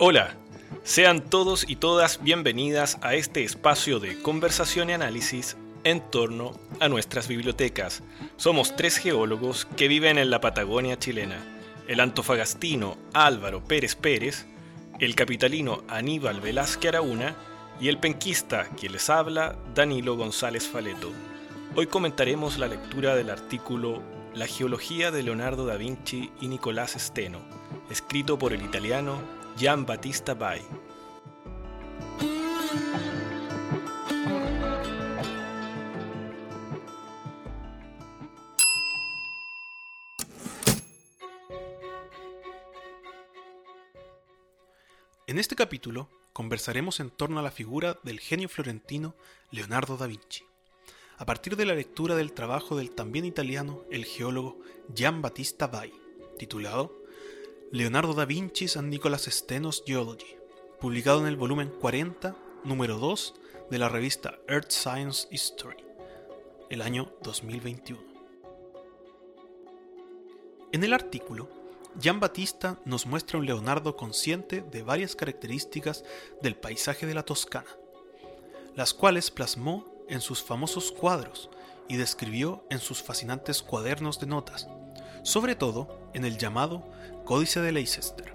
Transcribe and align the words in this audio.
Hola, 0.00 0.36
sean 0.84 1.28
todos 1.28 1.68
y 1.68 1.74
todas 1.74 2.22
bienvenidas 2.22 2.98
a 3.02 3.14
este 3.16 3.42
espacio 3.42 3.98
de 3.98 4.22
conversación 4.22 4.90
y 4.90 4.92
análisis 4.92 5.56
en 5.82 6.00
torno 6.00 6.52
a 6.78 6.88
nuestras 6.88 7.26
bibliotecas. 7.26 8.04
Somos 8.36 8.76
tres 8.76 8.98
geólogos 8.98 9.66
que 9.76 9.88
viven 9.88 10.16
en 10.16 10.30
la 10.30 10.40
Patagonia 10.40 11.00
chilena, 11.00 11.38
el 11.88 11.98
antofagastino 11.98 12.96
Álvaro 13.12 13.64
Pérez 13.64 13.96
Pérez, 13.96 14.46
el 15.00 15.16
capitalino 15.16 15.82
Aníbal 15.88 16.40
Velázquez 16.40 16.90
Araúna 16.90 17.34
y 17.80 17.88
el 17.88 17.98
penquista 17.98 18.68
quien 18.78 18.92
les 18.92 19.10
habla, 19.10 19.58
Danilo 19.74 20.16
González 20.16 20.68
Faleto. 20.68 21.10
Hoy 21.74 21.88
comentaremos 21.88 22.56
la 22.56 22.68
lectura 22.68 23.16
del 23.16 23.30
artículo 23.30 24.00
La 24.32 24.46
geología 24.46 25.10
de 25.10 25.24
Leonardo 25.24 25.66
da 25.66 25.76
Vinci 25.76 26.30
y 26.40 26.46
Nicolás 26.46 26.94
Steno, 26.96 27.40
escrito 27.90 28.38
por 28.38 28.52
el 28.52 28.62
italiano 28.62 29.37
Gian 29.58 29.84
Battista 29.84 30.34
Bai. 30.34 30.62
En 45.26 45.40
este 45.40 45.56
capítulo 45.56 46.08
conversaremos 46.32 47.00
en 47.00 47.10
torno 47.10 47.40
a 47.40 47.42
la 47.42 47.50
figura 47.50 47.98
del 48.04 48.20
genio 48.20 48.48
florentino 48.48 49.16
Leonardo 49.50 49.96
da 49.96 50.06
Vinci, 50.06 50.44
a 51.16 51.26
partir 51.26 51.56
de 51.56 51.66
la 51.66 51.74
lectura 51.74 52.14
del 52.14 52.32
trabajo 52.32 52.76
del 52.76 52.92
también 52.92 53.24
italiano 53.24 53.82
el 53.90 54.04
geólogo 54.04 54.60
Gian 54.94 55.20
Battista 55.20 55.66
Bai, 55.66 55.92
titulado 56.38 56.97
Leonardo 57.70 58.14
da 58.14 58.24
Vinci's 58.24 58.78
and 58.78 58.88
Nicolas 58.88 59.24
Stenos 59.24 59.84
Geology, 59.86 60.38
publicado 60.80 61.20
en 61.20 61.26
el 61.26 61.36
volumen 61.36 61.68
40, 61.68 62.34
número 62.64 62.96
2 62.96 63.34
de 63.70 63.78
la 63.78 63.90
revista 63.90 64.38
Earth 64.48 64.70
Science 64.70 65.28
History, 65.30 65.76
el 66.70 66.80
año 66.80 67.12
2021. 67.22 68.00
En 70.72 70.82
el 70.82 70.94
artículo, 70.94 71.50
Gian 72.00 72.20
Battista 72.20 72.80
nos 72.86 73.04
muestra 73.04 73.38
un 73.38 73.44
Leonardo 73.44 73.96
consciente 73.96 74.62
de 74.62 74.82
varias 74.82 75.14
características 75.14 76.04
del 76.40 76.56
paisaje 76.56 77.06
de 77.06 77.12
la 77.12 77.24
Toscana, 77.24 77.68
las 78.76 78.94
cuales 78.94 79.30
plasmó 79.30 79.84
en 80.08 80.22
sus 80.22 80.42
famosos 80.42 80.90
cuadros 80.90 81.50
y 81.86 81.98
describió 81.98 82.64
en 82.70 82.78
sus 82.78 83.02
fascinantes 83.02 83.62
cuadernos 83.62 84.18
de 84.20 84.26
notas, 84.26 84.68
sobre 85.22 85.54
todo 85.54 86.10
en 86.14 86.24
el 86.24 86.38
llamado 86.38 86.84
Códice 87.28 87.60
de 87.60 87.72
Leicester. 87.72 88.32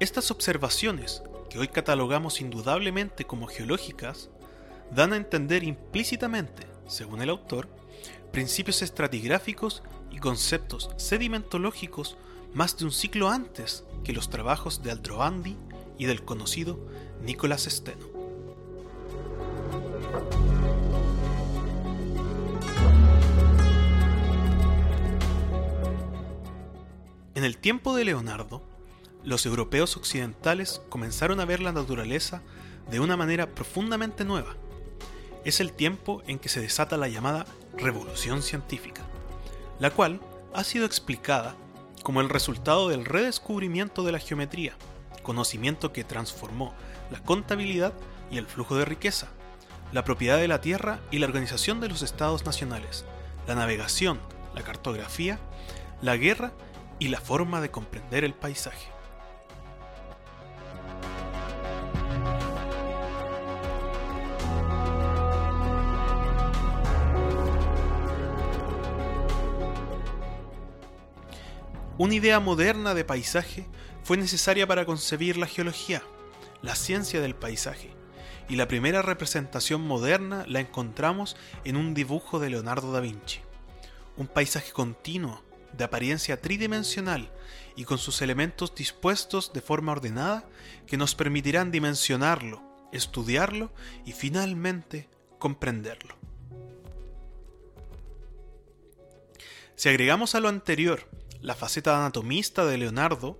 Estas 0.00 0.32
observaciones, 0.32 1.22
que 1.48 1.60
hoy 1.60 1.68
catalogamos 1.68 2.40
indudablemente 2.40 3.24
como 3.24 3.46
geológicas, 3.46 4.30
dan 4.90 5.12
a 5.12 5.16
entender 5.16 5.62
implícitamente, 5.62 6.66
según 6.88 7.22
el 7.22 7.30
autor, 7.30 7.68
principios 8.32 8.82
estratigráficos 8.82 9.84
y 10.10 10.18
conceptos 10.18 10.90
sedimentológicos 10.96 12.16
más 12.52 12.76
de 12.76 12.86
un 12.86 12.90
siglo 12.90 13.28
antes 13.28 13.84
que 14.02 14.12
los 14.12 14.30
trabajos 14.30 14.82
de 14.82 14.90
Aldrovandi 14.90 15.56
y 15.98 16.06
del 16.06 16.24
conocido 16.24 16.80
Nicolás 17.22 17.62
Steno. 17.70 18.17
En 27.38 27.44
el 27.44 27.56
tiempo 27.56 27.94
de 27.94 28.04
Leonardo, 28.04 28.64
los 29.22 29.46
europeos 29.46 29.96
occidentales 29.96 30.82
comenzaron 30.88 31.38
a 31.38 31.44
ver 31.44 31.60
la 31.60 31.70
naturaleza 31.70 32.42
de 32.90 32.98
una 32.98 33.16
manera 33.16 33.54
profundamente 33.54 34.24
nueva. 34.24 34.56
Es 35.44 35.60
el 35.60 35.72
tiempo 35.72 36.20
en 36.26 36.40
que 36.40 36.48
se 36.48 36.60
desata 36.60 36.96
la 36.96 37.06
llamada 37.06 37.46
revolución 37.76 38.42
científica, 38.42 39.02
la 39.78 39.92
cual 39.92 40.20
ha 40.52 40.64
sido 40.64 40.84
explicada 40.84 41.54
como 42.02 42.20
el 42.22 42.28
resultado 42.28 42.88
del 42.88 43.04
redescubrimiento 43.04 44.02
de 44.02 44.10
la 44.10 44.18
geometría, 44.18 44.72
conocimiento 45.22 45.92
que 45.92 46.02
transformó 46.02 46.74
la 47.12 47.22
contabilidad 47.22 47.92
y 48.32 48.38
el 48.38 48.46
flujo 48.48 48.74
de 48.74 48.84
riqueza, 48.84 49.28
la 49.92 50.02
propiedad 50.02 50.38
de 50.38 50.48
la 50.48 50.60
tierra 50.60 50.98
y 51.12 51.20
la 51.20 51.26
organización 51.26 51.78
de 51.78 51.88
los 51.88 52.02
estados 52.02 52.44
nacionales, 52.44 53.04
la 53.46 53.54
navegación, 53.54 54.18
la 54.56 54.62
cartografía, 54.62 55.38
la 56.02 56.16
guerra 56.16 56.52
y 56.98 57.08
la 57.08 57.20
forma 57.20 57.60
de 57.60 57.70
comprender 57.70 58.24
el 58.24 58.34
paisaje. 58.34 58.88
Una 71.98 72.14
idea 72.14 72.38
moderna 72.38 72.94
de 72.94 73.04
paisaje 73.04 73.66
fue 74.04 74.16
necesaria 74.16 74.68
para 74.68 74.86
concebir 74.86 75.36
la 75.36 75.48
geología, 75.48 76.00
la 76.62 76.76
ciencia 76.76 77.20
del 77.20 77.34
paisaje, 77.34 77.90
y 78.48 78.54
la 78.54 78.68
primera 78.68 79.02
representación 79.02 79.80
moderna 79.82 80.44
la 80.46 80.60
encontramos 80.60 81.36
en 81.64 81.76
un 81.76 81.94
dibujo 81.94 82.38
de 82.38 82.50
Leonardo 82.50 82.92
da 82.92 83.00
Vinci. 83.00 83.40
Un 84.16 84.28
paisaje 84.28 84.70
continuo, 84.70 85.42
de 85.72 85.84
apariencia 85.84 86.40
tridimensional 86.40 87.30
y 87.76 87.84
con 87.84 87.98
sus 87.98 88.22
elementos 88.22 88.74
dispuestos 88.74 89.52
de 89.52 89.60
forma 89.60 89.92
ordenada 89.92 90.48
que 90.86 90.96
nos 90.96 91.14
permitirán 91.14 91.70
dimensionarlo, 91.70 92.62
estudiarlo 92.92 93.72
y 94.04 94.12
finalmente 94.12 95.08
comprenderlo. 95.38 96.16
Si 99.76 99.88
agregamos 99.88 100.34
a 100.34 100.40
lo 100.40 100.48
anterior 100.48 101.08
la 101.40 101.54
faceta 101.54 101.96
anatomista 101.96 102.66
de 102.66 102.78
Leonardo, 102.78 103.38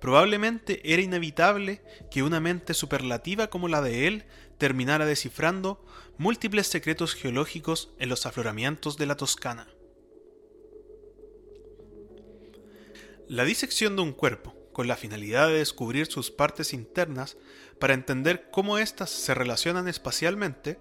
probablemente 0.00 0.80
era 0.90 1.02
inevitable 1.02 1.82
que 2.10 2.22
una 2.22 2.40
mente 2.40 2.72
superlativa 2.72 3.48
como 3.48 3.68
la 3.68 3.82
de 3.82 4.06
él 4.06 4.24
terminara 4.56 5.04
descifrando 5.04 5.84
múltiples 6.16 6.66
secretos 6.66 7.14
geológicos 7.14 7.90
en 7.98 8.08
los 8.08 8.24
afloramientos 8.24 8.96
de 8.96 9.06
la 9.06 9.16
Toscana. 9.16 9.66
La 13.28 13.44
disección 13.44 13.96
de 13.96 14.02
un 14.02 14.12
cuerpo, 14.12 14.54
con 14.72 14.86
la 14.86 14.94
finalidad 14.94 15.48
de 15.48 15.58
descubrir 15.58 16.06
sus 16.06 16.30
partes 16.30 16.72
internas 16.72 17.36
para 17.80 17.92
entender 17.92 18.50
cómo 18.52 18.78
éstas 18.78 19.10
se 19.10 19.34
relacionan 19.34 19.88
espacialmente, 19.88 20.78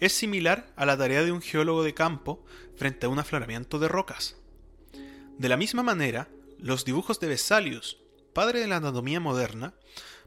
es 0.00 0.12
similar 0.12 0.72
a 0.74 0.84
la 0.84 0.98
tarea 0.98 1.22
de 1.22 1.30
un 1.30 1.40
geólogo 1.40 1.84
de 1.84 1.94
campo 1.94 2.44
frente 2.74 3.06
a 3.06 3.08
un 3.08 3.20
afloramiento 3.20 3.78
de 3.78 3.86
rocas. 3.86 4.34
De 5.38 5.48
la 5.48 5.56
misma 5.56 5.84
manera, 5.84 6.28
los 6.58 6.84
dibujos 6.84 7.20
de 7.20 7.28
Vesalius, 7.28 7.98
padre 8.32 8.58
de 8.58 8.66
la 8.66 8.76
anatomía 8.76 9.20
moderna, 9.20 9.74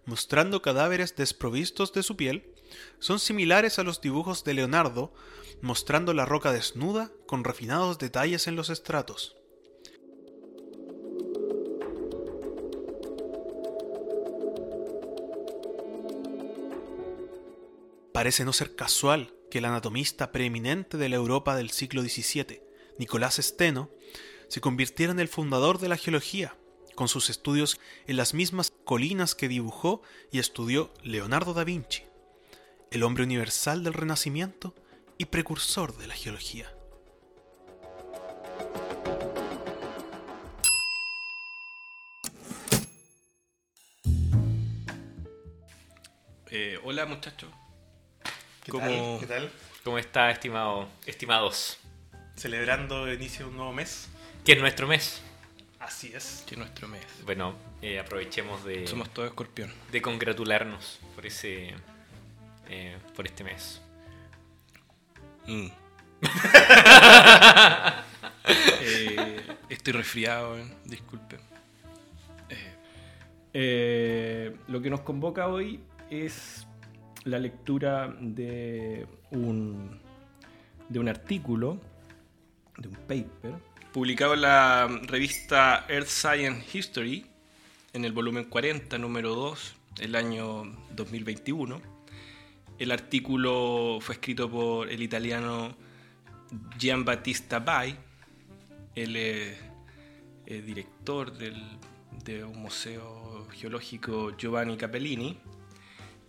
mostrando 0.05 0.61
cadáveres 0.61 1.17
desprovistos 1.17 1.91
de 1.91 2.03
su 2.03 2.15
piel, 2.15 2.53
son 2.99 3.19
similares 3.19 3.79
a 3.79 3.83
los 3.83 3.99
dibujos 3.99 4.45
de 4.45 4.53
Leonardo, 4.53 5.13
mostrando 5.61 6.13
la 6.13 6.25
roca 6.25 6.53
desnuda 6.53 7.11
con 7.27 7.43
refinados 7.43 7.99
detalles 7.99 8.47
en 8.47 8.55
los 8.55 8.69
estratos. 8.69 9.35
Parece 18.13 18.45
no 18.45 18.53
ser 18.53 18.75
casual 18.75 19.33
que 19.49 19.57
el 19.57 19.65
anatomista 19.65 20.31
preeminente 20.31 20.97
de 20.97 21.09
la 21.09 21.15
Europa 21.15 21.55
del 21.55 21.71
siglo 21.71 22.03
XVII, 22.03 22.61
Nicolás 22.99 23.37
Steno, 23.41 23.89
se 24.49 24.61
convirtiera 24.61 25.11
en 25.11 25.19
el 25.19 25.27
fundador 25.27 25.79
de 25.79 25.89
la 25.89 25.97
geología, 25.97 26.55
con 26.93 27.07
sus 27.07 27.31
estudios 27.31 27.79
en 28.05 28.17
las 28.17 28.35
mismas 28.35 28.71
colinas 28.85 29.33
que 29.33 29.47
dibujó 29.47 30.03
y 30.31 30.37
estudió 30.37 30.93
Leonardo 31.01 31.55
da 31.55 31.63
Vinci, 31.63 32.03
el 32.91 33.01
hombre 33.01 33.23
universal 33.23 33.83
del 33.83 33.95
Renacimiento 33.95 34.75
y 35.17 35.25
precursor 35.25 35.97
de 35.97 36.05
la 36.05 36.13
geología. 36.13 36.71
Eh, 46.51 46.77
hola 46.83 47.07
muchachos. 47.07 47.49
¿Qué 48.63 48.71
¿Cómo- 48.71 48.85
tal? 48.85 49.19
¿Qué 49.19 49.25
tal? 49.27 49.51
¿Cómo 49.83 49.97
está, 49.97 50.31
estimado, 50.31 50.87
estimados? 51.05 51.77
Celebrando 52.35 53.07
el 53.07 53.15
inicio 53.15 53.45
de 53.45 53.51
un 53.51 53.57
nuevo 53.57 53.73
mes. 53.73 54.09
Que 54.45 54.53
es 54.53 54.59
nuestro 54.59 54.87
mes. 54.87 55.21
Así 55.79 56.13
es. 56.15 56.43
Que 56.47 56.55
nuestro 56.55 56.87
mes. 56.87 57.03
Bueno, 57.25 57.55
eh, 57.81 57.99
aprovechemos 57.99 58.63
de, 58.63 58.87
Somos 58.87 59.09
todos 59.13 59.27
escorpión. 59.29 59.71
de 59.91 60.01
congratularnos 60.01 60.99
por 61.15 61.25
ese 61.25 61.73
eh, 62.69 62.97
por 63.15 63.25
este 63.25 63.43
mes. 63.43 63.81
Mm. 65.47 65.67
Eh, 68.45 69.41
estoy 69.69 69.93
resfriado, 69.93 70.57
eh, 70.59 70.65
disculpen. 70.83 71.39
Eh, 73.53 74.53
lo 74.67 74.81
que 74.81 74.89
nos 74.89 74.99
convoca 75.01 75.47
hoy 75.47 75.79
es 76.09 76.67
la 77.25 77.39
lectura 77.39 78.15
de 78.19 79.07
un, 79.31 79.99
de 80.89 80.99
un 80.99 81.07
artículo, 81.07 81.79
de 82.77 82.87
un 82.87 82.95
paper, 82.95 83.53
publicado 83.91 84.33
en 84.33 84.41
la 84.41 84.87
revista 85.03 85.85
Earth 85.87 86.07
Science 86.07 86.77
History, 86.77 87.25
en 87.93 88.05
el 88.05 88.11
volumen 88.11 88.45
40, 88.45 88.97
número 88.97 89.35
2, 89.35 89.75
el 89.99 90.15
año 90.15 90.63
2021. 90.95 91.81
El 92.79 92.91
artículo 92.91 93.99
fue 94.01 94.15
escrito 94.15 94.49
por 94.49 94.89
el 94.89 95.01
italiano 95.01 95.75
Giambattista 96.77 97.59
Bai, 97.59 97.95
eh, 98.95 99.55
director 100.45 101.31
del, 101.37 101.61
de 102.25 102.43
un 102.43 102.59
museo 102.59 103.47
geológico 103.51 104.35
Giovanni 104.35 104.75
Capellini, 104.75 105.37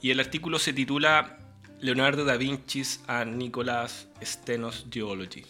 y 0.05 0.11
el 0.11 0.21
artículo 0.21 0.59
se 0.59 0.75
titula 0.75 1.39
Leonardo 1.81 2.27
da 2.27 2.37
Vinci's 2.37 3.01
and 3.07 3.39
Nicolas 3.39 4.07
Stenos 4.21 4.85
Geology, 4.91 5.47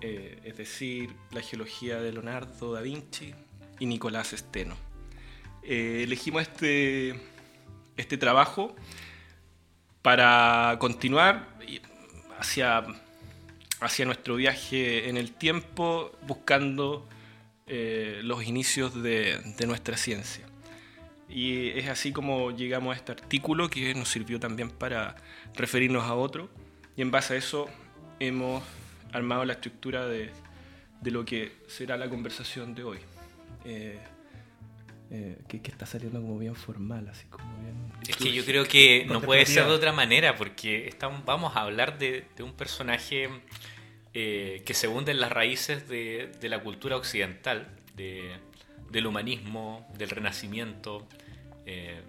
eh, 0.00 0.40
es 0.44 0.56
decir, 0.56 1.10
la 1.32 1.42
geología 1.42 2.00
de 2.00 2.10
Leonardo 2.10 2.72
da 2.72 2.80
Vinci 2.80 3.34
y 3.80 3.84
Nicolás 3.84 4.28
Steno. 4.34 4.78
Eh, 5.62 6.04
elegimos 6.04 6.40
este, 6.40 7.20
este 7.98 8.16
trabajo 8.16 8.74
para 10.00 10.78
continuar 10.80 11.50
hacia, 12.38 12.86
hacia 13.80 14.06
nuestro 14.06 14.36
viaje 14.36 15.10
en 15.10 15.18
el 15.18 15.32
tiempo 15.32 16.12
buscando 16.22 17.06
eh, 17.66 18.20
los 18.22 18.42
inicios 18.42 19.02
de, 19.02 19.38
nuestra 19.66 19.98
ciencia. 19.98 20.47
Y 21.28 21.68
es 21.70 21.88
así 21.88 22.12
como 22.12 22.50
llegamos 22.50 22.94
a 22.94 22.96
este 22.96 23.12
artículo 23.12 23.68
que 23.68 23.94
nos 23.94 24.08
sirvió 24.08 24.40
también 24.40 24.70
para 24.70 25.16
referirnos 25.54 26.04
a 26.04 26.14
otro. 26.14 26.48
Y 26.96 27.02
en 27.02 27.10
base 27.10 27.34
a 27.34 27.36
eso 27.36 27.68
hemos 28.18 28.62
armado 29.12 29.44
la 29.44 29.54
estructura 29.54 30.06
de, 30.06 30.30
de 31.00 31.10
lo 31.10 31.24
que 31.24 31.52
será 31.66 31.96
la 31.96 32.08
conversación 32.08 32.74
de 32.74 32.84
hoy. 32.84 32.98
Eh, 33.64 33.98
eh, 35.10 35.38
que, 35.48 35.62
que, 35.62 35.70
está 35.70 35.86
saliendo 35.86 36.20
como 36.20 36.38
bien 36.38 36.54
formal, 36.54 37.08
así 37.08 37.26
como 37.28 37.46
bien... 37.62 37.92
Es 38.06 38.16
que 38.16 38.30
yo 38.30 38.44
creo 38.44 38.66
que 38.66 39.06
no 39.06 39.22
puede 39.22 39.46
ser 39.46 39.64
de 39.64 39.70
otra 39.70 39.90
manera, 39.90 40.36
porque 40.36 40.86
estamos, 40.86 41.24
vamos 41.24 41.56
a 41.56 41.62
hablar 41.62 41.98
de, 41.98 42.26
de 42.36 42.42
un 42.42 42.52
personaje 42.52 43.30
eh, 44.12 44.62
que 44.66 44.74
se 44.74 44.86
hunde 44.86 45.12
en 45.12 45.20
las 45.20 45.32
raíces 45.32 45.88
de, 45.88 46.30
de 46.40 46.48
la 46.50 46.60
cultura 46.60 46.96
occidental, 46.96 47.68
de, 47.94 48.36
del 48.90 49.06
humanismo, 49.06 49.88
del 49.96 50.10
renacimiento. 50.10 51.06
Eh, 51.66 52.00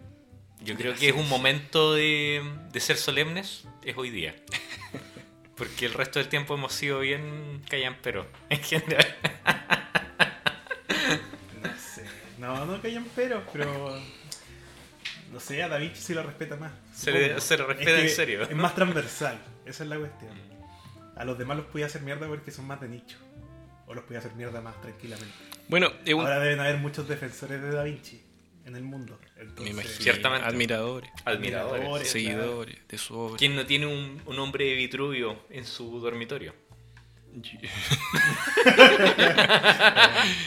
yo 0.61 0.75
creo 0.75 0.93
que 0.95 1.09
es 1.09 1.15
un 1.15 1.29
momento 1.29 1.93
de, 1.93 2.43
de 2.71 2.79
ser 2.79 2.97
solemnes, 2.97 3.65
es 3.83 3.97
hoy 3.97 4.09
día. 4.09 4.35
Porque 5.55 5.85
el 5.85 5.93
resto 5.93 6.19
del 6.19 6.29
tiempo 6.29 6.53
hemos 6.53 6.73
sido 6.73 6.99
bien 6.99 7.61
callamperos, 7.69 8.27
en 8.49 8.63
general. 8.63 9.15
No 11.61 11.69
sé. 11.77 12.05
No, 12.37 12.65
no 12.65 12.81
callamperos, 12.81 13.43
pero. 13.51 13.99
No 15.31 15.39
sé, 15.39 15.61
a 15.61 15.67
Da 15.67 15.77
Vinci 15.77 16.01
sí 16.01 16.13
lo 16.13 16.23
respeta 16.23 16.55
más. 16.55 16.71
Se 16.93 17.11
le, 17.11 17.39
se 17.39 17.57
le 17.57 17.65
respeta 17.65 17.91
es 17.91 18.03
en 18.03 18.09
serio. 18.09 18.43
Es 18.43 18.55
más 18.55 18.73
transversal, 18.73 19.39
esa 19.65 19.83
es 19.83 19.89
la 19.89 19.97
cuestión. 19.97 20.31
A 21.15 21.25
los 21.25 21.37
demás 21.37 21.57
los 21.57 21.65
podía 21.67 21.85
hacer 21.85 22.01
mierda 22.01 22.27
porque 22.27 22.51
son 22.51 22.65
más 22.65 22.79
de 22.81 22.87
nicho. 22.87 23.17
O 23.89 23.93
los 23.95 24.03
podía 24.05 24.19
hacer 24.19 24.33
mierda 24.35 24.61
más 24.61 24.79
tranquilamente. 24.81 25.33
Bueno, 25.67 25.91
un... 26.05 26.21
ahora 26.21 26.39
deben 26.39 26.59
haber 26.59 26.77
muchos 26.77 27.07
defensores 27.07 27.59
de 27.61 27.71
Da 27.71 27.83
Vinci 27.83 28.21
en 28.65 28.75
el 28.75 28.83
mundo. 28.83 29.19
Entonces, 29.35 29.63
Me 29.63 29.71
imagino. 29.71 29.95
Ciertamente. 29.95 30.47
Admiradores. 30.47 31.09
Admiradores. 31.25 31.73
Admiradores. 31.81 32.09
Seguidores 32.09 32.77
de 32.87 32.97
su 32.99 33.17
obra. 33.17 33.37
¿Quién 33.37 33.55
no 33.55 33.65
tiene 33.65 33.87
un, 33.87 34.21
un 34.27 34.39
hombre 34.39 34.65
de 34.65 34.75
Vitruvio 34.75 35.39
en 35.49 35.65
su 35.65 35.99
dormitorio? 35.99 36.53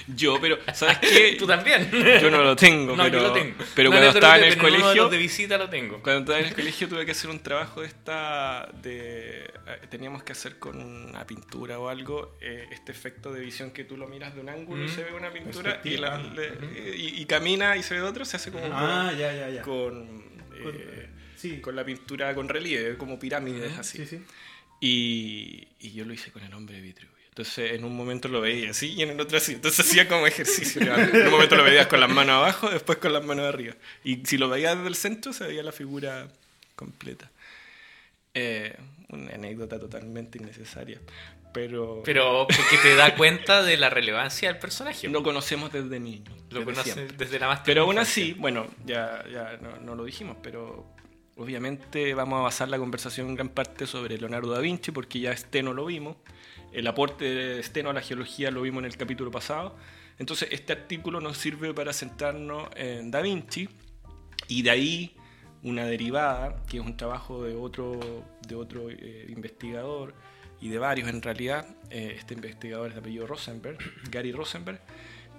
yo, 0.08 0.38
pero, 0.40 0.58
¿sabes 0.74 0.98
qué? 0.98 1.36
Tú 1.38 1.46
también. 1.46 1.90
Yo 2.20 2.30
no 2.30 2.42
lo 2.42 2.56
tengo, 2.56 2.96
No, 2.96 3.04
pero, 3.04 3.18
yo 3.18 3.28
lo 3.28 3.32
tengo. 3.32 3.54
pero 3.74 3.90
No 3.90 3.96
cuando 3.96 4.10
estaba 4.10 4.38
en 4.38 4.44
el 4.44 4.58
colegio, 4.58 5.08
de 5.08 5.18
visita 5.18 5.58
lo 5.58 5.68
tengo. 5.68 6.02
cuando 6.02 6.20
estaba 6.20 6.38
en 6.40 6.46
el 6.46 6.54
colegio 6.54 6.88
tuve 6.88 7.04
que 7.06 7.12
hacer 7.12 7.30
un 7.30 7.40
trabajo 7.40 7.80
de 7.82 7.86
esta, 7.88 8.68
de, 8.82 9.44
eh, 9.44 9.50
teníamos 9.90 10.22
que 10.22 10.32
hacer 10.32 10.58
con 10.58 10.80
una 10.80 11.26
pintura 11.26 11.78
o 11.78 11.88
algo, 11.88 12.36
eh, 12.40 12.66
este 12.72 12.92
efecto 12.92 13.32
de 13.32 13.40
visión 13.40 13.70
que 13.70 13.84
tú 13.84 13.96
lo 13.96 14.06
miras 14.06 14.34
de 14.34 14.40
un 14.40 14.48
ángulo 14.48 14.84
y 14.84 14.88
Mm. 14.88 14.94
se 14.94 15.04
ve 15.04 15.12
una 15.14 15.32
pintura 15.32 15.80
y, 15.84 15.96
la- 15.96 16.18
le- 16.18 16.96
y, 16.96 17.22
y 17.22 17.24
camina 17.26 17.76
y 17.76 17.82
se 17.82 17.94
ve 17.94 18.00
de 18.00 18.06
otro, 18.06 18.24
se 18.24 18.36
hace 18.36 18.50
como 18.50 18.64
Ah, 18.72 19.12
ya, 19.18 19.32
ya, 19.32 19.48
ya. 19.50 19.62
con, 19.62 20.22
Con- 20.62 20.74
eh, 20.76 21.08
sí. 21.36 21.60
con 21.60 21.76
la 21.76 21.84
pintura 21.84 22.34
con 22.34 22.48
relieve, 22.48 22.96
como 22.96 23.18
pirámides 23.18 23.76
así. 23.78 23.98
Sí, 23.98 24.06
sí. 24.06 24.22
Y, 24.84 25.68
y 25.78 25.92
yo 25.92 26.04
lo 26.04 26.12
hice 26.12 26.32
con 26.32 26.42
el 26.42 26.52
hombre 26.54 26.74
de 26.74 26.80
Vitruvio. 26.82 27.12
Entonces, 27.28 27.72
en 27.72 27.84
un 27.84 27.96
momento 27.96 28.26
lo 28.28 28.40
veía 28.40 28.70
así 28.72 28.92
y 28.94 29.02
en 29.02 29.10
el 29.10 29.20
otro 29.20 29.38
así. 29.38 29.52
Entonces, 29.52 29.86
hacía 29.86 30.08
como 30.08 30.26
ejercicio. 30.26 30.82
En 30.82 31.26
un 31.26 31.30
momento 31.30 31.54
lo 31.56 31.62
veías 31.62 31.86
con 31.86 32.00
las 32.00 32.10
manos 32.10 32.34
abajo, 32.34 32.68
después 32.68 32.98
con 32.98 33.12
las 33.12 33.24
manos 33.24 33.46
arriba. 33.46 33.74
Y 34.02 34.26
si 34.26 34.36
lo 34.36 34.48
veías 34.48 34.74
desde 34.76 34.88
el 34.88 34.96
centro, 34.96 35.32
se 35.32 35.46
veía 35.46 35.62
la 35.62 35.70
figura 35.70 36.26
completa. 36.74 37.30
Eh, 38.34 38.76
una 39.10 39.32
anécdota 39.34 39.78
totalmente 39.78 40.38
innecesaria. 40.38 41.00
Pero, 41.54 42.02
Pero 42.04 42.46
porque 42.48 42.76
te 42.82 42.96
da 42.96 43.14
cuenta 43.14 43.62
de 43.62 43.76
la 43.76 43.88
relevancia 43.88 44.48
del 44.48 44.58
personaje. 44.58 45.08
lo 45.08 45.22
conocemos 45.22 45.72
desde 45.72 46.00
niño. 46.00 46.32
lo 46.50 46.60
desde 46.60 46.64
conoces 46.64 46.92
siempre. 46.94 47.16
desde 47.16 47.38
la 47.38 47.46
más 47.46 47.60
Pero 47.64 47.82
aún 47.82 47.98
así, 47.98 48.32
bueno, 48.32 48.66
ya, 48.84 49.24
ya 49.32 49.58
no, 49.62 49.76
no 49.78 49.94
lo 49.94 50.04
dijimos, 50.04 50.36
pero 50.42 50.86
obviamente 51.36 52.14
vamos 52.14 52.40
a 52.40 52.42
basar 52.42 52.68
la 52.68 52.78
conversación 52.78 53.28
en 53.28 53.34
gran 53.34 53.48
parte 53.48 53.86
sobre 53.86 54.18
Leonardo 54.18 54.50
da 54.50 54.60
Vinci, 54.60 54.90
porque 54.90 55.20
ya 55.20 55.36
Steno 55.36 55.72
lo 55.72 55.86
vimos. 55.86 56.16
El 56.72 56.86
aporte 56.86 57.24
de 57.24 57.62
Steno 57.62 57.90
a 57.90 57.92
la 57.92 58.00
geología 58.00 58.50
lo 58.50 58.62
vimos 58.62 58.80
en 58.80 58.86
el 58.86 58.96
capítulo 58.96 59.30
pasado. 59.30 59.76
Entonces, 60.18 60.48
este 60.52 60.72
artículo 60.72 61.20
nos 61.20 61.36
sirve 61.38 61.74
para 61.74 61.92
centrarnos 61.92 62.68
en 62.76 63.10
Da 63.10 63.20
Vinci 63.20 63.68
y 64.48 64.62
de 64.62 64.70
ahí 64.70 65.16
una 65.62 65.86
derivada, 65.86 66.62
que 66.68 66.78
es 66.78 66.84
un 66.84 66.96
trabajo 66.96 67.44
de 67.44 67.54
otro, 67.54 68.24
de 68.46 68.54
otro 68.54 68.90
eh, 68.90 69.26
investigador 69.28 70.14
y 70.60 70.68
de 70.68 70.78
varios 70.78 71.08
en 71.08 71.22
realidad. 71.22 71.66
Eh, 71.90 72.14
este 72.18 72.34
investigador 72.34 72.88
es 72.88 72.94
de 72.94 73.00
apellido 73.00 73.26
Rosenberg, 73.26 73.78
Gary 74.10 74.32
Rosenberg. 74.32 74.80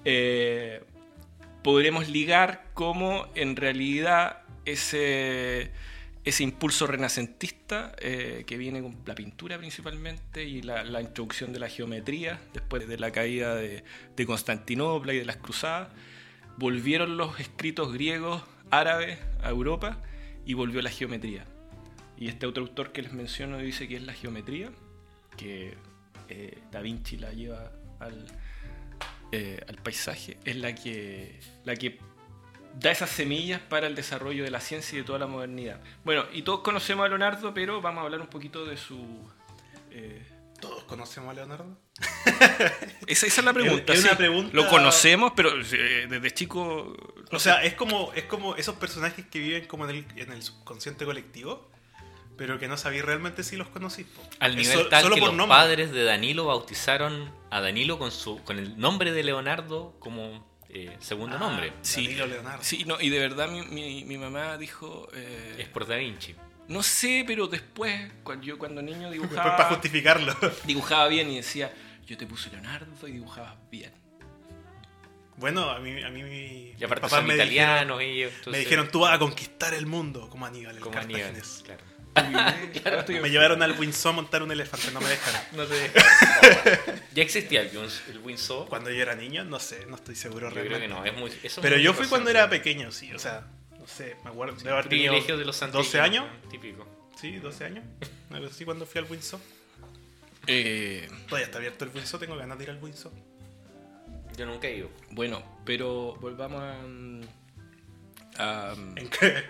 Eh, 0.05 0.83
podremos 1.63 2.09
ligar 2.09 2.65
cómo 2.73 3.27
en 3.35 3.55
realidad 3.55 4.42
ese, 4.65 5.71
ese 6.23 6.43
impulso 6.43 6.87
renacentista 6.87 7.95
eh, 7.99 8.43
que 8.47 8.57
viene 8.57 8.81
con 8.81 8.97
la 9.05 9.15
pintura 9.15 9.57
principalmente 9.57 10.43
y 10.43 10.61
la, 10.61 10.83
la 10.83 11.01
introducción 11.01 11.53
de 11.53 11.59
la 11.59 11.69
geometría 11.69 12.39
después 12.53 12.87
de 12.87 12.97
la 12.97 13.11
caída 13.11 13.55
de, 13.55 13.83
de 14.15 14.25
Constantinopla 14.25 15.13
y 15.13 15.19
de 15.19 15.25
las 15.25 15.37
cruzadas, 15.37 15.89
volvieron 16.57 17.17
los 17.17 17.39
escritos 17.39 17.93
griegos 17.93 18.43
árabes 18.69 19.19
a 19.41 19.49
Europa 19.49 20.01
y 20.45 20.53
volvió 20.53 20.81
la 20.81 20.89
geometría. 20.89 21.45
Y 22.17 22.27
este 22.27 22.45
otro 22.45 22.63
autor 22.63 22.91
que 22.91 23.01
les 23.01 23.13
menciono 23.13 23.57
dice 23.57 23.87
que 23.87 23.95
es 23.97 24.03
la 24.03 24.13
geometría, 24.13 24.71
que 25.37 25.73
eh, 26.29 26.59
Da 26.71 26.81
Vinci 26.81 27.17
la 27.17 27.31
lleva 27.33 27.71
al, 27.99 28.25
eh, 29.31 29.59
al 29.67 29.75
paisaje, 29.77 30.37
es 30.45 30.55
la 30.55 30.75
que, 30.75 31.39
la 31.65 31.75
que 31.75 31.99
da 32.79 32.91
esas 32.91 33.09
semillas 33.09 33.59
para 33.61 33.87
el 33.87 33.95
desarrollo 33.95 34.43
de 34.43 34.51
la 34.51 34.59
ciencia 34.59 34.95
y 34.95 34.99
de 34.99 35.03
toda 35.05 35.19
la 35.19 35.27
modernidad. 35.27 35.79
Bueno, 36.03 36.25
y 36.33 36.41
todos 36.41 36.61
conocemos 36.61 37.05
a 37.05 37.09
Leonardo, 37.09 37.53
pero 37.53 37.81
vamos 37.81 38.01
a 38.01 38.05
hablar 38.05 38.21
un 38.21 38.27
poquito 38.27 38.65
de 38.65 38.77
su... 38.77 38.97
eh, 39.91 40.25
¿Todos 40.59 40.83
conocemos 40.85 41.29
a 41.31 41.33
Leonardo? 41.33 41.77
esa, 43.07 43.25
esa 43.27 43.41
es 43.41 43.43
la 43.45 43.53
pregunta. 43.53 43.91
Es- 43.93 43.99
es 43.99 44.05
una 44.05 44.11
sí. 44.13 44.17
pregunta- 44.17 44.49
Lo 44.53 44.67
conocemos, 44.69 45.33
pero 45.35 45.49
eh, 45.59 46.07
desde 46.09 46.31
chico... 46.31 46.95
no 47.31 47.37
O 47.37 47.39
sea, 47.39 47.63
es 47.63 47.73
como, 47.73 48.11
es 48.13 48.23
como 48.25 48.55
esos 48.55 48.75
personajes 48.75 49.25
que 49.27 49.39
viven 49.39 49.65
como 49.65 49.85
en 49.89 49.91
el, 49.97 50.05
en 50.15 50.31
el 50.31 50.41
subconsciente 50.41 51.05
colectivo, 51.05 51.69
pero 52.37 52.57
que 52.59 52.67
no 52.67 52.77
sabéis 52.77 53.03
realmente 53.05 53.43
si 53.43 53.55
los 53.57 53.67
conocís. 53.67 54.05
po. 54.07 54.21
Al 54.39 54.55
nivel 54.55 54.79
so- 54.79 54.87
tal 54.87 55.03
solo 55.03 55.15
que 55.15 55.21
los 55.21 55.33
nombre. 55.33 55.55
padres 55.55 55.91
de 55.91 56.03
Danilo 56.05 56.45
bautizaron 56.45 57.31
a 57.51 57.59
Danilo 57.61 57.99
con 57.99 58.11
su 58.11 58.41
con 58.43 58.57
el 58.57 58.77
nombre 58.79 59.11
de 59.11 59.23
Leonardo 59.23 59.93
como 59.99 60.43
eh, 60.73 60.97
segundo 60.99 61.35
Ah, 61.37 61.39
nombre. 61.39 61.73
Sí. 61.81 62.03
Danilo 62.03 62.27
Leonardo. 62.27 62.63
Sí, 62.63 62.83
no, 62.85 62.99
y 62.99 63.09
de 63.09 63.19
verdad 63.19 63.47
mi, 63.49 63.61
mi- 63.63 64.03
mi 64.03 64.17
mamá 64.17 64.57
dijo... 64.57 65.07
eh, 65.13 65.55
Es 65.59 65.67
por 65.69 65.85
Da 65.87 65.95
Vinci. 65.97 66.35
no 66.67 66.81
sé, 66.83 67.23
pero 67.27 67.47
después, 67.47 68.11
cuando 68.23 68.45
yo 68.45 68.57
cuando 68.57 68.81
niño 68.81 69.09
Después 69.09 69.29
dibujaba... 69.31 69.57
para 69.57 69.69
justificarlo. 69.69 70.35
dibujaba 70.65 71.07
bien 71.07 71.29
y 71.29 71.37
decía, 71.37 71.71
yo 72.07 72.17
te 72.17 72.25
puse 72.25 72.49
Leonardo 72.49 73.07
y 73.07 73.11
dibujabas 73.11 73.55
bien. 73.71 73.91
Bueno, 75.37 75.69
a 75.71 75.79
mí, 75.79 76.01
a 76.03 76.09
mí 76.09 76.21
mi, 76.23 76.73
Y 76.79 76.83
aparte 76.83 77.09
son 77.09 77.25
me 77.25 77.33
italianos 77.33 77.99
ellos. 78.01 78.31
Dijeron, 78.31 78.51
me 78.51 78.57
dijeron, 78.59 78.87
tú 78.89 78.99
vas 79.01 79.13
a 79.15 79.19
conquistar 79.19 79.73
el 79.73 79.87
mundo 79.87 80.29
como 80.29 80.45
Aníbal, 80.45 80.75
el 80.75 80.81
como 80.81 80.97
Aníbal, 80.97 81.21
cartaginés. 81.33 81.63
Claro. 82.13 83.05
me 83.21 83.29
llevaron 83.29 83.61
al 83.63 83.77
Windsor 83.77 84.13
a 84.13 84.15
montar 84.15 84.43
un 84.43 84.51
elefante, 84.51 84.91
no 84.91 85.01
me 85.01 85.09
dejaron. 85.09 85.41
No 85.53 85.65
te 85.65 85.75
dejaron. 85.75 87.01
ya 87.13 87.23
existía 87.23 87.61
el, 87.61 87.69
el 88.09 88.19
Windsor. 88.19 88.67
Cuando 88.67 88.91
yo 88.91 89.01
era 89.01 89.15
niño, 89.15 89.43
no 89.43 89.59
sé, 89.59 89.85
no 89.87 89.95
estoy 89.95 90.15
seguro 90.15 90.49
yo 90.49 90.55
Creo 90.55 90.79
que 90.79 90.87
no, 90.87 91.05
es 91.05 91.15
muy, 91.15 91.31
Pero 91.61 91.77
yo 91.77 91.93
fui 91.93 92.07
cuando 92.07 92.29
era 92.29 92.49
pequeño, 92.49 92.91
sí, 92.91 93.13
o 93.13 93.19
sea, 93.19 93.45
no 93.79 93.87
sé, 93.87 94.15
me 94.23 94.29
acuerdo 94.29 94.55
de 94.55 94.69
haber 94.69 94.87
tenido 94.87 95.37
de 95.37 95.45
los 95.45 95.59
12 95.59 95.99
años. 95.99 96.25
Típico. 96.49 96.87
Sí, 97.19 97.37
12 97.37 97.65
años. 97.65 97.85
Algo 98.31 98.47
así 98.47 98.65
cuando 98.65 98.85
fui 98.85 98.99
al 98.99 99.09
Windsor. 99.09 99.39
Eh... 100.47 101.07
Todavía 101.27 101.45
está 101.45 101.57
abierto 101.57 101.85
el 101.85 101.91
Windsor, 101.91 102.19
tengo 102.19 102.35
ganas 102.35 102.57
de 102.57 102.63
ir 102.65 102.69
al 102.69 102.83
Windsor. 102.83 103.11
Yo 104.37 104.45
nunca 104.45 104.67
he 104.67 104.77
ido. 104.77 104.89
Bueno, 105.11 105.43
pero 105.65 106.15
volvamos 106.19 106.61
a. 106.63 106.77
a 108.39 108.73
¿En 108.95 109.09
qué? 109.09 109.43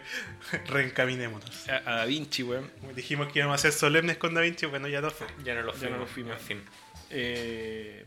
Reencaminémonos. 0.67 1.69
A, 1.69 1.95
Da 1.95 2.05
Vinci, 2.05 2.43
weón. 2.43 2.71
Dijimos 2.95 3.31
que 3.31 3.39
íbamos 3.39 3.55
a 3.55 3.57
ser 3.57 3.71
solemnes 3.71 4.17
con 4.17 4.33
Da 4.33 4.41
Vinci, 4.41 4.65
bueno, 4.65 4.87
ya 4.87 5.01
no 5.01 5.09
fue. 5.09 5.27
Ya 5.43 5.55
no 5.55 5.63
lo 5.63 5.73
fuimos. 5.73 5.81
Ya 5.81 5.89
no 5.89 5.97
lo 5.97 6.07
fuimos. 6.07 6.33
En 6.33 6.39
fin. 6.39 6.61
Eh, 7.09 8.05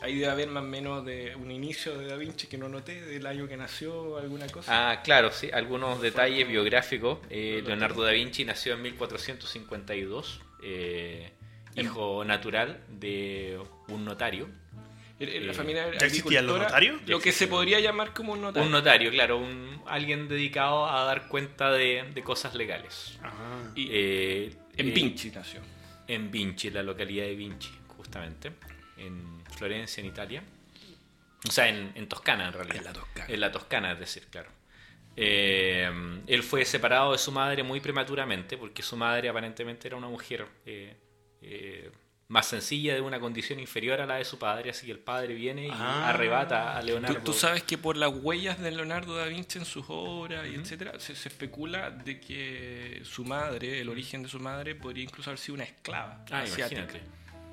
ahí 0.00 0.14
debe 0.14 0.30
haber 0.30 0.48
más 0.48 0.62
o 0.62 0.66
menos 0.66 1.04
de 1.04 1.34
un 1.36 1.50
inicio 1.50 1.98
de 1.98 2.06
Da 2.06 2.16
Vinci 2.16 2.46
que 2.46 2.58
no 2.58 2.68
noté, 2.68 3.02
del 3.02 3.26
año 3.26 3.48
que 3.48 3.56
nació, 3.56 4.16
alguna 4.18 4.46
cosa. 4.48 4.90
Ah, 4.90 5.02
claro, 5.02 5.32
sí, 5.32 5.50
algunos 5.52 6.00
detalles 6.00 6.46
biográficos. 6.46 7.18
Eh, 7.30 7.62
Leonardo 7.66 8.02
da 8.02 8.12
Vinci 8.12 8.44
nació 8.44 8.74
en 8.74 8.82
1452, 8.82 10.40
eh, 10.62 11.32
hijo 11.76 12.24
natural 12.24 12.80
de 12.88 13.60
un 13.88 14.04
notario 14.04 14.48
la 15.18 15.52
familia 15.52 15.90
¿Ya 15.98 16.06
existían 16.06 16.46
los 16.46 16.58
notarios? 16.58 17.00
Lo 17.06 17.20
que 17.20 17.32
se 17.32 17.48
podría 17.48 17.80
llamar 17.80 18.12
como 18.12 18.32
un 18.32 18.40
notario. 18.40 18.66
Un 18.66 18.72
notario, 18.72 19.10
claro, 19.10 19.38
un, 19.38 19.82
alguien 19.86 20.28
dedicado 20.28 20.86
a 20.86 21.04
dar 21.04 21.28
cuenta 21.28 21.72
de, 21.72 22.22
cosas 22.24 22.54
legales. 22.54 23.18
Ah. 23.22 23.72
Eh, 23.76 24.54
en 24.76 24.94
Vinci 24.94 25.30
nació. 25.30 25.60
En 26.06 26.30
Vinci, 26.30 26.70
la 26.70 26.82
localidad 26.82 27.24
de 27.24 27.34
Vinci, 27.34 27.70
justamente. 27.88 28.52
En 28.96 29.42
Florencia, 29.56 30.00
en 30.00 30.06
Italia. 30.06 30.42
O 31.46 31.50
sea, 31.50 31.68
en, 31.68 32.08
Toscana, 32.08 32.48
en 32.48 32.52
realidad. 32.52 32.76
En 32.78 32.84
la 32.84 32.92
Toscana. 32.92 33.26
En 33.28 33.40
la 33.40 33.52
Toscana, 33.52 33.92
es 33.92 33.98
decir, 33.98 34.26
claro. 34.30 34.50
Eh, 35.16 35.90
él 36.28 36.42
fue 36.44 36.64
separado 36.64 37.12
de 37.12 37.18
su 37.18 37.32
madre 37.32 37.64
muy 37.64 37.80
prematuramente, 37.80 38.56
porque 38.56 38.82
su 38.82 38.96
madre 38.96 39.28
aparentemente 39.28 39.88
era 39.88 39.96
una 39.96 40.08
mujer 40.08 40.46
eh, 40.64 41.90
más 42.28 42.46
sencilla 42.46 42.94
de 42.94 43.00
una 43.00 43.18
condición 43.18 43.58
inferior 43.58 44.02
a 44.02 44.06
la 44.06 44.16
de 44.16 44.24
su 44.24 44.38
padre, 44.38 44.70
así 44.70 44.84
que 44.84 44.92
el 44.92 44.98
padre 44.98 45.34
viene 45.34 45.66
y 45.66 45.70
ah. 45.72 46.10
arrebata 46.10 46.76
a 46.76 46.82
Leonardo. 46.82 47.22
¿Tú, 47.22 47.32
sabes 47.32 47.62
que 47.62 47.78
por 47.78 47.96
las 47.96 48.12
huellas 48.12 48.60
de 48.60 48.70
Leonardo 48.70 49.16
da 49.16 49.24
Vinci 49.26 49.58
en 49.58 49.64
sus 49.64 49.86
obras 49.88 50.46
y 50.46 50.54
etcétera, 50.54 51.00
se, 51.00 51.12
especula 51.14 51.90
de 51.90 52.20
que 52.20 53.00
su 53.04 53.24
madre, 53.24 53.80
el 53.80 53.88
origen 53.88 54.22
de 54.22 54.28
su 54.28 54.38
madre, 54.40 54.74
podría 54.74 55.04
incluso 55.04 55.30
haber 55.30 55.38
sido 55.38 55.54
una 55.54 55.64
esclava. 55.64 56.22
Ah, 56.30 56.44
imagínate. 56.46 57.00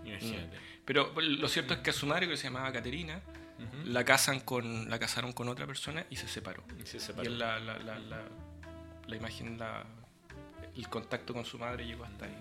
imagínate. 0.03 0.57
Mm. 0.57 0.81
Pero 0.83 1.13
lo 1.21 1.47
cierto 1.47 1.73
es 1.73 1.79
que 1.79 1.91
a 1.91 1.93
su 1.93 2.05
madre, 2.05 2.27
que 2.27 2.35
se 2.35 2.43
llamaba 2.43 2.71
Caterina, 2.73 3.21
la 3.85 4.03
casan 4.03 4.41
con 4.41 4.89
la 4.89 4.99
casaron 4.99 5.31
con 5.31 5.47
otra 5.47 5.65
persona 5.65 6.05
y 6.09 6.17
se 6.17 6.27
separó. 6.27 6.65
Y 6.77 6.85
se 6.85 6.99
separó. 6.99 7.31
Y 7.31 7.33
la, 7.33 7.59
la, 7.59 7.79
la, 7.79 7.97
la, 9.07 9.15
imagen, 9.15 9.57
la, 9.57 9.85
el 10.75 10.89
contacto 10.89 11.33
con 11.33 11.45
su 11.45 11.57
madre 11.57 11.85
llegó 11.85 12.03
hasta 12.03 12.25
ahí 12.25 12.35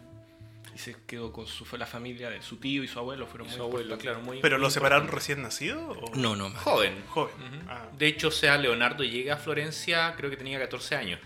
y 0.75 0.79
se 0.79 0.97
quedó 1.07 1.33
con 1.33 1.47
su, 1.47 1.65
la 1.77 1.87
familia 1.87 2.31
de 2.31 2.43
su 2.43 2.57
tío 2.57 2.83
y 2.83 2.89
su 2.89 2.99
abuelo. 2.99 3.27
Fueron 3.27 3.49
muy 3.49 3.59
abuelo, 3.59 3.97
claro, 3.99 4.21
¿Pero 4.43 4.59
lo 4.59 4.71
separaron 4.71 5.09
recién 5.09 5.43
nacido? 5.43 5.97
No, 6.15 6.35
no. 6.35 6.51
Joven. 6.51 7.05
Joven. 7.09 7.35
Ah. 7.69 7.89
De 7.97 8.07
hecho, 8.07 8.29
o 8.29 8.33
sea, 8.33 8.59
Leonardo 8.59 9.05
llega 9.05 9.35
a 9.35 9.37
Florencia, 9.37 10.15
creo 10.17 10.31
que 10.31 10.37
tenía 10.37 10.59
14 10.59 10.97
años. 10.97 11.21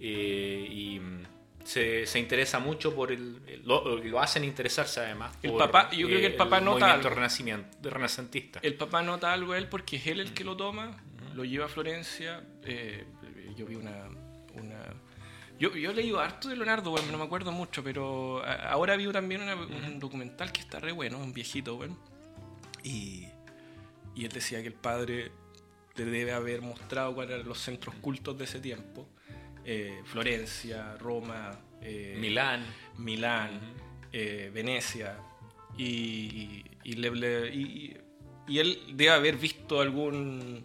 Eh, 0.00 0.66
y 0.68 1.00
se, 1.64 2.06
se, 2.06 2.18
interesa 2.18 2.58
mucho 2.58 2.92
por 2.92 3.12
el, 3.12 3.62
lo, 3.64 4.18
hacen 4.18 4.42
interesarse 4.42 4.98
además 4.98 5.38
el 5.44 5.52
papá 5.52 5.90
yo 5.92 6.08
creo 6.08 6.18
que 6.18 6.26
el 6.26 6.34
papá 6.34 6.60
nota 6.60 6.92
algo 6.92 7.08
renacimiento 7.08 7.88
renacentista 7.88 8.58
el 8.64 8.74
papá 8.74 9.02
nota 9.02 9.32
algo 9.32 9.54
él 9.54 9.68
porque 9.68 9.94
es 9.94 10.08
él 10.08 10.18
el 10.18 10.34
que 10.34 10.42
lo 10.42 10.56
toma 10.56 11.00
lo 11.36 11.44
lleva 11.44 11.66
a 11.66 11.68
Florencia 11.68 12.42
eh, 12.64 13.04
yo 13.56 13.64
vi 13.64 13.76
una, 13.76 14.08
una 14.54 14.92
yo, 15.62 15.76
yo 15.76 15.92
he 15.92 15.94
leído 15.94 16.18
harto 16.18 16.48
de 16.48 16.56
Leonardo, 16.56 16.90
bueno, 16.90 17.12
no 17.12 17.18
me 17.18 17.24
acuerdo 17.24 17.52
mucho, 17.52 17.84
pero 17.84 18.44
ahora 18.44 18.96
vi 18.96 19.06
también 19.12 19.42
un 19.42 20.00
documental 20.00 20.50
que 20.50 20.60
está 20.60 20.80
re 20.80 20.90
bueno, 20.90 21.18
un 21.18 21.32
viejito, 21.32 21.76
bueno. 21.76 21.96
Y, 22.82 23.28
y 24.16 24.24
él 24.24 24.32
decía 24.32 24.60
que 24.60 24.66
el 24.66 24.74
padre 24.74 25.30
le 25.94 26.04
debe 26.06 26.32
haber 26.32 26.62
mostrado 26.62 27.14
cuáles 27.14 27.36
eran 27.36 27.46
los 27.46 27.58
centros 27.58 27.94
cultos 28.00 28.36
de 28.36 28.44
ese 28.44 28.58
tiempo. 28.58 29.06
Eh, 29.64 30.00
Florencia, 30.04 30.96
Roma, 30.96 31.56
eh, 31.80 32.16
Milán, 32.18 32.66
Milán 32.98 33.60
eh, 34.12 34.50
Venecia. 34.52 35.16
Y, 35.78 36.64
y, 36.82 37.94
y, 38.48 38.58
él 38.58 38.80
debe 38.94 39.10
haber 39.10 39.36
visto 39.36 39.80
algún, 39.80 40.64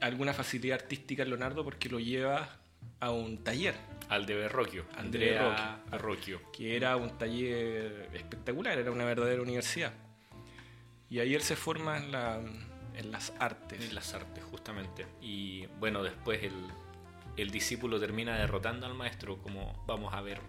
alguna 0.00 0.32
facilidad 0.32 0.80
artística 0.80 1.24
en 1.24 1.28
Leonardo 1.28 1.62
porque 1.62 1.90
lo 1.90 2.00
lleva 2.00 2.58
a 3.00 3.10
un 3.10 3.44
taller 3.44 3.89
al 4.10 4.26
de 4.26 4.34
Berroquio, 4.34 4.84
Andrea 4.96 5.80
Berroquio. 5.90 6.40
Que 6.52 6.76
era 6.76 6.96
un 6.96 7.16
taller 7.16 8.10
espectacular, 8.12 8.76
era 8.76 8.90
una 8.90 9.04
verdadera 9.04 9.40
universidad. 9.40 9.92
Y 11.08 11.20
ahí 11.20 11.34
él 11.34 11.42
se 11.42 11.56
forma 11.56 11.96
en, 11.96 12.12
la, 12.12 12.40
en 12.96 13.12
las 13.12 13.32
artes. 13.38 13.80
En 13.80 13.94
las 13.94 14.12
artes, 14.12 14.42
justamente. 14.44 15.06
Y 15.22 15.66
bueno, 15.78 16.02
después 16.02 16.42
el, 16.42 16.54
el 17.36 17.50
discípulo 17.50 18.00
termina 18.00 18.36
derrotando 18.36 18.86
al 18.86 18.94
maestro, 18.94 19.38
como 19.38 19.84
vamos 19.86 20.12
a 20.12 20.20
ver. 20.20 20.40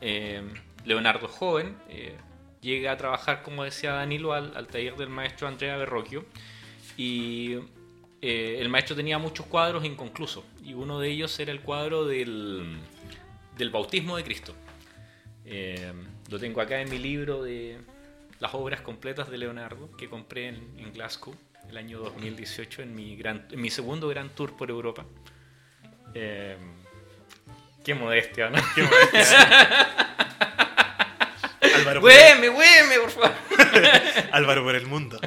Eh, 0.00 0.42
Leonardo 0.86 1.28
joven 1.28 1.76
eh, 1.90 2.16
llega 2.62 2.92
a 2.92 2.96
trabajar, 2.96 3.42
como 3.42 3.64
decía 3.64 3.92
Danilo, 3.92 4.32
al, 4.32 4.56
al 4.56 4.66
taller 4.66 4.96
del 4.96 5.10
maestro 5.10 5.46
Andrea 5.46 5.76
Berroquio. 5.76 6.24
Y 6.96 7.58
eh, 8.22 8.56
el 8.60 8.70
maestro 8.70 8.96
tenía 8.96 9.18
muchos 9.18 9.44
cuadros 9.44 9.84
inconclusos. 9.84 10.44
Y 10.64 10.72
uno 10.72 11.00
de 11.00 11.08
ellos 11.10 11.38
era 11.38 11.52
el 11.52 11.60
cuadro 11.60 12.06
del 12.06 12.78
del 13.60 13.70
bautismo 13.70 14.16
de 14.16 14.24
Cristo. 14.24 14.54
Eh, 15.44 15.92
lo 16.28 16.38
tengo 16.38 16.60
acá 16.60 16.80
en 16.80 16.90
mi 16.90 16.98
libro 16.98 17.42
de 17.42 17.78
las 18.40 18.54
obras 18.54 18.80
completas 18.80 19.30
de 19.30 19.38
Leonardo 19.38 19.94
que 19.96 20.08
compré 20.08 20.48
en, 20.48 20.92
Glasgow 20.92 21.36
el 21.68 21.76
año 21.76 21.98
2018 21.98 22.82
en 22.82 22.94
mi, 22.94 23.16
gran, 23.16 23.46
en 23.50 23.60
mi 23.60 23.70
segundo 23.70 24.08
gran 24.08 24.30
tour 24.30 24.56
por 24.56 24.70
Europa. 24.70 25.04
Eh, 26.14 26.56
qué 27.84 27.94
modestia, 27.94 28.50
¿no? 28.50 28.60
Qué 28.74 28.82
modestia. 28.82 29.86
Álvaro 31.60 32.00
por 32.00 32.12
favor. 33.10 33.32
Álvaro 34.32 34.64
por 34.64 34.74
el 34.74 34.86
mundo. 34.86 35.20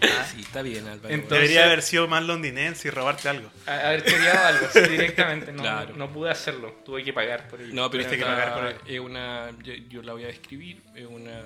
Ah, 0.00 0.26
sí, 0.30 0.40
está 0.40 0.62
bien, 0.62 0.86
Álvaro. 0.86 1.16
Debería 1.28 1.64
haber 1.64 1.82
sido 1.82 2.06
más 2.08 2.22
londinense 2.22 2.88
y 2.88 2.90
robarte 2.90 3.28
algo. 3.28 3.50
Haber 3.66 4.04
querido 4.04 4.32
algo, 4.32 4.68
sí, 4.72 4.80
directamente. 4.80 5.52
No, 5.52 5.86
no, 5.86 6.12
pude 6.12 6.30
hacerlo, 6.30 6.72
tuve 6.84 7.02
que 7.04 7.12
pagar 7.12 7.48
por 7.48 7.60
ello. 7.60 7.74
No, 7.74 7.90
pero 7.90 8.08
que 8.08 8.18
pagar 8.18 8.54
por 8.54 8.90
Es 8.90 9.00
una, 9.00 9.50
yo, 9.62 10.02
la 10.02 10.12
voy 10.12 10.24
a 10.24 10.28
describir, 10.28 10.82
es 10.94 11.06
una 11.06 11.42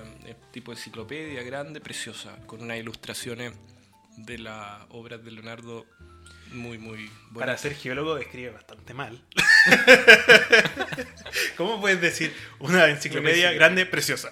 tipo 0.51 0.71
de 0.71 0.77
enciclopedia 0.77 1.43
grande, 1.43 1.79
preciosa, 1.81 2.37
con 2.45 2.61
unas 2.61 2.77
ilustraciones 2.77 3.53
de 4.17 4.37
las 4.37 4.81
obras 4.89 5.23
de 5.23 5.31
Leonardo 5.31 5.85
muy, 6.51 6.77
muy 6.77 7.09
buenas. 7.29 7.39
Para 7.39 7.57
ser 7.57 7.75
geólogo 7.75 8.17
escribe 8.17 8.51
bastante 8.51 8.93
mal. 8.93 9.21
¿Cómo 11.57 11.79
puedes 11.79 12.01
decir 12.01 12.33
una 12.59 12.87
enciclopedia 12.87 13.51
grande, 13.53 13.85
preciosa? 13.85 14.31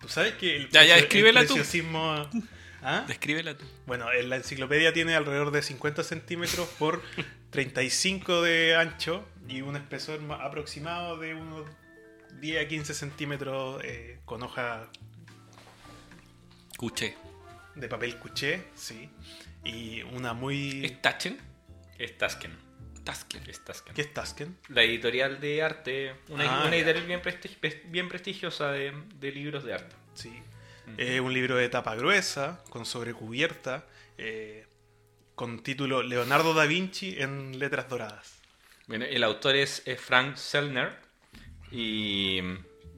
Tú 0.00 0.08
sabes 0.08 0.34
que 0.34 0.56
el, 0.56 0.70
ya, 0.70 0.84
ya, 0.84 0.96
escríbela 0.96 1.40
preciosismo... 1.40 2.28
¿Ah? 2.84 3.04
Descríbela 3.08 3.56
tú. 3.56 3.64
Bueno, 3.86 4.12
la 4.12 4.36
enciclopedia 4.36 4.92
tiene 4.92 5.14
alrededor 5.14 5.50
de 5.50 5.62
50 5.62 6.04
centímetros 6.04 6.68
por 6.78 7.02
35 7.50 8.42
de 8.42 8.76
ancho 8.76 9.26
y 9.48 9.62
un 9.62 9.76
espesor 9.76 10.20
aproximado 10.40 11.16
de 11.16 11.34
unos 11.34 11.66
10 12.40 12.64
a 12.64 12.68
15 12.68 12.94
centímetros 12.94 13.82
eh, 13.82 14.18
con 14.24 14.42
hoja... 14.42 14.88
Cuché. 16.76 17.16
De 17.74 17.88
papel 17.88 18.18
cuché, 18.18 18.64
sí. 18.74 19.08
Y 19.64 20.02
una 20.02 20.34
muy... 20.34 20.84
¿Es 20.84 21.00
Taschen? 21.00 21.38
Es 21.98 22.18
Tasken. 22.18 22.64
Tasken. 23.04 23.42
¿Qué 23.94 24.02
es 24.02 24.12
Tasken? 24.12 24.56
La 24.68 24.82
editorial 24.82 25.40
de 25.40 25.62
arte, 25.62 26.14
una, 26.28 26.64
ah, 26.64 26.74
editorial 26.74 27.06
bien, 27.90 28.08
prestigiosa 28.08 28.72
de, 28.72 28.92
libros 29.20 29.64
de 29.64 29.74
arte. 29.74 29.94
Sí. 30.14 30.32
Es 30.96 31.20
un 31.20 31.32
libro 31.32 31.56
de 31.56 31.68
tapa 31.68 31.94
gruesa, 31.94 32.62
con 32.70 32.84
sobrecubierta, 32.86 33.86
eh, 34.18 34.66
con 35.34 35.62
título 35.62 36.02
Leonardo 36.02 36.54
da 36.54 36.66
Vinci 36.66 37.16
en 37.18 37.58
letras 37.58 37.88
doradas. 37.88 38.40
Bueno, 38.86 39.04
el 39.04 39.24
autor 39.24 39.56
es, 39.56 39.82
Frank 39.98 40.36
Selner 40.36 40.96
y 41.72 42.40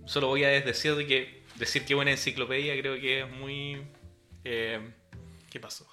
solo 0.05 0.27
voy 0.29 0.45
a 0.45 0.49
decir 0.49 0.95
que 1.07 1.43
decir 1.55 1.85
que 1.87 1.95
una 1.95 2.11
enciclopedia 2.11 2.79
creo 2.81 3.01
que 3.01 3.21
es 3.23 3.31
muy... 3.31 3.83
Eh, 4.45 4.81
¿Qué 5.51 5.59
pasó? 5.61 5.87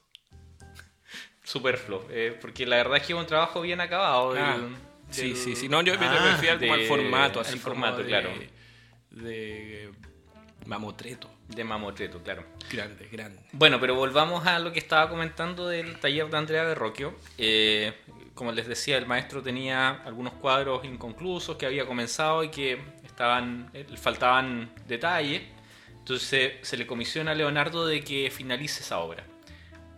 superfluo, 1.44 2.06
eh, 2.10 2.38
porque 2.42 2.66
la 2.66 2.78
verdad 2.78 2.98
es 2.98 3.04
que 3.08 3.14
es 3.14 3.20
un 3.20 3.26
trabajo 3.28 3.62
bien 3.62 3.80
acabado. 3.82 4.34
Ah, 4.38 4.58
Sí, 5.10 5.36
sí, 5.36 5.56
sí. 5.56 5.70
No, 5.70 5.84
yo 5.84 5.94
me 6.00 6.08
Ah, 6.08 6.32
refiero 6.38 6.58
como 6.60 6.74
al 6.74 6.80
de- 6.80 6.88
formato, 6.88 7.40
al 7.40 7.46
así 7.46 7.60
formato, 7.60 7.98
como 7.98 8.04
de, 8.04 8.10
claro. 8.10 8.30
De 9.12 9.92
mamotreto. 10.66 11.30
De 11.55 11.63
Mamotreto, 11.63 12.22
claro. 12.24 12.43
Grande, 12.72 13.07
grande. 13.12 13.39
Bueno, 13.51 13.79
pero 13.79 13.95
volvamos 13.95 14.45
a 14.48 14.57
lo 14.60 14.72
que 14.72 14.79
estaba 14.79 15.10
comentando 15.10 15.67
del 15.67 16.00
taller 16.00 16.29
de 16.29 16.38
Andrea 16.38 16.63
Berroquio. 16.63 17.15
Eh, 17.38 17.93
como 18.33 18.51
les 18.51 18.67
decía, 18.67 18.98
el 18.98 19.05
maestro 19.05 19.43
tenía 19.43 19.89
algunos 20.05 20.33
cuadros 20.33 20.83
inconclusos 20.83 21.55
que 21.57 21.65
había 21.65 21.86
comenzado 21.86 22.43
y 22.43 22.50
que 22.50 22.79
estaban 23.03 23.69
eh, 23.74 23.86
faltaban 23.98 24.72
detalles. 24.88 25.43
Entonces 25.91 26.53
se 26.62 26.77
le 26.77 26.88
comisiona 26.88 27.31
a 27.31 27.36
Leonardo 27.36 27.86
de 27.86 28.03
que 28.03 28.31
finalice 28.31 28.81
esa 28.81 29.00
obra. 29.00 29.24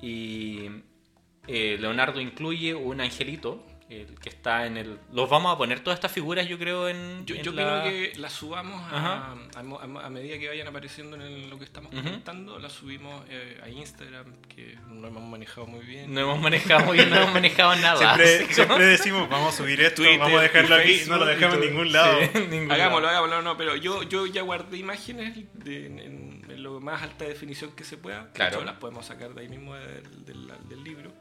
Y 0.02 0.70
eh, 1.48 1.78
Leonardo 1.80 2.20
incluye 2.20 2.76
un 2.76 3.02
angelito 3.02 3.66
el 3.88 4.20
que 4.20 4.30
está 4.30 4.66
en 4.66 4.78
el... 4.78 5.00
Los 5.14 5.30
vamos 5.30 5.54
a 5.54 5.58
poner 5.60 5.80
todas 5.82 5.98
estas 5.98 6.12
figuras, 6.12 6.48
yo 6.48 6.58
creo, 6.58 6.90
en... 6.90 7.24
Yo, 7.28 7.36
en 7.36 7.44
yo 7.44 7.52
la- 7.52 7.84
creo 7.84 7.84
que 7.84 8.18
las 8.18 8.34
subamos 8.34 8.82
a, 8.92 9.36
medida 10.10 10.40
que 10.40 10.48
vayan 10.48 10.68
apareciendo 10.68 11.16
en 11.16 11.22
el- 11.22 11.50
lo 11.52 11.60
que 11.60 11.66
estamos 11.66 11.94
Ujú. 11.94 12.02
comentando, 12.04 12.58
las 12.58 12.72
subimos 12.74 13.24
eh, 13.30 13.60
a 13.64 13.70
Instagram, 13.70 14.34
que 14.48 14.76
no 14.90 15.08
hemos 15.08 15.24
manejado 15.24 15.68
muy 15.68 15.86
bien. 15.86 16.12
No 16.14 16.22
hemos 16.22 16.40
manejado 16.40 16.86
muy 16.86 16.98
bien, 16.98 17.10
no 17.12 17.18
hemos 17.18 17.34
manejado 17.34 17.76
nada. 17.76 18.18
Siempre, 18.50 18.86
decimos, 18.86 19.30
vamos 19.30 19.54
a 19.54 19.58
subir 19.58 19.80
esto, 19.82 20.02
Twitter 20.02 20.18
vamos 20.20 20.40
a 20.40 20.44
dejarlo 20.44 20.76
aquí, 20.76 20.94
Facebook 20.96 21.12
no 21.12 21.18
lo 21.20 21.26
dejamos 21.28 21.56
en 21.62 21.62
ningún 21.70 21.92
lado. 21.92 22.20
Sí, 22.22 22.40
ningún 22.50 22.72
Hagámoslo, 22.72 23.06
lado. 23.08 23.18
hagámoslo, 23.20 23.42
no, 23.44 23.56
pero 23.58 23.76
yo, 23.76 24.02
yo 24.04 24.26
ya 24.26 24.42
guardé 24.42 24.78
imágenes 24.78 25.36
de, 25.54 25.86
en, 25.86 26.64
lo 26.64 26.80
más 26.80 27.04
alta 27.04 27.26
definición 27.26 27.72
que 27.74 27.84
se 27.84 27.98
pueda. 27.98 28.32
Claro. 28.34 28.64
las 28.64 28.78
podemos 28.78 29.06
sacar 29.06 29.36
de 29.36 29.42
ahí 29.42 29.48
mismo 29.50 29.76
del, 29.76 30.26
del- 30.26 30.52
del 30.68 30.84
libro. 30.84 31.12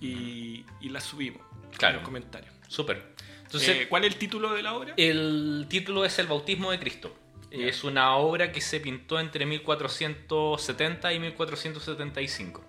Y, 0.00 0.64
y 0.80 0.90
las 0.90 1.02
subimos 1.02 1.42
Claro. 1.76 1.94
en 1.94 2.00
los 2.00 2.04
comentarios. 2.04 2.52
Súper. 2.68 3.02
Entonces, 3.44 3.68
Eh, 3.76 3.86
¿Cuál 3.88 4.04
es 4.04 4.12
el 4.12 4.18
título 4.18 4.52
de 4.54 4.62
la 4.62 4.74
obra? 4.74 4.94
el 4.96 5.66
título 5.68 6.04
es 6.04 6.18
El 6.18 6.26
bautismo 6.26 6.70
de 6.70 6.78
Cristo. 6.78 7.14
Es 7.50 7.82
una 7.82 8.14
obra 8.16 8.52
que 8.52 8.60
se 8.60 8.78
pintó 8.78 9.18
entre 9.18 9.46
1470 9.46 11.12
y 11.14 11.18
1475. 11.20 12.62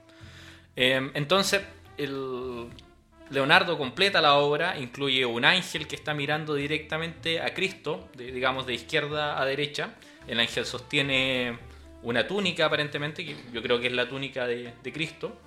Eh, 0.76 1.12
entonces, 1.16 1.62
el 1.98 2.68
Leonardo 3.30 3.78
completa 3.78 4.22
la 4.22 4.36
obra, 4.36 4.80
incluye 4.80 5.26
un 5.26 5.44
ángel 5.46 5.86
que 5.88 5.96
está 5.96 6.14
mirando 6.14 6.56
directamente 6.56 7.42
a 7.42 7.54
Cristo, 7.54 8.10
de- 8.16 8.32
digamos 8.32 8.66
de 8.66 8.74
izquierda 8.74 9.40
a 9.42 9.46
derecha. 9.46 9.96
El 10.28 10.40
ángel 10.40 10.66
sostiene 10.66 11.58
una 12.04 12.26
túnica 12.26 12.66
aparentemente, 12.68 13.26
que 13.26 13.36
yo 13.52 13.62
creo 13.62 13.80
que 13.82 13.88
es 13.88 13.94
la 13.94 14.08
túnica 14.08 14.48
de, 14.48 14.74
de 14.82 14.94
Cristo. 14.94 15.38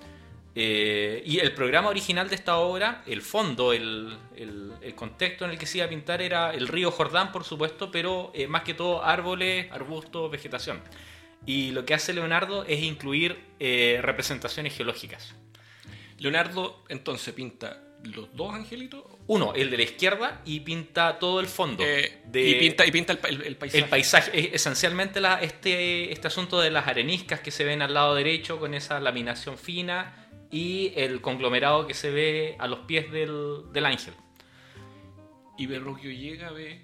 Eh, 0.55 1.23
y 1.25 1.39
el 1.39 1.51
programa 1.53 1.89
original 1.89 2.29
de 2.29 2.35
esta 2.35 2.57
obra, 2.57 3.03
el 3.07 3.21
fondo, 3.23 3.73
el, 3.73 4.15
el- 4.35 4.71
el 4.81 4.93
contexto 4.95 5.45
en 5.45 5.51
el 5.51 5.57
que 5.57 5.65
se 5.65 5.77
iba 5.79 5.87
a 5.87 5.89
pintar 5.89 6.21
era 6.21 6.53
el 6.53 6.67
río 6.67 6.91
Jordán, 6.91 7.31
por 7.31 7.43
supuesto, 7.43 7.89
pero 7.89 8.31
eh, 8.35 8.47
más 8.47 8.61
que 8.63 8.73
todo 8.75 9.03
árboles, 9.03 9.71
arbustos, 9.71 10.29
vegetación. 10.29 10.79
Y 11.45 11.71
lo 11.71 11.85
que 11.85 11.93
hace 11.95 12.13
Leonardo 12.13 12.65
es 12.65 12.83
incluir 12.83 13.37
eh, 13.59 13.99
representaciones 14.03 14.75
geológicas. 14.75 15.33
Leonardo 16.19 16.83
entonces 16.89 17.33
pinta 17.33 17.81
los 18.03 18.35
dos 18.35 18.53
angelitos 18.53 19.03
Uno, 19.27 19.53
el 19.55 19.71
de 19.71 19.77
la 19.77 19.83
izquierda, 19.83 20.41
y 20.45 20.59
pinta 20.59 21.17
todo 21.19 21.39
el 21.39 21.47
fondo. 21.47 21.83
eh, 21.85 22.21
de- 22.25 22.47
y 22.49 22.55
pinta, 22.55 22.85
y 22.85 22.91
pinta 22.91 23.13
el, 23.13 23.19
pa- 23.19 23.29
el- 23.29 23.41
el 23.43 23.55
paisaje. 23.55 23.83
el 23.83 23.89
paisaje, 23.89 24.39
es 24.39 24.53
esencialmente 24.53 25.21
la- 25.21 25.41
este, 25.41 26.11
este 26.11 26.27
asunto 26.27 26.59
de 26.59 26.69
las 26.69 26.85
areniscas 26.87 27.39
que 27.39 27.49
se 27.49 27.63
ven 27.63 27.81
al 27.81 27.93
lado 27.93 28.13
derecho 28.15 28.59
con 28.59 28.73
esa 28.73 28.99
laminación 28.99 29.57
fina 29.57 30.22
y 30.53 30.93
el 30.95 31.19
conglomerado 31.19 31.87
que 31.87 31.93
se 31.95 32.11
ve 32.11 32.55
a 32.59 32.67
los 32.67 32.79
pies 32.79 33.11
del, 33.11 33.63
del 33.73 33.85
ángel. 33.85 34.13
Y 35.57 35.65
Berroquio 35.67 36.11
llega, 36.11 36.51
ve, 36.51 36.81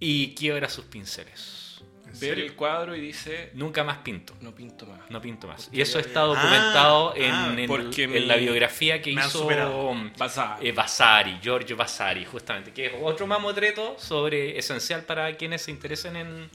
Y 0.00 0.34
quiebra 0.34 0.68
sus 0.68 0.84
pinceles. 0.86 1.62
¿En 2.06 2.20
ve 2.20 2.30
el 2.30 2.54
cuadro 2.54 2.94
y 2.94 3.00
dice, 3.00 3.50
Nunca 3.54 3.82
más 3.82 3.98
pinto. 3.98 4.34
no 4.40 4.54
pinto 4.54 4.86
más. 4.86 5.00
No 5.10 5.20
pinto 5.20 5.48
más. 5.48 5.64
Porque 5.64 5.78
Y 5.78 5.80
eso 5.80 5.98
está 5.98 6.20
documentado 6.20 7.10
Ah, 7.10 7.18
en, 7.18 7.32
ah, 7.32 7.54
en- 7.56 8.10
mi- 8.12 8.20
la 8.20 8.36
biografía 8.36 9.00
que 9.02 9.12
me 9.12 9.20
hizo 9.20 9.38
superado. 9.40 9.94
Vasari. 10.16 10.68
eh, 10.68 10.72
Vasari, 10.72 11.38
Giorgio 11.42 11.76
Vasari, 11.76 12.24
justamente, 12.24 12.72
que 12.72 12.86
es 12.86 12.92
otro 13.02 13.26
mamotreto 13.26 13.96
sobre 13.98 14.56
esencial 14.58 15.02
para 15.02 15.36
quienes 15.36 15.62
se 15.62 15.70
interesen 15.72 16.14
en, 16.16 16.50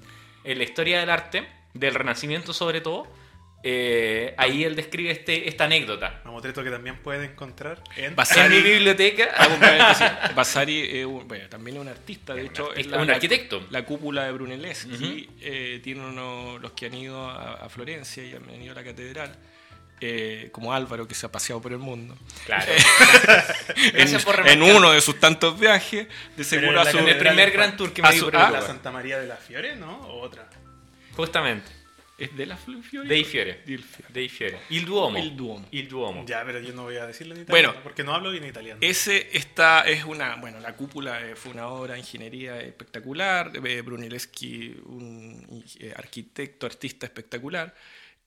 en 0.45 0.57
la 0.57 0.63
historia 0.63 0.99
del 1.01 1.09
arte, 1.09 1.45
del 1.73 1.93
Renacimiento 1.93 2.53
sobre 2.53 2.79
todo. 2.79 3.07
Eh, 3.61 4.33
ahí 4.37 4.63
él 4.63 4.75
describe 4.75 5.11
este, 5.11 5.49
esta 5.49 5.65
anécdota. 5.65 6.21
Mamotreto 6.23 6.63
que 6.63 6.71
también 6.71 6.97
pueden 6.99 7.31
encontrar 7.31 7.81
en... 7.97 8.15
Vasari. 8.15 8.55
En 8.57 8.63
mi 8.63 8.69
biblioteca. 8.69 9.27
Paréntesis. 9.59 10.07
Vasari 10.33 10.99
es 10.99 11.05
un- 11.05 11.27
bueno, 11.27 11.49
también 11.49 11.75
es 11.77 11.81
un 11.81 11.89
artista, 11.89 12.33
de 12.33 12.41
Es 12.43 12.45
un 12.47 12.51
hecho, 12.53 12.63
artista, 12.69 12.81
es 12.81 12.87
la, 12.87 13.01
un 13.03 13.09
arquitecto. 13.11 13.67
La, 13.69 13.83
cúpula 13.83 14.23
de 14.25 14.31
Brunelleschi 14.31 15.29
eh, 15.41 15.81
tiene 15.83 16.01
uno, 16.05 16.57
los 16.59 16.71
que 16.71 16.85
han 16.85 16.93
ido 16.93 17.29
a, 17.29 17.55
a 17.55 17.69
Florencia 17.69 18.23
y 18.23 18.33
han 18.33 18.61
ido 18.61 18.71
a 18.71 18.75
la 18.75 18.83
catedral, 18.85 19.35
eh, 19.99 20.47
como 20.53 20.73
Álvaro 20.73 21.05
que 21.05 21.13
se 21.15 21.25
ha 21.25 21.31
paseado 21.31 21.61
por 21.61 21.73
el 21.73 21.79
mundo. 21.79 22.17
Claro. 22.45 22.71
En, 23.93 24.21
por 24.21 24.41
uno 24.75 24.91
de 24.91 25.01
sus 25.01 25.19
tantos 25.19 25.59
viajes, 25.59 26.07
de 26.37 26.43
seguro 26.45 26.71
en 26.73 26.77
a 26.79 26.83
la 26.85 26.91
su, 26.91 26.97
En 26.99 27.09
el 27.09 27.17
primer 27.17 27.51
gran 27.51 27.75
tour 27.75 27.91
que 27.91 28.01
a 28.01 28.09
me 28.09 28.17
su- 28.17 28.25
ah, 28.27 28.29
el 28.29 28.33
¿La 28.33 28.47
lugar. 28.47 28.63
Santa 28.67 28.91
María 28.91 29.19
de 29.19 29.27
la 29.27 29.35
Fiore, 29.35 29.75
no? 29.75 29.97
¿O 30.07 30.21
otra? 30.21 30.47
Justamente. 31.15 31.69
¿Es 32.19 32.35
de 32.35 32.45
la 32.45 32.57
Fiore? 32.57 33.07
Dei 33.07 33.23
Fiore. 33.23 33.61
Dei 34.09 34.29
Fiore. 34.29 34.59
Il 34.69 34.85
Duomo. 34.85 35.17
Il 35.17 35.35
Duomo. 35.35 35.67
Il 35.71 35.87
Duomo. 35.87 36.25
Ya, 36.25 36.43
pero 36.45 36.59
yo 36.59 36.73
no 36.73 36.83
voy 36.83 36.97
a 36.97 37.05
decirlo 37.07 37.33
en 37.35 37.41
italiano, 37.41 37.69
Bueno. 37.71 37.83
porque 37.83 38.03
no 38.03 38.13
hablo 38.13 38.31
bien 38.31 38.45
italiano. 38.45 38.79
Ese 38.81 39.29
está, 39.33 39.81
es 39.81 40.03
una, 40.03 40.35
bueno, 40.35 40.59
la 40.59 40.75
cúpula 40.75 41.21
eh, 41.25 41.35
fue 41.35 41.51
una 41.51 41.67
obra 41.67 41.93
de 41.93 41.99
ingeniería 41.99 42.59
espectacular, 42.61 43.51
eh, 43.65 43.81
Brunelleschi, 43.81 44.75
un 44.85 45.63
eh, 45.79 45.93
arquitecto, 45.95 46.65
artista 46.65 47.05
espectacular, 47.05 47.73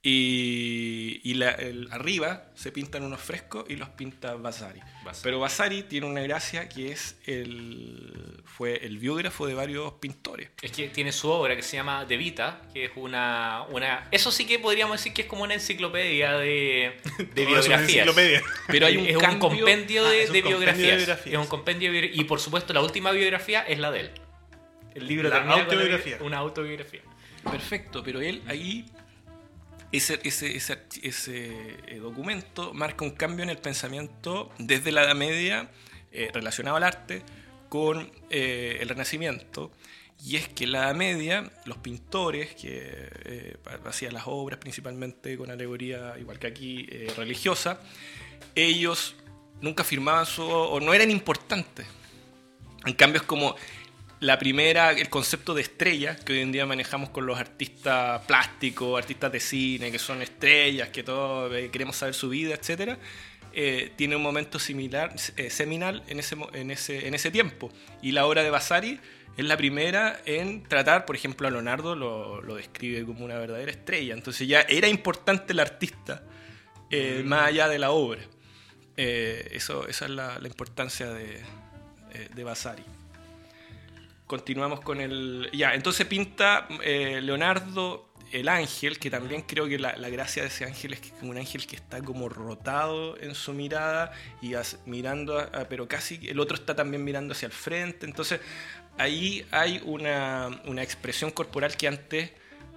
y, 0.04 1.20
y 1.22 1.34
la- 1.34 1.52
el- 1.52 1.88
arriba 1.92 2.46
se 2.54 2.72
pintan 2.72 3.04
unos 3.04 3.20
frescos 3.20 3.64
y 3.68 3.76
los 3.76 3.88
pinta 3.90 4.34
Vasari. 4.34 4.80
Vasari. 5.04 5.22
Pero 5.22 5.38
Vasari 5.40 5.82
tiene 5.84 6.06
una 6.06 6.20
gracia 6.22 6.68
que 6.68 6.90
es 6.92 7.16
el, 7.26 8.42
fue 8.44 8.84
el 8.84 8.98
biógrafo 8.98 9.46
de 9.46 9.54
varios 9.54 9.92
pintores. 9.94 10.50
Es 10.60 10.72
que 10.72 10.88
tiene 10.88 11.12
su 11.12 11.28
obra 11.30 11.54
que 11.54 11.62
se 11.62 11.76
llama 11.76 12.04
De 12.04 12.16
Vita, 12.16 12.62
que 12.72 12.86
es 12.86 12.90
una, 12.96 13.64
una... 13.70 14.08
Eso 14.10 14.32
sí 14.32 14.44
que 14.46 14.58
podríamos 14.58 14.96
decir 14.98 15.12
que 15.12 15.22
es 15.22 15.28
como 15.28 15.44
una 15.44 15.54
enciclopedia 15.54 16.32
de, 16.32 16.96
de 17.34 17.46
biografías. 17.46 17.82
enciclopedia. 17.82 18.42
Pero 18.68 18.86
hay 18.86 18.96
un 18.96 19.06
es 19.06 19.16
un 19.16 19.38
compendio 19.38 20.04
Ah, 20.06 20.10
de, 20.10 20.22
es 20.22 20.28
un 20.30 20.32
de 20.34 20.42
biografías. 20.42 20.96
biografías. 20.96 21.34
Es 21.34 21.38
un 21.40 21.46
compendio 21.46 21.92
de 21.92 22.10
Y 22.12 22.24
por 22.24 22.40
supuesto 22.40 22.72
la 22.72 22.80
última 22.82 23.12
biografía 23.12 23.60
es 23.62 23.78
la 23.78 23.90
de 23.92 24.00
él. 24.00 24.10
El 24.94 25.06
libro 25.06 25.28
La 25.28 25.38
con 25.40 25.48
una 26.26 26.38
autobiografía. 26.38 27.00
Perfecto, 27.50 28.02
pero 28.04 28.20
él 28.20 28.42
ahí, 28.46 28.84
ese, 29.92 30.20
ese, 30.24 30.56
ese, 30.56 30.78
ese, 31.02 31.76
eh, 31.86 31.98
documento 31.98 32.72
marca 32.72 33.04
un 33.04 33.10
cambio 33.10 33.42
en 33.42 33.50
el 33.50 33.58
pensamiento 33.58 34.50
desde 34.58 34.90
la 34.90 35.04
Edad 35.04 35.14
Media 35.14 35.70
eh, 36.10 36.30
relacionado 36.32 36.78
al 36.78 36.82
arte 36.82 37.22
con 37.68 38.10
eh, 38.30 38.78
el 38.80 38.88
Renacimiento. 38.88 39.70
Y 40.24 40.36
es 40.36 40.48
que 40.48 40.64
en 40.64 40.72
la 40.72 40.84
Edad 40.84 40.94
Media, 40.94 41.50
los 41.64 41.78
pintores 41.78 42.54
que 42.54 43.58
hacían 43.84 44.14
las 44.14 44.22
obras 44.26 44.58
principalmente 44.60 45.36
con 45.36 45.50
alegoría, 45.50 46.14
igual 46.18 46.38
que 46.38 46.46
aquí, 46.46 46.86
religiosa, 47.16 47.80
ellos 48.54 49.16
nunca 49.60 49.82
firmaban 49.82 50.24
su... 50.24 50.44
o 50.44 50.78
no 50.78 50.94
eran 50.94 51.10
importantes. 51.10 51.86
En 52.86 52.92
cambio 52.94 53.20
es 53.20 53.26
como 53.26 53.56
la 54.22 54.38
primera, 54.38 54.92
el 54.92 55.08
concepto 55.08 55.52
de 55.52 55.62
estrella 55.62 56.14
que 56.14 56.32
hoy 56.32 56.38
en 56.38 56.52
día 56.52 56.64
manejamos 56.64 57.10
con 57.10 57.26
los 57.26 57.40
artistas 57.40 58.22
plásticos, 58.22 58.96
artistas 58.96 59.32
de 59.32 59.40
cine, 59.40 59.90
que 59.90 59.98
son 59.98 60.22
estrellas, 60.22 60.90
que 60.90 61.02
todos 61.02 61.52
eh, 61.52 61.70
queremos 61.72 61.96
saber 61.96 62.14
su 62.14 62.28
vida, 62.28 62.54
etcétera, 62.54 62.98
eh, 63.52 63.90
tiene 63.96 64.14
un 64.14 64.22
momento 64.22 64.60
similar, 64.60 65.12
eh, 65.36 65.50
seminal 65.50 66.04
en 66.06 66.20
ese, 66.20 66.36
en, 66.52 66.70
ese, 66.70 67.08
en 67.08 67.14
ese 67.14 67.32
tiempo. 67.32 67.72
Y 68.00 68.12
la 68.12 68.24
obra 68.24 68.44
de 68.44 68.50
Vasari 68.50 69.00
es 69.36 69.44
la 69.44 69.56
primera 69.56 70.20
en 70.24 70.62
tratar, 70.62 71.04
por 71.04 71.16
ejemplo, 71.16 71.48
a 71.48 71.50
Leonardo 71.50 71.96
lo, 71.96 72.42
lo 72.42 72.54
describe 72.54 73.04
como 73.04 73.24
una 73.24 73.38
verdadera 73.38 73.72
estrella. 73.72 74.14
Entonces 74.14 74.46
ya 74.46 74.60
era 74.60 74.86
importante 74.86 75.52
el 75.52 75.58
artista, 75.58 76.22
eh, 76.90 77.22
más 77.24 77.48
allá 77.48 77.66
de 77.66 77.80
la 77.80 77.90
obra. 77.90 78.22
Eh, 78.96 79.48
eso, 79.50 79.88
esa 79.88 80.04
es 80.04 80.12
la, 80.12 80.38
la 80.38 80.46
importancia 80.46 81.10
de, 81.10 81.40
eh, 82.12 82.28
de 82.32 82.44
Vasari. 82.44 82.84
Continuamos 84.32 84.80
con 84.80 84.98
el... 85.02 85.50
Ya, 85.52 85.74
entonces 85.74 86.06
pinta 86.06 86.66
eh, 86.82 87.20
Leonardo 87.20 88.08
el 88.32 88.48
ángel, 88.48 88.98
que 88.98 89.10
también 89.10 89.42
creo 89.42 89.68
que 89.68 89.78
la, 89.78 89.94
la 89.98 90.08
gracia 90.08 90.40
de 90.42 90.48
ese 90.48 90.64
ángel 90.64 90.94
es 90.94 91.00
que 91.00 91.08
es 91.08 91.12
como 91.12 91.32
un 91.32 91.36
ángel 91.36 91.66
que 91.66 91.76
está 91.76 92.00
como 92.00 92.30
rotado 92.30 93.20
en 93.20 93.34
su 93.34 93.52
mirada 93.52 94.10
y 94.40 94.54
mirando, 94.86 95.38
a- 95.38 95.50
pero 95.68 95.86
casi 95.86 96.18
el 96.26 96.40
otro 96.40 96.56
está 96.56 96.74
también 96.74 97.04
mirando 97.04 97.32
hacia 97.32 97.44
el 97.44 97.52
frente. 97.52 98.06
Entonces 98.06 98.40
ahí 98.96 99.44
hay 99.50 99.82
una, 99.84 100.62
una 100.64 100.82
expresión 100.82 101.30
corporal 101.30 101.76
que 101.76 101.88
antes, 101.88 102.30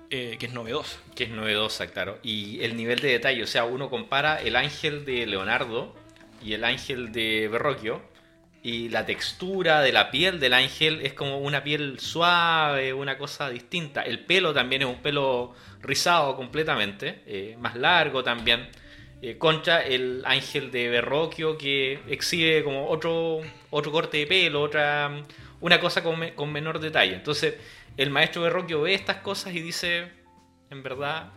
eh, 0.10 0.36
que 0.38 0.48
es 0.48 0.52
novedosa. 0.52 0.98
Que 1.16 1.24
es 1.24 1.30
novedosa, 1.30 1.88
claro. 1.88 2.20
Y 2.22 2.62
el 2.66 2.76
nivel 2.76 3.00
de 3.00 3.08
detalle, 3.12 3.42
o 3.42 3.48
sea, 3.48 3.64
uno 3.64 3.90
compara 3.90 4.42
el 4.42 4.58
ángel 4.58 5.06
de 5.06 5.26
Leonardo 5.26 5.96
y 6.44 6.52
el 6.52 6.66
ángel 6.66 7.14
de 7.14 7.48
Verrocchio 7.50 8.02
y 8.66 8.90
la 8.90 9.06
textura 9.06 9.82
de 9.82 9.92
la 9.92 10.10
piel 10.10 10.40
del 10.40 10.52
ángel 10.52 11.02
es 11.06 11.14
como 11.14 11.38
una 11.38 11.64
piel 11.64 12.00
suave, 12.00 12.94
una 12.94 13.16
cosa 13.16 13.48
distinta. 13.48 14.02
El 14.02 14.26
pelo 14.26 14.56
también 14.56 14.82
es 14.82 14.88
un 14.88 15.04
pelo 15.04 15.54
rizado 15.84 16.36
completamente, 16.36 17.22
eh, 17.28 17.56
más 17.60 17.76
largo 17.76 18.24
también, 18.24 18.68
eh, 19.22 19.38
contra 19.38 19.86
el 19.86 20.24
ángel 20.26 20.72
de 20.72 20.90
Berroquio 20.90 21.60
que 21.60 22.00
exhibe 22.08 22.64
como 22.64 22.88
otro, 22.88 23.42
otro 23.70 23.92
corte 23.92 24.18
de 24.18 24.26
pelo, 24.26 24.64
otra, 24.64 25.12
una 25.62 25.80
cosa 25.80 26.02
con, 26.02 26.28
con 26.32 26.52
menor 26.52 26.80
detalle. 26.80 27.14
Entonces 27.14 27.54
el 27.98 28.10
maestro 28.10 28.42
Berroquio 28.42 28.82
ve 28.82 28.96
estas 28.96 29.18
cosas 29.18 29.54
y 29.54 29.60
dice, 29.60 30.12
en 30.72 30.82
verdad, 30.82 31.32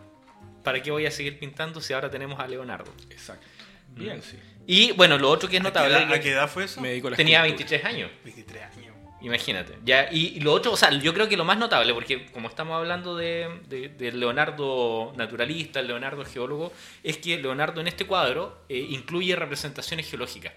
¿para 0.63 0.81
qué 0.81 0.89
voy 0.89 1.05
a 1.05 1.11
seguir 1.11 1.37
pintando 1.37 1.79
si 1.79 1.93
ahora 1.93 2.09
tenemos 2.09 2.39
a 2.39 2.47
Leonardo? 2.47 2.91
Exacto. 3.11 3.45
Bien, 3.89 4.19
sí. 4.23 4.39
Y 4.71 4.91
bueno, 4.91 5.17
lo 5.17 5.31
otro 5.31 5.49
que 5.49 5.57
es 5.57 5.63
notable. 5.63 5.95
¿A 5.95 6.21
qué 6.21 6.29
edad, 6.29 6.47
fue 6.47 6.65
eso? 6.65 6.79
Tenía 7.15 7.41
23 7.41 7.85
años. 7.85 8.11
23 8.23 8.63
años. 8.77 8.95
Imagínate. 9.19 9.79
Ya, 9.83 10.09
y, 10.11 10.39
lo 10.41 10.53
otro, 10.53 10.73
o 10.73 10.77
sea, 10.77 10.91
yo 10.91 11.11
creo 11.11 11.27
que 11.27 11.35
lo 11.35 11.43
más 11.43 11.57
notable, 11.57 11.91
porque 11.91 12.27
como 12.27 12.49
estamos 12.49 12.77
hablando 12.77 13.17
de, 13.17 13.49
de, 13.67 14.11
Leonardo 14.11 15.11
naturalista, 15.17 15.79
el 15.79 15.87
Leonardo 15.87 16.23
geólogo, 16.23 16.71
es 17.01 17.17
que 17.17 17.39
Leonardo 17.39 17.81
en 17.81 17.87
este 17.87 18.05
cuadro 18.05 18.63
eh, 18.69 18.77
incluye 18.91 19.35
representaciones 19.35 20.07
geológicas. 20.07 20.53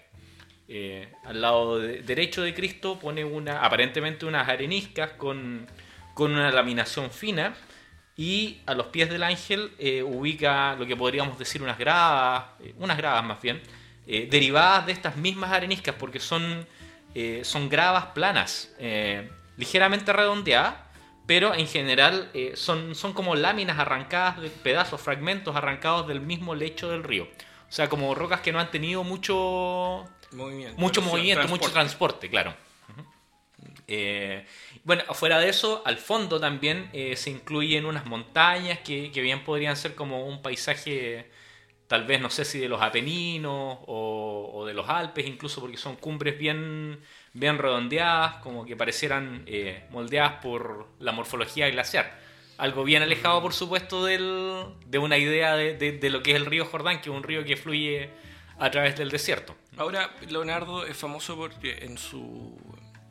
Eh, 0.67 1.11
al 1.25 1.41
lado 1.41 1.79
derecho 1.79 2.43
de 2.43 2.53
Cristo 2.53 2.99
pone 2.99 3.25
una, 3.25 3.65
aparentemente 3.65 4.27
unas 4.27 4.47
areniscas 4.47 5.13
con, 5.13 5.65
con 6.13 6.33
una 6.33 6.51
laminación 6.51 7.09
fina 7.09 7.55
y 8.15 8.59
a 8.67 8.75
los 8.75 8.87
pies 8.87 9.09
del 9.09 9.23
ángel 9.23 9.71
eh, 9.79 10.03
ubica 10.03 10.75
lo 10.75 10.85
que 10.85 10.95
podríamos 10.95 11.39
decir 11.39 11.63
unas 11.63 11.79
gravas, 11.79 12.45
eh, 12.59 12.73
unas 12.77 12.95
gravas 12.95 13.23
más 13.23 13.41
bien, 13.41 13.59
eh, 14.07 14.27
derivadas 14.29 14.85
de 14.85 14.91
estas 14.91 15.17
mismas 15.17 15.51
areniscas, 15.51 15.95
porque 15.95 16.19
son, 16.19 16.67
son 17.43 17.69
gravas 17.69 18.07
planas, 18.07 18.71
ligeramente 19.55 20.11
redondeadas, 20.11 20.75
pero 21.27 21.53
en 21.53 21.67
general 21.67 22.31
son, 22.55 22.95
son 22.95 23.13
como 23.13 23.35
láminas 23.35 23.77
arrancadas, 23.77 24.41
de 24.41 24.49
pedazos, 24.49 24.99
fragmentos 24.99 25.55
arrancados 25.55 26.07
del 26.07 26.21
mismo 26.21 26.55
lecho 26.55 26.89
del 26.89 27.03
río. 27.03 27.25
O 27.69 27.71
sea, 27.71 27.87
como 27.87 28.15
rocas 28.15 28.41
que 28.41 28.51
no 28.51 28.59
han 28.59 28.71
tenido 28.71 29.03
mucho 29.03 30.05
movimiento, 30.31 30.81
mucho, 30.81 31.01
movimiento, 31.03 31.47
mucho 31.47 31.71
transporte, 31.71 32.29
claro. 32.29 32.55
Bueno, 34.85 35.03
afuera 35.07 35.39
de 35.39 35.47
eso, 35.47 35.81
al 35.85 35.97
fondo 35.97 36.41
también 36.41 36.89
eh, 36.91 37.15
se 37.15 37.29
incluyen 37.29 37.85
unas 37.85 38.05
montañas 38.05 38.79
que, 38.79 39.09
bien 39.09 39.45
podrían 39.45 39.77
ser 39.77 39.95
como 39.95 40.27
un 40.27 40.41
paisaje, 40.41 41.31
tal 41.93 42.05
vez 42.05 42.19
no 42.19 42.31
sé 42.31 42.43
si 42.43 42.57
de 42.57 42.67
los 42.67 42.81
Apeninos 42.81 43.77
o, 43.85 44.63
de 44.65 44.73
los 44.73 44.89
Alpes, 44.89 45.27
incluso 45.27 45.61
porque 45.61 45.77
son 45.77 45.95
cumbres 45.95 46.39
bien, 46.39 46.99
bien 47.33 47.59
redondeadas, 47.59 48.37
como 48.37 48.65
que 48.65 48.75
parecieran 48.75 49.43
eh, 49.45 49.85
moldeadas 49.91 50.41
por 50.41 50.87
la 50.99 51.11
morfología 51.11 51.69
glaciar. 51.69 52.17
Algo 52.57 52.83
bien 52.83 53.03
alejado, 53.03 53.43
por 53.43 53.53
supuesto, 53.53 54.03
del, 54.05 54.63
de 54.87 54.97
una 54.97 55.19
idea 55.19 55.55
de, 55.55 55.75
de 55.75 56.09
lo 56.09 56.23
que 56.23 56.31
es 56.31 56.37
el 56.37 56.47
río 56.47 56.65
Jordán, 56.65 56.99
que 56.99 57.11
es 57.11 57.15
un 57.15 57.21
río 57.21 57.45
que 57.45 57.57
fluye 57.57 58.09
a 58.57 58.71
través 58.71 58.97
del 58.97 59.11
desierto. 59.11 59.55
Ahora, 59.77 60.15
Leonardo 60.27 60.87
es 60.87 60.97
famoso 60.97 61.35
porque 61.35 61.77
en 61.85 61.99
su 61.99 62.57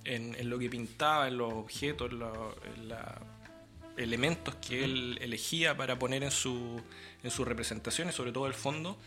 en, 0.04 0.50
lo 0.50 0.58
que 0.58 0.68
pintaba, 0.68 1.28
en 1.28 1.38
los 1.38 1.52
objetos, 1.52 2.10
en 2.10 2.18
los 2.18 2.98
elementos 3.96 4.54
que 4.56 4.84
él 4.84 5.18
elegía 5.20 5.76
para 5.76 5.98
poner 5.98 6.22
en, 6.22 6.30
su, 6.30 6.80
en 7.22 7.30
sus 7.30 7.46
representaciones, 7.46 8.14
sobre 8.14 8.32
todo 8.32 8.46
el 8.46 8.54
fondo, 8.54 8.98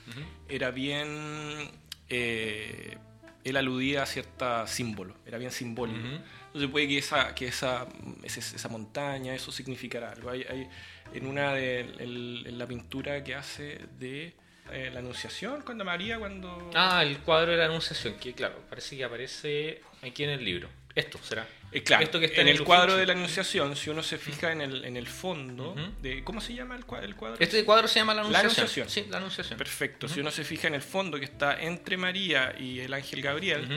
era 0.48 0.71
bien... 0.71 1.69
Eh, 2.10 2.98
él 3.43 3.58
aludía 3.58 4.02
a 4.02 4.06
ciertos 4.08 4.71
símbolos, 4.71 5.15
era 5.24 5.38
bien 5.38 5.52
simbólico. 5.52 6.00
Entonces 6.48 6.71
puede 6.71 6.88
que 6.88 6.98
esa, 6.98 7.36
que 7.36 7.48
esa, 7.48 7.88
esa, 8.24 8.69
montaña, 8.69 9.36
eso 9.36 9.52
significara 9.52 10.12
algo. 10.12 10.32
Hay, 10.32 10.43
hay 10.50 10.67
en 11.13 11.28
una 11.28 11.54
de 11.54 11.82
en 11.82 12.58
la 12.58 12.65
pintura 12.65 13.24
que 13.24 13.36
hace 13.36 13.82
de 14.00 14.34
eh, 14.71 14.89
la 14.91 15.00
Anunciación, 15.00 15.62
cuando 15.62 15.86
María, 15.86 16.17
cuando... 16.17 16.71
Ah, 16.74 17.04
el 17.04 17.19
cuadro 17.19 17.52
de 17.52 17.58
la 17.58 17.65
Anunciación, 17.65 18.15
que 18.15 18.34
claro, 18.34 18.63
parece 18.67 18.98
que 18.98 19.04
aparece 19.04 19.82
aquí 20.02 20.24
en 20.24 20.32
el 20.32 20.43
libro. 20.43 20.69
Esto 20.95 21.19
será. 21.21 21.48
Eh, 21.75 21.83
claro, 21.83 22.05
Esto 22.05 22.21
que 22.21 22.27
está 22.27 22.39
en, 22.39 22.47
el, 22.47 22.63
cuadro 22.63 22.95
de 22.95 23.05
la 23.05 23.11
Anunciación, 23.11 23.75
si 23.75 23.89
uno 23.89 24.01
se 24.01 24.17
fija 24.17 24.49
en 24.49 24.61
el, 24.61 24.85
en 24.85 24.95
el 24.95 25.07
fondo, 25.07 25.75
de, 26.01 26.23
¿cómo 26.23 26.39
se 26.39 26.53
llama 26.53 26.77
el, 26.77 26.85
cuadro? 26.85 27.35
Este 27.38 27.65
cuadro 27.65 27.89
se 27.89 27.99
llama 27.99 28.13
la 28.13 28.21
Anunciación. 28.21 28.88
Sí, 28.88 29.07
la 29.09 29.17
Anunciación. 29.17 29.57
Perfecto. 29.57 30.07
Si 30.07 30.21
uno 30.21 30.31
se 30.31 30.45
fija 30.45 30.69
en 30.69 30.75
el 30.75 30.81
fondo 30.81 31.19
que 31.19 31.25
está 31.25 31.61
entre 31.61 31.97
María 31.97 32.55
y 32.57 32.79
el 32.79 32.93
ángel 32.93 33.21
Gabriel, 33.21 33.67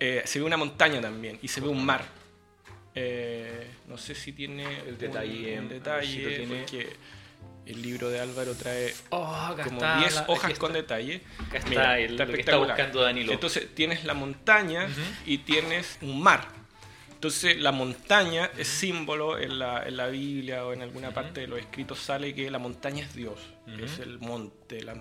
eh, 0.00 0.22
se 0.24 0.40
ve 0.40 0.44
una 0.44 0.56
montaña 0.56 1.00
también 1.00 1.38
y 1.42 1.46
se 1.46 1.60
ve 1.60 1.68
un 1.68 1.86
mar. 1.86 2.04
Eh, 2.92 3.68
no 3.86 3.98
sé 3.98 4.16
si 4.16 4.32
tiene 4.32 4.80
el 4.88 4.98
detalle, 4.98 5.60
un 5.60 5.68
detalle 5.68 6.46
porque 6.48 6.88
el 7.66 7.82
libro 7.82 8.10
de 8.10 8.18
Álvaro 8.18 8.56
trae 8.56 8.92
oh, 9.10 9.54
como 9.62 9.78
10 9.78 10.24
hojas 10.26 10.58
con 10.58 10.72
detalle. 10.72 11.20
Acá 11.38 11.58
está, 11.58 11.98
el, 12.00 12.20
está, 12.20 12.24
está 12.36 12.56
buscando 12.56 13.00
Danilo. 13.00 13.32
Entonces 13.32 13.72
tienes 13.76 14.02
la 14.02 14.14
montaña 14.14 14.88
y 15.24 15.38
tienes 15.38 15.98
un 16.02 16.20
mar. 16.20 16.63
Entonces 17.24 17.56
la 17.56 17.72
montaña 17.72 18.50
es 18.58 18.68
símbolo 18.68 19.38
en 19.38 19.58
la, 19.58 19.88
en 19.88 19.96
la 19.96 20.08
Biblia 20.08 20.66
o 20.66 20.74
en 20.74 20.82
alguna 20.82 21.10
parte 21.14 21.40
de 21.40 21.46
los 21.46 21.58
escritos 21.58 21.98
sale 21.98 22.34
que 22.34 22.50
la 22.50 22.58
montaña 22.58 23.02
es 23.02 23.14
Dios, 23.14 23.40
es 23.80 23.98
el 23.98 24.18
monte, 24.18 24.82
la, 24.82 24.94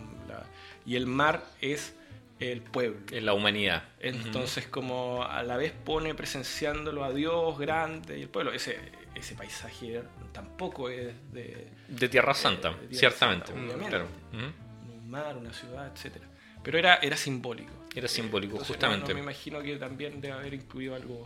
y 0.86 0.96
el 0.96 1.06
mar 1.06 1.44
es 1.60 1.98
el 2.40 2.62
pueblo. 2.62 3.02
Es 3.12 3.22
la 3.22 3.34
humanidad. 3.34 3.84
Entonces 4.00 4.68
como 4.68 5.26
a 5.26 5.44
la 5.44 5.58
vez 5.58 5.74
pone 5.74 6.16
presenciándolo 6.16 7.04
a 7.04 7.12
Dios 7.12 7.60
grande 7.60 8.18
y 8.18 8.22
el 8.22 8.30
pueblo. 8.30 8.54
Ese, 8.54 8.80
ese 9.14 9.36
paisaje 9.36 10.02
tampoco 10.32 10.88
es 10.88 11.14
de... 11.34 11.68
De 11.90 12.08
Tierra 12.08 12.34
Santa, 12.34 12.74
ciertamente. 12.90 13.52
Un 13.52 15.10
mar, 15.10 15.36
una 15.36 15.52
ciudad, 15.52 15.92
etcétera 15.94 16.26
Pero 16.64 16.80
era, 16.80 16.96
era 17.02 17.18
simbólico. 17.18 17.74
Era 17.94 18.08
simbólico, 18.08 18.60
justamente. 18.60 19.14
me 19.14 19.20
imagino 19.20 19.62
que 19.62 19.76
también 19.76 20.22
debe 20.22 20.36
haber 20.36 20.54
incluido 20.54 20.96
algo 20.96 21.26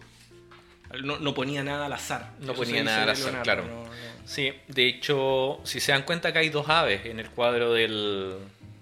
no, 1.03 1.33
ponía 1.33 1.63
nada 1.63 1.85
al 1.85 1.93
azar. 1.93 2.31
No 2.39 2.53
ponía 2.53 2.83
nada 2.83 3.03
al 3.03 3.09
azar, 3.09 3.41
claro. 3.43 3.63
Sí, 4.25 4.51
de 4.67 4.87
hecho, 4.87 5.59
si 5.63 5.79
se 5.79 5.91
dan 5.91 6.03
cuenta 6.03 6.33
que 6.33 6.39
hay 6.39 6.49
dos 6.49 6.67
aves 6.69 7.05
en 7.05 7.19
el 7.19 7.29
cuadro 7.29 7.73
del, 7.73 8.35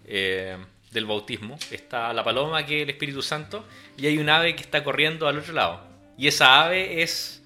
eh, 0.06 0.58
del 0.92 1.06
bautismo. 1.06 1.58
Está 1.72 2.14
la 2.14 2.24
paloma, 2.24 2.66
que 2.66 2.78
es 2.78 2.84
el 2.84 2.90
Espíritu 2.90 3.22
Santo, 3.22 3.66
y 3.98 4.08
hay 4.08 4.18
un 4.18 4.30
ave 4.30 4.56
que 4.56 4.62
está 4.62 4.84
corriendo 4.84 5.28
al 5.28 5.38
otro 5.38 5.54
lado. 5.54 5.84
Y 6.18 6.28
esa 6.28 6.64
ave 6.64 7.04
es 7.04 7.44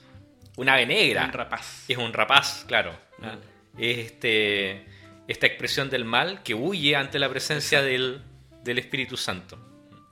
un 0.56 0.69
ave 0.69 0.86
negra. 0.86 1.26
Un 1.26 1.34
rapaz. 1.34 1.86
Es 1.88 1.98
un 1.98 2.13
rapaz, 2.13 2.65
claro. 2.67 2.93
Mm. 3.17 3.82
Es 3.82 3.98
este, 3.98 4.86
esta 5.28 5.48
expresión 5.48 5.89
del 5.89 6.06
mal 6.06 6.43
que 6.43 6.54
huye 6.54 6.95
ante 6.95 7.19
la 7.19 7.30
presencia 7.30 7.82
del, 7.82 8.22
del 8.63 8.80
Espíritu 8.80 9.17
Santo. 9.17 9.58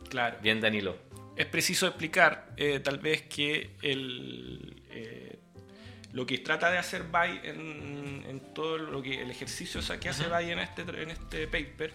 Claro. 0.10 0.38
Bien, 0.42 0.60
Danilo 0.60 1.07
es 1.38 1.46
preciso 1.46 1.88
explicar 1.88 2.52
eh, 2.58 2.80
tal 2.80 2.98
vez 2.98 3.24
que 3.24 3.76
el, 3.82 4.84
eh, 4.90 5.38
lo 6.12 6.26
que 6.26 6.40
trata 6.40 6.72
de 6.72 6.80
hacer 6.80 7.04
Bay 7.04 7.40
en, 7.44 8.42
todo 8.54 8.78
lo 8.78 9.04
que 9.04 9.22
el 9.22 9.30
ejercicio 9.30 9.82
que 10.00 10.10
hace 10.10 10.28
Bay 10.28 10.50
en 10.52 10.60
este, 10.60 10.82
en 10.82 11.12
este 11.12 11.48
paper 11.48 11.94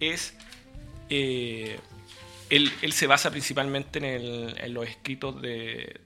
es 0.00 0.36
eh, 1.08 1.78
él, 2.50 2.92
se 2.92 3.06
basa 3.06 3.30
principalmente 3.30 3.98
en, 3.98 4.74
los 4.74 4.86
escritos 4.86 5.40
de, 5.40 6.00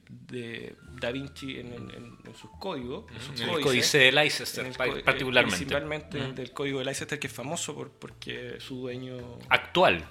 Da 1.00 1.10
Vinci 1.10 1.58
en, 1.58 2.16
sus 2.40 2.50
códigos. 2.60 3.06
En 3.36 3.48
el 3.48 3.60
códice 3.60 3.98
de 3.98 4.12
Leicester, 4.12 4.72
particularmente. 5.04 5.56
Principalmente 5.56 6.32
del 6.32 6.52
código 6.52 6.78
de 6.78 6.84
Leicester, 6.84 7.18
que 7.18 7.26
es 7.26 7.32
famoso 7.32 7.74
por, 7.74 7.90
porque 7.90 8.58
su 8.60 8.82
dueño 8.82 9.40
actual 9.48 10.08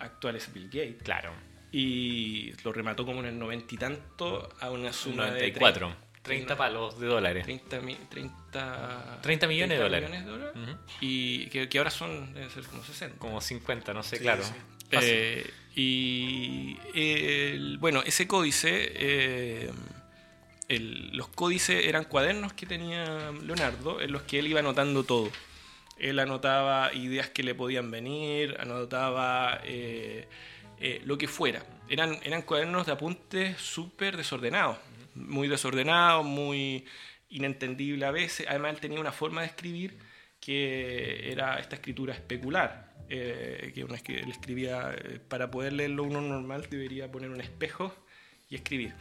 actual 0.00 0.36
es 0.36 0.52
Bill 0.52 0.66
Gates. 0.66 1.02
Claro 1.02 1.47
y 1.72 2.52
lo 2.64 2.72
remató 2.72 3.04
como 3.04 3.20
en 3.20 3.26
el 3.26 3.38
noventa 3.38 3.74
y 3.74 3.78
tanto 3.78 4.48
a 4.60 4.70
una 4.70 4.92
suma 4.92 5.28
94. 5.28 5.88
de 5.88 5.94
30, 6.22 6.56
palos 6.56 6.98
de 6.98 7.06
dólares. 7.06 7.44
30, 7.44 7.80
30, 8.10 9.18
30 9.22 9.46
millones 9.46 9.78
de 9.78 9.82
dólares. 9.82 10.10
Y 11.00 11.46
que, 11.46 11.78
ahora 11.78 11.90
son, 11.90 12.34
deben 12.34 12.50
ser 12.50 12.64
como 12.64 12.84
60. 12.84 13.18
Como 13.18 13.40
50, 13.40 13.94
no 13.94 14.02
sé, 14.02 14.18
claro. 14.18 14.42
Eh, 14.90 15.48
y 15.74 16.76
bueno, 17.76 18.02
ese 18.04 18.26
códice, 18.26 18.92
eh, 18.94 19.70
los 20.68 21.28
códices 21.28 21.86
eran 21.86 22.04
cuadernos 22.04 22.52
que 22.52 22.66
tenía 22.66 23.32
Leonardo 23.42 24.00
en 24.00 24.12
los 24.12 24.22
que 24.22 24.38
él 24.38 24.48
iba 24.48 24.60
anotando 24.60 25.04
todo. 25.04 25.30
Él 25.98 26.18
anotaba 26.20 26.92
ideas 26.94 27.28
que 27.28 27.42
le 27.42 27.54
podían 27.54 27.90
venir, 27.90 28.56
anotaba... 28.60 29.60
Eh, 29.64 30.28
eh, 30.80 31.02
lo 31.04 31.18
que 31.18 31.26
fuera. 31.26 31.64
Eran, 31.88 32.18
eran 32.22 32.42
cuadernos 32.42 32.86
de 32.86 32.92
apuntes 32.92 33.58
súper 33.58 34.16
desordenados, 34.16 34.78
muy 35.14 35.48
desordenados, 35.48 36.24
muy 36.24 36.84
inentendible 37.30 38.04
a 38.06 38.10
veces. 38.10 38.46
Además, 38.48 38.74
él 38.74 38.80
tenía 38.80 39.00
una 39.00 39.12
forma 39.12 39.40
de 39.40 39.48
escribir 39.48 39.98
que 40.40 41.32
era 41.32 41.58
esta 41.58 41.76
escritura 41.76 42.14
especular, 42.14 42.94
eh, 43.08 43.72
que 43.74 43.80
él 44.20 44.30
escribía, 44.30 44.94
eh, 44.96 45.18
para 45.26 45.50
poder 45.50 45.72
leerlo 45.72 46.04
uno 46.04 46.20
normal 46.20 46.68
debería 46.70 47.10
poner 47.10 47.30
un 47.30 47.40
espejo 47.40 47.94
y 48.48 48.54
escribir. 48.54 48.94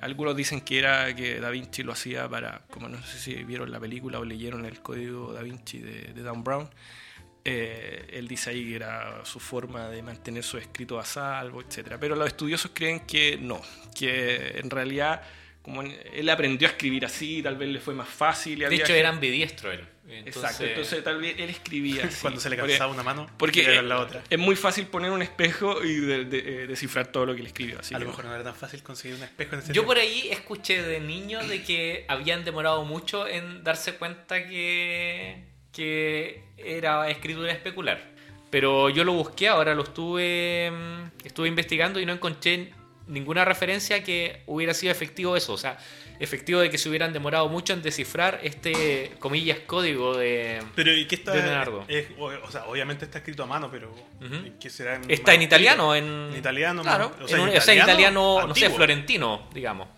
Algunos 0.00 0.36
dicen 0.36 0.60
que 0.60 0.78
era 0.78 1.12
que 1.16 1.40
Da 1.40 1.50
Vinci 1.50 1.82
lo 1.82 1.92
hacía 1.92 2.28
para, 2.28 2.62
como 2.70 2.88
no 2.88 3.02
sé 3.02 3.18
si 3.18 3.34
vieron 3.42 3.72
la 3.72 3.80
película 3.80 4.20
o 4.20 4.24
leyeron 4.24 4.64
el 4.66 4.80
código 4.80 5.32
Da 5.32 5.42
Vinci 5.42 5.78
de, 5.78 6.12
de 6.12 6.22
Dan 6.22 6.44
Brown, 6.44 6.68
eh, 7.44 8.06
él 8.12 8.28
dice 8.28 8.50
ahí 8.50 8.64
que 8.68 8.76
era 8.76 9.24
su 9.24 9.40
forma 9.40 9.88
de 9.88 10.02
mantener 10.02 10.44
su 10.44 10.58
escrito 10.58 10.98
a 10.98 11.04
salvo, 11.04 11.60
etc. 11.60 11.96
Pero 11.98 12.14
los 12.16 12.26
estudiosos 12.26 12.70
creen 12.74 13.00
que 13.00 13.38
no, 13.38 13.60
que 13.94 14.58
en 14.58 14.70
realidad 14.70 15.22
como 15.62 15.82
él 15.82 16.28
aprendió 16.28 16.66
a 16.66 16.72
escribir 16.72 17.06
así, 17.06 17.40
tal 17.40 17.56
vez 17.56 17.68
le 17.68 17.80
fue 17.80 17.94
más 17.94 18.08
fácil. 18.08 18.58
de 18.58 18.74
hecho, 18.74 18.92
era 18.92 19.08
ambidiestro 19.08 19.72
él. 19.72 19.86
Exacto, 20.08 20.64
entonces 20.64 21.02
tal 21.02 21.20
vez 21.20 21.36
él 21.38 21.48
escribía 21.48 22.04
así. 22.06 22.20
Cuando 22.20 22.40
se 22.40 22.50
le 22.50 22.56
cansaba 22.56 22.92
una 22.92 23.02
mano, 23.02 23.30
porque 23.38 23.80
la 23.80 24.00
otra. 24.00 24.22
Es 24.28 24.38
muy 24.38 24.56
fácil 24.56 24.86
poner 24.86 25.10
un 25.10 25.22
espejo 25.22 25.82
y 25.84 26.10
eh, 26.10 26.66
descifrar 26.66 27.06
todo 27.06 27.26
lo 27.26 27.34
que 27.34 27.40
él 27.40 27.46
escribió. 27.46 27.78
Así 27.78 27.94
a 27.94 27.98
lo 27.98 28.06
mejor 28.06 28.24
no 28.24 28.34
era 28.34 28.44
tan 28.44 28.56
fácil 28.56 28.82
conseguir 28.82 29.16
un 29.16 29.22
espejo 29.22 29.54
en 29.54 29.60
ese 29.60 29.72
Yo 29.72 29.86
por 29.86 29.96
ahí 29.96 30.28
escuché 30.30 30.82
de 30.82 31.00
niño 31.00 31.42
de 31.46 31.62
que 31.62 32.04
habían 32.08 32.44
demorado 32.44 32.84
mucho 32.84 33.26
en 33.26 33.62
darse 33.62 33.94
cuenta 33.94 34.46
que, 34.46 35.44
que 35.72 36.44
era 36.56 37.08
escritura 37.10 37.50
especular. 37.50 38.12
Pero 38.50 38.90
yo 38.90 39.04
lo 39.04 39.14
busqué, 39.14 39.48
ahora 39.48 39.74
lo 39.74 39.82
estuve, 39.82 40.70
mm, 40.70 41.26
estuve 41.26 41.48
investigando 41.48 41.98
y 41.98 42.06
no 42.06 42.12
encontré 42.12 42.72
ninguna 43.06 43.44
referencia 43.44 44.04
que 44.04 44.42
hubiera 44.46 44.74
sido 44.74 44.92
efectivo 44.92 45.36
eso. 45.36 45.54
O 45.54 45.58
sea, 45.58 45.78
efectivo 46.20 46.60
de 46.60 46.70
que 46.70 46.78
se 46.78 46.88
hubieran 46.88 47.12
demorado 47.12 47.48
mucho 47.48 47.72
en 47.72 47.82
descifrar 47.82 48.40
este, 48.42 49.12
comillas, 49.18 49.58
código 49.66 50.16
de, 50.16 50.62
pero, 50.74 50.92
¿y 50.92 51.06
qué 51.06 51.16
está, 51.16 51.34
Leonardo. 51.34 51.84
o 52.18 52.50
sea, 52.50 52.66
obviamente 52.66 53.06
está 53.06 53.18
escrito 53.18 53.42
a 53.42 53.46
mano, 53.46 53.70
pero 53.70 53.92
¿qué 54.60 54.70
será 54.70 55.00
Está 55.08 55.34
en 55.34 55.42
italiano. 55.42 55.94
En, 55.94 56.34
italiano, 56.36 56.82
claro. 56.82 57.12
O 57.22 57.28
sea, 57.28 57.38
en, 57.38 57.78
italiano, 57.78 58.46
no 58.46 58.54
sé, 58.54 58.70
florentino, 58.70 59.48
digamos. 59.52 59.88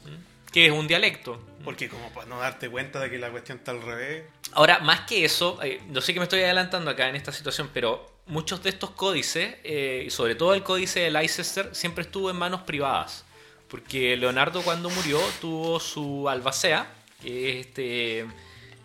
Que 0.52 0.66
es 0.66 0.72
un 0.72 0.86
dialecto. 0.86 1.44
Porque 1.64 1.88
como 1.88 2.10
para 2.10 2.26
no 2.26 2.38
darte 2.38 2.68
cuenta 2.68 3.00
de 3.00 3.10
que 3.10 3.18
la 3.18 3.30
cuestión 3.30 3.58
está 3.58 3.70
al 3.70 3.82
revés. 3.82 4.24
Ahora, 4.52 4.80
más 4.80 5.00
que 5.00 5.24
eso, 5.24 5.58
eh, 5.62 5.80
no 5.88 6.00
sé 6.00 6.12
que 6.12 6.20
me 6.20 6.24
estoy 6.24 6.40
adelantando 6.40 6.90
acá 6.90 7.08
en 7.08 7.16
esta 7.16 7.32
situación, 7.32 7.70
pero 7.72 8.14
muchos 8.26 8.62
de 8.62 8.70
estos 8.70 8.90
códices, 8.90 9.56
eh, 9.64 10.04
y 10.06 10.10
sobre 10.10 10.34
todo 10.34 10.54
el 10.54 10.62
códice 10.62 11.00
de 11.00 11.10
Leicester, 11.10 11.74
siempre 11.74 12.02
estuvo 12.02 12.30
en 12.30 12.36
manos 12.36 12.62
privadas. 12.62 13.24
Porque 13.68 14.16
Leonardo 14.16 14.62
cuando 14.62 14.90
murió 14.90 15.18
tuvo 15.40 15.80
su 15.80 16.28
albacea, 16.28 16.86
que 17.20 17.60
es 17.60 17.66
este, 17.66 18.26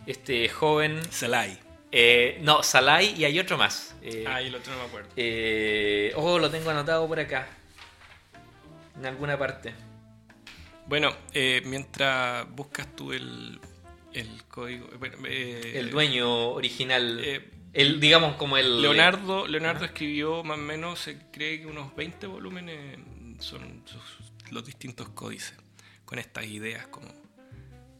este 0.06 0.48
joven... 0.48 1.00
Salai. 1.10 1.58
Eh, 1.92 2.38
no, 2.42 2.62
Salai 2.62 3.14
y 3.18 3.24
hay 3.24 3.38
otro 3.38 3.58
más. 3.58 3.94
Eh, 4.02 4.24
ah, 4.26 4.40
y 4.40 4.46
el 4.46 4.54
otro 4.54 4.72
no 4.72 4.78
me 4.78 4.84
acuerdo. 4.86 5.08
Eh, 5.16 6.12
oh, 6.16 6.38
lo 6.38 6.50
tengo 6.50 6.70
anotado 6.70 7.06
por 7.06 7.18
acá. 7.18 7.48
En 8.96 9.06
alguna 9.06 9.38
parte. 9.38 9.74
Bueno, 10.90 11.16
mientras 11.64 12.50
buscas 12.50 12.94
tú 12.94 13.12
el, 13.12 13.58
el 14.12 14.44
código... 14.48 14.90
el 15.24 15.90
dueño 15.90 16.50
original 16.50 17.18
el, 17.72 18.00
digamos, 18.00 18.34
como 18.34 18.56
el. 18.56 18.82
Leonardo, 18.82 19.46
Leonardo 19.46 19.84
escribió 19.84 20.42
más 20.42 20.58
o 20.58 20.60
menos, 20.60 20.98
se 20.98 21.18
cree 21.30 21.60
que 21.60 21.66
unos 21.66 21.94
20 21.94 22.26
volúmenes 22.26 22.98
son 23.38 23.84
los 24.50 24.64
distintos 24.64 25.08
códices, 25.10 25.56
con 26.04 26.18
estas 26.18 26.46
ideas, 26.46 26.88
como, 26.88 27.08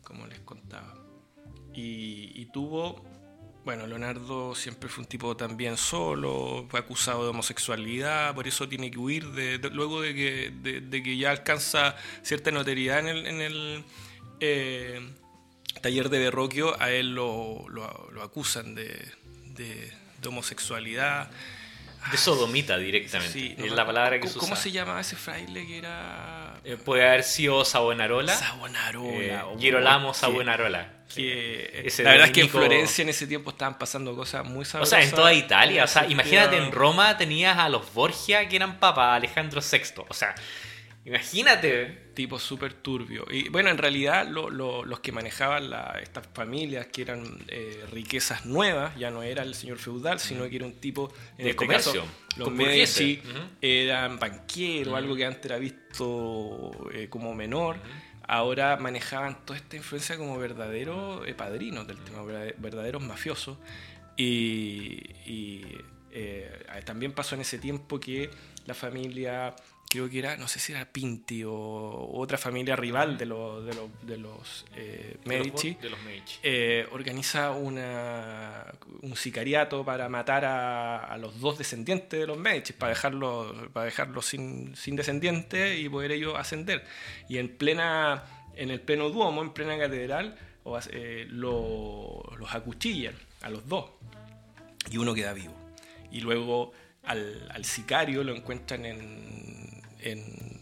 como 0.03 0.27
les 0.27 0.41
contaba. 0.41 0.97
Y, 1.73 2.47
tuvo. 2.47 3.05
Bueno, 3.65 3.87
Leonardo 3.87 4.55
siempre 4.55 4.89
fue 4.89 5.03
un 5.03 5.09
tipo 5.09 5.37
también 5.37 5.77
solo, 5.77 6.67
fue 6.71 6.81
acusado 6.81 7.25
de 7.25 7.31
homosexualidad, 7.31 8.35
por 8.35 8.49
eso 8.49 8.69
tiene 8.69 8.91
que 8.91 8.99
huir 8.99 9.27
de, 9.33 9.59
luego 9.71 10.01
de 10.01 10.15
que, 10.15 10.81
de, 10.81 11.03
que 11.03 11.17
ya 11.19 11.31
alcanza 11.31 11.95
cierta 12.23 12.51
notoriedad 12.51 13.01
en 13.01 13.09
el, 13.09 13.27
en 13.27 13.41
el 13.43 13.85
eh, 14.41 15.01
taller 15.83 16.09
de 16.09 16.19
Berroquio, 16.21 16.81
a 16.81 16.91
él 16.91 17.15
lo, 17.15 17.69
lo 17.69 18.23
acusan 18.23 18.75
de, 18.75 19.13
de, 19.65 19.93
homosexualidad. 20.29 21.31
De 22.11 22.17
sodomita 22.17 22.79
directamente. 22.79 23.57
es 23.59 23.73
la 23.73 23.85
palabra 23.85 24.19
que 24.21 24.29
se 24.29 24.39
¿Cómo 24.39 24.57
se 24.57 24.71
llamaba 24.71 25.01
ese 25.01 25.17
fraile 25.17 25.67
que 25.67 25.79
era...? 25.79 26.59
Eh, 26.65 26.77
puede 26.77 27.07
haber 27.07 27.25
sido 27.25 27.65
Sabonarola. 27.65 28.35
Sabonarola. 28.35 29.11
Eh, 29.19 29.43
Girolamo 29.59 30.15
Sabonarola. 30.15 31.00
Que, 31.15 31.91
la 31.99 32.11
verdad 32.13 32.27
es 32.27 32.33
que 32.33 32.41
en 32.43 32.49
Florencia 32.49 33.03
en 33.03 33.09
ese 33.09 33.27
tiempo 33.27 33.51
estaban 33.51 33.79
pasando 33.79 34.15
cosas 34.15 34.45
muy 34.45 34.65
sabrosas. 34.65 34.99
O 34.99 35.01
sea, 35.01 35.09
en 35.09 35.15
toda 35.15 35.33
Italia. 35.33 35.85
O 35.85 35.89
sea, 35.89 36.07
imagínate, 36.07 36.57
en 36.57 36.73
Roma 36.73 37.17
tenías 37.17 37.59
a 37.59 37.69
los 37.69 37.93
Borgia 37.93 38.49
que 38.49 38.57
eran 38.57 38.79
papas, 38.79 39.17
Alejandro 39.17 39.61
VI. 39.61 40.05
O 40.09 40.15
sea, 40.15 40.35
imagínate 41.05 42.11
tipo 42.15 42.39
súper 42.39 42.75
turbio. 42.75 43.27
Y 43.31 43.49
bueno, 43.49 43.71
en 43.71 43.79
realidad 43.79 44.29
los 44.29 45.01
que 45.01 45.13
manejaban 45.13 45.73
estas 46.03 46.27
familias, 46.33 46.87
que 46.87 47.03
eran 47.03 47.25
eh, 47.49 47.85
riquezas 47.91 48.47
nuevas, 48.47 48.97
ya 48.97 49.11
no 49.11 49.23
era 49.23 49.43
el 49.43 49.55
señor 49.55 49.79
feudal, 49.79 50.21
sino 50.21 50.49
que 50.49 50.57
era 50.57 50.67
un 50.67 50.81
tipo 50.81 51.13
en 51.39 51.45
de 51.45 51.51
este 51.51 51.57
comercio. 51.57 52.05
los 52.37 52.51
Medici 52.51 53.21
eran 53.61 54.19
banqueros, 54.19 54.95
algo 54.95 55.17
que 55.17 55.25
antes 55.25 55.45
era 55.47 55.59
visto 55.59 56.71
eh, 56.93 57.09
como 57.09 57.35
menor. 57.35 57.79
Ahora 58.33 58.77
manejaban 58.77 59.45
toda 59.45 59.59
esta 59.59 59.75
influencia 59.75 60.17
como 60.17 60.39
verdaderos 60.39 61.27
eh, 61.27 61.35
padrinos 61.35 61.89
del 61.89 61.99
tema, 61.99 62.23
verdaderos 62.23 63.03
mafiosos. 63.03 63.59
y 64.17 65.03
también 66.85 67.13
pasó 67.13 67.35
en 67.35 67.41
ese 67.41 67.59
tiempo 67.59 67.99
que 67.99 68.31
la 68.67 68.75
familia 68.75 69.55
creo 69.91 70.09
que 70.09 70.21
era, 70.21 70.37
no 70.37 70.47
sé 70.47 70.61
si 70.61 70.71
era 70.73 70.85
Pinti 70.85 71.43
o 71.45 72.11
otra 72.15 72.39
familia 72.39 72.77
rival 72.77 73.19
de, 73.19 73.27
los 73.27 73.67
de, 73.67 73.75
de 74.03 74.19
los 74.19 74.65
eh, 74.77 75.17
Medici, 75.25 75.77
eh, 76.45 76.87
organiza 76.93 77.51
una, 77.51 78.67
un 79.03 79.17
sicariato 79.17 79.85
para 79.85 80.09
matar 80.09 80.45
a, 80.45 81.19
los 81.19 81.41
dos 81.41 81.59
descendientes 81.59 82.21
de 82.21 82.27
los 82.29 82.39
Medici, 82.39 82.73
para 82.73 82.91
dejarlos 82.91 83.53
para 83.73 83.87
dejarlo 83.87 84.23
sin, 84.23 84.77
sin 84.77 84.95
descendientes 84.95 85.81
y 85.81 85.89
poder 85.89 86.13
ellos 86.13 86.35
ascender. 86.39 86.85
Y 87.29 87.39
en 87.39 87.49
plena 87.49 88.23
en 88.55 88.71
el 88.71 88.81
pleno 88.81 89.11
Duomo, 89.11 89.43
en 89.43 89.53
plena 89.53 89.77
catedral, 89.77 90.39
eh, 90.93 91.27
los 91.29 92.23
acuchillan 92.55 93.15
a 93.43 93.51
los 93.51 93.67
dos 93.67 93.91
y 94.89 94.99
uno 94.99 95.15
queda 95.15 95.33
vivo. 95.33 95.55
Y 96.13 96.21
luego 96.21 96.73
al, 97.03 97.51
al 97.53 97.65
sicario 97.65 98.23
lo 98.23 98.37
encuentran 98.37 98.85
en 98.85 99.70
en 100.03 100.61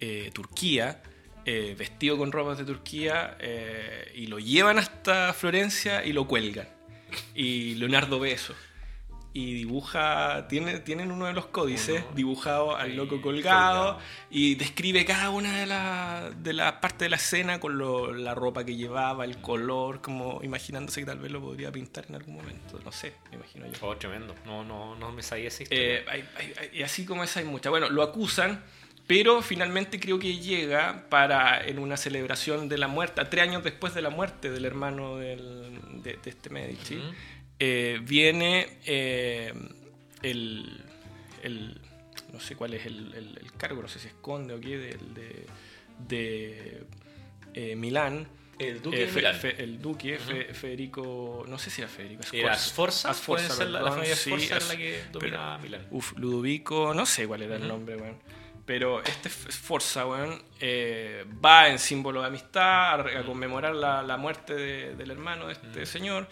eh, 0.00 0.30
Turquía, 0.32 1.02
eh, 1.44 1.74
vestido 1.78 2.16
con 2.18 2.32
ropas 2.32 2.58
de 2.58 2.64
Turquía, 2.64 3.36
eh, 3.40 4.12
y 4.14 4.26
lo 4.26 4.38
llevan 4.38 4.78
hasta 4.78 5.32
Florencia 5.32 6.04
y 6.04 6.12
lo 6.12 6.26
cuelgan. 6.26 6.68
Y 7.34 7.74
Leonardo 7.74 8.20
ve 8.20 8.32
eso. 8.32 8.54
Y 9.32 9.54
dibuja, 9.54 10.48
tiene, 10.48 10.80
tienen 10.80 11.12
uno 11.12 11.26
de 11.26 11.32
los 11.32 11.46
códices 11.46 12.02
dibujado 12.16 12.76
al 12.76 12.96
loco 12.96 13.22
colgado, 13.22 13.98
y 14.28 14.56
describe 14.56 15.04
cada 15.04 15.30
una 15.30 15.58
de 15.58 15.66
las 15.66 16.42
de 16.42 16.54
partes 16.80 16.98
de 16.98 17.08
la 17.10 17.16
escena 17.16 17.60
con 17.60 18.24
la 18.24 18.34
ropa 18.34 18.64
que 18.64 18.74
llevaba, 18.74 19.24
el 19.24 19.40
color, 19.40 20.00
como 20.00 20.40
imaginándose 20.42 21.00
que 21.00 21.06
tal 21.06 21.20
vez 21.20 21.30
lo 21.30 21.40
podría 21.40 21.70
pintar 21.70 22.06
en 22.08 22.16
algún 22.16 22.34
momento. 22.36 22.80
No 22.84 22.90
sé, 22.90 23.14
me 23.30 23.36
imagino 23.36 23.66
yo. 23.66 23.72
Oh, 23.82 23.96
tremendo. 23.96 24.34
No, 24.44 24.64
no, 24.64 24.96
no 24.96 25.12
me 25.12 25.22
sabía 25.22 25.48
esa 25.48 25.62
historia. 25.62 26.02
y 26.72 26.82
así 26.82 27.06
como 27.06 27.22
esa 27.22 27.38
hay 27.38 27.46
muchas. 27.46 27.70
Bueno, 27.70 27.88
lo 27.88 28.02
acusan 28.02 28.64
pero 29.10 29.42
finalmente 29.42 29.98
creo 29.98 30.20
que 30.20 30.38
llega 30.38 31.06
para 31.08 31.66
en 31.66 31.80
una 31.80 31.96
celebración 31.96 32.68
de 32.68 32.78
la 32.78 32.86
muerte, 32.86 33.20
tres 33.24 33.42
años 33.42 33.64
después 33.64 33.92
de 33.92 34.02
la 34.02 34.10
muerte 34.10 34.52
del 34.52 34.64
hermano 34.64 35.16
del, 35.16 36.00
de, 36.00 36.16
este 36.24 36.48
Medici, 36.48 37.02
eh, 37.60 38.00
viene 38.02 38.78
eh, 38.86 39.52
el, 40.22 40.82
el, 41.42 41.78
no 42.32 42.40
sé 42.40 42.56
cuál 42.56 42.72
es 42.72 42.86
el, 42.86 43.12
el, 43.14 43.52
cargo, 43.58 43.82
no 43.82 43.88
sé 43.88 43.98
si 43.98 44.08
esconde 44.08 44.54
o 44.54 44.60
qué, 44.60 44.78
del, 44.78 45.14
de, 45.14 45.46
de 46.08 46.82
eh, 47.52 47.76
Milán. 47.76 48.26
El 48.58 48.80
duque 48.80 49.06
de 49.06 49.12
Milán. 49.12 49.36
el 49.58 49.80
duque, 49.80 50.18
Federico, 50.52 51.44
no 51.46 51.58
sé 51.58 51.70
si 51.70 51.82
era 51.82 51.90
Federico. 51.90 52.22
Era 52.32 52.56
Sforza, 52.56 53.12
Sforza, 53.12 53.54
ser 53.54 53.68
la, 53.68 53.90
familia 53.90 54.16
Sforza 54.16 54.56
era 54.56 54.66
la 54.66 54.76
que 54.76 55.02
dominaba 55.12 55.58
Milán. 55.58 55.86
Uf, 55.90 56.16
Ludovico, 56.16 56.94
no 56.94 57.04
sé 57.04 57.26
cuál 57.26 57.42
era 57.42 57.56
el 57.56 57.68
nombre, 57.68 57.96
bueno 57.96 58.18
pero 58.70 59.02
este 59.02 59.28
Forza, 59.28 60.06
weón, 60.06 60.40
eh, 60.60 61.24
va 61.44 61.68
en 61.70 61.80
símbolo 61.80 62.20
de 62.20 62.28
amistad 62.28 63.00
a, 63.00 63.24
conmemorar 63.26 63.74
la, 63.74 64.16
muerte 64.16 64.54
del 64.94 65.10
hermano 65.10 65.48
de 65.48 65.54
este 65.54 65.86
señor 65.86 66.28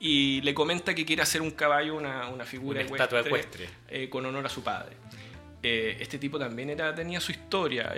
y 0.00 0.40
le 0.42 0.54
comenta 0.54 0.94
que 0.94 1.04
quiere 1.04 1.22
hacer 1.22 1.42
un 1.42 1.50
caballo, 1.50 1.96
una, 1.96 2.28
una 2.28 2.44
figura 2.44 2.80
ecuestre, 2.82 3.68
eh, 3.88 4.08
con 4.08 4.24
honor 4.26 4.46
a 4.46 4.48
su 4.48 4.62
padre. 4.62 4.96
Eh, 5.62 5.96
este 6.00 6.18
tipo 6.18 6.38
también 6.38 6.70
era, 6.70 6.94
tenía 6.94 7.20
su 7.20 7.32
historia. 7.32 7.92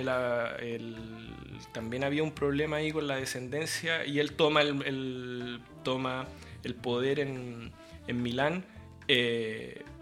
también 1.73 2.05
había 2.05 2.23
un 2.23 2.33
problema 2.33 2.77
ahí 2.77 2.91
con 2.91 3.07
la 3.07 3.17
descendencia 3.17 4.05
y 4.07 4.19
él 4.19 4.33
toma 4.33 4.63
el, 4.63 5.61
toma 5.85 6.27
el 6.65 6.75
poder 6.75 7.21
en, 7.21 7.71
en 8.07 8.23
Milán 8.23 8.65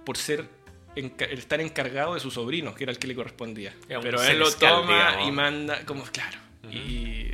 por 0.05 0.17
ser 0.17 0.49
estar 0.95 1.61
encargado 1.61 2.15
de 2.15 2.21
su 2.21 2.31
sobrino, 2.31 2.75
que 2.75 2.85
era 2.85 2.93
el 2.93 2.99
que 2.99 3.07
le 3.07 3.15
correspondía. 3.15 3.75
Pero 3.89 4.23
él 4.23 4.39
lo 4.39 4.53
toma 4.53 5.23
y 5.27 5.31
manda, 5.31 5.85
como, 5.85 6.05
claro. 6.05 6.39
y, 6.71 7.31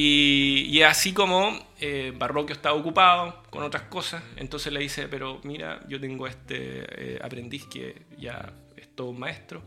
y, 0.00 0.82
así 0.82 1.12
como 1.12 1.58
eh, 1.80 2.12
Barroquio 2.16 2.54
estaba 2.54 2.76
ocupado 2.76 3.42
con 3.50 3.64
otras 3.64 3.82
cosas, 3.84 4.22
entonces 4.36 4.72
le 4.72 4.78
dice, 4.78 5.08
pero 5.08 5.40
mira, 5.42 5.80
yo 5.88 6.00
tengo 6.00 6.28
este 6.28 7.14
eh, 7.16 7.18
aprendiz 7.20 7.66
que 7.66 8.06
ya 8.16 8.52
es 8.76 8.94
todo 8.94 9.08
un 9.08 9.18
maestro, 9.18 9.60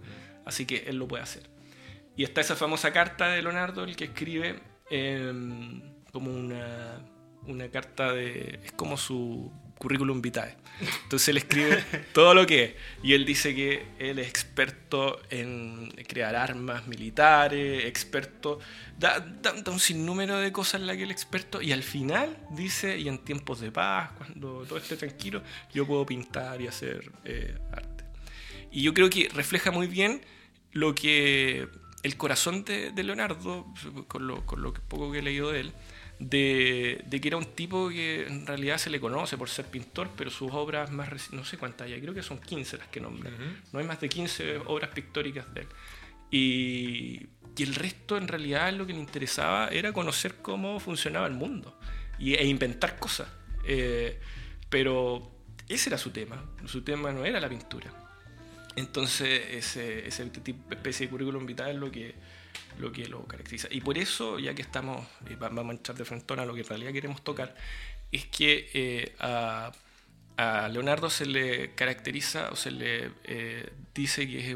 así 0.46 0.66
que 0.66 0.86
él 0.88 0.96
lo 0.96 1.06
puede 1.06 1.24
hacer. 1.24 1.50
Y 2.16 2.24
está 2.24 2.40
esa 2.40 2.56
famosa 2.56 2.94
carta 2.94 3.28
de 3.28 3.42
Leonardo, 3.42 3.84
el 3.84 3.98
que 3.98 4.06
escribe 4.06 4.62
em, 4.90 5.82
como 6.14 6.32
una, 6.32 7.06
una 7.46 7.70
carta 7.70 8.14
de... 8.14 8.62
es 8.64 8.72
como 8.72 8.96
su 8.96 9.52
currículum 9.82 10.22
vitae. 10.22 10.56
Entonces 11.04 11.30
él 11.30 11.38
escribe 11.38 11.84
todo 12.14 12.36
lo 12.36 12.46
que 12.46 12.64
es. 12.64 12.74
Y 13.02 13.14
él 13.14 13.26
dice 13.26 13.56
que 13.56 13.88
él 13.98 14.20
es 14.20 14.28
experto 14.28 15.20
en 15.32 15.90
crear 16.08 16.36
armas 16.36 16.88
militares, 16.88 17.86
experto. 17.86 18.60
Da, 19.00 19.20
da, 19.20 19.72
un 19.72 19.80
sinnúmero 19.80 20.38
de 20.38 20.52
cosas 20.52 20.82
en 20.82 20.88
las 20.88 20.98
que 20.98 21.04
él 21.04 21.10
es 21.10 21.18
experto. 21.18 21.64
Y 21.64 21.72
al 21.72 21.82
final 21.82 22.38
dice, 22.52 23.00
y 23.00 23.08
en 23.08 23.18
tiempos 23.18 23.60
de 23.60 23.72
paz, 23.72 24.12
cuando 24.18 24.64
todo 24.68 24.78
esté 24.78 24.98
tranquilo, 24.98 25.42
yo 25.74 25.88
puedo 25.88 26.06
pintar 26.06 26.62
y 26.62 26.68
hacer 26.68 27.12
eh, 27.26 27.58
arte. 27.72 28.04
Y 28.72 28.84
yo 28.84 28.94
creo 28.94 29.10
que 29.10 29.30
refleja 29.34 29.72
muy 29.72 29.88
bien 29.88 30.22
lo 30.74 30.94
que 30.94 31.68
el 32.04 32.18
corazón 32.18 32.64
de, 32.66 32.92
Leonardo, 33.04 33.66
con 34.08 34.28
lo, 34.28 34.46
con 34.46 34.62
lo 34.62 34.74
poco 34.74 35.12
que 35.12 35.20
he 35.20 35.22
leído 35.24 35.52
de 35.52 35.62
él, 35.62 35.74
de, 36.22 37.04
que 37.10 37.28
era 37.28 37.38
un 37.38 37.46
tipo 37.46 37.90
que 37.90 38.28
en 38.28 38.46
realidad 38.46 38.78
se 38.78 38.92
le 38.92 39.00
conoce 39.00 39.38
por 39.38 39.50
ser 39.50 39.66
pintor, 39.66 40.12
pero 40.16 40.30
sus 40.30 40.52
obras 40.52 40.92
más 40.92 41.32
no 41.32 41.44
sé 41.44 41.58
cuántas 41.58 41.88
hay, 41.88 42.00
creo 42.00 42.14
que 42.14 42.22
son 42.22 42.40
15 42.40 42.78
las 42.78 42.88
que 42.88 43.02
nombra. 43.02 43.32
No 43.74 43.80
hay 43.80 43.86
más 43.86 44.00
de 44.00 44.08
15 44.08 44.58
obras 44.68 44.92
pictóricas 44.92 45.52
de 45.54 45.62
él. 45.62 45.68
Y, 46.30 47.28
el 47.62 47.76
resto 47.76 48.18
en 48.18 48.28
realidad 48.28 48.74
lo 48.74 48.88
que 48.88 48.94
le 48.94 49.00
interesaba 49.00 49.68
era 49.68 49.94
conocer 49.94 50.38
cómo 50.42 50.80
funcionaba 50.80 51.28
el 51.28 51.34
mundo 51.34 51.78
y, 52.18 52.34
e 52.34 52.46
inventar 52.46 52.98
cosas. 52.98 53.28
Eh, 53.66 54.20
pero 54.68 55.32
ese 55.70 55.90
era 55.90 55.98
su 56.00 56.10
tema, 56.10 56.44
su 56.66 56.82
tema 56.82 57.12
no 57.12 57.24
era 57.24 57.40
la 57.40 57.50
pintura. 57.50 57.94
Entonces 58.76 59.44
ese, 59.52 60.08
ese 60.08 60.32
especie 60.72 61.06
de 61.06 61.12
currículum 61.12 61.46
vital 61.46 61.72
es 61.72 61.76
lo 61.76 61.92
que 61.92 62.16
lo 62.82 62.92
que 62.92 63.08
lo 63.08 63.24
caracteriza. 63.26 63.68
Y 63.72 63.82
por 63.82 63.98
eso, 63.98 64.40
ya 64.40 64.54
que 64.54 64.62
estamos, 64.62 65.08
eh, 65.30 65.38
vamos 65.40 65.68
a 65.68 65.72
entrar 65.72 65.98
de 65.98 66.04
frente 66.04 66.34
a 66.34 66.46
lo 66.46 66.54
que 66.54 66.62
en 66.62 66.68
realidad 66.68 66.92
queremos 66.92 67.24
tocar, 67.24 67.56
es 68.12 68.26
que 68.26 68.70
eh, 68.74 69.16
a, 69.20 69.72
Leonardo 70.72 71.10
se 71.12 71.28
le 71.28 71.76
caracteriza 71.76 72.50
o 72.52 72.56
se 72.56 72.72
le 72.72 73.12
eh, 73.26 73.70
dice 73.94 74.28
que 74.28 74.50
es 74.50 74.56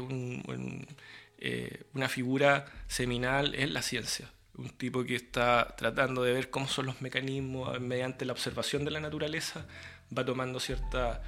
una 1.94 2.08
figura 2.08 2.66
seminal 2.88 3.54
en 3.54 3.72
la 3.72 3.82
ciencia. 3.82 4.28
Un 4.56 4.70
tipo 4.70 5.04
que 5.04 5.14
está 5.14 5.76
tratando 5.78 6.24
de 6.24 6.32
ver 6.32 6.50
cómo 6.50 6.66
son 6.66 6.86
los 6.86 7.02
mecanismos 7.02 7.80
mediante 7.80 8.24
la 8.24 8.32
observación 8.32 8.84
de 8.84 8.90
la 8.90 8.98
naturaleza, 8.98 9.64
va 10.16 10.24
tomando 10.24 10.58
cierta, 10.58 11.22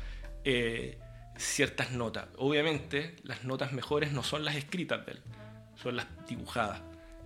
ciertas 1.37 1.93
notas. 1.93 2.27
Obviamente, 2.37 3.15
las 3.23 3.45
notas 3.45 3.73
mejores 3.73 4.11
no 4.11 4.25
son 4.25 4.45
las 4.45 4.57
escritas 4.57 5.07
de 5.07 5.13
él 5.13 5.23
son 5.83 5.97
las 5.97 6.07
dibujadas. 6.27 6.81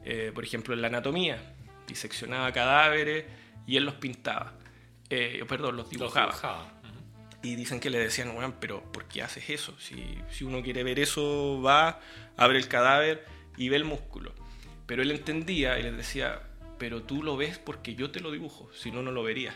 Eh, 0.05 0.33
por 0.35 0.45
ejemplo, 0.45 0.75
en 0.75 0.83
la 0.83 0.89
anatomía, 0.89 1.55
diseccionaba 1.87 2.53
cadáveres 2.53 3.25
y 3.67 3.77
él 3.77 3.85
los 3.85 3.95
pintaba. 3.95 4.55
Eh, 5.11 5.45
perdón, 5.49 5.77
los 5.77 5.91
dibujaba. 5.91 6.81
Y 7.43 7.57
dicen 7.57 7.81
que 7.81 7.91
le 7.91 7.99
decían, 7.99 8.33
bueno, 8.35 8.55
pero 8.61 8.83
¿por 8.93 9.05
qué 9.07 9.23
haces 9.23 9.51
eso? 9.51 9.79
Si, 9.79 10.19
si 10.31 10.45
uno 10.45 10.63
quiere 10.63 10.85
ver 10.85 11.01
eso, 11.01 11.61
va, 11.61 12.01
abre 12.37 12.59
el 12.59 12.69
cadáver 12.69 13.27
y 13.57 13.69
ve 13.69 13.77
el 13.77 13.85
músculo. 13.85 14.33
Pero 14.87 15.03
él 15.03 15.11
entendía 15.11 15.79
y 15.79 15.83
les 15.83 15.97
decía, 15.97 16.43
pero 16.79 17.03
tú 17.03 17.23
lo 17.23 17.37
ves 17.37 17.59
porque 17.59 17.95
yo 17.95 18.11
te 18.11 18.21
lo 18.21 18.31
dibujo, 18.31 18.71
si 18.75 18.91
no, 18.91 19.03
no 19.03 19.11
lo 19.13 19.23
verías. 19.23 19.55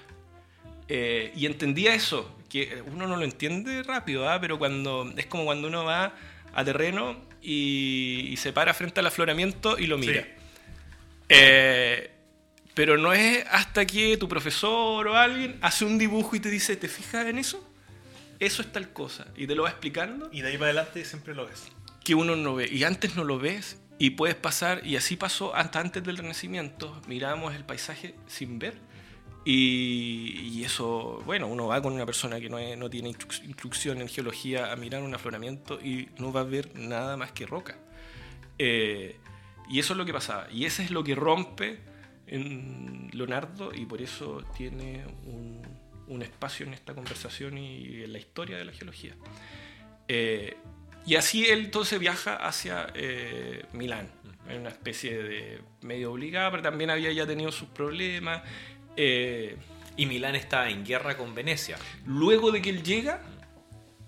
Eh, 0.88 1.32
y 1.34 1.46
entendía 1.46 1.94
eso, 1.94 2.36
que 2.48 2.82
uno 2.86 3.08
no 3.08 3.16
lo 3.16 3.24
entiende 3.24 3.82
rápido, 3.82 4.28
¿ah? 4.28 4.40
pero 4.40 4.58
cuando 4.58 5.12
es 5.16 5.26
como 5.26 5.44
cuando 5.44 5.66
uno 5.66 5.84
va 5.84 6.14
a 6.54 6.64
terreno 6.64 7.16
y, 7.42 8.34
se 8.38 8.52
para 8.52 8.74
frente 8.74 9.00
al 9.00 9.06
afloramiento 9.06 9.78
y 9.78 9.86
lo 9.86 9.98
mira. 9.98 10.26
Eh, 11.28 12.10
pero 12.74 12.98
no 12.98 13.12
es 13.12 13.44
hasta 13.50 13.86
que 13.86 14.16
tu 14.16 14.28
profesor 14.28 15.08
o 15.08 15.16
alguien 15.16 15.56
hace 15.62 15.84
un 15.84 15.96
dibujo 15.96 16.36
y 16.36 16.40
te 16.40 16.50
dice, 16.50 16.76
¿te 16.76 16.88
fijas 16.88 17.26
en 17.26 17.38
eso? 17.38 17.66
Eso 18.38 18.62
es 18.62 18.70
tal 18.70 18.92
cosa. 18.92 19.26
Y 19.34 19.46
te 19.46 19.54
lo 19.54 19.62
va 19.62 19.70
explicando. 19.70 20.28
Y 20.32 20.42
de 20.42 20.48
ahí 20.48 20.58
para 20.58 20.66
adelante 20.72 21.04
siempre 21.04 21.34
lo 21.34 21.46
ves. 21.46 21.68
Que 22.04 22.14
uno 22.14 22.36
no 22.36 22.54
ve. 22.54 22.68
Y 22.70 22.84
antes 22.84 23.16
no 23.16 23.24
lo 23.24 23.38
ves. 23.38 23.78
Y 23.98 24.10
puedes 24.10 24.36
pasar, 24.36 24.86
y 24.86 24.96
así 24.96 25.16
pasó 25.16 25.54
hasta 25.54 25.80
antes 25.80 26.04
del 26.04 26.18
Renacimiento. 26.18 27.00
Miramos 27.08 27.54
el 27.54 27.64
paisaje 27.64 28.14
sin 28.26 28.58
ver. 28.58 28.74
Y, 29.48 30.64
eso, 30.64 31.22
bueno, 31.24 31.46
uno 31.46 31.68
va 31.68 31.80
con 31.80 31.92
una 31.92 32.04
persona 32.04 32.40
que 32.40 32.48
no, 32.48 32.58
no 32.76 32.90
tiene 32.90 33.10
instrucción 33.10 34.00
en 34.00 34.08
geología 34.08 34.72
a 34.72 34.76
mirar 34.76 35.04
un 35.04 35.14
afloramiento 35.14 35.78
y 35.80 36.08
no 36.18 36.32
va 36.32 36.40
a 36.40 36.44
ver 36.44 36.74
nada 36.74 37.16
más 37.16 37.30
que 37.30 37.46
roca. 37.46 37.78
Eh, 38.58 39.16
y 39.70 39.78
eso 39.78 39.92
es 39.92 39.98
lo 39.98 40.04
que 40.04 40.12
pasaba. 40.12 40.48
Y 40.50 40.64
ese 40.64 40.82
es 40.82 40.90
lo 40.90 41.04
que 41.04 41.14
rompe 41.14 41.78
en 42.26 43.08
Leonardo 43.12 43.72
y 43.72 43.86
por 43.86 44.02
eso 44.02 44.42
tiene 44.56 45.04
un, 45.26 46.22
espacio 46.22 46.66
en 46.66 46.74
esta 46.74 46.94
conversación 46.94 47.56
y 47.58 48.02
en 48.02 48.12
la 48.12 48.18
historia 48.18 48.56
de 48.56 48.64
la 48.64 48.72
geología. 48.72 49.14
Eh, 50.08 50.56
y 51.06 51.14
así 51.14 51.46
él 51.46 51.66
entonces 51.66 52.00
viaja 52.00 52.34
hacia 52.34 52.88
eh, 52.94 53.64
Milán, 53.72 54.10
en 54.48 54.62
una 54.62 54.70
especie 54.70 55.22
de 55.22 55.60
medio 55.82 56.12
obligada, 56.12 56.50
pero 56.50 56.64
también 56.64 56.90
había 56.90 57.12
ya 57.12 57.26
tenido 57.26 57.52
sus 57.52 57.68
problemas 57.68 58.42
eh, 58.96 59.56
y 59.96 60.06
Milán 60.06 60.36
está 60.36 60.68
en 60.68 60.84
guerra 60.84 61.16
con 61.16 61.34
Venecia. 61.34 61.76
Luego 62.04 62.52
de 62.52 62.60
que 62.60 62.70
él 62.70 62.82
llega, 62.82 63.22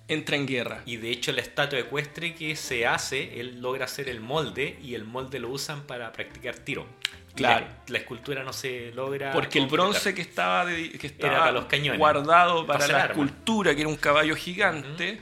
entra 0.09 0.37
en 0.37 0.47
guerra. 0.47 0.83
Y 0.87 0.97
de 0.97 1.11
hecho 1.11 1.33
la 1.33 1.41
estatua 1.41 1.79
ecuestre 1.79 2.35
que 2.35 2.57
se 2.57 2.87
hace, 2.87 3.41
él 3.41 3.61
logra 3.61 3.85
hacer 3.85 4.09
el 4.09 4.21
molde 4.21 4.79
y 4.83 4.95
el 4.95 5.05
molde 5.05 5.39
lo 5.39 5.51
usan 5.51 5.87
para 5.87 6.13
practicar 6.13 6.57
tiro. 6.57 6.87
Claro. 7.35 7.67
La, 7.87 7.99
escultura 7.99 8.43
no 8.43 8.53
se 8.53 8.91
logra. 8.93 9.33
Porque 9.33 9.61
el 9.61 9.67
bronce 9.67 10.15
que 10.15 10.23
estaba, 10.23 10.67
que 10.67 11.07
estaba 11.07 11.53
los 11.53 11.67
cañones, 11.67 11.99
guardado 11.99 12.67
para, 12.67 12.87
la 12.89 13.07
escultura, 13.07 13.75
que 13.75 13.83
era 13.83 13.89
un 13.89 13.97
caballo 13.97 14.35
gigante, 14.35 15.21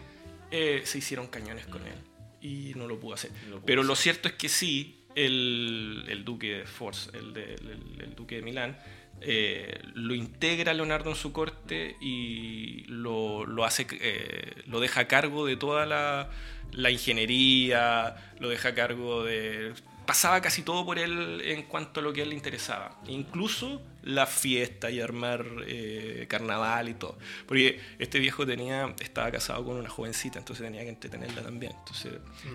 eh, 0.51 0.81
se 0.85 0.99
hicieron 0.99 1.27
cañones 1.27 1.67
con 1.67 1.83
él. 1.87 1.95
Y 2.41 2.73
no 2.75 2.87
lo 2.87 2.99
pudo 2.99 3.15
hacer. 3.15 3.33
Pero 3.67 3.83
lo 3.83 3.95
cierto 3.95 4.29
es 4.29 4.35
que 4.35 4.49
sí, 4.49 5.05
el, 5.15 6.23
duque 6.25 6.59
de 6.59 6.67
Force, 6.67 7.11
el, 7.13 7.37
el 7.37 8.15
duque 8.15 8.37
de 8.37 8.43
Milán, 8.43 8.79
eh, 9.21 9.81
lo 9.95 10.15
integra 10.15 10.75
Leonardo 10.75 11.11
en 11.11 11.17
su 11.17 11.33
corte 11.33 11.97
y 12.01 12.85
lo, 12.89 13.65
hace, 13.65 13.87
eh, 13.93 14.63
lo 14.67 14.81
deja 14.81 15.01
a 15.03 15.09
cargo 15.09 15.47
de 15.47 15.57
toda 15.57 15.87
la, 15.87 16.91
ingeniería, 16.91 18.33
lo 18.39 18.49
deja 18.49 18.71
a 18.71 18.75
cargo 18.75 19.25
de... 19.25 19.73
Pasaba 20.07 20.41
casi 20.41 20.63
todo 20.63 20.85
por 20.87 21.01
él 21.01 21.41
en 21.45 21.65
cuanto 21.65 21.99
a 21.99 22.03
lo 22.03 22.13
que 22.13 22.21
a 22.21 22.23
él 22.23 22.29
le 22.29 22.37
interesaba, 22.37 23.01
incluso 23.09 23.83
la 24.05 24.27
fiesta 24.27 24.89
y 24.89 25.01
armar 25.01 25.45
eh, 25.67 26.27
carnaval 26.29 26.89
y 26.89 26.95
todo. 26.95 27.19
Porque 27.45 27.81
este 27.99 28.21
viejo 28.21 28.47
tenía, 28.47 28.95
estaba 29.01 29.33
casado 29.33 29.65
con 29.65 29.77
una 29.77 29.89
jovencita, 29.89 30.39
entonces 30.39 30.65
tenía 30.65 30.83
que 30.83 30.91
entretenerla 30.91 31.43
también. 31.43 31.73
Entonces 31.77 32.13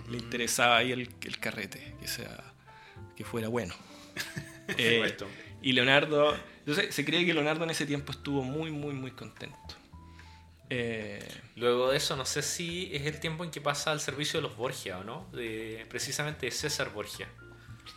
le 0.10 0.18
interesaba 0.18 0.78
ahí 0.78 0.94
el, 0.94 1.10
el, 1.22 1.40
carrete, 1.40 1.96
que, 2.00 2.08
sea, 2.08 2.54
que 3.18 3.26
fuera 3.26 3.50
bueno. 3.50 3.74
y 5.62 5.74
Leonardo 5.74 6.36
entonces 6.62 6.94
se 6.94 7.04
cree 7.04 7.26
que 7.26 7.34
Leonardo 7.34 7.64
en 7.64 7.72
ese 7.72 7.86
tiempo 7.86 8.12
estuvo 8.12 8.44
muy, 8.44 8.72
muy, 8.72 8.94
muy 8.94 9.12
contento. 9.12 9.76
Eh, 10.70 11.20
Luego 11.56 11.92
de 11.92 11.98
eso, 11.98 12.16
no 12.16 12.26
sé 12.26 12.42
si 12.42 12.90
es 12.94 13.06
el 13.06 13.20
tiempo 13.20 13.44
en 13.44 13.52
que 13.52 13.62
pasa 13.62 13.92
al 13.92 14.00
servicio 14.00 14.40
de 14.40 14.48
los 14.48 14.56
Borgia 14.56 15.00
o 15.00 15.04
no, 15.04 15.28
de, 15.34 15.86
precisamente 15.90 16.46
de 16.46 16.52
César 16.52 16.92
Borgia. 16.94 17.28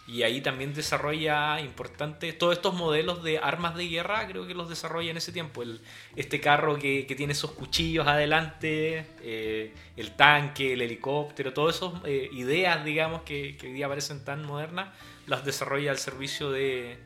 Y 0.08 0.22
ahí 0.22 0.40
también 0.40 0.74
desarrolla 0.74 1.60
importante 1.60 2.32
todos 2.32 2.54
estos 2.54 2.74
modelos 2.74 3.22
de 3.22 3.38
armas 3.38 3.74
de 3.76 3.88
guerra, 3.88 4.26
creo 4.26 4.46
que 4.46 4.54
los 4.54 4.68
desarrolla 4.68 5.10
en 5.10 5.16
ese 5.16 5.30
tiempo. 5.30 5.62
El, 5.62 5.80
este 6.16 6.40
carro 6.40 6.76
que, 6.78 7.06
que, 7.06 7.14
tiene 7.14 7.32
esos 7.32 7.52
cuchillos 7.52 8.06
adelante, 8.06 9.06
eh, 9.22 9.72
el 9.96 10.10
tanque, 10.16 10.72
el 10.72 10.82
helicóptero, 10.82 11.52
todas 11.52 11.76
esas 11.76 11.92
eh, 12.04 12.28
ideas, 12.32 12.84
digamos, 12.84 13.22
que, 13.22 13.56
que 13.56 13.68
hoy 13.68 13.72
día 13.72 13.88
parecen 13.88 14.24
tan 14.24 14.44
modernas, 14.44 14.88
las 15.26 15.44
desarrolla 15.44 15.90
al 15.90 15.98
servicio 15.98 16.50
de, 16.50 16.98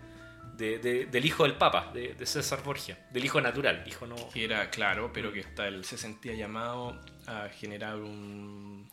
del 0.59 1.25
hijo 1.25 1.45
del 1.45 1.55
Papa, 1.55 1.91
de, 1.95 2.27
César 2.27 2.63
Borgia, 2.63 2.99
del 3.11 3.25
hijo 3.25 3.41
natural, 3.41 3.85
hijo 3.87 4.07
no. 4.07 4.17
Que 4.31 4.45
era 4.45 4.69
claro, 4.71 5.13
pero 5.13 5.33
que 5.33 5.41
está, 5.41 5.69
él 5.69 5.85
se 5.85 5.97
sentía 5.97 6.35
llamado 6.35 7.01
a 7.27 7.49
generar 7.49 7.97
un. 7.97 8.91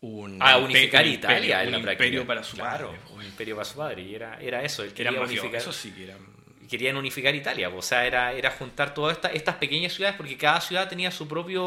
un 0.00 0.38
a 0.40 0.58
unificar 0.58 1.06
Italia, 1.06 1.64
un 1.66 1.74
imperio 1.74 2.26
para 2.26 2.42
su 2.42 2.56
padre. 2.56 2.86
Un 3.10 3.24
imperio 3.24 3.56
para 3.56 3.64
su 3.64 3.76
padre, 3.76 4.02
y 4.02 4.14
era, 4.14 4.38
era 4.40 4.62
eso, 4.62 4.82
él 4.82 4.92
quería 4.92 5.20
unificar. 5.20 5.56
Eso 5.56 5.72
sí 5.72 5.90
que 5.90 6.04
eran 6.04 6.38
querían 6.68 6.96
unificar 6.96 7.34
Italia. 7.34 7.68
O 7.70 7.82
sea, 7.82 8.06
era, 8.06 8.32
era 8.32 8.50
juntar 8.50 8.94
todas 8.94 9.16
estas, 9.16 9.34
estas 9.34 9.56
pequeñas 9.56 9.92
ciudades 9.92 10.16
porque 10.16 10.36
cada 10.36 10.60
ciudad 10.60 10.88
tenía 10.88 11.10
su 11.10 11.26
propio 11.26 11.62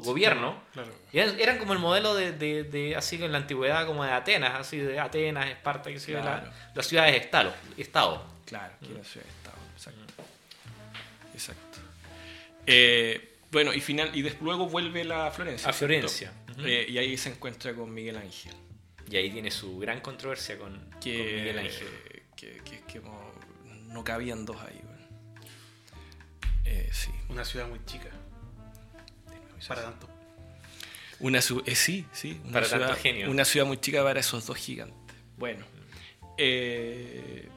gobierno. 0.00 0.56
Y 1.12 1.18
eran, 1.18 1.58
como 1.58 1.72
el 1.72 1.78
modelo 1.78 2.14
de, 2.14 2.32
de, 2.32 2.96
así 2.96 3.22
en 3.22 3.32
la 3.32 3.38
antigüedad, 3.38 3.86
como 3.86 4.04
de 4.04 4.10
Atenas, 4.10 4.54
así 4.54 4.78
de 4.78 4.98
Atenas, 4.98 5.46
Esparta, 5.46 5.90
que 5.90 6.00
se 6.00 6.12
las 6.12 6.86
ciudades 6.86 7.14
estado. 7.14 7.54
estado. 7.78 8.31
Claro, 8.52 8.74
que 8.80 8.90
eran 8.90 9.02
ciudades 9.02 9.32
estado, 9.34 9.56
exacto. 9.74 10.24
Exacto. 11.32 11.78
Eh, 12.66 13.38
bueno, 13.50 13.72
y 13.72 13.80
final 13.80 14.14
y 14.14 14.20
después 14.20 14.42
luego 14.42 14.68
vuelve 14.68 15.04
la 15.04 15.30
Florencia. 15.30 15.70
A 15.70 15.72
Florencia. 15.72 16.34
Eh, 16.58 16.84
y 16.86 16.98
ahí 16.98 17.16
se 17.16 17.30
encuentra 17.30 17.72
con 17.72 17.94
Miguel 17.94 18.18
Ángel. 18.18 18.52
Y 19.10 19.16
ahí 19.16 19.30
tiene 19.30 19.50
su 19.50 19.78
gran 19.78 20.02
controversia 20.02 20.58
con, 20.58 20.86
Miguel 21.02 21.60
Ángel. 21.60 21.88
Que, 22.36 22.60
que, 22.62 23.00
no 23.88 24.04
cabían 24.04 24.44
dos 24.44 24.60
ahí. 24.60 24.82
Eh, 26.66 26.90
sí. 26.92 27.10
Una 27.30 27.46
ciudad 27.46 27.66
muy 27.68 27.82
chica. 27.86 28.10
Para 29.66 29.82
tanto. 29.82 30.10
Una 31.20 31.38
eh, 31.38 31.74
sí, 31.74 32.04
sí. 32.12 32.38
Una 32.44 32.52
para 32.52 32.66
ciudad, 32.66 32.86
tanto 32.88 33.00
genio. 33.00 33.30
Una 33.30 33.46
ciudad 33.46 33.64
muy 33.64 33.78
chica 33.78 34.02
para 34.02 34.20
esos 34.20 34.44
dos 34.44 34.58
gigantes. 34.58 35.16
Bueno. 35.38 35.64
Eh, 36.36 37.48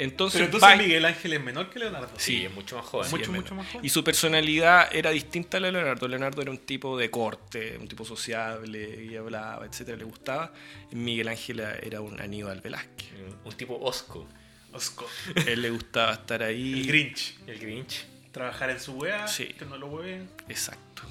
entonces, 0.00 0.40
Pero 0.40 0.46
entonces 0.46 0.78
Miguel 0.78 1.04
Ángel 1.04 1.34
es 1.34 1.42
menor 1.42 1.68
que 1.68 1.78
Leonardo. 1.78 2.08
Sí, 2.16 2.46
es 2.46 2.54
mucho 2.54 2.76
más 2.76 2.86
joven. 2.86 3.10
Mucho, 3.10 3.32
mucho 3.32 3.54
más 3.54 3.66
joven. 3.66 3.84
Y 3.84 3.90
su 3.90 4.02
personalidad 4.02 4.88
era 4.96 5.10
distinta 5.10 5.58
a 5.58 5.60
la 5.60 5.66
de 5.66 5.72
Leonardo. 5.74 6.08
Leonardo 6.08 6.40
era 6.40 6.50
un 6.50 6.56
tipo 6.56 6.96
de 6.96 7.10
corte, 7.10 7.76
un 7.78 7.86
tipo 7.86 8.06
sociable, 8.06 9.04
y 9.04 9.14
hablaba, 9.16 9.66
etcétera, 9.66 9.98
le 9.98 10.04
gustaba. 10.04 10.54
Miguel 10.92 11.28
Ángel 11.28 11.60
era 11.60 12.00
un 12.00 12.18
Aníbal 12.18 12.62
Velázquez. 12.62 13.10
Un 13.44 13.52
tipo 13.52 13.78
osco. 13.78 14.26
Osco. 14.72 15.06
Él 15.46 15.60
le 15.60 15.68
gustaba 15.68 16.14
estar 16.14 16.42
ahí. 16.42 16.80
El 16.80 16.86
Grinch. 16.86 17.38
El 17.46 17.58
Grinch. 17.58 18.06
Trabajar 18.32 18.70
en 18.70 18.80
su 18.80 18.92
wea, 18.94 19.26
que 19.36 19.66
no 19.66 19.76
lo 19.76 19.88
hueven. 19.88 20.30
Exacto. 20.48 21.02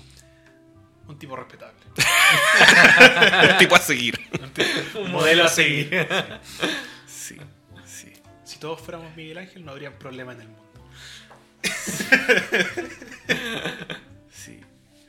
Un 1.07 1.19
tipo 1.19 1.35
respetable. 1.35 1.77
un 3.51 3.57
tipo 3.59 3.75
a 3.75 3.79
seguir. 3.79 4.19
un 4.95 5.11
modelo 5.11 5.43
a 5.43 5.47
seguir. 5.47 6.07
sí 8.59 8.59
si 8.59 8.61
todos 8.61 8.81
fuéramos 8.81 9.15
Miguel 9.15 9.37
Ángel, 9.37 9.65
no 9.65 9.71
habría 9.71 9.97
problema 9.97 10.33
en 10.33 10.41
el 10.41 10.47
mundo. 10.47 10.63
sí. 14.31 14.59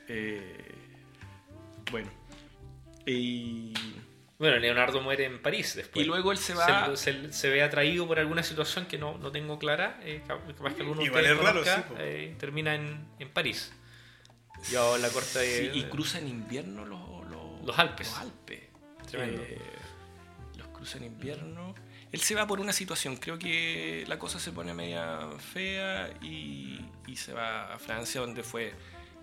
Eh, 0.07 0.75
bueno. 1.91 2.09
Y. 3.05 3.73
Bueno, 4.37 4.57
Leonardo 4.57 5.01
muere 5.01 5.25
en 5.25 5.41
París 5.41 5.75
después. 5.75 6.03
Y 6.03 6.07
luego 6.07 6.31
él 6.31 6.37
se 6.37 6.55
va. 6.55 6.95
Se, 6.95 7.49
ve 7.49 7.61
atraído 7.61 8.07
por 8.07 8.17
alguna 8.17 8.41
situación 8.41 8.87
que 8.87 8.97
no, 8.97 9.19
no 9.19 9.31
tengo 9.31 9.59
clara. 9.59 9.99
Eh, 10.03 10.23
capaz 10.27 10.73
que 10.73 10.81
alguno 10.81 11.01
de 11.01 11.33
raro, 11.35 11.61
eh, 11.99 12.35
termina 12.39 12.73
en, 12.73 13.05
en 13.19 13.29
París. 13.29 13.71
Yo 14.71 14.97
la 14.97 15.09
corta 15.09 15.39
de, 15.39 15.71
sí, 15.71 15.79
y 15.79 15.83
cruza 15.83 16.19
en 16.19 16.27
invierno 16.27 16.85
los, 16.85 17.27
los, 17.63 17.79
Alpes. 17.79 18.09
Los 18.09 18.19
Alpes. 18.19 18.59
Eh, 19.13 19.57
los 20.57 20.67
cruza 20.69 20.97
en 20.97 21.05
invierno 21.05 21.75
él 22.11 22.19
se 22.19 22.35
va 22.35 22.45
por 22.45 22.59
una 22.59 22.73
situación. 22.73 23.15
Creo 23.17 23.39
que 23.39 24.03
la 24.07 24.19
cosa 24.19 24.39
se 24.39 24.51
pone 24.51 24.73
media 24.73 25.29
fea 25.53 26.13
y, 26.21 26.79
se 27.15 27.33
va 27.33 27.73
a 27.73 27.79
Francia, 27.79 28.21
donde 28.21 28.43
fue, 28.43 28.73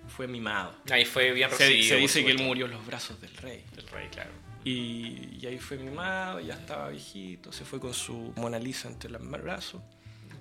fue 0.08 0.26
mimado. 0.26 0.74
Ahí 0.90 1.04
fue 1.04 1.32
bien 1.32 1.50
recibido. 1.50 1.88
Se, 1.88 1.96
dice 1.96 2.24
que 2.24 2.30
él 2.30 2.42
murió 2.42 2.66
en 2.66 2.72
los 2.72 2.86
brazos 2.86 3.20
del 3.20 3.34
rey. 3.36 3.64
Del 3.74 3.86
rey, 3.88 4.08
claro. 4.08 4.30
Y, 4.64 5.44
ahí 5.46 5.58
fue 5.58 5.78
mimado, 5.78 6.40
ya 6.40 6.54
estaba 6.54 6.88
viejito, 6.88 7.52
se 7.52 7.64
fue 7.64 7.80
con 7.80 7.94
su 7.94 8.32
Mona 8.36 8.58
Lisa 8.58 8.88
entre 8.88 9.10
los 9.10 9.22
brazos. 9.28 9.82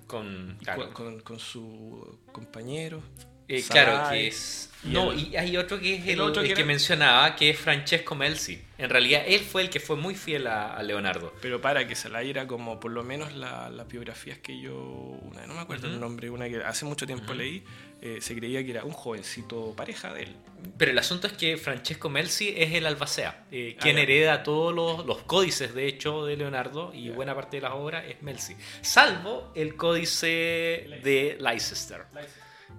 Con, 0.06 0.58
con, 0.94 1.20
con, 1.20 1.38
su 1.38 2.20
compañero. 2.32 3.02
Eh, 3.48 3.64
claro, 3.66 4.10
que 4.10 4.28
es. 4.28 4.70
no, 4.84 5.14
y 5.14 5.34
hay 5.34 5.56
otro 5.56 5.80
que 5.80 5.96
es 5.96 6.06
el, 6.06 6.20
otro 6.20 6.42
que, 6.42 6.64
mencionaba, 6.64 7.34
que 7.34 7.48
es 7.48 7.58
Francesco 7.58 8.14
Melzi. 8.14 8.60
En 8.76 8.90
realidad, 8.90 9.22
él 9.26 9.40
fue 9.40 9.62
el 9.62 9.70
que 9.70 9.80
fue 9.80 9.96
muy 9.96 10.14
fiel 10.14 10.46
a, 10.46 10.80
Leonardo. 10.82 11.32
Pero 11.40 11.60
para 11.60 11.88
que 11.88 11.96
se 11.96 12.10
la 12.10 12.20
era 12.22 12.46
como, 12.46 12.78
por 12.78 12.92
lo 12.92 13.02
menos 13.02 13.34
las 13.34 13.88
biografías 13.88 14.38
que 14.38 14.60
yo. 14.60 14.74
Una, 14.74 15.46
no 15.46 15.54
me 15.54 15.60
acuerdo 15.60 15.88
el 15.88 15.98
nombre, 15.98 16.28
una 16.28 16.46
que 16.48 16.58
hace 16.58 16.84
mucho 16.84 17.06
tiempo 17.06 17.32
leí, 17.32 17.64
eh, 18.02 18.18
se 18.20 18.36
creía 18.36 18.62
que 18.62 18.72
era 18.72 18.84
un 18.84 18.92
jovencito 18.92 19.74
pareja 19.74 20.12
de 20.12 20.24
él. 20.24 20.36
Pero 20.76 20.90
el 20.90 20.98
asunto 20.98 21.26
es 21.26 21.32
que 21.32 21.56
Francesco 21.56 22.10
Melzi 22.10 22.54
es 22.54 22.74
el 22.74 22.84
albacea, 22.84 23.44
eh, 23.50 23.76
ah, 23.76 23.80
quien 23.80 23.96
hereda 23.96 24.42
todos 24.42 24.74
los, 24.74 25.06
los, 25.06 25.22
códices, 25.22 25.74
de 25.74 25.86
hecho, 25.86 26.26
de 26.26 26.36
Leonardo, 26.36 26.92
y 26.92 27.08
buena 27.08 27.34
parte 27.34 27.56
de 27.56 27.62
las 27.62 27.72
obras 27.72 28.04
es 28.06 28.22
Melzi. 28.22 28.56
Salvo 28.82 29.50
el 29.54 29.74
códice 29.74 31.00
de 31.02 31.38
Leicester 31.40 32.04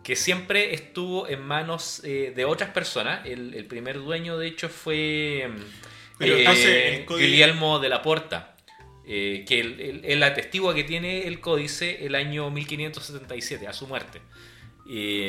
que 0.04 0.16
siempre 0.16 0.74
estuvo 0.74 1.28
en 1.28 1.42
manos 1.42 2.02
eh, 2.04 2.34
de 2.36 2.46
otras 2.46 2.72
personas. 2.72 3.26
El, 3.26 3.66
primer 3.66 3.98
dueño, 3.98 4.38
de 4.38 4.48
hecho, 4.48 4.70
fue 4.70 5.50
eh, 6.20 7.06
Guillermo 7.08 7.80
de 7.80 7.90
la 7.90 8.02
Porta, 8.02 8.56
eh, 9.06 9.46
que 9.48 9.60
él, 9.60 10.02
el, 10.04 10.24
atestigua 10.24 10.74
que 10.74 10.84
tiene 10.84 11.28
el 11.28 11.40
códice 11.40 12.06
el 12.06 12.16
año 12.16 12.50
1577, 12.50 13.68
a 13.68 13.74
su 13.74 13.88
muerte. 13.88 14.22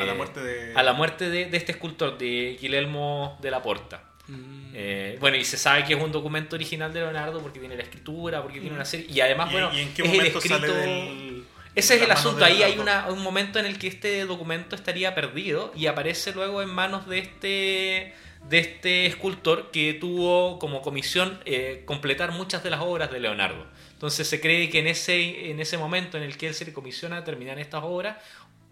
a 0.00 0.04
la 0.04 0.14
muerte 0.14 0.40
de... 0.40 0.74
A 0.74 0.82
la 0.82 0.92
muerte 0.92 1.28
de, 1.30 1.48
este 1.52 1.72
escultor, 1.72 2.16
de 2.16 2.56
Guillermo 2.60 3.38
de 3.40 3.50
la 3.50 3.62
Porta. 3.62 4.06
Mm. 4.28 5.18
bueno, 5.18 5.36
y 5.36 5.44
se 5.44 5.56
sabe 5.56 5.84
que 5.84 5.94
es 5.94 6.00
un 6.00 6.12
documento 6.12 6.54
original 6.54 6.92
de 6.92 7.00
Leonardo 7.00 7.42
porque 7.42 7.58
tiene 7.58 7.74
la 7.74 7.82
escritura, 7.82 8.40
porque 8.42 8.60
tiene 8.60 8.76
una 8.76 8.84
serie. 8.84 9.06
Y 9.10 9.20
además, 9.20 9.50
bueno, 9.50 9.72
en 9.72 9.92
qué 9.92 10.04
momento 10.04 10.38
es 10.38 10.44
sale 10.44 10.68
del 10.68 11.29
ese 11.74 11.96
es 11.96 12.02
el 12.02 12.10
asunto. 12.10 12.44
Ahí 12.44 12.62
hay 12.62 12.78
un 13.08 13.22
momento 13.22 13.58
en 13.58 13.66
el 13.66 13.78
que 13.78 13.88
este 13.88 14.24
documento 14.24 14.74
estaría 14.74 15.14
perdido 15.14 15.72
y 15.76 15.86
aparece 15.86 16.32
luego 16.32 16.62
en 16.62 16.70
manos 16.70 17.06
de 17.06 17.18
este 17.18 18.14
de 18.48 18.58
este 18.58 19.06
escultor 19.06 19.70
que 19.70 19.92
tuvo 19.94 20.58
como 20.58 20.80
comisión 20.80 21.38
eh, 21.44 21.82
completar 21.84 22.32
muchas 22.32 22.62
de 22.62 22.70
las 22.70 22.80
obras 22.80 23.10
de 23.10 23.20
Leonardo. 23.20 23.66
Entonces 23.92 24.26
se 24.26 24.40
cree 24.40 24.70
que 24.70 24.78
en 24.78 24.86
ese, 24.86 25.50
en 25.50 25.60
ese 25.60 25.76
momento 25.76 26.16
en 26.16 26.22
el 26.22 26.38
que 26.38 26.48
él 26.48 26.54
se 26.54 26.64
le 26.64 26.72
comisiona 26.72 27.22
terminar 27.22 27.58
estas 27.58 27.82
obras, 27.84 28.16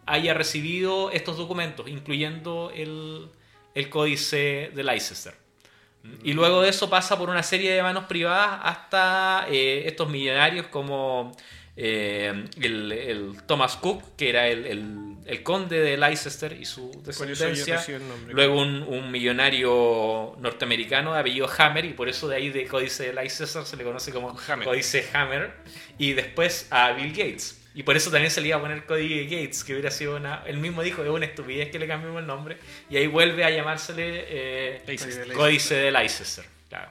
haya 0.07 0.33
recibido 0.33 1.11
estos 1.11 1.37
documentos, 1.37 1.87
incluyendo 1.87 2.73
el, 2.75 3.29
el 3.75 3.91
códice 3.91 4.71
de 4.75 4.83
Leicester. 4.83 5.35
Y 6.23 6.33
luego 6.33 6.63
de 6.63 6.71
eso 6.71 6.89
pasa 6.89 7.19
por 7.19 7.29
una 7.29 7.43
serie 7.43 7.73
de 7.73 7.83
manos 7.83 8.05
privadas 8.05 8.61
hasta 8.63 9.47
eh, 9.51 9.83
estos 9.87 10.09
millonarios 10.09 10.67
como 10.69 11.33
eh, 11.81 12.45
el, 12.61 13.37
Thomas 13.47 13.77
Cook, 13.77 14.17
que 14.17 14.31
era 14.31 14.49
el, 14.49 15.17
conde 15.45 15.79
de 15.79 15.97
Leicester 15.97 16.53
y 16.53 16.65
su 16.65 16.91
descendencia. 17.05 17.81
Luego 18.27 18.61
un, 18.61 19.13
millonario 19.13 20.35
norteamericano 20.41 21.15
de 21.15 21.21
apellido 21.21 21.49
Hammer, 21.57 21.85
y 21.85 21.93
por 21.93 22.09
eso 22.09 22.27
de 22.27 22.35
ahí 22.35 22.51
de 22.51 22.67
Códice 22.67 23.07
de 23.07 23.13
Leicester 23.13 23.65
se 23.65 23.77
le 23.77 23.85
conoce 23.85 24.11
como 24.11 24.37
Códice 24.65 25.09
Hammer. 25.13 25.53
Y 25.99 26.15
después 26.15 26.67
a 26.71 26.91
Bill 26.93 27.11
Gates. 27.11 27.61
Y 27.75 27.85
por 27.85 27.97
eso 27.97 28.11
también 28.11 28.33
se 28.33 28.41
le 28.41 28.49
iba 28.49 28.57
a 28.57 28.61
poner 28.61 28.85
Códice 28.85 29.25
Gates, 29.25 29.63
que 29.63 29.75
hubiera 29.75 29.93
sido 29.93 30.17
una. 30.17 30.43
Él 30.47 30.57
mismo 30.57 30.83
dijo 30.83 31.05
es 31.05 31.11
una 31.11 31.27
estupidez 31.27 31.71
que 31.71 31.79
le 31.79 31.87
cambiemos 31.87 32.21
el 32.21 32.27
nombre. 32.27 32.59
Y 32.91 32.97
ahí 32.97 33.07
vuelve 33.07 33.45
a 33.45 33.51
llamársele 33.51 34.25
eh, 34.29 34.99
Códice 35.37 35.77
de 35.77 35.93
Leicester. 35.93 36.45
Claro. 36.69 36.91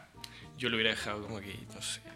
Yo 0.58 0.70
lo 0.70 0.78
hubiera 0.78 0.92
dejado 0.92 1.22
como 1.24 1.42
que, 1.42 1.54
no 1.76 1.82
sé. 1.82 2.07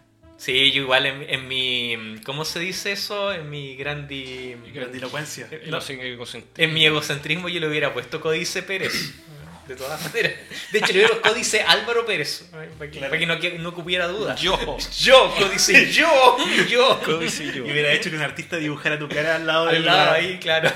Sí, 0.42 0.72
yo 0.72 0.82
igual 0.82 1.06
en, 1.06 1.46
mi. 1.46 2.16
¿Cómo 2.24 2.44
se 2.44 2.58
dice 2.58 2.90
eso? 2.90 3.32
En 3.32 3.48
mi 3.48 3.76
grandi. 3.76 4.56
Grandilocuencia. 4.74 5.48
en 5.48 6.74
mi 6.74 6.84
egocentrismo 6.84 7.48
yo 7.48 7.60
le 7.60 7.68
hubiera 7.68 7.94
puesto 7.94 8.20
Códice 8.20 8.64
Pérez. 8.64 8.92
De 9.68 9.76
todas 9.76 10.02
maneras. 10.02 10.32
De 10.72 10.80
hecho, 10.80 10.92
le 10.94 10.98
hubiera 10.98 11.20
Códice 11.20 11.62
Álvaro 11.62 12.04
Pérez. 12.04 12.50
Para 12.76 12.90
que, 12.90 13.24
no, 13.24 13.38
no 13.60 13.68
hubiera 13.68 14.08
duda. 14.08 14.34
Yo. 14.40 14.58
Yo, 14.98 15.32
Códice 15.38 15.92
yo. 15.92 16.36
Yo. 16.68 17.00
Códice 17.04 17.46
yo. 17.46 17.64
Y 17.64 17.70
hubiera 17.70 17.92
hecho 17.92 18.10
que 18.10 18.16
un 18.16 18.22
artista 18.22 18.56
dibujara 18.56 18.98
tu 18.98 19.08
cara 19.08 19.36
al 19.36 19.46
lado 19.46 19.68
Al 19.68 19.84
lado 19.84 20.10
ahí, 20.10 20.40
claro. 20.40 20.72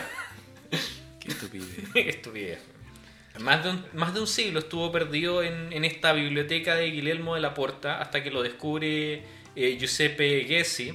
Qué 1.18 1.32
estupidez. 1.32 1.68
Qué 1.92 2.08
estupidez. 2.08 2.60
Más 3.40 3.64
de, 3.64 3.70
un, 3.70 3.84
más 3.94 4.14
de 4.14 4.20
un 4.20 4.28
siglo 4.28 4.60
estuvo 4.60 4.92
perdido 4.92 5.42
en, 5.42 5.72
en 5.72 5.84
esta 5.84 6.12
biblioteca 6.12 6.76
de 6.76 6.88
Guillermo 6.92 7.34
de 7.34 7.40
la 7.40 7.52
Porta 7.52 8.00
hasta 8.00 8.22
que 8.22 8.30
lo 8.30 8.44
descubre 8.44 9.24
eh, 9.56 9.78
Giuseppe 9.80 10.44
Gessi, 10.46 10.92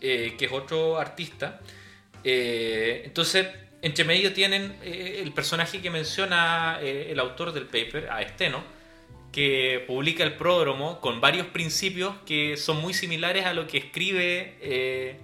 eh, 0.00 0.34
que 0.38 0.46
es 0.46 0.52
otro 0.52 0.98
artista. 0.98 1.60
Eh, 2.24 3.02
entonces, 3.04 3.46
entre 3.82 4.04
medio 4.04 4.32
tienen 4.32 4.74
el 4.82 5.30
personaje 5.32 5.80
que 5.80 5.90
menciona 5.90 6.80
el 6.80 7.16
autor 7.20 7.52
del 7.52 7.66
paper, 7.66 8.08
a 8.10 8.22
Esteno, 8.22 8.64
que 9.30 9.84
publica 9.86 10.24
el 10.24 10.34
pródromo 10.34 11.00
con 11.00 11.20
varios 11.20 11.46
principios 11.46 12.14
que 12.26 12.56
son 12.56 12.80
muy 12.80 12.92
similares 12.92 13.46
a 13.46 13.52
lo 13.52 13.68
que 13.68 13.78
escribe 13.78 15.20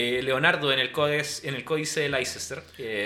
eh, 0.00 0.22
Leonardo 0.22 0.72
en 0.72 0.78
el, 0.78 0.92
códice, 0.92 1.48
en 1.48 1.56
el 1.56 1.64
códice 1.64 2.02
de 2.02 2.08
Leicester. 2.08 2.62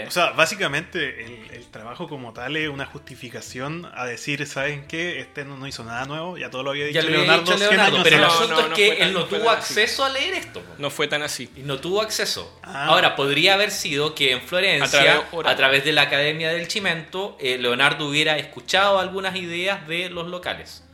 o 0.07 0.11
sea, 0.11 0.33
básicamente 0.33 1.25
el, 1.55 1.67
trabajo 1.71 2.07
como 2.07 2.35
tal 2.35 2.55
es 2.57 2.69
una 2.69 2.85
justificación 2.85 3.91
a 3.95 4.05
decir, 4.05 4.47
¿saben 4.47 4.87
qué? 4.87 5.21
Este 5.21 5.47
no, 5.47 5.67
hizo 5.67 5.85
nada 5.85 6.05
nuevo, 6.05 6.37
ya 6.37 6.51
todo 6.51 6.63
lo 6.63 6.73
había 6.73 6.85
dicho 6.85 7.01
Leonardo. 7.01 7.55
pero 8.03 8.17
el 8.17 8.25
asunto 8.25 8.61
es 8.61 8.75
que 8.75 8.89
él 9.03 9.15
no 9.15 9.25
tuvo 9.25 9.49
acceso 9.49 10.05
a 10.05 10.11
leer 10.11 10.35
esto. 10.35 10.63
No 10.77 10.91
fue 10.91 11.09
tan 11.09 11.23
así. 11.23 11.49
Y 11.57 11.61
no 11.61 11.81
tuvo 11.81 12.03
acceso. 12.03 12.61
Ah. 12.63 12.89
Ahora, 12.89 13.17
podría 13.17 13.55
haber 13.55 13.71
sido 13.71 14.15
que 14.15 14.33
en 14.33 14.43
Florencia, 14.43 15.25
a 15.45 15.57
través, 15.57 15.87
de 15.87 15.93
la 15.93 16.03
Academia 16.03 16.51
del 16.51 16.69
Chimento, 16.69 17.39
eh, 17.41 17.57
Leonardo 17.57 18.07
hubiera 18.07 18.37
escuchado 18.37 18.99
algunas 18.99 19.35
ideas 19.37 19.89
de 19.89 20.11
los 20.11 20.29
locales 20.29 20.85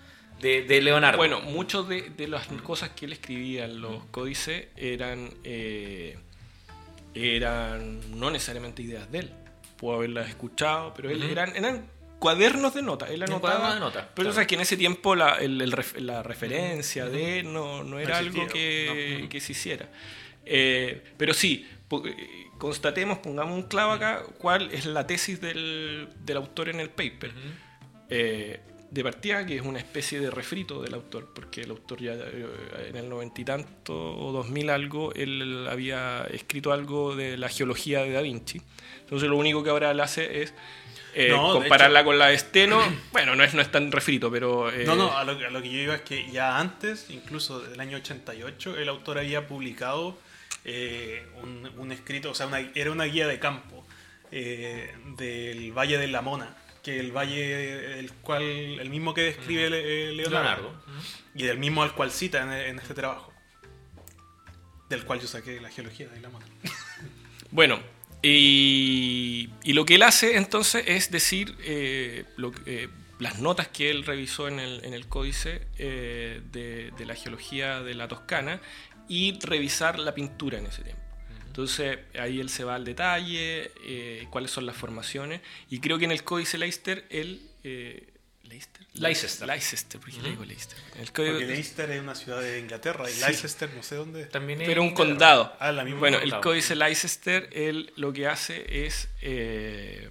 de, 0.40 0.80
Leonardo. 0.82 1.18
Bueno, 1.18 1.40
muchas 1.40 1.88
de, 1.88 2.28
las 2.28 2.46
cosas 2.62 2.90
que 2.90 3.06
él 3.06 3.12
escribía 3.12 3.64
en 3.64 3.80
los 3.80 4.04
códices 4.10 4.66
eran, 4.76 5.30
eh, 5.44 6.16
eran 7.14 8.18
no 8.18 8.30
necesariamente 8.30 8.82
ideas 8.82 9.10
de 9.10 9.20
él. 9.20 9.30
Puedo 9.76 9.96
haberlas 9.96 10.28
escuchado, 10.28 10.92
pero 10.94 11.10
él, 11.10 11.22
eran, 11.22 11.54
eran 11.56 11.86
cuadernos 12.18 12.74
de 12.74 12.82
notas. 12.82 13.10
Él 13.10 13.22
anotaba. 13.22 13.74
De 13.74 13.80
nota, 13.80 14.08
pero 14.14 14.32
sabes 14.32 14.46
que 14.48 14.54
en 14.54 14.62
ese 14.62 14.76
tiempo 14.76 15.14
la, 15.14 15.38
la 15.40 16.22
referencia 16.22 17.06
de 17.06 17.40
él 17.40 17.52
no, 17.52 17.98
era 17.98 18.18
algo 18.18 18.46
que, 18.46 19.28
se 19.40 19.52
hiciera. 19.52 19.88
Eh, 20.44 21.04
pero 21.16 21.34
sí, 21.34 21.68
eh, 21.90 22.46
constatemos, 22.58 23.18
pongamos 23.18 23.54
un 23.54 23.64
clavo 23.64 23.92
acá, 23.92 24.24
cuál 24.38 24.72
es 24.72 24.86
la 24.86 25.06
tesis 25.06 25.40
del, 25.40 26.08
del 26.24 26.36
autor 26.36 26.70
en 26.70 26.80
el 26.80 26.90
paper 26.90 27.32
de 28.90 29.02
partida, 29.02 29.44
que 29.44 29.56
es 29.56 29.62
una 29.62 29.78
especie 29.78 30.18
de 30.20 30.30
refrito 30.30 30.80
del 30.80 30.94
autor, 30.94 31.28
porque 31.34 31.62
el 31.62 31.70
autor 31.70 32.00
ya 32.00 32.12
eh, 32.14 32.88
en 32.88 32.96
el 32.96 33.08
noventa 33.08 33.40
y 33.40 33.44
tanto 33.44 33.94
o 33.94 34.32
dos 34.32 34.48
mil 34.48 34.70
algo, 34.70 35.12
él 35.14 35.66
había 35.70 36.26
escrito 36.30 36.72
algo 36.72 37.14
de 37.14 37.36
la 37.36 37.48
geología 37.48 38.02
de 38.02 38.12
Da 38.12 38.22
Vinci. 38.22 38.60
Entonces 39.00 39.28
lo 39.28 39.36
único 39.36 39.62
que 39.62 39.70
ahora 39.70 39.90
él 39.90 40.00
hace 40.00 40.42
es 40.42 40.54
eh, 41.14 41.30
compararla 41.30 42.02
con 42.02 42.18
la 42.18 42.28
de 42.28 42.38
Steno. 42.38 42.80
Bueno, 43.12 43.34
no 43.34 43.44
es, 43.44 43.52
no 43.52 43.60
es 43.60 43.70
tan 43.70 43.90
refrito, 43.90 44.30
pero... 44.30 44.70
Eh, 44.70 44.84
no, 44.84 44.94
no, 44.94 45.16
a 45.16 45.24
lo, 45.24 45.36
que 45.36 45.70
yo 45.70 45.78
iba 45.78 45.94
es 45.96 46.02
que 46.02 46.30
ya 46.30 46.58
antes, 46.58 47.06
incluso 47.10 47.60
del 47.60 47.80
año 47.80 47.96
88, 47.98 48.78
el 48.78 48.88
autor 48.88 49.18
había 49.18 49.46
publicado 49.46 50.16
un, 51.42 51.92
escrito, 51.92 52.30
o 52.30 52.34
sea, 52.34 52.48
era 52.74 52.92
una 52.92 53.04
guía 53.04 53.26
de 53.26 53.38
campo 53.38 53.86
del 54.30 55.72
Valle 55.72 55.98
de 55.98 56.06
la 56.06 56.20
Mona 56.20 56.54
que 56.82 57.00
el 57.00 57.12
valle, 57.12 57.98
el 57.98 58.12
cual, 58.12 58.42
el 58.42 58.90
mismo 58.90 59.14
que 59.14 59.22
describe 59.22 59.66
eh, 59.66 60.12
Leonardo, 60.12 60.72
y 61.34 61.44
del 61.44 61.58
mismo 61.58 61.82
al 61.82 61.94
cual 61.94 62.10
cita 62.10 62.66
en, 62.66 62.78
este 62.78 62.94
trabajo, 62.94 63.32
del 64.88 65.04
cual 65.04 65.20
yo 65.20 65.26
saqué 65.26 65.60
la 65.60 65.70
geología 65.70 66.08
de 66.08 66.20
la 66.20 66.30
mano. 66.30 66.46
bueno, 67.50 67.80
y, 68.22 69.50
lo 69.64 69.84
que 69.84 69.96
él 69.96 70.02
hace 70.02 70.36
entonces 70.36 70.84
es 70.86 71.10
decir 71.10 71.56
eh, 71.60 72.24
lo, 72.36 72.52
eh, 72.66 72.88
las 73.18 73.38
notas 73.38 73.68
que 73.68 73.90
él 73.90 74.04
revisó 74.04 74.48
en 74.48 74.58
el, 74.58 74.84
en 74.84 74.94
el 74.94 75.06
códice 75.06 75.66
de, 75.76 76.92
de 76.96 77.06
la 77.06 77.14
geología 77.14 77.80
de 77.82 77.94
la 77.94 78.08
Toscana 78.08 78.60
y 79.08 79.38
revisar 79.40 79.98
la 79.98 80.14
pintura 80.14 80.58
en 80.58 80.66
ese 80.66 80.82
tiempo. 80.82 81.07
Entonces 81.58 81.98
ahí 82.16 82.38
él 82.38 82.50
se 82.50 82.62
va 82.62 82.76
al 82.76 82.84
detalle, 82.84 83.72
eh, 83.84 84.28
cuáles 84.30 84.52
son 84.52 84.64
las 84.64 84.76
formaciones. 84.76 85.40
Y 85.68 85.80
creo 85.80 85.98
que 85.98 86.04
en 86.04 86.12
el 86.12 86.22
códice 86.22 86.56
Leicester, 86.56 87.04
él... 87.10 87.50
Eh, 87.64 88.12
¿Leicester? 88.44 88.86
Leicester. 88.92 89.48
Leicester, 89.48 90.00
porque 90.00 90.22
le 90.22 90.30
digo 90.30 90.44
Leicester. 90.44 90.78
El 91.00 91.06
Porque 91.06 91.46
Leicester 91.46 91.90
es 91.90 92.00
una 92.00 92.14
ciudad 92.14 92.40
de 92.40 92.60
Inglaterra 92.60 93.10
y 93.10 93.18
Leicester 93.18 93.68
no 93.74 93.82
sé 93.82 93.96
dónde. 93.96 94.26
También 94.26 94.60
Pero 94.60 94.82
un 94.82 94.94
condado. 94.94 95.52
Ah, 95.58 95.72
la 95.72 95.82
misma 95.82 95.98
bueno, 95.98 96.18
el 96.20 96.38
códice 96.38 96.76
Leicester, 96.76 97.50
él 97.52 97.92
lo 97.96 98.12
que 98.12 98.28
hace 98.28 98.86
es... 98.86 99.08
Eh, 99.20 100.08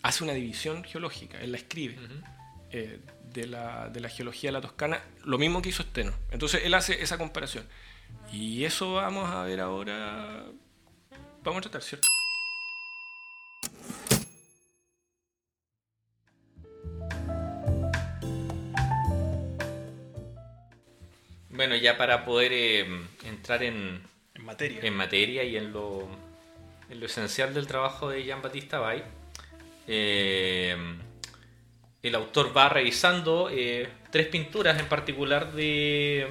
hace 0.00 0.24
una 0.24 0.32
división 0.32 0.82
geológica, 0.82 1.38
él 1.42 1.52
la 1.52 1.58
escribe. 1.58 1.98
de, 2.70 3.46
la, 3.48 3.90
de 3.90 4.00
la 4.00 4.08
geología 4.08 4.48
de 4.48 4.52
la 4.52 4.62
Toscana, 4.62 5.02
lo 5.24 5.36
mismo 5.36 5.60
que 5.60 5.68
hizo 5.68 5.82
Steno. 5.82 6.14
Entonces 6.30 6.62
él 6.64 6.72
hace 6.72 7.02
esa 7.02 7.18
comparación. 7.18 7.68
Y 8.32 8.64
eso 8.64 8.94
vamos 8.94 9.30
a 9.30 9.44
ver 9.44 9.60
ahora. 9.60 10.44
Vamos 11.42 11.58
a 11.58 11.62
tratar, 11.62 11.82
¿cierto? 11.82 12.08
Bueno, 21.50 21.76
ya 21.76 21.96
para 21.96 22.24
poder 22.24 22.52
eh, 22.52 22.86
entrar 23.24 23.62
en, 23.62 24.02
materia. 24.40 24.80
en 24.82 24.96
materia 24.96 25.44
y 25.44 25.56
en 25.56 25.72
lo, 25.72 26.08
en 26.90 26.98
lo 26.98 27.06
esencial 27.06 27.54
del 27.54 27.68
trabajo 27.68 28.08
de 28.08 28.24
Jean 28.24 28.42
Batista 28.42 28.80
Bay, 28.80 29.04
eh, 29.86 30.76
el 32.02 32.14
autor 32.14 32.56
va 32.56 32.68
revisando 32.68 33.48
eh, 33.50 33.88
tres 34.10 34.26
pinturas 34.26 34.78
en 34.78 34.86
particular 34.86 35.52
de 35.52 36.26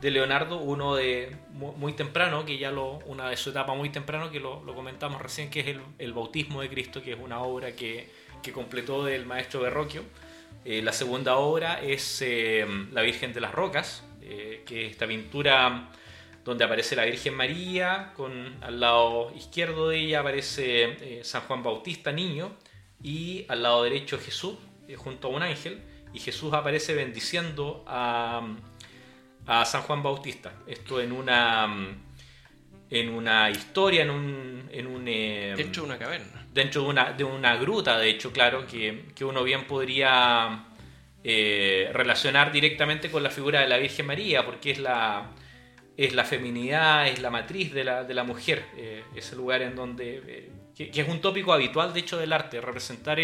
de 0.00 0.10
Leonardo, 0.12 0.58
uno 0.58 0.94
de 0.94 1.36
muy, 1.52 1.92
temprano, 1.92 2.44
que 2.44 2.56
ya 2.56 2.70
lo, 2.70 2.98
una 3.06 3.28
de 3.30 3.36
su 3.36 3.50
etapa 3.50 3.74
muy 3.74 3.90
temprano, 3.90 4.30
que 4.30 4.38
lo, 4.38 4.62
comentamos 4.74 5.20
recién, 5.20 5.50
que 5.50 5.60
es 5.60 5.76
el, 5.98 6.12
Bautismo 6.12 6.60
de 6.62 6.68
Cristo, 6.68 7.02
que 7.02 7.12
es 7.12 7.18
una 7.18 7.40
obra 7.40 7.72
que, 7.72 8.08
completó 8.54 9.04
del 9.04 9.26
maestro 9.26 9.60
Berroquio. 9.60 10.02
Eh, 10.64 10.80
la 10.80 10.92
segunda 10.92 11.36
obra 11.36 11.82
es 11.82 12.22
eh, 12.22 12.66
La 12.92 13.02
Virgen 13.02 13.34
de 13.34 13.40
las 13.40 13.52
Rocas, 13.52 14.04
eh, 14.22 14.62
que 14.64 14.86
es 14.86 14.92
esta 14.92 15.06
pintura 15.06 15.90
donde 16.44 16.64
aparece 16.64 16.96
la 16.96 17.04
Virgen 17.04 17.34
María, 17.34 18.12
con 18.16 18.56
al 18.62 18.80
lado 18.80 19.30
izquierdo 19.36 19.90
de 19.90 19.98
ella 19.98 20.20
aparece 20.20 21.20
San 21.22 21.42
Juan 21.42 21.62
Bautista, 21.62 22.10
niño, 22.10 22.56
y 23.02 23.44
al 23.48 23.62
lado 23.62 23.82
derecho 23.82 24.18
Jesús, 24.18 24.56
junto 24.96 25.28
a 25.28 25.30
un 25.30 25.42
ángel, 25.42 25.82
y 26.14 26.20
Jesús 26.20 26.54
aparece 26.54 26.94
bendiciendo 26.94 27.84
a 27.86 28.48
a 29.48 29.64
San 29.64 29.82
Juan 29.82 30.02
Bautista. 30.02 30.52
Esto 30.66 31.00
en 31.00 31.10
una 31.10 31.98
en 32.90 33.10
una 33.10 33.50
historia, 33.50 34.02
en 34.02 34.10
un... 34.10 34.68
En 34.70 34.86
un 34.86 35.06
eh, 35.06 35.54
dentro 35.56 35.82
de 35.82 35.88
una 35.88 35.98
caverna. 35.98 36.46
Dentro 36.52 36.82
de 36.82 36.88
una, 36.88 37.12
de 37.12 37.24
una 37.24 37.56
gruta, 37.56 37.98
de 37.98 38.10
hecho, 38.10 38.32
claro, 38.32 38.66
que, 38.66 39.04
uno 39.22 39.42
bien 39.44 39.66
podría 39.66 40.66
eh, 41.22 41.90
relacionar 41.92 42.52
directamente 42.52 43.10
con 43.10 43.22
la 43.22 43.30
figura 43.30 43.60
de 43.60 43.68
la 43.68 43.78
Virgen 43.78 44.06
María, 44.06 44.44
porque 44.44 44.70
es 44.70 44.78
la, 44.78 45.30
es 45.96 46.14
la 46.14 46.24
feminidad, 46.24 47.08
es 47.08 47.20
la 47.20 47.30
matriz 47.30 47.72
de 47.72 47.84
la, 47.84 48.04
de 48.04 48.14
la 48.14 48.24
mujer, 48.24 48.64
eh, 48.76 49.04
ese 49.14 49.36
lugar 49.36 49.62
en 49.62 49.74
donde... 49.74 50.50
Que, 50.74 50.90
es 50.94 51.08
un 51.08 51.20
tópico 51.20 51.52
habitual, 51.52 51.92
de 51.92 52.00
hecho, 52.00 52.18
del 52.18 52.32
arte, 52.32 52.60
representar 52.60 53.18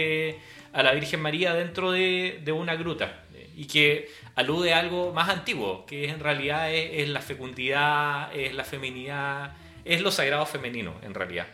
a 0.75 0.83
la 0.83 0.93
Virgen 0.93 1.22
María 1.22 1.55
dentro 1.55 1.93
de, 1.93 2.43
una 2.53 2.75
gruta 2.75 3.22
y 3.57 3.66
que 3.66 4.11
alude 4.35 4.75
a 4.75 4.81
algo 4.81 5.12
más 5.12 5.29
antiguo, 5.29 5.87
que 5.87 6.09
en 6.09 6.18
realidad 6.18 6.72
es, 6.72 7.09
la 7.09 7.20
fecundidad, 7.20 8.35
es 8.35 8.53
la 8.55 8.64
feminidad, 8.64 9.53
es 9.85 10.03
lo 10.03 10.11
sagrado 10.11 10.45
femenino 10.45 10.95
en 11.03 11.14
realidad. 11.14 11.47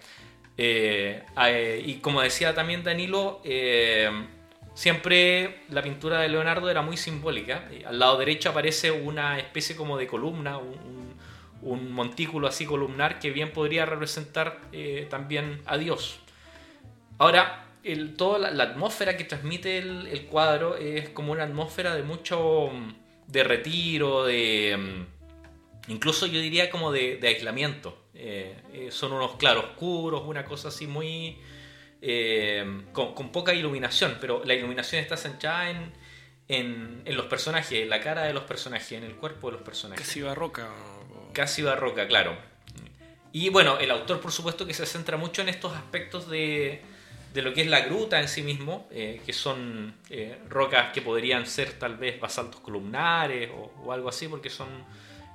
Eh, 0.56 1.22
eh, 1.46 1.82
y 1.84 1.96
como 1.96 2.22
decía 2.22 2.54
también 2.54 2.82
Danilo, 2.82 3.42
eh, 3.44 4.10
siempre 4.72 5.60
la 5.68 5.82
pintura 5.82 6.20
de 6.20 6.30
Leonardo 6.30 6.70
era 6.70 6.80
muy 6.80 6.96
simbólica. 6.96 7.68
Al 7.86 7.98
lado 7.98 8.16
derecho 8.16 8.48
aparece 8.48 8.90
una 8.90 9.38
especie 9.38 9.76
como 9.76 9.98
de 9.98 10.06
columna, 10.06 10.58
un 11.62 11.92
montículo 11.92 12.48
así 12.48 12.64
columnar 12.64 13.18
que 13.18 13.30
bien 13.30 13.52
podría 13.52 13.84
representar 13.84 14.60
también 15.10 15.60
a 15.66 15.76
Dios. 15.76 16.20
Ahora, 17.18 17.66
el, 17.82 18.16
toda 18.16 18.50
la, 18.50 18.64
atmósfera 18.64 19.16
que 19.16 19.24
transmite 19.24 19.78
el, 19.78 20.26
cuadro 20.26 20.76
es 20.76 21.08
como 21.10 21.32
una 21.32 21.44
atmósfera 21.44 21.94
de 21.94 22.02
mucho 22.02 22.68
mm, 22.72 22.94
de 23.26 23.44
retiro, 23.44 24.24
de 24.24 24.76
mm, 24.76 25.92
incluso 25.92 26.26
yo 26.26 26.40
diría 26.40 26.70
como 26.70 26.92
de, 26.92 27.18
aislamiento. 27.22 28.06
Eh, 28.14 28.56
eh, 28.72 28.88
son 28.90 29.12
unos 29.12 29.36
claroscuros, 29.36 30.22
una 30.26 30.44
cosa 30.44 30.68
así 30.68 30.86
muy... 30.86 31.38
Eh, 32.02 32.84
con, 32.92 33.30
poca 33.30 33.52
iluminación, 33.52 34.16
pero 34.20 34.42
la 34.44 34.54
iluminación 34.54 35.02
está 35.02 35.18
centrada 35.18 35.68
en, 35.70 35.92
en, 36.48 37.02
en, 37.04 37.16
los 37.16 37.26
personajes, 37.26 37.72
en 37.72 37.90
la 37.90 38.00
cara 38.00 38.22
de 38.22 38.32
los 38.32 38.44
personajes, 38.44 38.92
en 38.92 39.04
el 39.04 39.16
cuerpo 39.16 39.48
de 39.48 39.58
los 39.58 39.62
personajes. 39.62 40.06
Casi 40.06 40.22
barroca. 40.22 40.70
Casi 41.34 41.62
barroca, 41.62 42.08
claro. 42.08 42.36
Y 43.32 43.50
bueno, 43.50 43.78
el 43.78 43.90
autor 43.90 44.20
por 44.20 44.32
supuesto 44.32 44.66
que 44.66 44.74
se 44.74 44.86
centra 44.86 45.16
mucho 45.16 45.42
en 45.42 45.50
estos 45.50 45.76
aspectos 45.76 46.28
de, 46.28 46.82
de 47.32 47.42
lo 47.42 47.54
que 47.54 47.62
es 47.62 47.66
la 47.68 47.80
gruta 47.80 48.20
en 48.20 48.28
sí 48.28 48.42
mismo, 48.42 48.88
eh, 48.90 49.20
que 49.24 49.32
son 49.32 49.94
eh, 50.10 50.38
rocas 50.48 50.92
que 50.92 51.02
podrían 51.02 51.46
ser 51.46 51.72
tal 51.74 51.96
vez 51.96 52.20
basaltos 52.20 52.60
columnares 52.60 53.50
o, 53.54 53.92
algo 53.92 54.08
así, 54.08 54.28
porque 54.28 54.50
son 54.50 54.68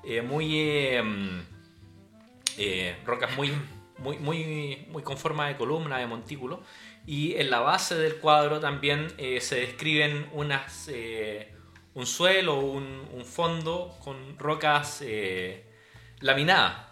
eh, 0.03 0.21
muy 0.21 0.93
rocas 3.05 3.35
muy, 3.35 3.51
muy, 3.99 4.17
muy, 4.89 5.03
con 5.03 5.17
forma 5.17 5.47
de 5.47 5.55
columna, 5.55 5.97
de 5.97 6.07
montículo. 6.07 6.61
Y 7.05 7.35
en 7.35 7.49
la 7.49 7.59
base 7.59 7.95
del 7.95 8.15
cuadro 8.15 8.59
también 8.59 9.09
se 9.39 9.55
describen 9.55 10.27
unas, 10.33 10.89
un 11.93 12.05
suelo, 12.05 12.59
un, 12.59 13.23
fondo 13.25 13.95
con 14.03 14.39
rocas 14.39 15.03
laminada. 16.19 16.91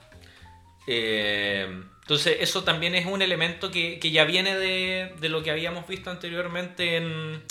Eh, 0.88 1.84
entonces, 2.04 2.38
eso 2.42 2.64
también 2.66 2.96
es 2.96 3.06
un 3.06 3.22
elemento 3.22 3.72
que, 3.72 3.98
ya 4.12 4.26
viene 4.26 4.58
de, 4.58 5.30
lo 5.30 5.42
que 5.42 5.52
habíamos 5.52 5.88
visto 5.88 6.12
anteriormente 6.12 6.98
en, 6.98 7.42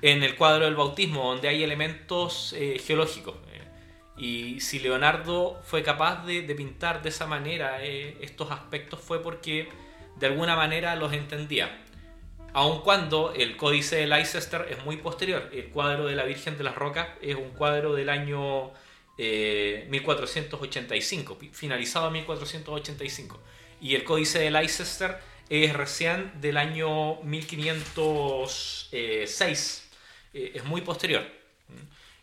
el 0.00 0.36
cuadro 0.36 0.64
del 0.64 0.74
bautismo, 0.74 1.32
donde 1.32 1.48
hay 1.48 1.62
elementos 1.62 2.54
eh, 2.54 2.80
geológicos. 2.82 3.36
y 4.16 4.60
si 4.60 4.78
Leonardo 4.78 5.60
fue 5.64 5.82
capaz 5.82 6.24
de, 6.24 6.42
pintar 6.54 7.02
de 7.02 7.10
esa 7.10 7.26
manera 7.26 7.84
estos 7.84 8.50
aspectos 8.50 9.00
fue 9.00 9.22
porque 9.22 9.68
de 10.16 10.26
alguna 10.28 10.56
manera 10.56 10.96
los 10.96 11.12
entendía. 11.12 11.84
Aun 12.54 12.80
cuando 12.80 13.34
el 13.34 13.58
códice 13.58 13.96
de 13.96 14.06
Leicester 14.06 14.66
es 14.70 14.82
muy 14.84 14.96
posterior. 14.96 15.50
El 15.52 15.68
cuadro 15.68 16.06
de 16.06 16.16
la 16.16 16.24
Virgen 16.24 16.56
de 16.56 16.64
las 16.64 16.74
Rocas 16.74 17.08
es 17.20 17.36
un 17.36 17.50
cuadro 17.50 17.92
del 17.94 18.08
año 18.08 18.72
1485, 19.18 21.38
eh, 21.42 21.50
finalizado 21.52 22.06
en 22.06 22.14
1485. 22.14 23.42
Y 23.84 23.94
el 23.94 24.02
códice 24.02 24.38
de 24.38 24.50
Leicester 24.50 25.18
es 25.50 25.74
recién 25.74 26.32
del 26.40 26.56
año 26.56 27.16
1506. 27.16 29.90
Eh, 30.32 30.52
es 30.54 30.64
muy 30.64 30.80
posterior. 30.80 31.22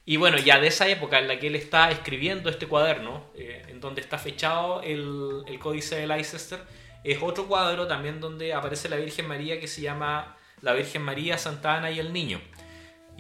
Y 0.03 0.17
bueno, 0.17 0.39
ya 0.39 0.59
de 0.59 0.69
esa 0.69 0.87
época 0.87 1.19
en 1.19 1.27
la 1.27 1.37
que 1.37 1.45
él 1.45 1.55
está 1.55 1.91
escribiendo 1.91 2.49
este 2.49 2.65
cuaderno, 2.65 3.29
eh, 3.35 3.63
en 3.67 3.79
donde 3.79 4.01
está 4.01 4.17
fechado 4.17 4.81
el, 4.81 5.43
el 5.45 5.59
códice 5.59 5.97
de 5.97 6.07
Leicester, 6.07 6.63
es 7.03 7.19
otro 7.21 7.47
cuadro 7.47 7.85
también 7.85 8.19
donde 8.19 8.55
aparece 8.55 8.89
la 8.89 8.95
Virgen 8.95 9.27
María 9.27 9.59
que 9.59 9.67
se 9.67 9.81
llama 9.81 10.35
La 10.61 10.73
Virgen 10.73 11.03
María, 11.03 11.37
Santa 11.37 11.75
Ana 11.75 11.91
y 11.91 11.99
el 11.99 12.11
Niño. 12.11 12.41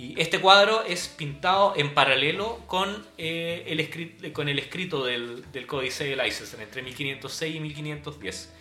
Y 0.01 0.19
este 0.19 0.39
cuadro 0.39 0.83
es 0.83 1.09
pintado 1.09 1.75
en 1.77 1.93
paralelo 1.93 2.57
con, 2.65 3.05
eh, 3.19 3.65
el, 3.67 3.79
escrito, 3.79 4.33
con 4.33 4.49
el 4.49 4.57
escrito 4.57 5.05
del, 5.05 5.45
Códice 5.67 6.05
de 6.05 6.15
Leicester 6.15 6.59
entre 6.59 6.81
1506 6.81 7.55
y 7.55 7.59
1510. 7.59 8.53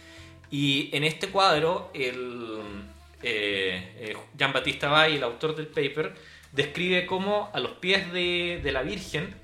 Y 0.50 0.90
en 0.92 1.02
este 1.02 1.28
cuadro, 1.28 1.90
el, 1.94 2.60
eh, 3.22 3.94
eh, 3.96 4.16
Jean 4.36 4.52
Baptiste 4.52 4.84
Bay, 4.84 5.16
el 5.16 5.22
autor 5.22 5.56
del 5.56 5.68
paper, 5.68 6.12
describe 6.52 7.06
cómo 7.06 7.48
a 7.54 7.60
los 7.60 7.72
pies 7.78 8.12
de, 8.12 8.60
de 8.62 8.72
la 8.72 8.82
Virgen 8.82 9.34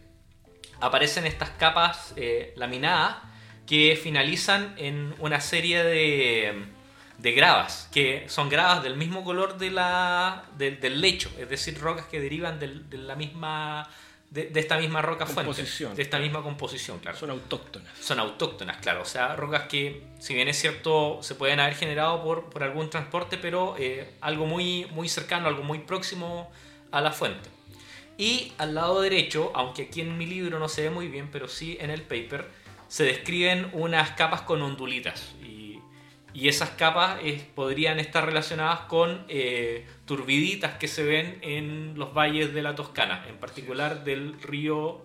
aparecen 0.83 1.25
estas 1.25 1.49
capas 1.49 2.15
laminadas 2.57 3.17
que 3.67 3.99
finalizan 4.01 4.75
en 4.77 5.15
una 5.19 5.41
serie 5.41 5.83
de, 5.83 6.67
de 7.19 7.33
gravas, 7.33 7.89
que 7.93 8.27
son 8.29 8.49
gravas 8.49 8.83
del 8.83 8.97
mismo 8.97 9.25
color 9.25 9.59
de 9.59 9.71
la, 9.71 10.45
del 10.57 11.01
lecho, 11.01 11.31
es 11.39 11.49
decir, 11.49 11.79
rocas 11.81 12.07
que 12.07 12.21
derivan 12.21 12.59
de 12.59 12.99
la 12.99 13.15
misma... 13.17 13.89
De, 14.29 14.51
esta 14.57 14.77
misma 14.77 15.01
roca 15.01 15.25
fuente, 15.25 15.63
de 15.63 16.03
esta 16.03 16.19
misma 16.19 16.43
composición, 16.43 16.99
claro. 16.99 17.17
Son 17.17 17.31
autóctonas. 17.31 17.97
Son 17.99 18.19
autóctonas, 18.19 18.77
claro. 18.79 19.03
O 19.03 19.05
sea, 19.07 19.35
rocas 19.35 19.63
que, 19.63 20.03
si 20.19 20.35
bien 20.35 20.49
es 20.49 20.61
cierto, 20.61 21.21
se 21.23 21.37
pueden 21.37 21.59
haber 21.61 21.75
generado 21.75 22.23
por, 22.23 22.51
por 22.51 22.63
algún 22.65 22.91
transporte, 22.91 23.39
pero 23.39 23.77
eh, 23.79 24.11
algo 24.21 24.45
muy, 24.45 24.87
muy 24.91 25.09
cercano, 25.09 25.47
algo 25.47 25.63
muy 25.63 25.79
próximo 25.79 26.51
a 26.91 27.01
la 27.01 27.13
fuente. 27.13 27.49
Y 28.19 28.53
al 28.59 28.75
lado 28.75 29.01
derecho, 29.01 29.53
aunque 29.55 29.83
aquí 29.83 30.01
en 30.01 30.19
mi 30.19 30.27
libro 30.27 30.59
no 30.59 30.69
se 30.69 30.83
ve 30.83 30.91
muy 30.91 31.09
bien, 31.09 31.31
pero 31.31 31.49
sí 31.49 31.79
en 31.81 31.91
el 31.91 32.03
paper, 32.03 32.47
se 32.89 33.05
describen 33.05 33.71
unas 33.73 34.11
capas 34.13 34.43
con 34.43 34.61
ondulitas. 34.61 35.35
Y, 36.37 36.49
esas 36.49 36.71
capas 36.71 37.19
podrían 37.55 37.99
estar 37.99 38.25
relacionadas 38.25 38.81
con 38.81 39.25
eh, 39.29 39.87
turbiditas 40.05 40.75
que 40.75 40.89
se 40.89 41.03
ven 41.03 41.39
en 41.43 41.99
los 41.99 42.13
valles 42.15 42.53
de 42.53 42.63
la 42.63 42.75
Toscana, 42.75 43.25
en 43.29 43.37
particular 43.37 44.05
del 44.05 44.41
río... 44.43 45.05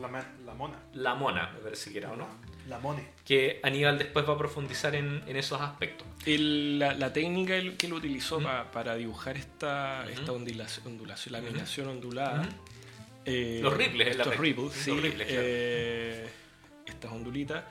La, 0.00 0.08
Mona. 0.54 0.78
La 0.94 1.14
Mona, 1.14 1.50
me 1.52 1.58
parece 1.58 1.92
que 1.92 1.98
era, 1.98 2.12
¿o 2.12 2.16
no? 2.16 2.26
La 2.68 2.78
Mone. 2.78 3.08
Que 3.24 3.60
Aníbal 3.62 3.98
después 3.98 4.26
va 4.26 4.34
a 4.34 4.38
profundizar 4.38 4.94
en, 4.94 5.22
esos 5.26 5.60
aspectos. 5.60 6.06
la, 6.26 7.12
técnica 7.12 7.54
que 7.76 7.86
él 7.86 7.92
utilizó 7.92 8.40
para 8.72 8.94
dibujar 8.94 9.36
esta, 9.36 10.08
esta 10.08 10.32
ondulación, 10.32 10.86
ondulación, 10.86 11.32
laminación 11.32 11.88
ondulada... 11.88 12.48
Eh, 13.24 13.60
los 13.62 13.76
ripples, 13.76 14.16
estos 14.16 14.36
ripples, 14.36 14.72
sí, 14.72 14.92
eh, 15.20 16.26
estas 16.86 17.12
ondulitas, 17.12 17.64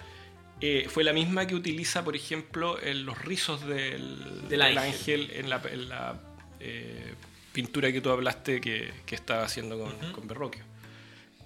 eh, 0.61 0.87
fue 0.89 1.03
la 1.03 1.13
misma 1.13 1.47
que 1.47 1.55
utiliza, 1.55 2.03
por 2.03 2.15
ejemplo, 2.15 2.81
en 2.81 3.05
los 3.05 3.17
rizos 3.23 3.65
del, 3.65 4.61
ángel. 4.61 5.31
en 5.33 5.49
la, 5.49 6.19
eh, 6.59 7.13
pintura 7.53 7.91
que 7.91 8.01
tú 8.01 8.09
hablaste 8.09 8.59
que, 8.59 8.91
estaba 9.09 9.43
haciendo 9.43 9.79
con, 9.79 9.93
uh 9.93 10.27
Berroquio. 10.27 10.63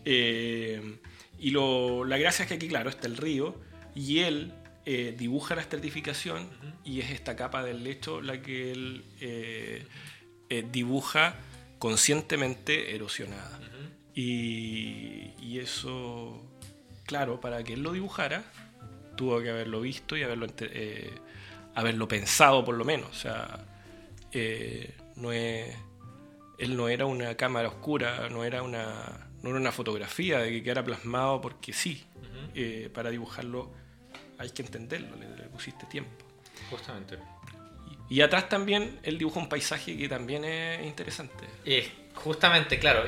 Eh, 0.06 0.98
y 1.40 1.52
la 1.52 2.18
gracia 2.18 2.44
es 2.44 2.50
que 2.50 2.56
aquí, 2.56 2.68
claro, 2.68 2.90
está 2.90 3.08
el 3.08 3.18
río 3.18 3.56
y 3.96 4.20
él 4.20 4.54
dibuja 5.18 5.56
la 5.56 5.62
estratificación 5.62 6.50
y 6.84 7.00
es 7.00 7.12
esta 7.12 7.38
capa 7.38 7.64
del 7.64 7.86
lecho 7.86 8.22
la 8.22 8.42
que 8.42 8.72
él 8.72 9.04
dibuja 10.72 11.36
conscientemente 11.80 12.94
erosionada. 12.96 13.60
y 14.16 15.60
eso 15.60 16.44
claro, 17.06 17.40
para 17.40 17.64
que 17.64 17.74
él 17.74 17.84
lo 17.84 17.92
dibujara, 17.92 18.44
tuvo 19.16 19.42
que 19.42 19.50
haberlo 19.50 19.82
visto 19.82 20.18
y 20.18 20.24
haberlo, 20.24 20.48
eh, 20.60 21.12
haberlo 21.76 22.08
pensado 22.08 22.64
por 22.64 22.76
lo 22.76 22.86
menos. 22.86 23.10
O 23.10 23.14
sea, 23.14 23.66
eh, 24.32 24.96
no 25.16 25.32
es, 25.32 25.76
él 26.58 26.76
no 26.76 26.90
era 26.90 27.06
una 27.06 27.36
cámara 27.36 27.68
oscura, 27.68 28.30
no 28.30 28.44
era 28.44 28.62
una, 28.64 29.30
no 29.42 29.50
era 29.50 29.60
una 29.60 29.72
fotografía 29.72 30.40
de 30.40 30.52
que 30.52 30.64
quedara 30.64 30.84
plasmado 30.84 31.42
porque 31.42 31.74
sí. 31.74 32.06
Eh, 32.56 32.92
para 32.94 33.10
dibujarlo 33.10 33.72
hay 34.38 34.52
que 34.52 34.62
entenderlo, 34.62 35.16
le, 35.16 35.44
pusiste 35.46 35.86
tiempo. 35.88 36.12
Justamente. 36.70 37.18
Y, 38.10 38.22
atrás 38.22 38.48
también 38.48 39.00
él 39.02 39.18
dibuja 39.18 39.40
un 39.40 39.50
paisaje 39.50 39.98
que 39.98 40.08
también 40.08 40.46
es 40.46 40.86
interesante. 40.86 41.46
justamente, 42.16 42.78
claro. 42.78 43.06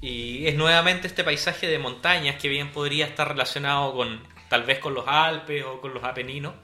Y 0.00 0.46
es 0.46 0.54
nuevamente 0.54 1.06
este 1.06 1.24
paisaje 1.24 1.66
de 1.66 1.78
montañas 1.78 2.36
que 2.36 2.48
bien 2.48 2.70
podría 2.72 3.06
estar 3.06 3.28
relacionado 3.28 3.94
con 3.94 4.20
tal 4.48 4.64
vez 4.64 4.78
con 4.78 4.94
los 4.94 5.06
Alpes 5.06 5.64
o 5.64 5.80
con 5.80 5.94
los 5.94 6.04
Apeninos, 6.04 6.54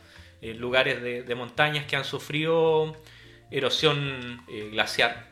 eh, 0.40 0.54
lugares 0.54 1.02
de, 1.02 1.34
montañas 1.34 1.86
que 1.86 1.96
han 1.96 2.04
sufrido 2.04 2.96
erosión 3.50 4.42
eh, 4.48 4.68
glaciar. 4.70 5.30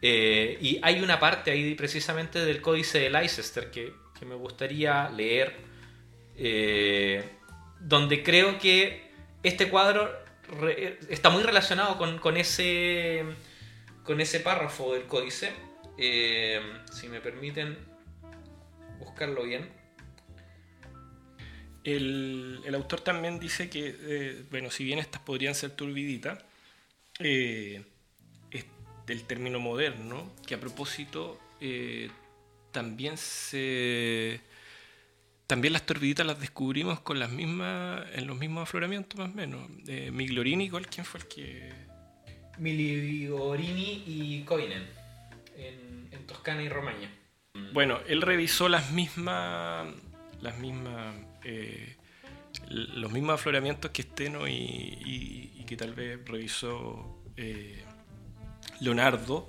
Eh, 0.00 0.58
y 0.60 0.80
hay 0.82 1.00
una 1.00 1.20
parte 1.20 1.50
ahí 1.50 1.74
precisamente 1.74 2.44
del 2.44 2.60
códice 2.60 2.98
de 2.98 3.10
Leicester 3.10 3.70
que, 3.70 4.00
me 4.22 4.36
gustaría 4.36 5.10
leer, 5.10 5.52
donde 7.80 8.22
creo 8.22 8.56
que 8.56 9.10
este 9.42 9.68
cuadro 9.68 10.12
está 11.08 11.28
muy 11.30 11.42
relacionado 11.42 11.98
con, 11.98 12.20
con, 12.20 12.36
ese, 12.36 13.24
con 14.04 14.20
ese 14.20 14.38
párrafo 14.38 14.94
del 14.94 15.08
códice 15.08 15.52
eh, 15.98 16.60
si 16.90 17.08
me 17.08 17.20
permiten 17.20 17.78
buscarlo 18.98 19.44
bien. 19.44 19.70
El, 21.84 22.62
autor 22.74 23.00
también 23.00 23.40
dice 23.40 23.68
que, 23.68 23.96
eh, 23.98 24.44
bueno, 24.50 24.70
si 24.70 24.84
bien 24.84 24.98
estas 24.98 25.22
podrían 25.22 25.54
ser 25.54 25.72
turbiditas, 25.72 26.38
eh, 27.18 27.82
es 28.50 28.64
del 29.06 29.24
término 29.24 29.58
moderno, 29.58 30.32
que 30.46 30.54
a 30.54 30.60
propósito 30.60 31.38
también 32.72 33.16
se 33.16 34.40
también 35.46 35.72
las 35.74 35.86
turbiditas 35.86 36.26
las 36.26 36.40
descubrimos 36.40 36.98
con 37.00 37.20
las 37.20 37.30
mismas 37.30 38.04
en 38.14 38.26
los 38.26 38.36
mismos 38.36 38.64
afloramientos 38.64 39.18
más 39.18 39.30
o 39.30 39.32
menos. 39.32 39.68
Miglorini, 40.10 40.70
¿cuál 40.70 40.86
quién 40.88 41.06
fue 41.06 41.20
el 41.20 41.28
que? 41.28 41.70
Migliorini 42.58 44.04
y 44.06 44.42
Coinen 44.44 44.86
en, 45.56 46.26
Toscana 46.26 46.62
y 46.62 46.68
Romaña. 46.68 47.10
Bueno, 47.72 47.98
él 48.06 48.22
revisó 48.22 48.68
las 48.68 48.92
mismas, 48.92 49.88
las 50.40 50.58
mismas, 50.58 51.14
eh, 51.44 51.96
los 52.68 53.10
mismos 53.10 53.34
afloramientos 53.34 53.90
que 53.90 54.02
Esteno 54.02 54.48
y, 54.48 55.64
que 55.66 55.76
tal 55.76 55.94
vez 55.94 56.20
revisó 56.26 57.22
eh, 57.36 57.82
Leonardo. 58.80 59.46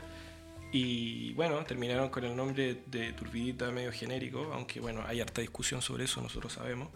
Y 0.71 1.33
bueno, 1.33 1.63
terminaron 1.65 2.09
con 2.09 2.23
el 2.23 2.35
nombre 2.35 2.77
de 2.87 3.13
turbidita 3.13 3.69
medio 3.71 3.91
genérico, 3.91 4.51
aunque 4.53 4.79
bueno, 4.79 5.03
hay 5.05 5.21
harta 5.21 5.41
discusión 5.41 5.81
sobre 5.81 6.05
eso, 6.05 6.21
nosotros 6.21 6.53
sabemos. 6.53 6.89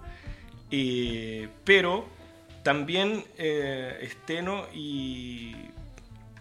Eh, 0.72 1.50
pero 1.64 2.08
también 2.64 3.24
Esteno 3.38 4.68
y, 4.74 5.56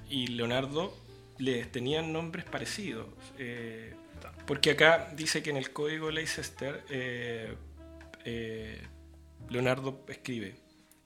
y 0.08 0.28
Leonardo 0.28 0.94
les 1.38 1.70
tenían 1.70 2.12
nombres 2.12 2.44
parecidos. 2.44 3.06
Eh, 3.38 3.94
porque 4.46 4.72
acá 4.72 5.12
dice 5.14 5.42
que 5.42 5.50
en 5.50 5.56
el 5.56 5.72
código 5.72 6.10
Leicester 6.10 6.84
eh, 8.26 8.80
eh, 8.82 8.82
Leonardo 9.48 10.04
escribe, 10.08 10.56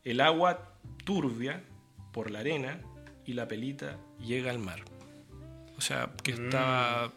el 0.05 0.21
agua 0.23 0.75
turbia 1.05 1.63
por 2.13 2.31
la 2.31 2.39
arena 2.39 2.81
y 3.27 3.35
la 3.35 3.47
pelita 3.47 3.99
llega 4.19 4.51
al 4.51 4.59
mar. 4.59 4.81
O 5.77 5.83
sea, 5.83 6.13
que 6.23 6.33
mm. 6.33 6.45
estaba, 6.45 7.13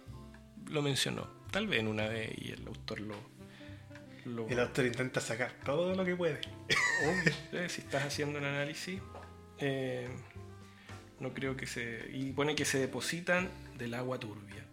lo 0.70 0.82
mencionó, 0.82 1.28
tal 1.52 1.68
vez 1.68 1.80
en 1.80 1.88
una 1.88 2.08
vez 2.08 2.32
y 2.38 2.52
el 2.52 2.68
autor 2.68 3.00
lo, 3.00 3.16
El 4.50 4.60
autor 4.60 4.86
intenta 4.86 5.22
sacar 5.22 5.54
todo 5.64 5.96
lo 5.96 6.04
que 6.04 6.16
puede. 6.16 6.40
si 7.70 7.82
estás 7.82 8.04
haciendo 8.04 8.40
un 8.40 8.46
análisis, 8.46 9.02
eh, 9.60 10.10
no 11.20 11.34
creo 11.34 11.56
que 11.56 11.66
se... 11.66 12.10
Y 12.12 12.34
pone 12.34 12.56
que 12.56 12.66
se 12.66 12.78
depositan 12.78 13.50
del 13.78 13.94
agua 13.94 14.20
turbia. 14.20 14.66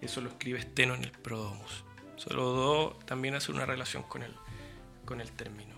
Eso 0.00 0.22
lo 0.22 0.30
escribe 0.30 0.62
Steno 0.62 0.94
en 0.94 1.04
el 1.04 1.12
Prodomus. 1.12 1.84
Solo 2.16 2.44
dos 2.44 3.06
también 3.06 3.34
hace 3.34 3.52
una 3.52 3.66
relación 3.66 4.02
con 4.04 4.22
el, 4.22 4.34
con 5.04 5.20
el 5.20 5.30
término. 5.32 5.74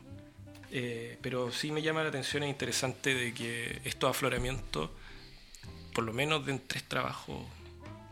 Eh, 0.71 1.19
pero 1.23 1.53
sí 1.53 1.71
me 1.71 1.83
llama 1.83 2.03
la 2.03 2.09
atención 2.09 2.43
e 2.43 2.49
interesante 2.49 3.15
de 3.15 3.33
que 3.33 3.81
estos 3.85 4.11
afloramientos, 4.11 4.91
por 5.95 6.05
lo 6.05 6.13
menos 6.13 6.45
de 6.45 6.59
tres 6.59 6.85
trabajos 6.85 7.45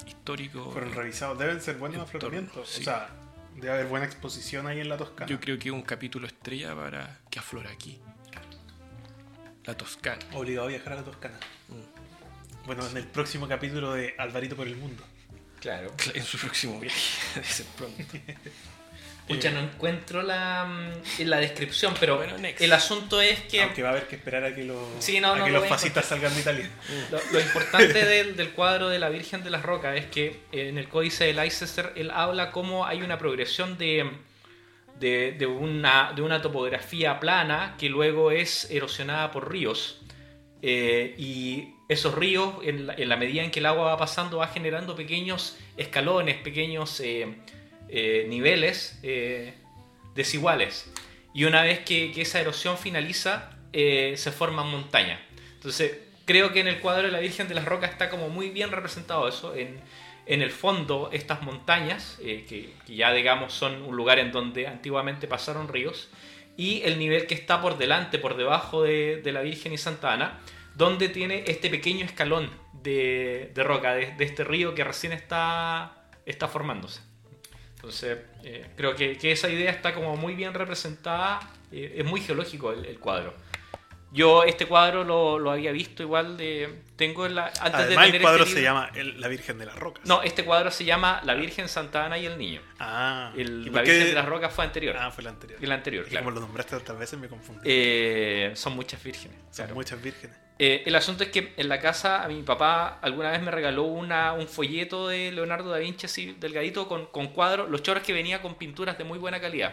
históricos... 0.06 0.72
Fueron 0.72 0.92
revisados, 0.92 1.38
deben 1.38 1.60
ser 1.60 1.76
buenos 1.76 2.02
afloramientos. 2.02 2.78
O 2.78 2.82
sea, 2.82 3.08
debe 3.56 3.72
haber 3.72 3.86
buena 3.86 4.06
exposición 4.06 4.66
ahí 4.66 4.80
en 4.80 4.88
la 4.88 4.96
Toscana. 4.96 5.28
Yo 5.28 5.40
creo 5.40 5.58
que 5.58 5.70
es 5.70 5.74
un 5.74 5.82
capítulo 5.82 6.26
estrella 6.26 6.74
para 6.74 7.18
que 7.30 7.38
aflora 7.38 7.70
aquí. 7.70 7.98
La 9.64 9.76
Toscana. 9.76 10.24
Obligado 10.34 10.66
a 10.66 10.70
viajar 10.70 10.92
a 10.92 10.96
la 10.96 11.04
Toscana. 11.04 11.38
Mm. 11.68 12.66
Bueno, 12.66 12.86
en 12.86 12.96
el 12.96 13.06
próximo 13.06 13.48
capítulo 13.48 13.92
de 13.94 14.14
Alvarito 14.18 14.54
por 14.54 14.68
el 14.68 14.76
Mundo. 14.76 15.02
Claro. 15.60 15.92
En 16.14 16.24
su 16.24 16.38
próximo 16.38 16.78
viaje, 16.80 17.40
de 17.40 17.44
ser 17.44 17.66
pronto. 17.76 18.02
Pucha, 19.28 19.50
no 19.50 19.60
encuentro 19.60 20.22
la, 20.22 20.64
mm, 20.64 21.22
la 21.22 21.38
descripción, 21.38 21.94
pero 22.00 22.22
el 22.22 22.72
asunto 22.72 23.20
es 23.20 23.40
que. 23.42 23.62
Aunque 23.62 23.82
va 23.82 23.90
a 23.90 23.92
haber 23.92 24.08
que 24.08 24.16
esperar 24.16 24.44
a 24.44 24.54
que, 24.54 24.64
los, 24.64 24.78
que 25.04 25.50
los 25.50 25.68
fascistas 25.68 26.06
salgan 26.06 26.34
de 26.34 26.40
Italia. 26.40 26.70
Lo, 27.32 27.40
importante 27.40 28.04
del, 28.04 28.50
cuadro 28.50 28.88
de 28.88 28.98
la 28.98 29.08
Virgen 29.08 29.44
de 29.44 29.50
las 29.50 29.62
Rocas 29.62 29.96
es 29.96 30.06
que 30.06 30.40
en 30.50 30.76
el 30.76 30.88
códice 30.88 31.24
de 31.24 31.34
Leicester 31.34 31.92
él 31.94 32.10
habla 32.10 32.50
cómo 32.50 32.84
hay 32.84 33.02
una 33.02 33.16
progresión 33.16 33.78
de, 33.78 34.10
de, 34.98 35.46
una, 35.46 36.12
de 36.14 36.22
una 36.22 36.42
topografía 36.42 37.20
plana 37.20 37.76
que 37.78 37.88
luego 37.88 38.32
es 38.32 38.70
erosionada 38.70 39.30
por 39.30 39.50
ríos. 39.50 40.00
Eh, 40.62 41.14
y 41.18 41.74
esos 41.88 42.14
ríos, 42.14 42.54
en 42.62 42.86
la, 42.86 43.16
medida 43.16 43.42
en 43.42 43.50
que 43.50 43.60
el 43.60 43.66
agua 43.66 43.84
va 43.84 43.96
pasando, 43.96 44.38
va 44.38 44.48
generando 44.48 44.94
pequeños 44.94 45.58
escalones, 45.76 46.36
pequeños 46.36 47.00
eh, 47.00 47.36
eh, 47.92 48.26
niveles 48.28 48.98
desiguales. 50.14 50.90
Y 51.34 51.44
una 51.44 51.62
vez 51.62 51.80
que, 51.80 52.12
esa 52.20 52.40
erosión 52.40 52.76
finaliza, 52.76 53.50
se 53.72 54.32
forman 54.32 54.70
montañas. 54.70 55.20
Entonces, 55.54 55.98
creo 56.24 56.52
que 56.52 56.60
en 56.60 56.68
el 56.68 56.80
cuadro 56.80 57.02
de 57.02 57.12
la 57.12 57.20
Virgen 57.20 57.48
de 57.48 57.54
las 57.54 57.64
Rocas 57.64 57.90
está 57.90 58.10
como 58.10 58.28
muy 58.28 58.50
bien 58.50 58.70
representado 58.70 59.28
eso. 59.28 59.54
En, 59.54 59.80
el 60.26 60.50
fondo, 60.50 61.10
estas 61.12 61.42
montañas, 61.42 62.18
que, 62.20 62.74
ya 62.86 63.12
digamos 63.12 63.52
son 63.52 63.82
un 63.82 63.96
lugar 63.96 64.18
en 64.18 64.32
donde 64.32 64.66
antiguamente 64.66 65.26
pasaron 65.26 65.68
ríos, 65.68 66.08
y 66.56 66.82
el 66.82 66.98
nivel 66.98 67.26
que 67.26 67.34
está 67.34 67.60
por 67.60 67.78
delante, 67.78 68.18
por 68.18 68.36
debajo 68.36 68.82
de, 68.82 69.22
la 69.24 69.42
Virgen 69.42 69.72
y 69.72 69.78
Santa 69.78 70.12
Ana, 70.12 70.40
donde 70.74 71.08
tiene 71.08 71.44
este 71.46 71.70
pequeño 71.70 72.04
escalón 72.04 72.50
de, 72.82 73.50
roca, 73.56 73.94
de, 73.94 74.14
este 74.18 74.44
río 74.44 74.74
que 74.74 74.84
recién 74.84 75.12
está, 75.12 76.06
está 76.26 76.48
formándose. 76.48 77.00
Entonces, 77.82 78.18
eh, 78.44 78.64
creo 78.76 78.94
que, 78.94 79.18
esa 79.22 79.48
idea 79.48 79.72
está 79.72 79.92
como 79.92 80.16
muy 80.16 80.36
bien 80.36 80.54
representada, 80.54 81.40
eh, 81.72 81.96
es 81.96 82.04
muy 82.04 82.20
geológico 82.20 82.72
el 82.72 82.98
cuadro. 83.00 83.34
Yo 84.12 84.44
este 84.44 84.66
cuadro 84.66 85.04
lo, 85.04 85.38
lo, 85.38 85.50
había 85.50 85.72
visto 85.72 86.02
igual 86.02 86.36
de... 86.36 86.82
Tengo 86.96 87.26
la, 87.28 87.46
antes 87.46 87.86
Además, 87.86 88.08
el 88.12 88.20
cuadro 88.20 88.44
este 88.44 88.56
se 88.56 88.62
llama 88.62 88.90
La 88.94 89.28
Virgen 89.28 89.58
de 89.58 89.66
las 89.66 89.76
Rocas. 89.76 90.04
No, 90.06 90.22
este 90.22 90.44
cuadro 90.44 90.70
se 90.70 90.84
llama 90.84 91.22
La 91.24 91.34
Virgen 91.34 91.68
Santa 91.68 92.04
Ana 92.04 92.18
y 92.18 92.26
el 92.26 92.36
Niño. 92.36 92.60
Ah. 92.78 93.32
El, 93.34 93.72
la 93.72 93.80
Virgen 93.80 94.08
de 94.08 94.12
las 94.12 94.26
Rocas 94.26 94.52
fue 94.52 94.64
anterior. 94.64 94.96
Ah, 94.98 95.10
fue 95.10 95.24
la 95.24 95.30
anterior. 95.30 95.58
El 95.62 95.72
anterior, 95.72 96.04
claro. 96.04 96.24
Como 96.24 96.34
lo 96.34 96.40
nombraste 96.42 96.76
tantas 96.76 96.98
veces 96.98 97.18
me 97.18 97.28
confundí. 97.28 97.62
Eh, 97.64 98.52
son 98.54 98.74
muchas 98.76 99.02
vírgenes. 99.02 99.38
Son 99.50 99.72
muchas 99.72 100.00
vírgenes. 100.02 100.36
Eh, 100.58 100.82
el 100.86 100.94
asunto 100.94 101.24
es 101.24 101.30
que 101.30 101.54
en 101.56 101.68
la 101.68 101.80
casa 101.80 102.22
a 102.22 102.28
mi 102.28 102.42
papá 102.42 102.98
alguna 103.00 103.30
vez 103.30 103.42
me 103.42 103.50
regaló 103.50 103.84
una, 103.84 104.34
un 104.34 104.46
folleto 104.46 105.08
de 105.08 105.32
Leonardo 105.32 105.70
da 105.70 105.78
Vinci 105.78 106.06
así 106.06 106.36
delgadito 106.38 106.86
con, 106.86 107.06
con 107.06 107.28
cuadros, 107.28 107.70
los 107.70 107.82
chorros 107.82 108.04
que 108.04 108.12
venía 108.12 108.42
con 108.42 108.56
pinturas 108.56 108.98
de 108.98 109.04
muy 109.04 109.18
buena 109.18 109.40
calidad. 109.40 109.72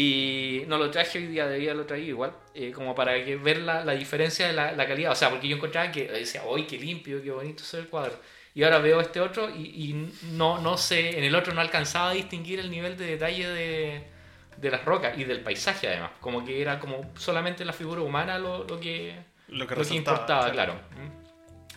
Y 0.00 0.62
no 0.68 0.78
lo 0.78 0.92
traje 0.92 1.18
hoy 1.18 1.26
día, 1.26 1.48
debía 1.48 1.74
lo 1.74 1.84
traído 1.84 2.10
igual, 2.10 2.32
eh, 2.54 2.70
como 2.70 2.94
para 2.94 3.24
que 3.24 3.34
ver 3.34 3.58
la, 3.62 3.84
la 3.84 3.94
diferencia 3.94 4.46
de 4.46 4.52
la, 4.52 4.70
la, 4.70 4.86
calidad. 4.86 5.10
O 5.10 5.16
sea, 5.16 5.28
porque 5.28 5.48
yo 5.48 5.56
encontraba 5.56 5.90
que 5.90 6.06
decía, 6.06 6.42
¡ay, 6.54 6.68
qué 6.68 6.78
limpio, 6.78 7.20
qué 7.20 7.32
bonito 7.32 7.64
es 7.64 7.74
el 7.74 7.88
cuadro! 7.88 8.14
Y 8.54 8.62
ahora 8.62 8.78
veo 8.78 9.00
este 9.00 9.20
otro 9.20 9.50
y, 9.50 9.62
y, 9.62 10.12
no, 10.34 10.60
no 10.60 10.78
sé, 10.78 11.18
en 11.18 11.24
el 11.24 11.34
otro 11.34 11.52
no 11.52 11.60
alcanzaba 11.60 12.10
a 12.10 12.12
distinguir 12.12 12.60
el 12.60 12.70
nivel 12.70 12.96
de 12.96 13.06
detalle 13.06 13.48
de, 13.48 14.04
de 14.56 14.70
las 14.70 14.84
rocas 14.84 15.18
y 15.18 15.24
del 15.24 15.40
paisaje 15.40 15.88
además. 15.88 16.12
Como 16.20 16.44
que 16.44 16.62
era 16.62 16.78
como 16.78 17.10
solamente 17.16 17.64
la 17.64 17.72
figura 17.72 18.00
humana 18.00 18.38
lo, 18.38 18.62
lo 18.62 18.78
que, 18.78 19.16
lo 19.48 19.66
que, 19.66 19.96
importaba, 19.96 20.52
claro. 20.52 20.76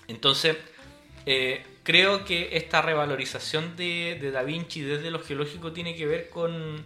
Entonces, 0.08 0.58
eh, 1.26 1.64
creo 1.82 2.24
que 2.24 2.56
esta 2.56 2.84
revalorización 2.84 3.76
de, 3.76 4.20
de 4.22 4.30
Da 4.30 4.44
Vinci 4.44 4.82
desde 4.82 5.10
lo 5.10 5.24
geológico 5.24 5.72
tiene 5.72 5.96
que 5.96 6.06
ver 6.06 6.30
con 6.30 6.84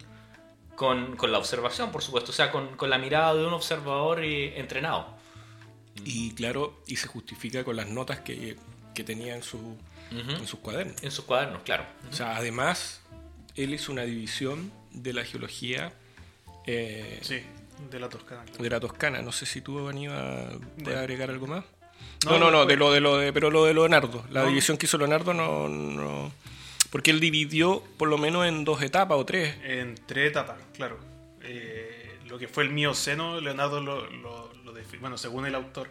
con, 0.76 1.18
la 1.32 1.38
observación, 1.38 1.92
por 1.92 2.02
supuesto, 2.02 2.32
o 2.32 2.34
sea, 2.34 2.52
con, 2.52 2.78
la 2.90 2.98
mirada 2.98 3.34
de 3.34 3.46
un 3.46 3.54
observador 3.54 4.24
eh, 4.24 4.60
entrenado. 4.60 5.08
Y 6.04 6.34
claro, 6.34 6.82
y 6.88 6.98
se 6.98 7.08
justifica 7.08 7.64
con 7.64 7.76
las 7.76 7.88
notas 7.88 8.20
que, 8.20 8.58
tenía 9.06 9.36
en, 9.36 9.44
su, 9.44 9.78
en 10.12 10.48
sus 10.48 10.60
cuadernos. 10.60 11.02
En 11.04 11.12
sus 11.12 11.26
cuadernos, 11.26 11.64
claro. 11.64 11.86
O 12.10 12.14
sea, 12.14 12.36
además, 12.36 13.02
él 13.56 13.74
hizo 13.74 13.92
una 13.92 14.04
división 14.04 14.72
de 14.92 15.14
la 15.14 15.24
geología. 15.24 15.94
Eh, 16.66 17.20
sí, 17.22 17.42
de 17.90 18.00
la 18.00 18.10
Toscana. 18.10 18.44
De 18.58 18.70
la 18.70 18.80
Toscana. 18.80 19.22
No 19.22 19.32
sé 19.32 19.46
si 19.46 19.62
tú, 19.62 19.88
Aníbal, 19.88 20.60
puedes 20.84 21.00
agregar 21.00 21.30
algo 21.30 21.48
más. 21.48 21.66
No, 22.26 22.40
no, 22.40 22.50
no, 22.50 22.66
de 22.66 22.76
lo 22.76 22.92
de 22.92 23.02
lo 23.02 23.18
de, 23.18 23.32
pero 23.34 23.52
lo 23.52 23.66
de 23.66 23.74
Leonardo. 23.74 24.26
La 24.32 24.46
división 24.46 24.78
que 24.78 24.88
hizo 24.88 24.98
Leonardo 24.98 25.34
no, 25.34 25.68
no 25.70 26.32
porque 26.96 27.12
él 27.12 27.20
dividió 27.20 27.84
por 27.98 28.08
lo 28.08 28.18
menos 28.18 28.46
en 28.46 28.64
dos 28.64 28.82
etapas 28.82 29.18
o 29.18 29.26
tres. 29.26 29.58
En 29.66 29.96
tres 30.06 30.30
etapas, 30.30 30.56
claro. 30.74 30.98
Eh, 31.42 32.20
lo 32.26 32.40
que 32.40 32.48
fue 32.48 32.64
el 32.64 32.70
Mioceno, 32.70 33.42
Leonardo 33.42 33.82
lo, 33.82 34.10
lo, 34.10 34.50
bueno, 35.02 35.18
según 35.18 35.46
el 35.46 35.56
autor, 35.56 35.90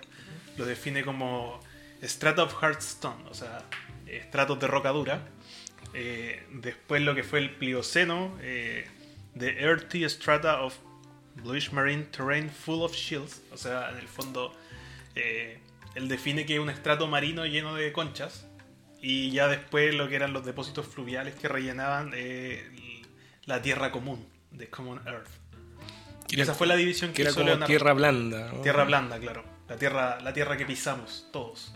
lo 0.57 0.65
define 0.65 1.05
como 1.05 1.61
strata 2.03 2.45
of 2.45 2.55
hard 2.59 2.79
stone, 2.79 3.23
o 3.29 3.35
sea, 3.35 3.67
estratos 4.07 4.59
de 4.59 4.67
roca 4.67 4.93
dura. 4.93 5.29
Eh, 5.93 6.43
después 6.53 7.03
lo 7.03 7.15
que 7.15 7.23
fue 7.23 7.41
el 7.41 7.51
Plioceno, 7.51 8.39
eh, 8.41 8.87
the 9.39 9.63
earthy 9.63 10.09
strata 10.09 10.63
of 10.63 10.75
bluish 11.35 11.71
marine 11.71 12.05
terrain 12.05 12.49
full 12.49 12.81
of 12.81 12.95
shields, 12.95 13.43
o 13.53 13.59
sea, 13.59 13.91
en 13.91 13.99
el 13.99 14.09
fondo 14.09 14.55
él 15.15 16.09
define 16.09 16.47
que 16.47 16.55
es 16.55 16.61
un 16.61 16.71
estrato 16.71 17.07
marino 17.09 17.45
lleno 17.45 17.75
de 17.75 17.93
conchas 17.93 18.47
y 19.07 19.31
ya 19.33 19.49
después 19.49 19.95
lo 19.95 20.09
que 20.09 20.17
eran 20.17 20.33
los 20.33 20.47
depósitos 20.47 20.87
fluviales 20.87 21.35
que 21.35 21.47
rellenaban 21.47 22.13
eh, 22.15 23.03
la 23.45 23.61
tierra 23.61 23.93
común, 23.93 24.27
de 24.51 24.71
Common 24.71 24.99
Earth. 25.07 25.29
Y 26.31 26.41
esa 26.41 26.55
fue 26.55 26.67
la 26.67 26.75
división 26.75 27.13
que, 27.13 27.21
era 27.21 27.31
hizo 27.31 27.45
como 27.45 27.67
tierra 27.67 27.93
blanda. 27.93 28.51
Tierra 28.63 28.85
blanda, 28.85 29.19
claro. 29.19 29.45
La 29.69 29.77
tierra, 29.77 30.19
la 30.23 30.33
tierra 30.33 30.57
que 30.57 30.65
pisamos 30.65 31.29
todos. 31.35 31.75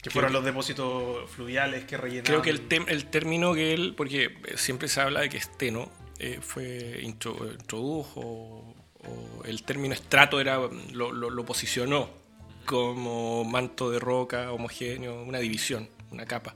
Que 0.00 0.08
fueron 0.08 0.32
los 0.32 0.42
depósitos 0.42 1.28
fluviales 1.28 1.84
que 1.84 1.98
rellenaban. 1.98 2.24
Creo 2.24 2.40
que 2.40 2.50
el, 2.50 2.88
el 2.88 3.04
término 3.10 3.52
que 3.52 3.74
él, 3.74 3.92
porque 3.94 4.38
siempre 4.56 4.88
se 4.88 5.02
habla 5.02 5.20
de 5.20 5.28
que 5.28 5.36
esteno 5.36 5.92
eh, 6.18 6.38
fue 6.40 7.00
introdujo 7.02 8.22
o, 8.24 9.42
el 9.44 9.62
término 9.62 9.92
estrato 9.92 10.40
era 10.40 10.58
lo, 10.92 11.12
lo 11.12 11.44
posicionó 11.44 12.19
como 12.64 13.44
manto 13.44 13.90
de 13.90 13.98
roca 13.98 14.52
homogéneo, 14.52 15.22
una 15.22 15.38
división, 15.38 15.88
una 16.10 16.26
capa. 16.26 16.54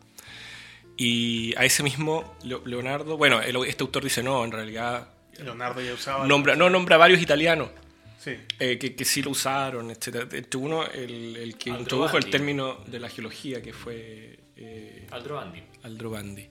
Y 0.97 1.55
a 1.57 1.65
ese 1.65 1.83
mismo 1.83 2.37
Leonardo, 2.43 3.17
bueno, 3.17 3.41
este 3.41 3.83
autor 3.83 4.05
dice 4.05 4.23
no, 4.23 4.45
en 4.45 4.53
realidad 4.53 5.09
Leonardo 5.43 5.81
ya 5.81 5.95
usaba. 5.95 6.27
Nombra, 6.27 6.55
no, 6.55 6.71
nombra 6.71 6.97
varios 6.97 7.21
italianos 7.21 7.71
sí. 8.19 8.33
Eh, 8.59 8.79
que, 8.79 8.95
que, 8.95 9.05
sí 9.05 9.23
lo 9.23 9.31
usaron, 9.31 9.91
etc. 9.91 10.29
De 10.29 10.57
uno, 10.57 10.87
el, 10.87 11.37
el 11.37 11.57
que 11.57 11.71
introdujo 11.71 12.17
el 12.17 12.31
término 12.31 12.79
de 12.87 13.01
la 13.01 13.09
geología, 13.09 13.61
que 13.61 13.73
fue. 13.73 14.39
Eh, 14.57 15.07
Aldrovandi. 15.11 15.63
Aldrovandi. 15.83 16.49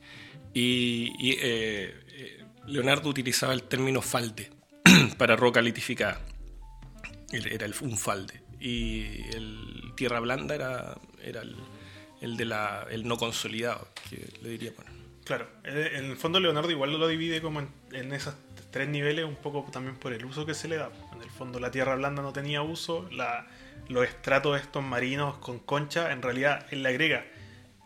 Y, 0.53 1.13
y 1.19 1.31
eh, 1.31 1.95
eh, 2.09 2.45
Leonardo 2.67 3.09
utilizaba 3.09 3.53
el 3.53 3.63
término 3.63 4.01
falde 4.01 4.51
para 5.17 5.35
roca 5.35 5.61
litificada. 5.61 6.21
Era 7.31 7.65
un 7.81 7.97
falde 7.97 8.42
y 8.63 9.25
el 9.35 9.91
tierra 9.97 10.21
blanda 10.21 10.55
era, 10.55 10.95
era 11.21 11.41
el, 11.41 11.57
el 12.21 12.37
de 12.37 12.45
la, 12.45 12.87
el 12.89 13.05
no 13.05 13.17
consolidado, 13.17 13.89
que 14.09 14.25
le 14.41 14.49
diría. 14.49 14.71
Claro, 15.25 15.47
en 15.65 16.05
el 16.05 16.15
fondo 16.15 16.39
Leonardo 16.39 16.71
igual 16.71 16.97
lo 16.97 17.07
divide 17.07 17.41
como 17.41 17.61
en, 17.91 18.13
esos 18.13 18.35
tres 18.71 18.87
niveles, 18.87 19.25
un 19.25 19.35
poco 19.35 19.69
también 19.69 19.97
por 19.97 20.13
el 20.13 20.23
uso 20.23 20.45
que 20.45 20.53
se 20.53 20.69
le 20.69 20.77
da. 20.77 20.89
En 21.13 21.21
el 21.21 21.29
fondo 21.29 21.59
la 21.59 21.71
tierra 21.71 21.95
blanda 21.95 22.21
no 22.21 22.31
tenía 22.31 22.61
uso, 22.61 23.07
la, 23.11 23.47
los 23.89 24.05
estratos 24.05 24.59
estos 24.59 24.81
marinos 24.81 25.37
con 25.39 25.59
concha, 25.59 26.13
en 26.13 26.21
realidad 26.21 26.65
él 26.71 26.83
le 26.83 26.89
agrega 26.89 27.25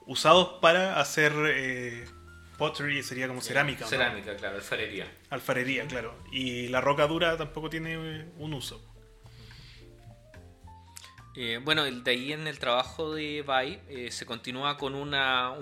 usados 0.06 0.60
para 0.62 1.00
hacer 1.00 1.34
eh, 1.48 2.06
pottery 2.58 3.02
sería 3.02 3.28
como 3.28 3.42
cerámica. 3.42 3.86
Cerámica, 3.88 4.36
claro, 4.36 4.58
alfarería. 4.58 5.08
Alfarería, 5.32 5.88
claro. 5.88 6.16
Y 6.32 6.68
la 6.68 6.82
roca 6.82 7.08
dura 7.08 7.36
tampoco 7.36 7.70
tiene 7.70 8.28
un 8.38 8.54
uso. 8.54 8.87
Eh, 11.40 11.60
bueno, 11.64 11.84
de 11.84 12.10
ahí 12.10 12.34
en 12.34 12.48
el 12.48 12.58
trabajo 12.58 13.14
de 13.14 13.44
Bay 13.44 13.80
eh, 13.90 14.10
se 14.10 14.26
continúa 14.26 14.76
con 14.76 14.96
un 14.96 15.12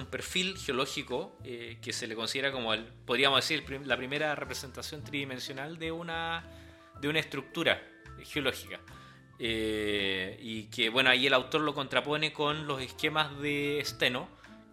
perfil 0.10 0.58
geológico 0.58 1.38
eh, 1.44 1.80
que 1.82 1.92
se 1.92 2.08
le 2.08 2.16
considera 2.16 2.50
como, 2.54 2.74
el, 2.74 2.86
podríamos 2.86 3.42
decir, 3.42 3.66
la 3.86 3.98
primera 3.98 4.34
representación 4.36 5.04
tridimensional 5.04 5.78
de 5.78 5.92
una, 5.92 6.46
de 7.02 7.10
una 7.10 7.20
estructura 7.20 7.84
geológica. 8.24 8.80
y 9.38 10.64
que, 10.74 10.88
bueno, 10.90 11.10
ahí 11.10 11.28
el 11.28 11.34
autor 11.34 11.60
lo 11.60 11.74
contrapone 11.74 12.32
con 12.32 12.68
los 12.68 12.82
esquemas 12.82 13.38
de 13.42 13.82
Steno, 13.84 14.30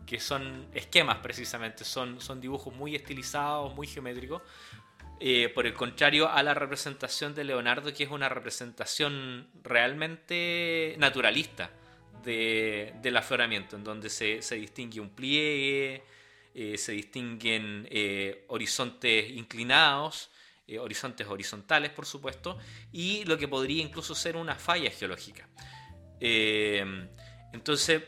que 0.07 0.21
son 0.21 0.69
esquemas 0.73 1.19
precisamente, 1.19 1.85
son, 1.85 2.21
son 2.21 2.41
dibujos 2.41 2.73
muy 2.73 2.95
estilizados, 2.95 3.75
muy 3.75 3.89
geométricos, 3.89 4.43
eh, 5.25 5.51
por 5.51 5.69
el 5.69 5.75
contrario 5.75 6.29
a 6.29 6.43
la 6.43 6.53
representación 6.53 7.33
de 7.33 7.45
Leonardo, 7.45 7.95
que 7.95 8.03
es 8.03 8.11
una 8.11 8.29
representación 8.29 9.47
realmente 9.63 10.97
naturalista 10.99 11.71
del 12.25 13.17
afloramiento, 13.17 13.77
en 13.77 13.85
donde 13.85 14.11
se, 14.11 14.41
distingue 14.57 14.99
un 14.99 15.11
pliegue, 15.11 16.03
eh, 16.57 16.77
se 16.77 16.91
distinguen 16.91 17.87
eh, 17.89 18.47
horizontes 18.49 19.31
inclinados, 19.31 20.29
horizontes 20.81 21.25
horizontales, 21.29 21.91
por 21.91 22.05
supuesto, 22.05 22.59
y 22.91 23.25
lo 23.25 23.39
que 23.39 23.47
podría 23.47 23.81
incluso 23.81 24.17
ser 24.17 24.37
una 24.37 24.57
falla 24.57 24.91
geológica. 24.91 25.49
entonces, 26.19 28.03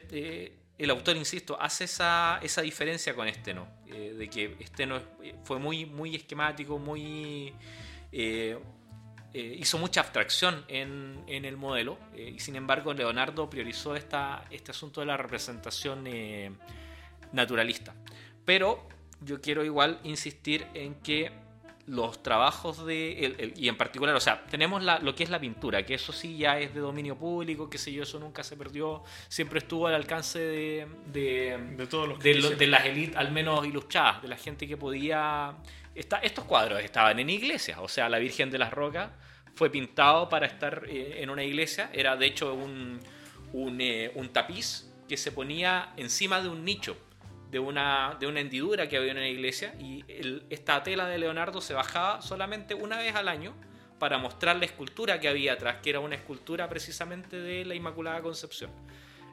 el 0.77 0.91
autor, 0.91 1.17
insisto, 1.17 1.61
hace 1.61 1.85
esa, 1.85 2.41
esa 2.43 2.63
diferencia 2.63 3.15
con 3.15 3.29
este 3.29 3.55
no, 3.55 3.69
eh, 3.87 4.15
de 4.19 4.29
que 4.29 4.57
este 4.59 4.87
no 4.87 4.97
eh, 5.23 5.35
fue 5.45 5.59
muy, 5.59 5.87
muy 5.87 6.15
esquemático, 6.17 6.79
muy... 6.79 7.53
Eh, 8.13 8.59
hizo 9.37 9.79
mucha 9.79 10.01
abstracción 10.01 10.65
en, 10.69 11.25
en 11.27 11.45
el 11.45 11.57
modelo 11.57 11.99
y 12.15 12.39
sin 12.39 12.55
embargo 12.55 12.95
Leonardo 12.95 13.51
priorizó 13.51 13.97
esta, 13.97 14.45
este 14.49 14.71
asunto 14.71 15.01
de 15.01 15.07
la 15.07 15.17
representación 15.17 16.05
naturalista. 17.33 17.97
Pero 18.45 18.87
yo 19.21 19.41
quiero 19.41 19.65
igual 19.65 19.99
insistir 20.05 20.69
en 20.75 20.95
que 20.95 21.33
los 21.87 22.23
trabajos 22.23 22.85
de. 22.87 23.53
y 23.57 23.69
en 23.69 23.77
particular, 23.77 24.15
o 24.15 24.21
sea, 24.21 24.45
tenemos 24.47 24.83
lo 24.83 25.15
que 25.15 25.25
es 25.25 25.31
la 25.31 25.39
pintura, 25.39 25.85
que 25.85 25.95
eso 25.95 26.13
sí 26.13 26.37
ya 26.39 26.59
es 26.59 26.75
de 26.75 26.81
dominio 26.81 27.17
público, 27.17 27.69
que 27.69 27.77
sé 27.77 27.93
yo, 27.93 28.03
eso 28.05 28.19
nunca 28.19 28.43
se 28.43 28.57
perdió, 28.57 29.03
siempre 29.29 29.59
estuvo 29.59 29.87
al 29.87 29.95
alcance 29.95 30.39
de. 30.39 30.87
de, 31.07 31.87
todos 31.89 32.09
los 32.09 32.19
de, 32.21 32.67
las 32.67 32.87
élites, 32.87 33.17
al 33.17 33.33
menos 33.33 33.67
ilustradas, 33.67 34.23
de 34.23 34.29
la 34.29 34.37
gente 34.37 34.67
que 34.67 34.77
podía. 34.77 35.57
estos 35.95 36.45
cuadros 36.45 36.81
estaban 36.83 37.19
en 37.19 37.29
iglesias, 37.29 37.79
o 37.81 37.89
sea, 37.89 38.09
la 38.09 38.19
Virgen 38.19 38.51
de 38.51 38.59
las 38.59 38.73
Rocas 38.73 39.11
fue 39.55 39.71
pintado 39.71 40.29
para 40.29 40.47
estar 40.47 40.85
eh, 40.89 41.23
en 41.23 41.31
una 41.31 41.45
iglesia, 41.45 41.91
era 41.93 42.17
de 42.17 42.27
hecho 42.27 42.55
un, 42.55 42.99
un, 43.53 43.81
eh, 43.81 44.11
un 44.15 44.31
tapiz 44.31 44.91
que 45.09 45.17
se 45.17 45.33
ponía 45.33 45.93
encima 45.97 46.41
de 46.41 46.49
un 46.49 46.65
nicho 46.65 46.97
de 47.55 47.61
una, 47.61 48.17
de 48.19 48.27
una 48.27 48.41
hendidura 48.41 48.89
que 48.89 48.97
había 48.97 49.13
en 49.13 49.21
la 49.21 49.29
iglesia 49.29 49.77
y 49.79 50.05
esta 50.51 50.83
tela 50.83 51.07
de 51.07 51.19
Leonardo 51.19 51.61
se 51.61 51.73
bajaba 51.73 52.21
solamente 52.21 52.75
una 52.75 52.99
vez 52.99 53.15
al 53.15 53.29
año 53.29 53.55
para 54.01 54.19
mostrar 54.19 54.57
la 54.57 54.65
escultura 54.65 55.21
que 55.21 55.29
había 55.29 55.53
atrás, 55.53 55.77
que 55.81 55.91
era 55.91 56.01
una 56.01 56.17
escultura 56.17 56.69
precisamente 56.69 57.39
de 57.39 57.65
la 57.65 57.77
Inmaculada 57.77 58.21
Concepción. 58.23 58.73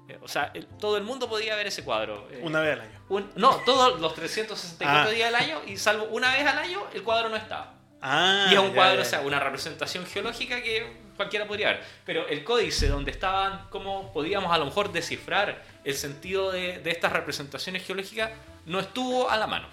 Eh, 0.08 0.20
o 0.22 0.28
sea, 0.28 0.54
todo 0.80 0.98
el 0.98 1.04
mundo 1.04 1.28
podía 1.28 1.56
ver 1.56 1.66
ese 1.66 1.84
cuadro. 1.84 2.28
Eh, 2.30 2.42
una 2.44 2.60
vez 2.60 2.74
al 2.74 2.82
año. 2.82 3.00
no, 3.38 3.56
todos 3.66 4.00
los 4.00 4.14
364 4.14 4.88
ah. 4.88 5.12
días 5.12 5.28
al 5.30 5.36
año 5.36 5.62
y 5.66 5.78
salvo 5.78 6.04
una 6.12 6.32
vez 6.32 6.46
al 6.46 6.60
año 6.60 6.84
el 6.94 7.02
cuadro 7.02 7.28
no 7.28 7.38
estaba. 7.38 7.74
Ah, 8.04 8.50
y 8.52 8.54
es 8.54 8.60
un 8.60 8.72
cuadro, 8.76 9.02
o 9.02 9.06
sea, 9.06 9.22
una 9.22 9.40
representación 9.40 10.06
geológica 10.06 10.62
que 10.62 10.96
cualquiera 11.22 11.48
podría 11.48 11.68
ver. 11.70 11.84
Pero 12.06 12.28
el 12.28 12.44
códice 12.44 12.88
donde 12.88 13.12
estaban, 13.12 13.68
cómo 13.70 14.12
podíamos 14.12 14.52
a 14.52 14.58
lo 14.58 14.66
mejor 14.66 14.92
descifrar 14.92 15.64
el 15.84 15.96
sentido 15.96 16.52
de, 16.52 16.82
estas 16.86 17.12
representaciones 17.14 17.86
geológicas, 17.86 18.32
no 18.66 18.80
estuvo 18.80 19.30
a 19.30 19.38
la 19.38 19.48
mano. 19.48 19.68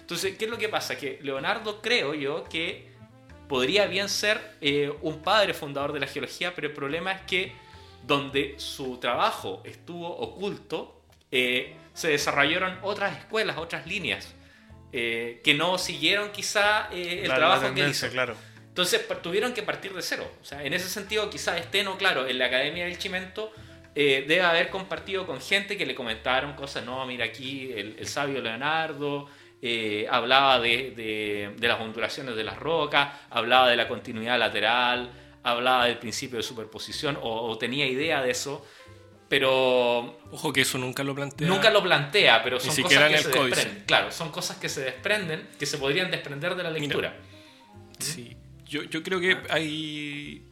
Entonces, 0.00 0.36
¿qué 0.36 0.46
es 0.46 0.50
lo 0.50 0.58
que 0.58 0.68
pasa? 0.68 0.96
Que 0.96 1.18
Leonardo 1.22 1.80
creo 1.80 2.14
yo 2.14 2.44
que 2.44 2.92
podría 3.48 3.86
bien 3.86 4.08
ser 4.08 4.56
eh, 4.60 4.92
un 5.02 5.22
padre 5.22 5.54
fundador 5.54 5.92
de 5.92 6.00
la 6.00 6.06
geología, 6.06 6.54
pero 6.54 6.68
el 6.68 6.74
problema 6.74 7.12
es 7.12 7.20
que 7.22 7.52
donde 8.02 8.54
su 8.58 8.98
trabajo 8.98 9.62
estuvo 9.64 10.08
oculto, 10.08 11.00
eh, 11.30 11.74
se 11.94 12.08
desarrollaron 12.08 12.78
otras 12.82 13.16
escuelas, 13.18 13.56
otras 13.56 13.86
líneas 13.86 14.34
eh, 14.92 15.40
que 15.42 15.54
no 15.54 15.78
siguieron 15.78 16.30
quizá 16.32 16.88
el 16.92 17.26
trabajo 17.28 17.74
que 17.74 17.88
hizo. 17.88 18.08
Claro. 18.10 18.36
Entonces 18.74 19.06
tuvieron 19.22 19.52
que 19.52 19.62
partir 19.62 19.94
de 19.94 20.02
cero. 20.02 20.28
O 20.42 20.44
sea, 20.44 20.64
en 20.64 20.74
ese 20.74 20.88
sentido, 20.88 21.30
quizá 21.30 21.56
Esteno, 21.56 21.96
claro, 21.96 22.26
en 22.26 22.38
la 22.38 22.46
Academia 22.46 22.84
del 22.84 22.98
Chimento 22.98 23.52
eh, 23.94 24.24
debe 24.26 24.42
haber 24.42 24.68
compartido 24.68 25.26
con 25.26 25.40
gente 25.40 25.76
que 25.78 25.86
le 25.86 25.94
comentaron 25.94 26.54
cosas, 26.54 26.84
no, 26.84 27.06
mira 27.06 27.24
aquí 27.24 27.70
el, 27.72 28.06
sabio 28.08 28.40
Leonardo, 28.40 29.28
hablaba 30.10 30.58
de, 30.58 31.54
de, 31.56 31.68
las 31.68 31.80
ondulaciones 31.80 32.34
de 32.34 32.42
las 32.42 32.58
rocas, 32.58 33.10
hablaba 33.30 33.68
de 33.68 33.76
la 33.76 33.86
continuidad 33.86 34.38
lateral, 34.40 35.08
hablaba 35.44 35.86
del 35.86 35.98
principio 35.98 36.38
de 36.38 36.42
superposición 36.42 37.16
o 37.22 37.56
tenía 37.56 37.86
idea 37.86 38.22
de 38.22 38.32
eso. 38.32 38.66
Pero. 39.28 40.18
Ojo 40.30 40.52
que 40.52 40.60
eso 40.60 40.78
nunca 40.78 41.02
lo 41.02 41.14
plantea. 41.14 41.48
Nunca 41.48 41.70
lo 41.70 41.82
plantea, 41.82 42.42
pero 42.42 42.60
son 42.60 42.74
cosas 42.82 43.08
que 43.08 43.18
se 43.18 43.28
desprenden. 43.28 43.84
Claro, 43.86 44.10
son 44.12 44.30
cosas 44.30 44.58
que 44.58 44.68
se 44.68 44.82
desprenden, 44.82 45.48
que 45.58 45.66
se 45.66 45.78
podrían 45.78 46.10
desprender 46.10 46.54
de 46.54 46.62
la 46.62 46.70
lectura. 46.70 47.16
sí. 47.98 48.33
Yo, 48.74 48.82
yo, 48.82 49.04
creo 49.04 49.20
que 49.20 49.38
hay. 49.50 50.44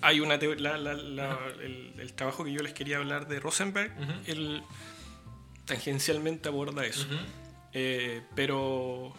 Hay 0.00 0.18
una. 0.18 0.36
La, 0.36 1.38
el, 1.62 2.12
trabajo 2.16 2.44
que 2.44 2.52
yo 2.52 2.60
les 2.60 2.72
quería 2.72 2.96
hablar 2.96 3.28
de 3.28 3.38
Rosenberg, 3.38 3.92
él 4.26 4.64
tangencialmente 5.64 6.48
aborda 6.48 6.84
eso. 6.84 7.06
Eh, 7.72 8.22
pero. 8.34 9.14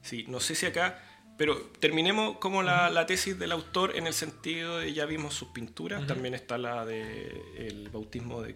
Sí, 0.00 0.24
no 0.26 0.40
sé 0.40 0.54
si 0.54 0.64
acá 0.64 1.02
pero 1.36 1.56
terminemos 1.80 2.38
como 2.38 2.62
la, 2.62 3.06
tesis 3.06 3.38
del 3.38 3.52
autor 3.52 3.96
en 3.96 4.06
el 4.06 4.14
sentido 4.14 4.78
de 4.78 4.92
ya 4.92 5.04
vimos 5.04 5.34
sus 5.34 5.48
pinturas, 5.48 6.06
también 6.06 6.34
está 6.34 6.58
la 6.58 6.84
de 6.84 7.42
el 7.56 7.88
bautismo 7.88 8.40
de, 8.42 8.54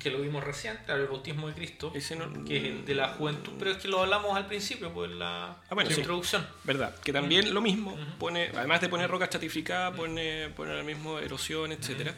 Que 0.00 0.10
lo 0.10 0.20
vimos 0.20 0.42
recién, 0.42 0.78
claro, 0.84 1.02
el 1.02 1.08
bautismo 1.08 1.48
de 1.48 1.54
Cristo, 1.54 1.92
que 1.92 1.98
es 1.98 2.10
el 2.10 2.84
de 2.84 2.94
la 2.94 3.08
juventud, 3.10 3.52
pero 3.58 3.70
es 3.70 3.76
que 3.78 3.88
lo 3.88 4.00
hablamos 4.00 4.36
al 4.36 4.46
principio, 4.46 4.92
pues 4.92 5.10
la, 5.12 5.62
ah, 5.70 5.84
introducción. 5.88 6.46
Verdad, 6.64 6.98
que 7.00 7.12
también 7.12 7.54
lo 7.54 7.60
mismo, 7.60 7.96
pone 8.18 8.50
además 8.54 8.80
de 8.80 8.88
poner 8.88 9.08
roca 9.08 9.24
estratificada, 9.24 9.92
pone, 9.92 10.48
pone 10.50 10.74
la 10.74 10.82
misma 10.82 11.20
erosión, 11.20 11.70
etcétera. 11.72 12.14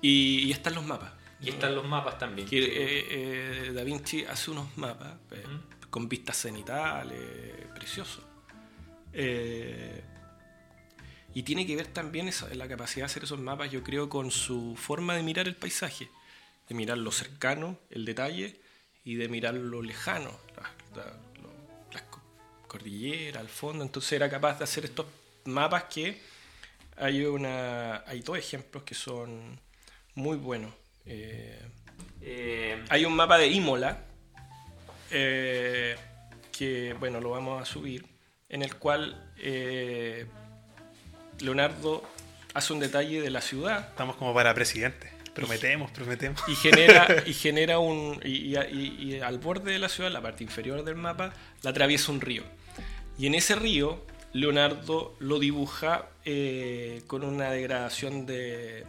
Y, 0.00 0.50
están 0.50 0.74
los 0.74 0.84
mapas. 0.84 1.12
Y 1.40 1.50
están 1.50 1.74
los 1.74 1.86
mapas 1.86 2.18
también. 2.18 2.48
Que, 2.48 2.58
eh, 2.58 3.06
eh, 3.10 3.72
da 3.74 3.84
Vinci 3.84 4.24
hace 4.24 4.50
unos 4.50 4.76
mapas 4.78 5.14
eh, 5.32 5.44
con 5.90 6.08
vistas 6.08 6.38
cenitales, 6.38 7.20
preciosos. 7.74 8.23
Eh, 9.14 10.02
y 11.34 11.42
tiene 11.42 11.66
que 11.66 11.76
ver 11.76 11.86
también 11.86 12.30
la 12.52 12.68
capacidad 12.68 13.02
de 13.02 13.06
hacer 13.06 13.24
esos 13.24 13.40
mapas, 13.40 13.70
yo 13.70 13.82
creo, 13.82 14.08
con 14.08 14.30
su 14.30 14.76
forma 14.76 15.16
de 15.16 15.22
mirar 15.22 15.48
el 15.48 15.56
paisaje, 15.56 16.08
de 16.68 16.74
mirar 16.74 16.98
lo 16.98 17.10
cercano, 17.10 17.78
el 17.90 18.04
detalle, 18.04 18.60
y 19.04 19.16
de 19.16 19.28
mirar 19.28 19.54
lo 19.54 19.82
lejano, 19.82 20.30
las 21.92 22.02
cordilleras, 22.66 23.40
al 23.40 23.48
fondo. 23.48 23.84
Entonces 23.84 24.12
era 24.12 24.30
capaz 24.30 24.58
de 24.58 24.64
hacer 24.64 24.84
estos 24.84 25.06
mapas 25.44 25.84
que 25.84 26.20
hay 26.96 27.24
una 27.24 28.04
hay 28.06 28.20
dos 28.20 28.38
ejemplos 28.38 28.84
que 28.84 28.94
son 28.94 29.60
muy 30.14 30.36
buenos. 30.36 30.72
Eh, 31.04 31.60
eh, 32.22 32.84
hay 32.88 33.04
un 33.04 33.14
mapa 33.14 33.36
de 33.38 33.48
Imola 33.48 34.04
que, 35.10 36.96
bueno, 36.98 37.20
lo 37.20 37.30
vamos 37.30 37.60
a 37.60 37.64
subir 37.64 38.13
en 38.48 38.62
el 38.62 38.76
cual 38.76 39.32
eh, 39.38 40.26
Leonardo 41.40 42.02
hace 42.54 42.72
un 42.72 42.80
detalle 42.80 43.20
de 43.20 43.30
la 43.30 43.40
ciudad. 43.40 43.88
Estamos 43.90 44.16
como 44.16 44.32
para 44.34 44.54
presidente. 44.54 45.12
Prometemos, 45.34 45.90
prometemos. 45.90 46.40
Y 46.46 46.54
genera, 46.54 47.08
y 47.26 47.34
genera 47.34 47.78
un. 47.80 48.20
Y, 48.24 48.54
al 49.18 49.38
borde 49.38 49.72
de 49.72 49.78
la 49.78 49.88
ciudad, 49.88 50.10
la 50.10 50.22
parte 50.22 50.44
inferior 50.44 50.84
del 50.84 50.94
mapa, 50.94 51.32
la 51.62 51.70
atraviesa 51.70 52.12
un 52.12 52.20
río. 52.20 52.44
Y 53.18 53.26
en 53.26 53.34
ese 53.34 53.56
río, 53.56 54.06
Leonardo 54.32 55.16
lo 55.18 55.40
dibuja 55.40 56.06
eh, 56.24 57.02
con 57.08 57.24
una 57.24 57.50
degradación 57.50 58.26
de, 58.26 58.86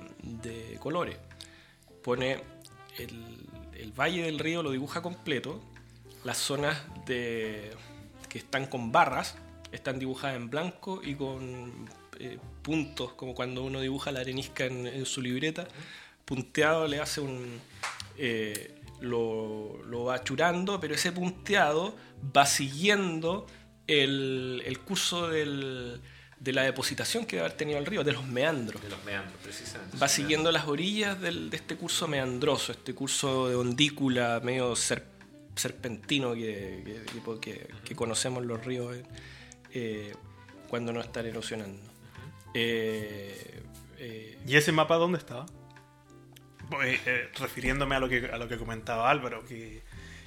colores. 0.80 1.18
Pone 2.03 2.41
el, 2.99 3.91
valle 3.97 4.24
del 4.24 4.38
río, 4.38 4.62
lo 4.62 4.72
dibuja 4.72 5.01
completo. 5.01 5.62
Las 6.24 6.38
zonas 6.38 6.78
de, 7.06 7.72
que 8.30 8.39
están 8.39 8.66
con 8.68 8.91
barras 8.91 9.36
están 9.76 9.99
dibujadas 9.99 10.36
en 10.38 10.49
blanco 10.49 11.01
y 11.03 11.15
con 11.15 11.88
eh, 12.19 12.39
puntos, 12.61 13.13
como 13.13 13.36
cuando 13.36 13.63
uno 13.63 13.80
dibuja 13.82 14.11
la 14.11 14.21
arenisca 14.21 14.65
en, 14.65 15.05
su 15.05 15.21
libreta. 15.21 15.67
Punteado 16.26 16.88
le 16.88 16.99
hace 16.99 17.21
un. 17.21 17.59
Eh, 18.17 18.76
lo, 19.01 19.84
lo 19.84 20.05
va 20.05 20.23
churando, 20.23 20.80
pero 20.80 20.95
ese 20.95 21.11
punteado 21.11 21.95
va 22.36 22.45
siguiendo 22.45 23.45
el, 23.88 24.63
el 24.65 24.80
curso 24.80 25.28
del, 25.28 26.01
de 26.39 26.53
la 26.53 26.63
depositación 26.63 27.26
que 27.26 27.38
debe 27.38 27.47
haber 27.47 27.57
tenido 27.57 27.80
el 27.80 27.86
río, 27.86 28.03
de 28.03 28.13
los 28.13 28.26
meandros. 28.26 28.82
De 28.82 28.89
los 28.89 29.03
meandros, 29.03 29.36
precisamente. 29.41 29.97
Va 29.97 30.07
siguiendo 30.07 30.51
las 30.51 30.67
orillas 30.67 31.19
del, 31.19 31.49
de 31.49 31.57
este 31.57 31.76
curso 31.76 32.07
meandroso, 32.07 32.71
este 32.71 32.93
curso 32.93 33.49
de 33.49 33.55
hondícula 33.55 34.41
medio 34.43 34.76
serpentino 34.76 36.34
que, 36.34 37.03
que, 37.41 37.67
que, 37.84 37.95
conocemos 37.95 38.45
los 38.45 38.63
ríos 38.63 38.95
eh, 39.76 40.13
cuando 40.69 40.93
no 40.93 41.01
están 41.01 41.26
erosionando. 41.26 41.82
Eh, 42.53 43.61
eh, 43.97 44.39
¿Y 44.47 44.55
ese 44.55 44.71
mapa 44.71 44.95
dónde 44.95 45.17
estaba? 45.17 45.45
Pues, 46.69 46.99
refiriéndome 47.38 47.95
a 47.95 47.99
lo 47.99 48.09
que 48.09 48.26
a 48.26 48.38
lo 48.38 48.47
que 48.47 48.57
comentaba 48.57 49.11
Álvaro, 49.11 49.45
que, 49.45 49.84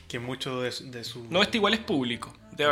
que 0.07 0.19
mucho 0.19 0.61
de, 0.61 0.71
de 0.91 1.03
su... 1.03 1.27
No, 1.31 1.43
este 1.43 1.57
igual 1.57 1.75
es 1.75 1.81
público. 1.81 2.33
De 2.53 2.67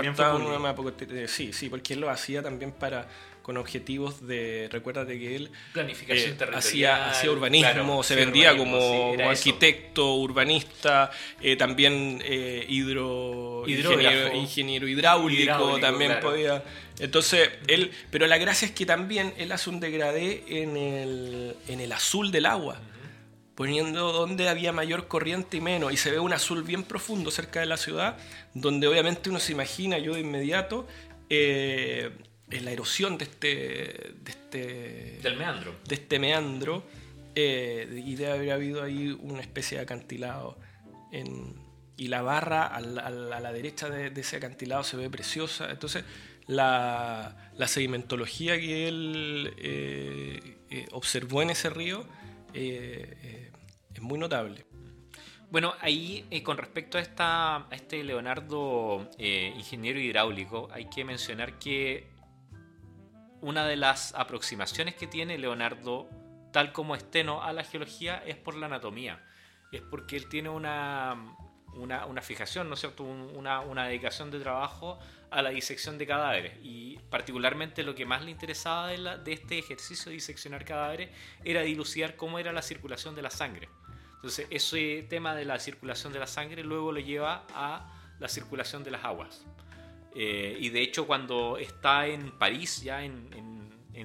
sí, 1.29 1.53
sí, 1.53 1.69
porque 1.71 1.95
él 1.95 2.01
lo 2.01 2.11
hacía 2.11 2.43
también 2.43 2.73
para 2.73 3.09
con 3.47 3.59
objetivos 3.59 4.27
de, 4.27 4.69
recuérdate 4.73 5.21
que 5.21 5.37
él 5.37 5.51
Planificación 5.73 6.33
eh, 6.33 6.47
hacía, 6.53 7.11
hacía, 7.11 7.31
urbanismo, 7.31 8.03
se 8.03 8.17
vendía 8.17 8.57
como, 8.57 9.15
arquitecto, 9.23 10.17
urbanista, 10.17 11.13
eh, 11.41 11.55
también 11.55 12.21
eh, 12.25 12.67
hidro, 12.69 13.63
ingeniero, 14.35 14.89
hidráulico, 14.89 15.79
también 15.79 16.19
podía. 16.21 16.65
Entonces, 16.99 17.49
él, 17.69 17.93
pero 18.11 18.27
la 18.27 18.37
gracia 18.37 18.67
es 18.67 18.73
que 18.73 18.85
también 18.85 19.33
él 19.37 19.53
hace 19.53 19.71
un 19.71 19.79
degradé 19.79 20.43
en 20.49 20.77
el, 20.77 21.55
en 21.69 21.79
el 21.79 21.93
azul 21.93 22.33
del 22.33 22.47
agua 22.47 22.81
poniendo 23.55 24.13
donde 24.13 24.49
había 24.49 24.73
mayor 24.73 25.07
corriente 25.07 25.59
y 25.59 25.61
menos, 25.61 25.91
y 25.93 25.97
se 25.97 26.11
ve 26.11 26.19
un 26.19 26.33
azul 26.33 26.63
bien 26.65 26.83
profundo 26.83 27.31
cerca 27.31 27.61
de 27.61 27.67
la 27.67 27.77
ciudad, 27.77 28.19
donde 28.55 28.87
obviamente 28.87 29.31
uno 29.31 29.39
se 29.39 29.53
imagina, 29.53 29.99
yo 29.99 30.13
de 30.15 30.21
inmediato, 30.21 30.87
eh, 31.31 32.11
la 32.51 32.71
erosión 32.71 33.19
de 33.19 33.25
este, 33.25 33.49
de 33.49 34.31
este... 34.31 35.19
Del 35.23 35.37
meandro. 35.37 35.75
De 35.87 35.95
este 35.97 36.19
meandro, 36.19 36.85
eh, 37.35 38.03
y 38.05 38.15
debe 38.15 38.33
haber 38.33 38.51
habido 38.53 38.83
ahí 38.83 39.17
una 39.21 39.41
especie 39.41 39.79
de 39.79 39.85
acantilado. 39.85 40.59
y 41.97 42.09
la 42.09 42.23
barra 42.23 42.67
a 42.67 42.81
la, 42.81 43.53
derecha 43.53 43.89
de, 43.89 44.21
ese 44.21 44.37
acantilado 44.37 44.85
se 44.85 44.97
ve 44.97 45.11
preciosa. 45.11 45.71
Entonces, 45.71 46.05
la, 46.47 47.51
la 47.57 47.69
sedimentología 47.69 48.59
que 48.59 48.89
él 48.89 49.55
eh, 49.59 50.87
observó 50.93 51.43
en 51.43 51.51
ese 51.51 51.71
río 51.71 52.07
es 52.53 54.03
muy 54.03 54.19
notable. 54.19 54.67
Bueno, 55.51 55.75
ahí 55.81 56.27
eh, 56.31 56.43
con 56.43 56.59
respecto 56.59 56.99
a, 56.99 57.01
esta, 57.01 57.57
a 57.57 57.69
este 57.71 58.03
Leonardo 58.03 59.09
eh, 59.17 59.53
ingeniero 59.57 60.01
hidráulico, 60.01 60.69
hay 60.73 60.87
que 60.87 61.05
mencionar 61.05 61.59
que 61.59 62.09
una 63.47 63.65
de 63.65 63.77
las 63.77 64.13
aproximaciones 64.17 64.97
que 64.97 65.07
tiene 65.07 65.39
Leonardo, 65.39 66.11
tal 66.53 66.73
como 66.73 66.97
Esteno, 66.97 67.45
a 67.45 67.53
la 67.53 67.63
geología 67.63 68.21
es 68.27 68.37
por 68.37 68.57
la 68.57 68.67
anatomía. 68.67 69.25
Es 69.71 69.83
porque 69.83 70.17
él 70.17 70.29
tiene 70.29 70.49
una, 70.49 71.37
una, 71.75 72.23
fijación, 72.23 72.69
¿no 72.69 72.75
es 72.75 72.81
cierto? 72.81 73.05
Una, 73.05 73.61
una, 73.61 73.87
dedicación 73.87 74.33
de 74.33 74.41
trabajo 74.41 74.99
a 75.31 75.43
la 75.43 75.51
disección 75.51 75.97
de 75.97 76.09
cadáveres. 76.09 76.55
Y 76.61 76.99
particularmente 77.09 77.85
lo 77.85 77.95
que 77.95 78.05
más 78.05 78.25
le 78.25 78.33
interesaba 78.33 78.89
de, 78.89 79.19
de 79.19 79.33
este 79.33 79.61
ejercicio 79.61 80.11
de 80.11 80.15
diseccionar 80.15 80.65
cadáveres 80.65 81.11
era 81.45 81.61
dilucidar 81.61 82.17
cómo 82.17 82.41
era 82.41 82.53
la 82.53 82.63
circulación 82.63 83.15
de 83.15 83.23
la 83.23 83.31
sangre. 83.31 83.69
Entonces, 84.17 84.49
ese 84.51 85.07
tema 85.09 85.37
de 85.37 85.45
la 85.45 85.61
circulación 85.61 86.13
de 86.13 86.19
la 86.19 86.27
sangre 86.27 86.65
luego 86.65 86.91
lo 86.91 86.99
lleva 86.99 87.47
a 87.55 87.93
la 88.19 88.29
circulación 88.29 88.83
de 88.83 88.91
las 88.91 89.05
aguas. 89.05 89.47
Eh, 90.17 90.57
y 90.59 90.71
de 90.71 90.81
hecho, 90.81 91.07
cuando 91.07 91.59
está 91.59 92.07
en 92.07 92.31
París, 92.39 92.83
ya 92.83 93.05
en, 93.05 93.27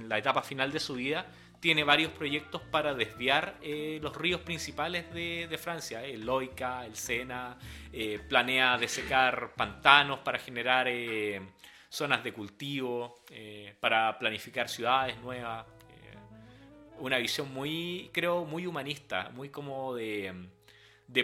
la 0.08 0.18
etapa 0.18 0.42
final 0.42 0.72
de 0.72 0.80
su 0.80 0.96
vida, 0.96 1.26
tiene 1.62 1.86
varios 1.86 2.12
proyectos 2.12 2.62
para 2.64 2.94
desviar 2.94 3.58
eh, 3.62 4.00
los 4.02 4.16
ríos 4.16 4.42
principales 4.42 5.14
de, 5.14 5.58
Francia, 5.58 6.04
el 6.04 6.26
Loica, 6.26 6.86
el 6.86 6.96
Sena, 6.96 7.58
eh, 7.94 8.20
planea 8.28 8.78
desecar 8.78 9.54
pantanos 9.56 10.20
para 10.20 10.38
generar 10.38 10.90
zonas 11.88 12.24
de 12.24 12.34
cultivo, 12.34 13.24
para 13.80 14.18
planificar 14.20 14.68
ciudades 14.68 15.18
nuevas 15.22 15.66
una 17.02 17.18
visión 17.18 17.52
muy, 17.54 18.10
creo, 18.14 18.46
muy 18.46 18.66
humanista, 18.68 19.30
muy 19.34 19.50
como 19.50 19.96
de, 19.96 20.50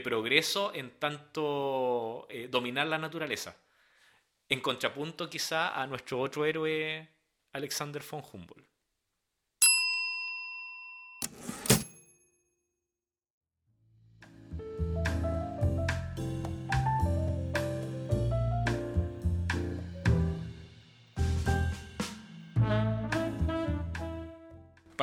progreso 0.03 0.73
en 0.73 0.91
tanto 0.99 2.27
eh, 2.29 2.47
dominar 2.49 2.87
la 2.87 2.97
naturaleza. 2.97 3.55
En 4.49 4.61
contrapunto 4.61 5.29
quizá 5.29 5.81
a 5.81 5.85
nuestro 5.87 6.19
otro 6.19 6.45
héroe, 6.45 7.07
Alexander 7.51 8.01
von 8.09 8.23
Humboldt. 8.31 8.67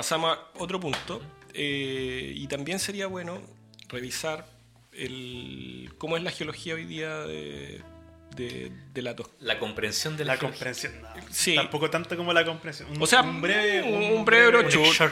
pasamos 0.04 0.36
a 0.36 0.58
otro 0.58 0.78
punto. 0.78 1.22
Eh, 1.54 2.32
y 2.36 2.46
también 2.48 2.78
sería 2.78 3.06
bueno 3.06 3.40
revisar 3.88 4.46
el, 4.92 5.94
cómo 5.96 6.18
es 6.18 6.22
la 6.22 6.30
geología 6.30 6.74
hoy 6.74 6.84
día 6.84 7.20
de, 7.20 7.80
de, 8.34 8.70
la 9.02 9.14
La 9.40 9.58
comprensión 9.58 10.16
de 10.16 10.24
la, 10.24 10.38
comprensión. 10.38 10.92
sí. 11.30 11.54
Tampoco 11.54 11.90
tanto 11.90 12.16
como 12.16 12.32
la 12.32 12.44
comprensión. 12.44 12.88
o 13.00 13.06
sea, 13.06 13.22
un 13.22 13.40
breve, 13.40 13.82
un, 13.82 14.24
breve 14.24 14.66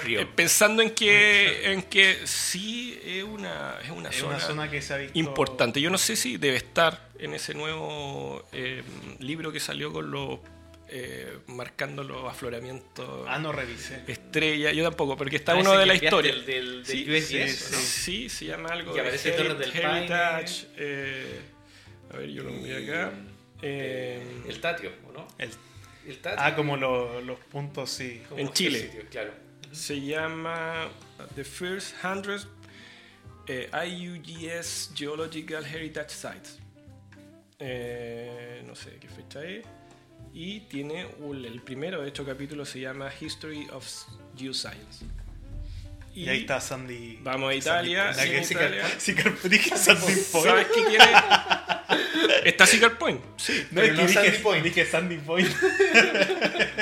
eh, 0.08 0.26
pensando 0.34 0.82
en 0.82 0.90
que, 0.90 1.72
en 1.72 1.82
que 1.82 2.26
sí 2.26 2.98
es 3.04 3.24
una, 3.24 3.78
es 3.82 3.90
una, 3.90 4.12
zona, 4.12 4.70
que 4.70 4.82
se 4.82 4.94
ha 4.94 4.96
visto... 4.96 5.18
importante. 5.18 5.80
Yo 5.80 5.90
no 5.90 5.98
sé 5.98 6.16
si 6.16 6.36
debe 6.36 6.56
estar 6.56 7.08
en 7.18 7.34
ese 7.34 7.54
nuevo 7.54 8.46
eh, 8.52 8.82
libro 9.18 9.52
que 9.52 9.60
salió 9.60 9.92
con 9.92 10.10
los 10.10 10.40
eh, 10.94 11.38
marcando 11.46 12.04
los 12.04 12.30
afloramientos. 12.30 13.26
Ah, 13.26 13.38
no 13.38 13.50
revisé. 13.50 14.02
Estrella, 14.06 14.72
yo 14.72 14.84
tampoco, 14.84 15.16
porque 15.16 15.36
está 15.36 15.54
uno 15.54 15.72
de 15.72 15.86
la 15.86 15.94
historia. 15.94 16.34
Del, 16.34 16.84
sí, 16.84 17.06
sí, 17.48 18.28
se 18.28 18.44
llama 18.44 18.68
algo. 18.68 18.92
Que 18.92 19.00
aparece 19.00 19.30
del 19.30 19.62
Heritage. 19.62 20.66
Eh, 20.76 21.40
a 22.12 22.16
ver, 22.16 22.30
yo 22.30 22.42
lo 22.42 22.52
voy 22.52 22.72
acá. 22.72 23.12
Eh, 23.62 24.42
el 24.48 24.60
Tatio, 24.60 24.90
no? 25.14 25.26
El, 25.38 25.50
Ah, 26.36 26.56
como 26.56 26.76
los 26.76 27.38
puntos, 27.50 27.90
sí. 27.90 28.22
en 28.36 28.52
Chile. 28.52 29.06
claro. 29.10 29.32
Se 29.70 30.00
llama 30.00 30.88
The 31.36 31.44
First 31.44 31.94
Hundred 32.04 32.40
IUGS 33.48 34.92
Geological 34.94 35.64
Heritage 35.64 36.10
Sites. 36.10 36.58
no 38.66 38.74
sé 38.74 38.96
qué 39.00 39.08
fecha 39.08 39.44
es 39.44 39.64
y 40.34 40.60
tiene 40.60 41.06
el 41.20 41.60
primero, 41.62 42.00
de 42.02 42.08
hecho, 42.08 42.24
capítulo 42.24 42.64
se 42.64 42.80
llama 42.80 43.10
History 43.20 43.68
of 43.70 43.86
Geoscience. 44.36 45.04
Y, 46.14 46.24
y 46.24 46.28
ahí 46.28 46.40
está 46.40 46.60
Sandy. 46.60 47.18
Vamos 47.22 47.50
a 47.50 47.54
Italia. 47.54 48.12
Dije 48.12 49.76
Sandy 49.76 50.14
Point. 50.30 50.46
¿Sabes 50.46 50.66
qué 50.74 50.84
quiere? 50.84 51.04
Está 52.44 52.66
Sicker 52.66 52.98
Point. 52.98 53.20
Sí. 53.36 53.66
No, 53.70 53.82
es 53.82 53.92
que 53.92 54.06
dije, 54.06 54.14
Sandy 54.14 54.38
Point. 54.38 54.64
dije 54.64 54.86
Sandy 54.86 55.16
Point. 55.18 55.56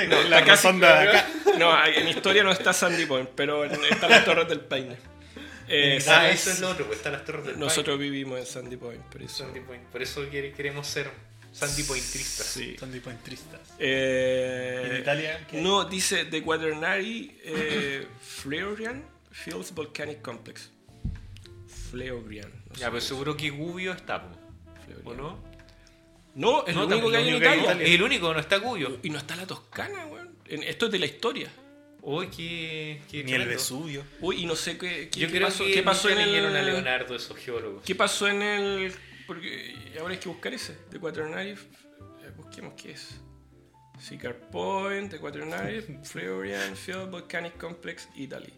no, 0.09 0.23
la 0.23 0.43
casa 0.43 0.71
de 0.73 0.87
acá. 0.87 1.27
No, 1.57 1.85
en 1.85 2.07
historia 2.07 2.43
no 2.43 2.51
está 2.51 2.73
Sandy 2.73 3.05
Point, 3.05 3.29
pero 3.35 3.63
están 3.65 4.09
las 4.09 4.25
Torres 4.25 4.47
del 4.47 4.61
Paine. 4.61 4.97
Eh, 5.73 6.03
ah, 6.09 6.29
eso 6.29 6.51
es 6.51 6.59
lo 6.59 6.69
otro, 6.69 6.85
pues 6.85 6.97
están 6.97 7.13
las 7.13 7.23
Torres 7.23 7.45
del 7.45 7.53
Paine. 7.53 7.65
Nosotros 7.65 7.97
vivimos 7.97 8.37
en 8.37 8.45
Sandy 8.45 8.75
Point, 8.75 9.03
por 9.03 9.21
eso. 9.21 9.45
Sandy 9.45 9.61
Point. 9.61 9.83
Por 9.83 10.01
eso 10.01 10.29
queremos 10.29 10.85
ser 10.85 11.09
Sandy 11.53 11.83
Pointristas. 11.83 12.45
Sí. 12.45 12.75
Sandy 12.77 12.99
Pointristas. 12.99 13.61
Eh, 13.79 14.89
¿En 14.91 15.01
Italia? 15.01 15.47
No, 15.53 15.85
dice 15.85 16.25
The 16.25 16.43
Quaternary 16.43 17.39
eh, 17.45 18.05
Florian 18.21 19.01
Fields 19.31 19.73
Volcanic 19.73 20.21
Complex. 20.21 20.71
Florian. 21.89 22.51
No 22.69 22.75
ya, 22.75 22.89
pero 22.89 23.01
seguro 23.01 23.35
que 23.35 23.49
Gubbio 23.49 23.93
está, 23.93 24.29
¿o 25.03 25.13
no? 25.13 25.43
No, 26.35 26.65
es 26.65 26.75
lo 26.75 26.87
único 26.87 27.09
que 27.09 27.17
hay 27.17 27.29
en 27.29 27.35
Italia. 27.35 27.71
Es 27.73 27.89
el 27.91 28.03
único, 28.03 28.33
no 28.33 28.39
está 28.39 28.57
Gubbio. 28.57 28.99
Y 29.03 29.09
no 29.09 29.17
está 29.17 29.35
la 29.35 29.45
Toscana, 29.45 30.05
weón. 30.05 30.35
Esto 30.45 30.85
es 30.85 30.91
de 30.91 30.99
la 30.99 31.05
historia. 31.05 31.51
Uy, 32.03 32.27
qué, 32.27 33.01
qué 33.09 33.23
Ni 33.23 33.33
el 33.33 33.47
Vesubio. 33.47 34.03
Uy, 34.21 34.43
y 34.43 34.45
no 34.45 34.55
sé 34.55 34.77
qué, 34.77 35.09
qué, 35.09 35.19
Yo 35.19 35.27
creo 35.29 35.47
pasó, 35.47 35.65
que 35.65 35.73
qué 35.73 35.83
pasó 35.83 36.09
en 36.09 36.19
el... 36.19 36.55
a 36.55 36.61
Leonardo 36.61 37.15
esos 37.15 37.37
geólogos. 37.37 37.83
¿Qué 37.83 37.93
pasó 37.93 38.27
en 38.27 38.41
el 38.41 38.93
porque 39.31 39.73
ahora 39.97 40.13
hay 40.13 40.19
que 40.19 40.27
buscar 40.27 40.53
ese, 40.53 40.75
de 40.89 40.99
Quaternary. 40.99 41.55
Busquemos 42.35 42.73
qué 42.75 42.91
es. 42.91 43.21
Sicar 43.97 44.35
Point, 44.49 45.09
de 45.09 45.19
Quaternary, 45.19 45.99
Florian 46.03 46.75
Field 46.75 47.09
Volcanic 47.09 47.55
Complex, 47.57 48.09
Italy. 48.15 48.51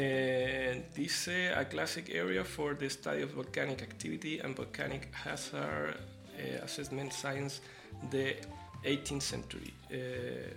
Eh, 0.00 0.84
dice 0.94 1.52
a 1.52 1.66
classic 1.66 2.08
area 2.10 2.44
for 2.44 2.76
the 2.76 2.88
study 2.88 3.22
of 3.22 3.32
volcanic 3.32 3.82
activity 3.82 4.38
and 4.38 4.54
volcanic 4.54 5.12
hazard 5.12 5.96
eh, 6.38 6.60
assessment 6.62 7.12
science 7.12 7.60
de 8.08 8.40
18th 8.84 9.20
century. 9.20 9.74
Eh, 9.90 10.54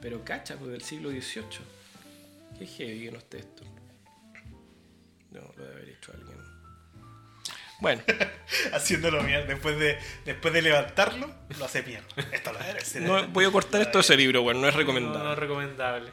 pero 0.00 0.24
cacha, 0.24 0.56
pues 0.56 0.72
del 0.72 0.82
siglo 0.82 1.10
XVIII. 1.10 1.64
Qué 2.58 2.66
heavy 2.66 3.04
que 3.04 3.12
no 3.12 3.18
esto. 3.18 3.62
No, 5.30 5.40
lo 5.56 5.64
debe 5.64 5.74
haber 5.74 5.88
hecho 5.90 6.12
alguien. 6.12 6.43
Bueno. 7.84 8.00
Haciéndolo 8.72 9.22
bien. 9.22 9.46
Después 9.46 9.78
de, 9.78 9.98
después 10.24 10.54
de 10.54 10.62
levantarlo, 10.62 11.30
lo 11.58 11.64
hace 11.66 11.82
bien. 11.82 12.00
Esto 12.32 12.50
lo 12.54 12.58
debe 12.58 12.80
ser. 12.82 13.02
No, 13.02 13.28
voy 13.28 13.44
a 13.44 13.50
cortar 13.50 13.82
esto 13.82 13.98
de 13.98 14.00
ese 14.00 14.16
libro, 14.16 14.40
bueno, 14.40 14.60
no 14.60 14.68
es 14.68 14.74
recomendable. 14.74 15.18
No, 15.18 15.24
no 15.24 15.32
es 15.34 15.38
recomendable. 15.38 16.10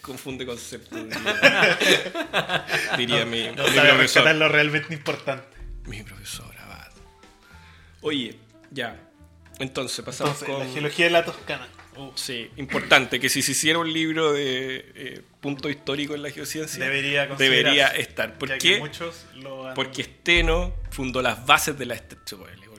Confunde 0.00 0.46
conceptos. 0.46 0.96
Diría, 2.96 3.24
mi, 3.24 3.48
No 3.48 3.64
mi 3.64 3.70
sabe 3.70 3.88
profesor. 3.88 3.98
rescatar 3.98 4.36
lo 4.36 4.48
realmente 4.48 4.94
importante. 4.94 5.56
Mi 5.86 6.04
profesor 6.04 6.54
Abad. 6.60 6.92
Oye, 8.02 8.36
ya. 8.70 8.96
Entonces, 9.58 10.04
pasamos 10.04 10.40
Entonces, 10.40 10.56
con. 10.56 10.66
la 10.68 10.72
geología 10.72 11.06
de 11.06 11.10
la 11.10 11.24
Toscana. 11.24 11.66
Uh, 11.96 12.12
Sí, 12.14 12.48
importante 12.58 13.18
que 13.18 13.28
si 13.28 13.42
se 13.42 13.50
hiciera 13.50 13.80
un 13.80 13.92
libro 13.92 14.32
de 14.32 14.92
eh, 14.94 15.22
punto 15.40 15.68
histórico 15.68 16.14
en 16.14 16.22
la 16.22 16.30
geociencia, 16.30 16.84
Debería 16.84 17.86
estar. 17.88 18.36
¿Por 18.38 18.48
ya 18.48 18.58
qué? 18.58 18.74
que 18.74 18.78
muchos 18.80 19.26
lo 19.36 19.68
han... 19.68 19.74
Porque 19.74 20.02
Steno 20.04 20.74
fundó 20.90 21.22
las 21.22 21.44
bases 21.46 21.78
de 21.78 21.86
la 21.86 21.94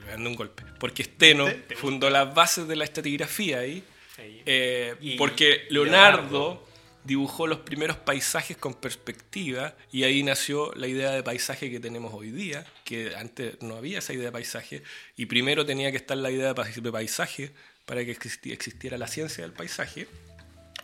dando 0.06 0.28
un 0.30 0.36
golpe. 0.36 0.64
Porque 0.78 1.04
Steno 1.04 1.44
¿Te- 1.46 1.54
te 1.54 1.76
fundó 1.76 2.10
las 2.10 2.34
bases 2.34 2.66
de 2.68 2.76
la 2.76 2.84
estratigrafía 2.84 3.60
ahí. 3.60 3.82
Eh, 4.18 4.94
Y 5.00 5.16
porque 5.16 5.66
Leonardo, 5.70 6.22
Leonardo. 6.22 6.68
dibujó 7.04 7.46
los 7.46 7.60
primeros 7.60 7.96
paisajes 7.96 8.56
con 8.56 8.74
perspectiva 8.74 9.74
y 9.92 10.02
ahí 10.02 10.22
nació 10.22 10.72
la 10.74 10.86
idea 10.88 11.12
de 11.12 11.22
paisaje 11.22 11.70
que 11.70 11.80
tenemos 11.80 12.12
hoy 12.12 12.30
día, 12.30 12.66
que 12.84 13.14
antes 13.16 13.60
no 13.62 13.76
había 13.76 14.00
esa 14.00 14.12
idea 14.12 14.26
de 14.26 14.32
paisaje 14.32 14.82
y 15.16 15.26
primero 15.26 15.64
tenía 15.64 15.90
que 15.90 15.96
estar 15.96 16.16
la 16.18 16.30
idea 16.30 16.48
de 16.48 16.54
pais- 16.54 16.82
de 16.82 16.92
paisaje 16.92 17.52
para 17.86 18.04
que 18.04 18.14
existi- 18.18 18.52
existiera 18.52 18.98
la 18.98 19.06
ciencia 19.06 19.42
del 19.44 19.52
paisaje. 19.52 20.06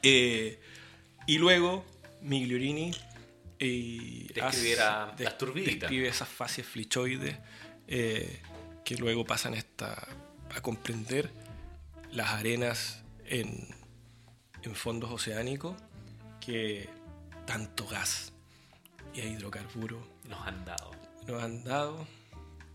Eh, 0.03 0.59
y 1.27 1.39
luego 1.39 1.85
Migliorini 2.22 2.93
eh, 3.59 4.27
Describiera 4.35 5.05
hace- 5.12 5.24
las 5.24 5.39
turbiditas. 5.39 5.81
describe 5.81 6.09
esas 6.09 6.29
fases 6.29 6.66
flichoides 6.66 7.37
eh, 7.89 8.41
que 8.85 8.97
luego 8.97 9.24
pasan 9.24 9.55
esta, 9.55 10.07
a 10.55 10.61
comprender 10.61 11.31
las 12.12 12.31
arenas 12.31 13.03
en, 13.27 13.66
en 14.62 14.74
fondos 14.74 15.11
oceánicos 15.11 15.74
que 16.41 16.89
tanto 17.47 17.87
gas 17.87 18.33
y 19.14 19.20
hidrocarburos 19.20 20.03
Nos 20.29 20.47
han 20.47 20.64
dado. 20.64 20.91
nos 21.27 21.43
han 21.43 21.64
dado 21.64 22.07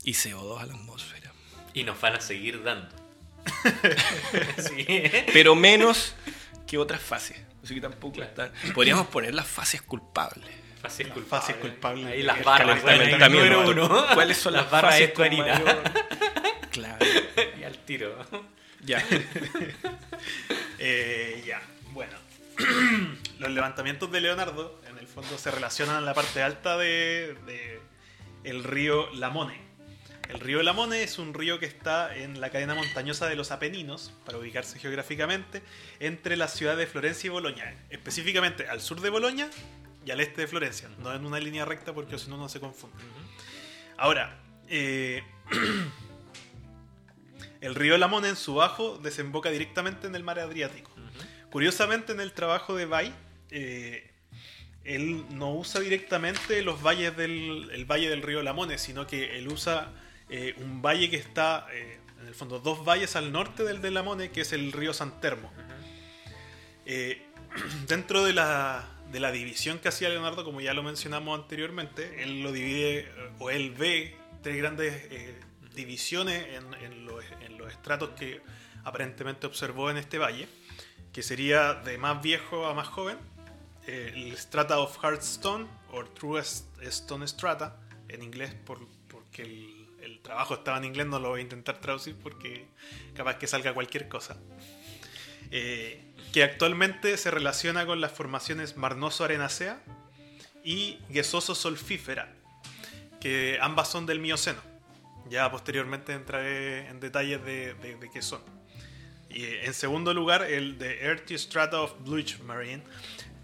y 0.04 0.12
CO2 0.12 0.60
a 0.60 0.66
la 0.66 0.74
atmósfera. 0.74 1.32
Y 1.74 1.84
nos 1.84 2.00
van 2.00 2.16
a 2.16 2.20
seguir 2.20 2.62
dando. 2.64 2.94
sí. 4.58 4.84
Pero 5.32 5.54
menos 5.54 6.14
que 6.66 6.76
otras 6.78 7.00
fases. 7.00 7.38
Así 7.62 7.74
que 7.74 7.80
tampoco 7.80 8.14
Claro. 8.14 8.30
están. 8.30 8.52
Podríamos 8.74 9.06
poner 9.08 9.34
las 9.34 9.46
fases 9.46 9.82
culpables. 9.82 10.50
Fases 10.80 11.06
Las 11.06 11.14
culpables. 11.14 11.46
fases 11.46 11.56
culpables. 11.62 12.06
Ahí 12.06 12.22
las 12.22 12.42
barras. 12.42 12.82
bueno, 12.82 13.28
número 13.28 13.70
uno. 13.70 14.06
¿Cuáles 14.14 14.36
son 14.36 14.54
las, 14.54 14.68
barras 14.70 14.94
fases 14.94 15.14
de 15.16 15.30
mayor- 15.30 15.82
Claro. 16.70 17.06
y 17.60 17.62
al 17.62 17.78
tiro. 17.78 18.16
Ya. 18.80 19.04
Eh, 20.78 21.42
ya, 21.46 21.60
bueno. 21.92 22.12
Los 23.38 23.50
levantamientos 23.50 24.10
de 24.10 24.20
Leonardo, 24.20 24.80
en 24.88 24.98
el 24.98 25.06
fondo, 25.06 25.38
se 25.38 25.50
relacionan 25.50 25.96
a 25.96 26.00
la 26.00 26.14
parte 26.14 26.42
alta 26.42 26.76
de, 26.76 27.36
de 27.46 27.80
el 28.44 28.64
río 28.64 29.08
Lamone. 29.14 29.60
El 30.32 30.40
río 30.40 30.62
Lamone 30.62 31.02
es 31.02 31.18
un 31.18 31.34
río 31.34 31.58
que 31.58 31.66
está 31.66 32.16
en 32.16 32.40
la 32.40 32.48
cadena 32.48 32.74
montañosa 32.74 33.28
de 33.28 33.36
los 33.36 33.50
Apeninos, 33.50 34.14
para 34.24 34.38
ubicarse 34.38 34.78
geográficamente, 34.78 35.62
entre 36.00 36.38
las 36.38 36.54
ciudades 36.54 36.78
de 36.78 36.86
Florencia 36.86 37.28
y 37.28 37.30
Boloña. 37.30 37.74
Específicamente 37.90 38.66
al 38.66 38.80
sur 38.80 39.02
de 39.02 39.10
Boloña 39.10 39.50
y 40.06 40.10
al 40.10 40.20
este 40.20 40.40
de 40.40 40.46
Florencia. 40.46 40.88
No 41.00 41.14
en 41.14 41.26
una 41.26 41.38
línea 41.38 41.66
recta 41.66 41.92
porque 41.92 42.18
si 42.18 42.30
no, 42.30 42.38
no 42.38 42.48
se 42.48 42.60
confunde. 42.60 42.96
Ahora, 43.98 44.40
eh, 44.68 45.22
el 47.60 47.74
río 47.74 47.98
Lamone 47.98 48.30
en 48.30 48.36
su 48.36 48.54
bajo 48.54 48.96
desemboca 48.96 49.50
directamente 49.50 50.06
en 50.06 50.14
el 50.14 50.24
mar 50.24 50.38
Adriático. 50.38 50.92
Curiosamente, 51.50 52.12
en 52.12 52.22
el 52.22 52.32
trabajo 52.32 52.74
de 52.74 52.86
Bay, 52.86 53.14
eh, 53.50 54.10
él 54.84 55.26
no 55.28 55.52
usa 55.52 55.82
directamente 55.82 56.62
los 56.62 56.82
valles 56.82 57.14
del 57.18 57.68
el 57.70 57.84
valle 57.84 58.08
del 58.08 58.22
río 58.22 58.42
Lamone, 58.42 58.78
sino 58.78 59.06
que 59.06 59.36
él 59.36 59.48
usa 59.48 59.92
eh, 60.32 60.54
un 60.58 60.80
valle 60.82 61.08
que 61.10 61.16
está, 61.16 61.66
eh, 61.72 61.98
en 62.20 62.26
el 62.26 62.34
fondo, 62.34 62.58
dos 62.58 62.84
valles 62.84 63.14
al 63.16 63.30
norte 63.32 63.62
del 63.64 63.80
de 63.82 63.90
Lamone, 63.90 64.30
que 64.30 64.40
es 64.40 64.52
el 64.52 64.72
río 64.72 64.92
San 64.94 65.20
Termo. 65.20 65.52
Eh, 66.86 67.22
dentro 67.86 68.24
de 68.24 68.32
la, 68.32 68.88
de 69.10 69.20
la 69.20 69.30
división 69.30 69.78
que 69.78 69.88
hacía 69.88 70.08
Leonardo, 70.08 70.44
como 70.44 70.60
ya 70.60 70.74
lo 70.74 70.82
mencionamos 70.82 71.38
anteriormente, 71.38 72.22
él 72.22 72.42
lo 72.42 72.50
divide, 72.52 73.08
o 73.38 73.50
él 73.50 73.70
ve 73.72 74.16
tres 74.42 74.56
grandes 74.56 74.94
eh, 75.10 75.38
divisiones 75.74 76.44
en, 76.54 76.74
en 76.82 77.04
los, 77.04 77.24
en 77.40 77.58
los 77.58 77.70
estratos 77.70 78.10
que 78.10 78.40
aparentemente 78.84 79.46
observó 79.46 79.90
en 79.90 79.96
este 79.96 80.18
valle, 80.18 80.48
que 81.12 81.22
sería 81.22 81.74
de 81.74 81.98
más 81.98 82.22
viejo 82.22 82.66
a 82.66 82.74
más 82.74 82.88
joven, 82.88 83.18
eh, 83.86 84.12
el 84.14 84.36
Strata 84.36 84.78
of 84.80 84.96
Hearthstone, 85.04 85.66
o 85.90 86.04
True 86.04 86.40
Stone 86.40 87.26
Strata, 87.28 87.76
en 88.08 88.22
inglés, 88.22 88.54
por- 88.64 88.88
porque 89.08 89.42
el 89.42 89.71
trabajo 90.22 90.54
estaba 90.54 90.78
en 90.78 90.84
inglés, 90.84 91.06
no 91.06 91.18
lo 91.18 91.30
voy 91.30 91.40
a 91.40 91.42
intentar 91.42 91.80
traducir 91.80 92.16
porque 92.16 92.66
capaz 93.14 93.38
que 93.38 93.46
salga 93.46 93.74
cualquier 93.74 94.08
cosa. 94.08 94.36
Eh, 95.50 96.00
que 96.32 96.42
actualmente 96.42 97.16
se 97.18 97.30
relaciona 97.30 97.84
con 97.84 98.00
las 98.00 98.12
formaciones 98.12 98.76
Marnoso-Arenacea 98.76 99.82
y 100.64 100.98
Guesoso-Solfífera, 101.10 102.32
que 103.20 103.58
ambas 103.60 103.88
son 103.88 104.06
del 104.06 104.18
Mioceno. 104.18 104.60
Ya 105.28 105.50
posteriormente 105.50 106.14
entraré 106.14 106.88
en 106.88 107.00
detalles 107.00 107.44
de, 107.44 108.10
qué 108.12 108.22
son. 108.22 108.40
Y 109.28 109.44
eh, 109.44 109.66
en 109.66 109.74
segundo 109.74 110.14
lugar, 110.14 110.42
el 110.42 110.78
de 110.78 111.04
Earthy 111.04 111.36
Strata 111.36 111.80
of 111.82 111.94
Bluich 112.00 112.40
Marine, 112.40 112.82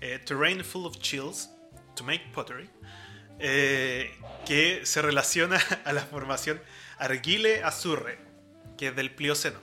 eh, 0.00 0.18
Terrain 0.24 0.64
Full 0.64 0.86
of 0.86 0.98
Chills, 0.98 1.50
to 1.94 2.04
make 2.04 2.24
pottery, 2.32 2.70
eh, 3.38 4.14
que 4.46 4.80
se 4.84 5.02
relaciona 5.02 5.58
a 5.84 5.92
la 5.92 6.02
formación 6.02 6.60
Argile 6.98 7.62
Azurre, 7.62 8.18
que 8.76 8.88
es 8.88 8.96
del 8.96 9.10
Plioceno. 9.10 9.58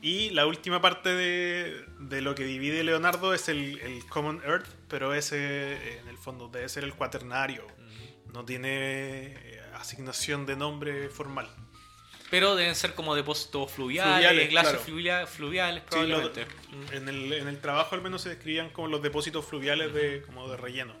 Y 0.00 0.30
la 0.30 0.46
última 0.46 0.80
parte 0.80 1.08
de, 1.08 1.84
de 1.98 2.20
lo 2.22 2.34
que 2.36 2.44
divide 2.44 2.84
Leonardo 2.84 3.34
es 3.34 3.48
el, 3.48 3.80
el 3.80 4.04
Common 4.06 4.40
Earth, 4.44 4.66
pero 4.88 5.12
ese 5.12 5.36
eh, 5.72 5.98
en 6.00 6.08
el 6.08 6.16
fondo 6.18 6.48
debe 6.48 6.68
ser 6.68 6.84
el 6.84 6.94
cuaternario. 6.94 7.66
No 8.32 8.44
tiene 8.44 8.68
eh, 9.36 9.60
asignación 9.74 10.46
de 10.46 10.54
nombre 10.56 11.08
formal. 11.08 11.48
Pero 12.30 12.54
deben 12.54 12.74
ser 12.76 12.94
como 12.94 13.14
depósitos 13.16 13.72
fluviales, 13.72 14.12
Fluviales, 14.28 14.50
glacios 14.50 14.72
claro. 14.74 14.84
fluviales, 14.84 15.30
fluviales 15.30 15.82
Sí, 15.90 15.98
lo- 16.06 16.20
probablemente. 16.20 16.96
en, 16.96 17.08
el, 17.08 17.32
en 17.32 17.48
el 17.48 17.58
trabajo 17.60 17.94
al 17.96 18.02
menos 18.02 18.22
se 18.22 18.28
describían 18.28 18.68
como 18.70 18.86
los 18.88 19.02
depósitos 19.02 19.46
fluviales 19.46 19.92
de, 19.94 20.22
como 20.26 20.46
de 20.48 20.56
relleno. 20.58 20.94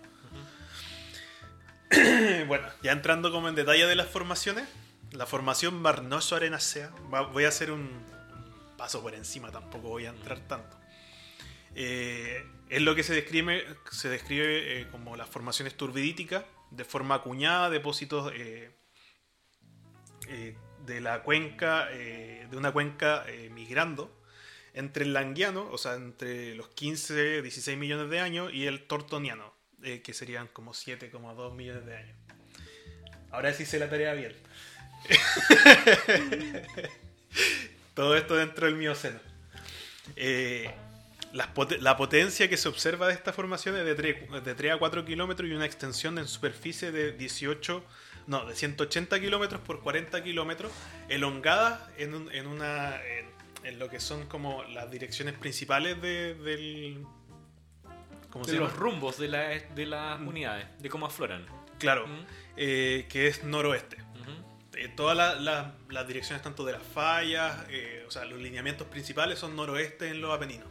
bueno, 2.46 2.68
ya 2.82 2.92
entrando 2.92 3.30
como 3.32 3.48
en 3.48 3.54
detalle 3.54 3.86
de 3.86 3.96
las 3.96 4.08
formaciones, 4.08 4.68
la 5.12 5.26
formación 5.26 5.80
Marnoso 5.80 6.36
Arenacea, 6.36 6.90
voy 7.32 7.44
a 7.44 7.48
hacer 7.48 7.70
un, 7.70 7.88
paso 8.78 9.02
por 9.02 9.14
encima, 9.14 9.50
tampoco 9.50 9.88
voy 9.88 10.06
a 10.06 10.10
entrar 10.10 10.40
tanto. 10.40 10.78
Eh, 11.74 12.46
es 12.70 12.80
lo 12.80 12.94
que 12.94 13.02
se 13.02 13.12
describe, 13.12 13.64
se 13.90 14.08
describe 14.08 14.80
eh, 14.80 14.88
como 14.90 15.16
las 15.16 15.28
formaciones 15.28 15.76
turbidíticas, 15.76 16.44
de 16.70 16.84
forma 16.84 17.16
acuñada, 17.16 17.68
depósitos 17.68 18.32
eh, 18.34 18.70
de 20.86 21.00
la 21.00 21.22
cuenca, 21.22 21.86
de 21.86 22.48
una 22.52 22.72
cuenca 22.72 23.24
migrando 23.50 24.14
entre 24.74 25.04
el 25.04 25.12
Languiano, 25.12 25.68
o 25.70 25.78
sea, 25.78 25.94
entre 25.94 26.54
los 26.54 26.68
15, 26.68 27.42
16 27.42 27.78
millones 27.78 28.10
de 28.10 28.20
años, 28.20 28.52
y 28.52 28.66
el 28.66 28.86
Tortoniano, 28.86 29.54
eh, 29.82 30.00
que 30.02 30.12
serían 30.14 30.48
como 30.48 30.72
7,2 30.72 31.54
millones 31.54 31.86
de 31.86 31.96
años. 31.96 32.16
Ahora 33.30 33.52
sí 33.52 33.62
hice 33.64 33.78
la 33.78 33.88
tarea 33.90 34.14
bien. 34.14 34.34
Todo 37.94 38.16
esto 38.16 38.36
dentro 38.36 38.66
del 38.66 38.76
Mioceno. 38.76 39.18
Eh, 40.16 40.70
la 41.32 41.96
potencia 41.96 42.48
que 42.48 42.56
se 42.56 42.68
observa 42.68 43.08
de 43.08 43.14
esta 43.14 43.32
formación 43.32 43.76
es 43.76 43.84
de 43.84 43.94
3, 43.94 44.44
de 44.44 44.54
3 44.54 44.72
a 44.74 44.78
4 44.78 45.04
kilómetros 45.04 45.48
y 45.48 45.52
una 45.52 45.66
extensión 45.66 46.18
en 46.18 46.26
superficie 46.26 46.90
de 46.90 47.12
18, 47.12 47.84
no, 48.28 48.46
de 48.46 48.54
180 48.54 49.20
kilómetros 49.20 49.60
por 49.60 49.82
40 49.82 50.22
kilómetros, 50.24 50.72
elongada 51.08 51.90
en, 51.98 52.14
un- 52.14 52.32
en 52.32 52.46
una, 52.46 52.98
en, 53.64 53.78
lo 53.78 53.90
que 53.90 54.00
son 54.00 54.26
como 54.26 54.62
las 54.64 54.90
direcciones 54.90 55.34
principales 55.34 56.00
de- 56.00 56.34
del, 56.34 57.04
de 58.46 58.56
los 58.58 58.74
rumbos 58.74 59.18
de, 59.18 59.28
de 59.74 59.86
las 59.86 60.20
mm. 60.20 60.28
unidades, 60.28 60.66
de 60.78 60.88
cómo 60.88 61.06
afloran. 61.06 61.46
Claro, 61.78 62.06
mm. 62.06 62.26
eh, 62.56 63.06
que 63.08 63.26
es 63.26 63.44
noroeste. 63.44 63.96
Eh, 64.74 64.88
todas 64.94 65.40
las 65.40 66.06
direcciones, 66.06 66.42
tanto 66.42 66.64
de 66.64 66.72
las 66.72 66.82
fallas, 66.82 67.64
eh, 67.68 68.04
o 68.06 68.10
sea, 68.12 68.24
los 68.24 68.40
lineamientos 68.40 68.86
principales 68.86 69.38
son 69.38 69.56
noroeste 69.56 70.08
en 70.08 70.20
los 70.20 70.32
Apeninos. 70.32 70.68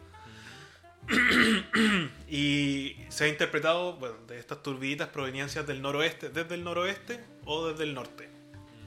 Mm. 1.08 2.08
y 2.30 2.98
se 3.10 3.26
ha 3.26 3.28
interpretado 3.28 3.94
bueno, 3.94 4.16
de 4.28 4.40
estas 4.40 4.62
turbiditas 4.64 5.10
proveniencias 5.10 5.66
del 5.68 5.82
noroeste, 5.82 6.30
desde 6.30 6.56
el 6.56 6.64
noroeste 6.64 7.24
o 7.46 7.68
desde 7.68 7.84
el 7.84 7.94
norte, 7.94 8.30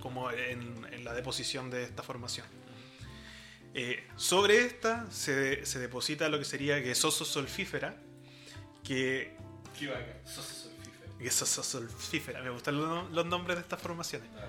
como 0.01 0.31
en, 0.31 0.87
en 0.91 1.05
la 1.05 1.13
deposición 1.13 1.71
de 1.71 1.85
esta 1.85 2.03
formación. 2.03 2.47
Eh, 3.73 4.05
sobre 4.17 4.65
esta 4.65 5.09
se, 5.11 5.65
se, 5.65 5.79
deposita 5.79 6.29
lo 6.29 6.39
que 6.39 6.45
sería 6.45 6.83
quesoso 6.83 7.25
solfífera, 7.25 7.97
que... 8.85 9.37
¿Qué 9.79 9.87
va 9.87 9.99
acá? 9.99 10.17
Soso 10.25 11.63
solfífera. 11.63 12.43
Me 12.43 12.51
gustan 12.51 12.77
los, 13.13 13.27
nombres 13.27 13.57
de 13.57 13.63
estas 13.63 13.81
formaciones. 13.81 14.29
Ah, 14.37 14.49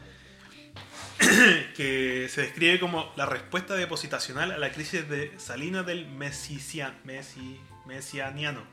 que 1.76 2.28
se 2.30 2.42
describe 2.42 2.80
como 2.80 3.12
la 3.16 3.26
respuesta 3.26 3.76
depositacional 3.76 4.52
a 4.52 4.58
la 4.58 4.72
crisis 4.72 5.08
de 5.10 5.38
salina 5.38 5.84
del 5.84 6.08
mesician, 6.08 6.98
mesianiano. 7.86 8.64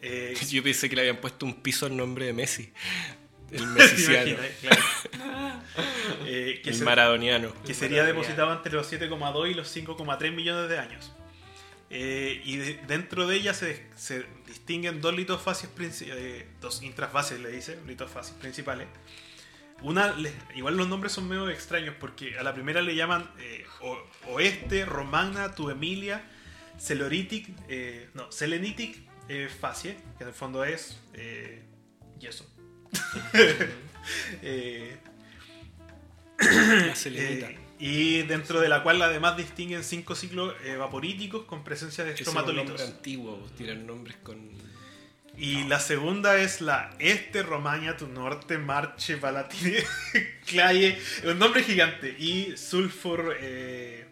Eh, 0.00 0.36
Yo 0.50 0.62
pensé 0.62 0.88
que 0.88 0.96
le 0.96 1.02
habían 1.02 1.18
puesto 1.18 1.44
un 1.46 1.62
piso 1.62 1.86
al 1.86 1.96
nombre 1.96 2.26
de 2.26 2.32
Messi. 2.32 2.72
El 3.50 3.66
mesiciano. 3.66 4.36
Eh, 6.26 6.60
el 6.64 6.82
maradoniano. 6.82 7.52
Que 7.64 7.72
sería 7.72 8.04
depositado 8.04 8.52
entre 8.52 8.72
los 8.72 8.92
7,2 8.92 9.50
y 9.50 9.54
los 9.54 9.74
5,3 9.74 10.32
millones 10.32 10.68
de 10.68 10.78
años. 10.78 11.12
Eh, 11.90 12.42
y 12.44 12.56
dentro 12.86 13.26
de 13.26 13.36
ella 13.36 13.54
se, 13.54 13.86
distinguen 14.46 15.00
dos 15.00 15.14
litofases, 15.14 15.70
eh, 16.02 16.46
dos 16.60 16.82
intrafases, 16.82 17.40
le 17.40 17.50
dice, 17.50 17.78
litofases 17.86 18.34
principales. 18.34 18.88
Una, 19.80 20.14
igual 20.56 20.76
los 20.76 20.88
nombres 20.88 21.12
son 21.12 21.28
medio 21.28 21.48
extraños 21.48 21.94
porque 22.00 22.36
a 22.38 22.42
la 22.42 22.52
primera 22.52 22.82
le 22.82 22.96
llaman 22.96 23.30
oeste, 24.26 24.84
romana, 24.84 25.54
tu 25.54 25.70
Emilia, 25.70 26.24
celoritic, 26.78 27.48
no, 28.14 28.30
selenitic 28.32 28.98
facie, 29.60 29.96
que 30.16 30.24
en 30.24 30.28
el 30.28 30.34
fondo 30.34 30.64
es 30.64 30.98
yeso. 32.18 32.46
Eh, 34.42 34.96
eh, 36.40 37.58
y 37.78 38.22
dentro 38.22 38.60
de 38.60 38.68
la 38.68 38.82
cual 38.82 39.00
además 39.02 39.36
distinguen 39.36 39.84
cinco 39.84 40.14
ciclos 40.14 40.54
evaporíticos 40.64 41.44
con 41.44 41.62
presencia 41.62 42.04
de 42.04 42.12
estromatolitos. 42.12 42.80
antiguos, 42.80 43.54
tienen 43.54 43.86
nombres 43.86 44.16
con. 44.22 44.50
Y 45.36 45.62
la 45.64 45.78
segunda 45.78 46.36
es 46.36 46.60
la 46.60 46.90
Este 46.98 47.44
Romagna, 47.44 47.96
tu 47.96 48.08
norte, 48.08 48.58
Marche, 48.58 49.18
Palatine, 49.18 49.84
Claye, 50.46 50.98
un 51.24 51.38
nombre 51.38 51.62
gigante. 51.62 52.16
Y 52.18 52.56
Sulfur. 52.56 53.36
Eh, 53.40 54.04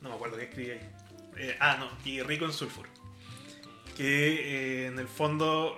no 0.00 0.08
me 0.08 0.14
acuerdo 0.14 0.38
qué 0.38 0.44
escribí 0.44 0.70
ahí. 0.70 1.56
ah, 1.60 1.76
no, 1.78 2.10
y 2.10 2.22
rico 2.22 2.46
en 2.46 2.54
sulfur. 2.54 2.86
Que 3.98 4.86
en 4.86 4.98
el 4.98 5.08
fondo 5.08 5.76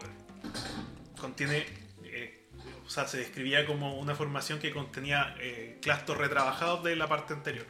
contiene 1.21 1.67
o 2.89 2.91
sea, 2.91 3.07
se 3.07 3.19
describía 3.19 3.67
como 3.67 3.99
una 3.99 4.15
formación 4.15 4.59
que 4.61 4.73
contenía 4.73 5.37
eh, 5.41 5.79
clastos 5.83 6.17
retrabajados 6.17 6.83
de 6.85 6.97
la 6.97 7.07
parte 7.07 7.35
anterior. 7.35 7.67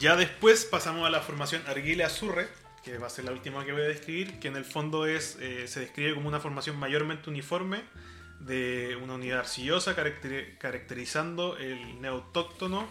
Ya 0.00 0.16
después 0.16 0.64
pasamos 0.64 1.06
a 1.06 1.10
la 1.10 1.20
formación 1.20 1.62
Arguile 1.68 2.02
Azurre, 2.02 2.48
que 2.82 2.98
va 2.98 3.06
a 3.06 3.10
ser 3.10 3.26
la 3.26 3.30
última 3.30 3.64
que 3.64 3.72
voy 3.72 3.82
a 3.82 3.84
describir, 3.84 4.40
que 4.40 4.48
en 4.48 4.56
el 4.56 4.64
fondo 4.64 5.06
es, 5.06 5.38
eh, 5.40 5.68
se 5.68 5.78
describe 5.78 6.16
como 6.16 6.26
una 6.26 6.40
formación 6.40 6.76
mayormente 6.76 7.30
uniforme 7.30 7.84
de 8.40 8.98
una 9.00 9.14
unidad 9.14 9.40
arcillosa, 9.40 9.94
caracterizando 9.94 11.56
el 11.56 12.00
neotóctono 12.00 12.88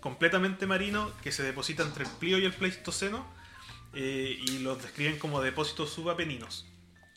completamente 0.00 0.66
marino 0.66 1.10
que 1.22 1.32
se 1.32 1.42
deposita 1.42 1.82
entre 1.82 2.04
el 2.04 2.10
Plío 2.10 2.38
y 2.38 2.44
el 2.44 2.52
Pleistoceno, 2.52 3.26
eh, 3.94 4.38
y 4.38 4.58
los 4.58 4.82
describen 4.82 5.18
como 5.18 5.40
depósitos 5.40 5.90
subapeninos, 5.90 6.66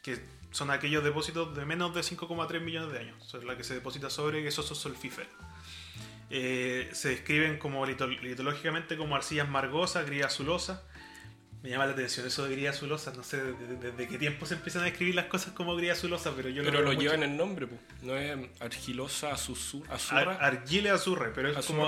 que 0.04 0.20
son 0.52 0.70
aquellos 0.70 1.04
depósitos 1.04 1.56
de 1.56 1.66
menos 1.66 1.96
de 1.96 2.02
5,3 2.02 2.60
millones 2.62 2.92
de 2.92 3.00
años. 3.00 3.24
Son 3.26 3.46
la 3.46 3.58
que 3.58 3.64
se 3.64 3.74
deposita 3.74 4.10
sobre 4.10 4.44
quesosos 4.44 4.78
solfíferos. 4.78 5.30
Eh, 6.30 6.90
se 6.94 7.10
describen 7.10 7.58
como 7.58 7.86
litológicamente 7.86 8.96
como 8.96 9.16
arcillas 9.16 9.50
margosas, 9.50 10.06
gría 10.06 10.28
azulosa. 10.28 10.84
Me 11.62 11.70
llama 11.70 11.86
la 11.86 11.92
atención 11.92 12.26
eso 12.26 12.46
de 12.46 12.56
gría 12.56 12.72
azulosa. 12.72 13.14
No 13.14 13.24
sé 13.24 13.42
desde, 13.44 14.08
qué 14.08 14.18
tiempo 14.18 14.46
se 14.46 14.56
empiezan 14.56 14.84
a 14.84 14.88
escribir 14.88 15.16
las 15.16 15.26
cosas 15.26 15.54
como 15.54 15.76
gría 15.76 15.94
azulosa, 15.94 16.34
pero 16.36 16.50
yo 16.50 16.64
Pero 16.64 16.82
lo, 16.82 16.94
llevan 16.94 17.24
el 17.24 17.38
nombre, 17.38 17.68
pues. 17.68 17.80
No 18.02 18.16
es 18.16 18.38
argilosa 18.60 19.34
azurra. 19.34 19.94
Ar 20.10 20.30
argile 20.42 20.90
azurre, 20.90 21.32
pero 21.36 21.50
es 21.50 21.66
como, 21.66 21.88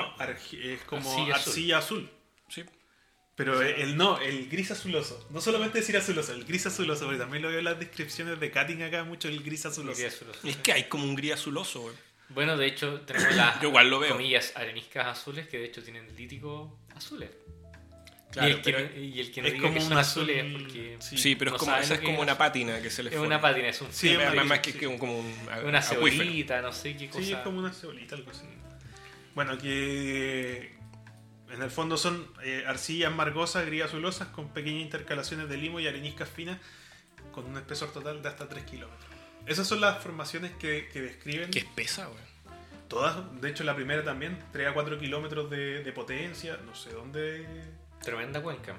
es 0.51 0.81
como 0.81 1.33
arcilla 1.33 1.79
azul. 1.79 2.09
Sí. 2.49 2.63
Pero 3.35 3.61
el 3.63 3.97
no, 3.97 4.19
el 4.19 4.47
gris 4.47 4.69
azuloso. 4.71 5.25
No 5.31 5.41
solamente 5.41 5.79
decir 5.79 5.97
azuloso, 5.97 6.33
el 6.33 6.45
gris 6.45 6.67
azuloso, 6.67 7.05
porque 7.05 7.17
también 7.17 7.41
lo 7.41 7.49
veo 7.49 7.59
en 7.59 7.65
las 7.65 7.79
descripciones 7.79 8.39
de 8.39 8.51
Cutting 8.51 8.83
acá, 8.83 9.03
mucho 9.03 9.27
el 9.27 9.41
gris 9.41 9.65
azuloso. 9.65 10.01
Es 10.43 10.57
que 10.57 10.71
hay 10.71 10.83
como 10.83 11.05
un 11.05 11.15
gris 11.15 11.33
azuloso, 11.33 11.81
güey. 11.81 11.95
Bueno, 12.29 12.57
de 12.57 12.67
hecho, 12.67 13.01
tenemos 13.01 13.35
las 13.35 13.59
Yo 13.61 13.69
igual 13.69 13.89
lo 13.89 13.99
veo. 13.99 14.11
comillas 14.11 14.53
areniscas 14.55 15.07
azules 15.07 15.47
que 15.47 15.57
de 15.57 15.65
hecho 15.65 15.83
tienen 15.83 16.15
líticos 16.15 16.71
azules. 16.95 17.29
Claro, 18.31 18.49
y, 18.49 18.51
el 18.51 18.61
que, 18.61 18.99
y 18.99 19.19
el 19.19 19.31
que 19.31 19.41
no 19.41 19.47
es 19.47 19.53
diga 19.53 19.67
como 19.67 19.75
que 19.75 19.81
son 19.81 19.97
azules 19.97 20.45
porque. 20.51 20.97
Sí, 20.99 21.35
pero 21.35 21.51
es 21.55 21.57
como, 21.57 21.75
esa 21.75 21.95
es 21.95 22.01
como 22.01 22.21
una 22.21 22.37
pátina 22.37 22.81
que 22.81 22.89
se 22.89 23.03
le 23.03 23.11
Es 23.11 23.17
una 23.17 23.39
pátina, 23.39 23.67
es 23.69 23.81
un 23.81 23.91
Sí, 23.91 24.15
más 24.45 24.59
que, 24.59 24.73
que 24.73 24.97
como 24.97 25.19
un. 25.19 25.33
Una 25.65 25.81
cebolita, 25.81 26.61
no 26.61 26.71
sé 26.71 26.95
qué 26.95 27.09
cosa. 27.09 27.23
Sí, 27.23 27.33
es 27.33 27.39
como 27.39 27.59
una 27.59 27.71
cebolita, 27.71 28.15
algo 28.15 28.31
así. 28.31 28.45
Bueno, 29.35 29.57
que 29.57 30.72
en 31.53 31.61
el 31.61 31.69
fondo 31.69 31.97
son 31.97 32.27
eh, 32.43 32.63
arcillas 32.67 33.13
margosas, 33.13 33.67
gris 33.67 33.83
azulosas, 33.83 34.29
con 34.29 34.49
pequeñas 34.49 34.81
intercalaciones 34.81 35.47
de 35.47 35.57
limo 35.57 35.79
y 35.79 35.87
areniscas 35.87 36.27
finas, 36.27 36.57
con 37.31 37.45
un 37.45 37.57
espesor 37.57 37.91
total 37.91 38.23
de 38.23 38.29
hasta 38.29 38.49
3 38.49 38.63
kilómetros. 38.63 39.05
Esas 39.45 39.67
son 39.67 39.79
las 39.79 40.01
formaciones 40.01 40.51
que, 40.53 40.89
describen. 40.93 41.51
Que 41.51 41.59
espesa, 41.59 42.07
güey. 42.07 42.23
Todas, 42.87 43.39
de 43.39 43.49
hecho 43.51 43.63
la 43.63 43.75
primera 43.75 44.03
también, 44.03 44.39
3 44.51 44.69
a 44.69 44.73
4 44.73 44.97
kilómetros 44.97 45.49
de, 45.51 45.91
potencia, 45.93 46.57
no 46.65 46.73
sé 46.73 46.89
dónde. 46.91 47.45
Tremenda 48.01 48.41
cuenca. 48.41 48.75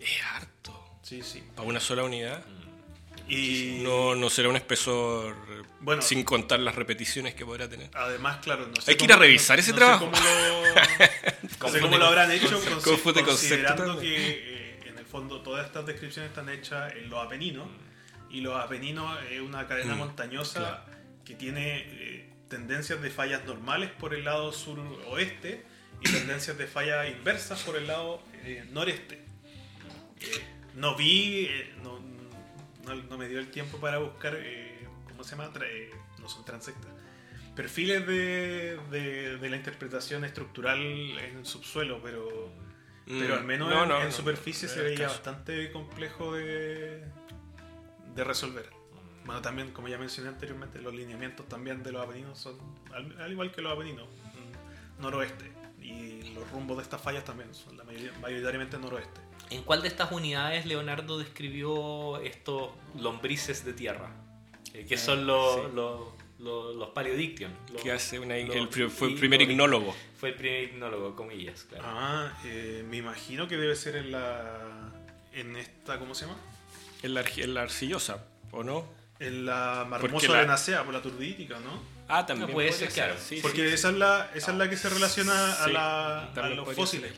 Es 0.00 0.24
harto. 0.24 0.98
Sí, 1.02 1.22
sí. 1.22 1.44
¿Para 1.54 1.68
una 1.68 1.80
sola 1.80 2.02
unidad? 2.02 2.44
Mm. 2.46 2.67
Y... 3.28 3.80
No, 3.82 4.14
no 4.14 4.30
será 4.30 4.48
un 4.48 4.56
espesor 4.56 5.36
bueno, 5.80 6.02
sin 6.02 6.24
contar 6.24 6.60
las 6.60 6.74
repeticiones 6.74 7.34
que 7.34 7.44
podrá 7.44 7.68
tener. 7.68 7.90
Además, 7.94 8.38
claro, 8.38 8.66
no 8.66 8.80
sé 8.80 8.90
Hay 8.90 8.96
que 8.96 9.04
ir 9.04 9.12
a 9.12 9.16
revisar 9.16 9.58
ese 9.58 9.72
trabajo. 9.72 10.10
no 11.60 11.68
sé 11.68 11.80
cómo 11.80 11.98
lo 11.98 12.06
habrán 12.06 12.30
hecho, 12.32 12.60
considerando 12.82 13.98
que 14.00 14.30
eh, 14.30 14.80
en 14.86 14.98
el 14.98 15.04
fondo 15.04 15.40
todas 15.42 15.66
estas 15.66 15.86
descripciones 15.86 16.30
están 16.30 16.48
hechas 16.48 16.94
en 16.94 17.10
los 17.10 17.24
Apeninos. 17.24 17.68
Y 18.30 18.40
los 18.40 18.56
Apeninos 18.56 19.18
es 19.30 19.40
una 19.40 19.66
cadena 19.66 19.94
mm, 19.94 19.98
montañosa 19.98 20.84
que 21.24 21.34
tiene 21.34 21.78
eh, 21.78 22.30
tendencias 22.48 23.00
de 23.00 23.10
fallas 23.10 23.44
normales 23.44 23.90
por 23.90 24.14
el 24.14 24.24
lado 24.24 24.52
sur-oeste 24.52 25.64
y 26.00 26.10
tendencias 26.10 26.58
de 26.58 26.66
fallas 26.66 27.08
inversas 27.08 27.62
por 27.62 27.76
el 27.76 27.86
lado 27.86 28.22
eh, 28.44 28.66
noreste. 28.70 29.22
no 30.74 30.96
vi, 30.96 31.48
no, 31.82 31.97
no, 32.94 33.18
me 33.18 33.28
dio 33.28 33.38
el 33.38 33.50
tiempo 33.50 33.78
para 33.78 33.98
buscar, 33.98 34.34
eh, 34.36 34.86
¿cómo 35.08 35.24
se 35.24 35.36
llama? 35.36 35.50
Eh, 35.64 35.90
no 36.20 36.28
son 36.28 36.44
transectas. 36.44 36.90
Perfiles 37.54 38.06
de, 38.06 38.78
de, 38.90 39.50
la 39.50 39.56
interpretación 39.56 40.24
estructural 40.24 40.78
en 40.78 41.38
el 41.38 41.46
subsuelo, 41.46 42.00
pero, 42.02 42.52
pero 43.06 43.34
al 43.34 43.44
menos 43.44 43.72
en, 44.04 44.12
superficie 44.12 44.68
se 44.68 44.80
veía 44.80 45.08
bastante 45.08 45.72
complejo 45.72 46.34
de, 46.34 47.04
de 48.14 48.24
resolver. 48.24 48.70
Bueno, 49.24 49.42
también, 49.42 49.72
como 49.72 49.88
ya 49.88 49.98
mencioné 49.98 50.28
anteriormente, 50.30 50.80
los 50.80 50.94
lineamientos 50.94 51.48
también 51.48 51.82
de 51.82 51.92
los 51.92 52.00
aveninos 52.00 52.38
son, 52.38 52.56
al, 52.94 53.30
igual 53.30 53.50
que 53.50 53.60
los 53.60 53.72
aveninos, 53.72 54.06
mm, 54.06 55.02
noroeste. 55.02 55.52
Y 55.82 56.32
los 56.34 56.48
rumbos 56.50 56.76
de 56.76 56.84
estas 56.84 57.00
fallas 57.00 57.24
también 57.24 57.52
son 57.54 57.76
la 57.76 57.84
mayoritariamente 57.84 58.78
noroeste. 58.78 59.27
¿En 59.50 59.62
cuál 59.62 59.82
de 59.82 59.88
estas 59.88 60.12
unidades 60.12 60.66
Leonardo 60.66 61.18
describió 61.18 62.18
estos 62.20 62.70
lombrices 62.96 63.64
de 63.64 63.72
tierra? 63.72 64.10
Eh, 64.74 64.84
que 64.86 64.96
son 64.96 65.26
los, 65.26 65.72
los, 65.72 66.08
los, 66.38 66.88
paleodiction. 66.90 67.52
que 67.82 67.90
hace 67.90 68.18
una, 68.18 68.34
fue 68.90 69.08
el 69.08 69.14
primer 69.14 69.40
ignólogo. 69.42 69.94
Fue 70.18 70.30
el 70.30 70.34
primer 70.34 70.64
ignólogo, 70.64 71.16
comillas, 71.16 71.64
claro. 71.64 71.84
Ah, 71.86 72.38
eh, 72.44 72.84
me 72.88 72.98
imagino 72.98 73.48
que 73.48 73.56
debe 73.56 73.74
ser 73.74 73.96
en 73.96 74.12
la. 74.12 74.92
en 75.32 75.56
esta, 75.56 75.98
¿cómo 75.98 76.14
se 76.14 76.26
llama? 76.26 76.38
En 77.02 77.14
la, 77.14 77.24
en 77.36 77.54
la 77.54 77.62
arcillosa, 77.62 78.26
¿o 78.50 78.62
no? 78.62 78.84
En 79.20 79.46
la 79.46 79.86
marmosa 79.88 80.28
la... 80.28 80.38
arenacea, 80.38 80.84
por 80.84 80.94
la 80.94 81.02
turdítica, 81.02 81.58
¿no? 81.60 81.82
Ah, 82.08 82.24
también. 82.24 82.50
puede, 82.50 82.72
ser, 82.72 82.88
claro. 82.90 83.14
Porque 83.42 83.72
esa, 83.72 83.90
es 83.90 83.96
la, 83.96 84.30
esa 84.34 84.52
es 84.52 84.58
la 84.58 84.70
que 84.70 84.76
se 84.76 84.88
relaciona 84.88 85.54
a, 85.54 85.68
la, 85.68 86.24
a 86.32 86.48
los 86.50 86.74
fósiles. 86.74 87.12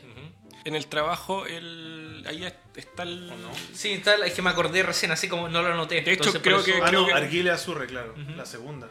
En 0.63 0.75
el 0.75 0.87
trabajo, 0.87 1.45
el, 1.45 2.23
ahí 2.27 2.45
está 2.75 3.03
el... 3.03 3.31
Sí, 3.73 3.93
está, 3.93 4.15
es 4.25 4.33
que 4.33 4.41
me 4.41 4.49
acordé 4.49 4.83
recién, 4.83 5.11
así 5.11 5.27
como 5.27 5.49
no 5.49 5.61
lo 5.61 5.73
anoté. 5.73 6.01
De 6.01 6.13
hecho, 6.13 6.31
creo 6.41 6.63
que... 6.63 6.73
Ah, 6.75 6.85
creo 6.87 7.01
no, 7.01 7.07
que... 7.07 7.13
Arguile 7.13 7.51
Azurre, 7.51 7.87
claro, 7.87 8.15
la 8.35 8.45
segunda. 8.45 8.89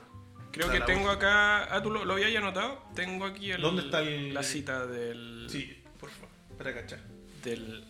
Creo 0.52 0.70
que 0.70 0.80
tengo 0.80 1.10
acá. 1.10 1.74
Ah, 1.74 1.82
¿tú 1.82 1.90
lo, 1.90 2.04
lo 2.04 2.14
habías 2.14 2.34
anotado? 2.36 2.82
Tengo 2.94 3.24
aquí 3.24 3.52
el, 3.52 3.62
¿Dónde 3.62 3.82
está 3.82 4.00
el... 4.00 4.34
la 4.34 4.42
cita 4.42 4.86
del. 4.86 5.46
Sí, 5.48 5.82
por 5.98 6.10
favor, 6.10 6.28
para 6.58 6.74
cachar. 6.74 7.00
Del. 7.42 7.84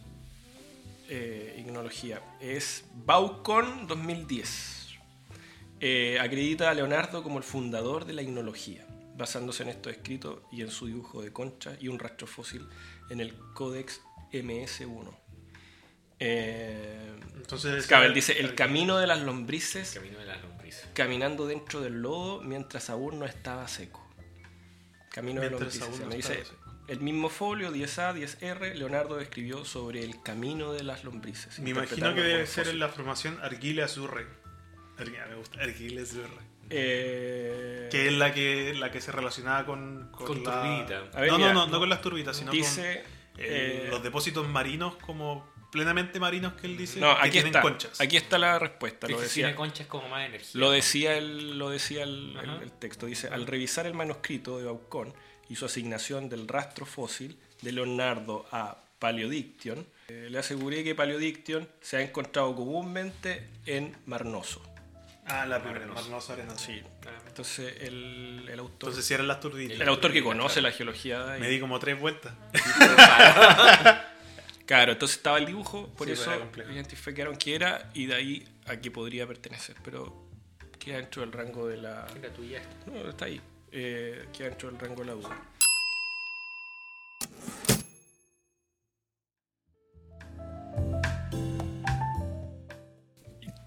Eh, 1.09 1.57
ignología. 1.59 2.23
Es 2.41 2.85
Baucon 2.95 3.87
2010. 3.87 4.99
Eh, 5.81 6.19
acredita 6.21 6.71
a 6.71 6.75
Leonardo 6.75 7.23
como 7.23 7.39
el 7.39 7.45
fundador 7.45 8.05
de 8.05 8.13
la 8.13 8.23
ignología, 8.23 8.87
basándose 9.17 9.63
en 9.63 9.71
estos 9.71 9.93
escritos 9.93 10.41
y 10.53 10.61
en 10.61 10.71
su 10.71 10.87
dibujo 10.87 11.23
de 11.23 11.33
concha 11.33 11.77
y 11.81 11.89
un 11.89 11.99
rastro 11.99 12.27
fósil 12.27 12.69
en 13.11 13.21
el 13.21 13.35
Codex 13.55 14.01
MS1. 14.33 15.11
Eh, 16.19 17.19
Entonces, 17.37 17.87
Cabel 17.87 18.15
dice: 18.15 18.39
El 18.41 18.55
camino 18.55 18.99
de 18.99 19.07
las 19.07 19.21
lombrices 19.21 19.93
Camino 19.95 20.19
de 20.19 20.27
las 20.27 20.43
lombrices. 20.43 20.87
caminando 20.95 21.47
dentro 21.47 21.81
del 21.81 22.03
lodo 22.03 22.43
mientras 22.43 22.91
aún 22.91 23.19
no 23.19 23.27
estaba 23.27 23.67
seco. 23.69 24.07
Camino 25.11 25.41
Mientras 25.41 25.75
de 25.75 25.81
los 25.81 25.89
aún 25.89 26.01
no 26.01 26.07
Me 26.07 26.17
dice, 26.17 26.45
el 26.87 27.01
mismo 27.01 27.29
folio 27.29 27.73
10A, 27.73 28.15
10R, 28.15 28.75
Leonardo 28.75 29.21
escribió 29.21 29.65
sobre 29.65 30.05
el 30.05 30.23
camino 30.23 30.73
de 30.73 30.83
las 30.83 31.05
lombrices. 31.05 31.59
Me 31.59 31.71
imagino 31.71 32.15
que 32.15 32.21
debe 32.21 32.47
ser 32.47 32.69
en 32.69 32.79
la 32.79 32.89
formación 32.89 33.39
Arguile 33.43 33.83
Azurre. 33.83 34.27
Me 34.99 35.35
gusta, 35.37 35.63
Arguile 35.63 36.03
Azurre. 36.03 36.50
Eh, 36.71 37.89
Que 37.91 38.07
es 38.09 38.13
la 38.13 38.33
que, 38.33 38.75
la 38.75 38.91
que 38.91 39.01
se 39.01 39.13
relacionaba 39.13 39.67
con, 39.67 40.11
Con 40.13 40.43
la... 40.45 40.63
turbita. 40.63 41.19
A 41.19 41.21
ver, 41.21 41.31
no, 41.31 41.39
mira, 41.39 41.53
no, 41.53 41.67
no, 41.67 41.73
no 41.73 41.79
con 41.81 41.89
las 41.89 42.01
turbitas, 42.01 42.37
sino 42.37 42.53
dice... 42.53 43.03
con 43.35 43.43
eh, 43.45 43.85
eh, 43.87 43.87
los 43.91 44.03
depósitos 44.03 44.49
marinos 44.49 44.97
como 44.97 45.49
plenamente 45.73 46.19
marinos 46.19 46.55
que 46.55 46.67
él 46.67 46.77
dice 46.77 46.99
no, 47.01 47.15
que 47.15 47.21
aquí 47.23 47.31
tienen 47.31 47.49
está. 47.49 47.63
conchas. 47.63 48.01
Aquí 48.01 48.17
está 48.17 48.39
la 48.39 48.59
respuesta. 48.59 49.07
Lo 49.09 49.21
decía, 49.21 49.47
tiene 49.47 49.55
conchas 49.57 49.87
como 49.87 50.09
más 50.09 50.27
energía. 50.27 50.51
Lo 50.61 50.71
decía 50.73 51.17
el, 51.17 51.59
lo 51.59 51.71
decía 51.71 52.03
el, 52.03 52.37
el- 52.43 52.51
Ajá. 52.51 52.63
el 52.63 52.73
texto. 52.73 53.07
Dice, 53.07 53.29
al 53.29 53.47
revisar 53.47 53.87
el 53.87 53.95
manuscrito 53.95 54.59
de 54.59 54.65
Baucón 54.65 55.15
y 55.49 55.57
su 55.57 55.65
asignación 55.67 56.29
del 56.29 56.49
rastro 56.49 56.87
fósil 56.87 57.39
de 57.63 57.73
Leonardo 57.73 58.47
a 58.53 58.79
Paleodiction, 58.99 59.87
eh, 60.09 60.27
le 60.31 60.39
aseguré 60.39 60.83
que 60.85 60.95
Paleodiction 60.95 61.69
se 61.81 61.97
ha 61.99 62.01
encontrado 62.03 62.55
comúnmente 62.55 63.49
en 63.67 63.97
Marnoso. 64.07 64.61
Ah, 65.31 65.47
la 65.47 65.63
primera, 65.63 65.87
Marnoso. 65.87 66.03
Marnoso 66.09 66.33
Arenoso. 66.33 66.59
Sí. 66.67 66.83
Entonces 67.27 67.75
el, 67.83 68.49
el 68.51 68.59
autor, 68.59 68.89
Entonces 68.91 69.05
si 69.05 69.15
eran 69.15 69.29
las 69.29 69.41
turbitas. 69.41 69.81
el 69.81 69.89
autor 69.89 70.13
que 70.13 70.23
conoce 70.23 70.61
la 70.61 70.73
geología 70.73 71.21
de 71.25 71.33
ahí. 71.35 71.41
Me 71.41 71.49
di 71.49 71.61
como 71.61 71.79
tres 71.79 71.99
vueltas. 72.01 72.33
Claro, 74.67 74.93
entonces 74.93 75.17
estaba 75.17 75.39
el 75.39 75.47
dibujo, 75.47 75.89
por 75.97 76.07
Sí, 76.07 76.13
eso 76.13 76.27
pues 76.27 76.39
complejo. 76.39 76.71
identificaron 76.71 77.35
que 77.37 77.57
era 77.57 77.91
y 77.93 78.07
de 78.07 78.15
ahí 78.15 78.49
a 78.67 78.77
qué 78.77 78.89
podría 78.93 79.27
pertenecer. 79.27 79.75
Pero 79.83 80.29
queda 80.79 80.99
dentro 80.99 81.23
del 81.23 81.33
rango 81.33 81.67
de 81.67 81.77
la... 81.79 82.07
La 82.23 82.29
tuya. 82.33 82.63
No, 82.87 83.11
está 83.11 83.25
ahí. 83.25 83.41
Eh, 83.73 84.27
queda 84.33 84.51
dentro 84.51 84.71
del 84.71 84.79
rango 84.79 85.01
de 85.01 85.07
la 85.07 85.13
duda. 85.15 85.37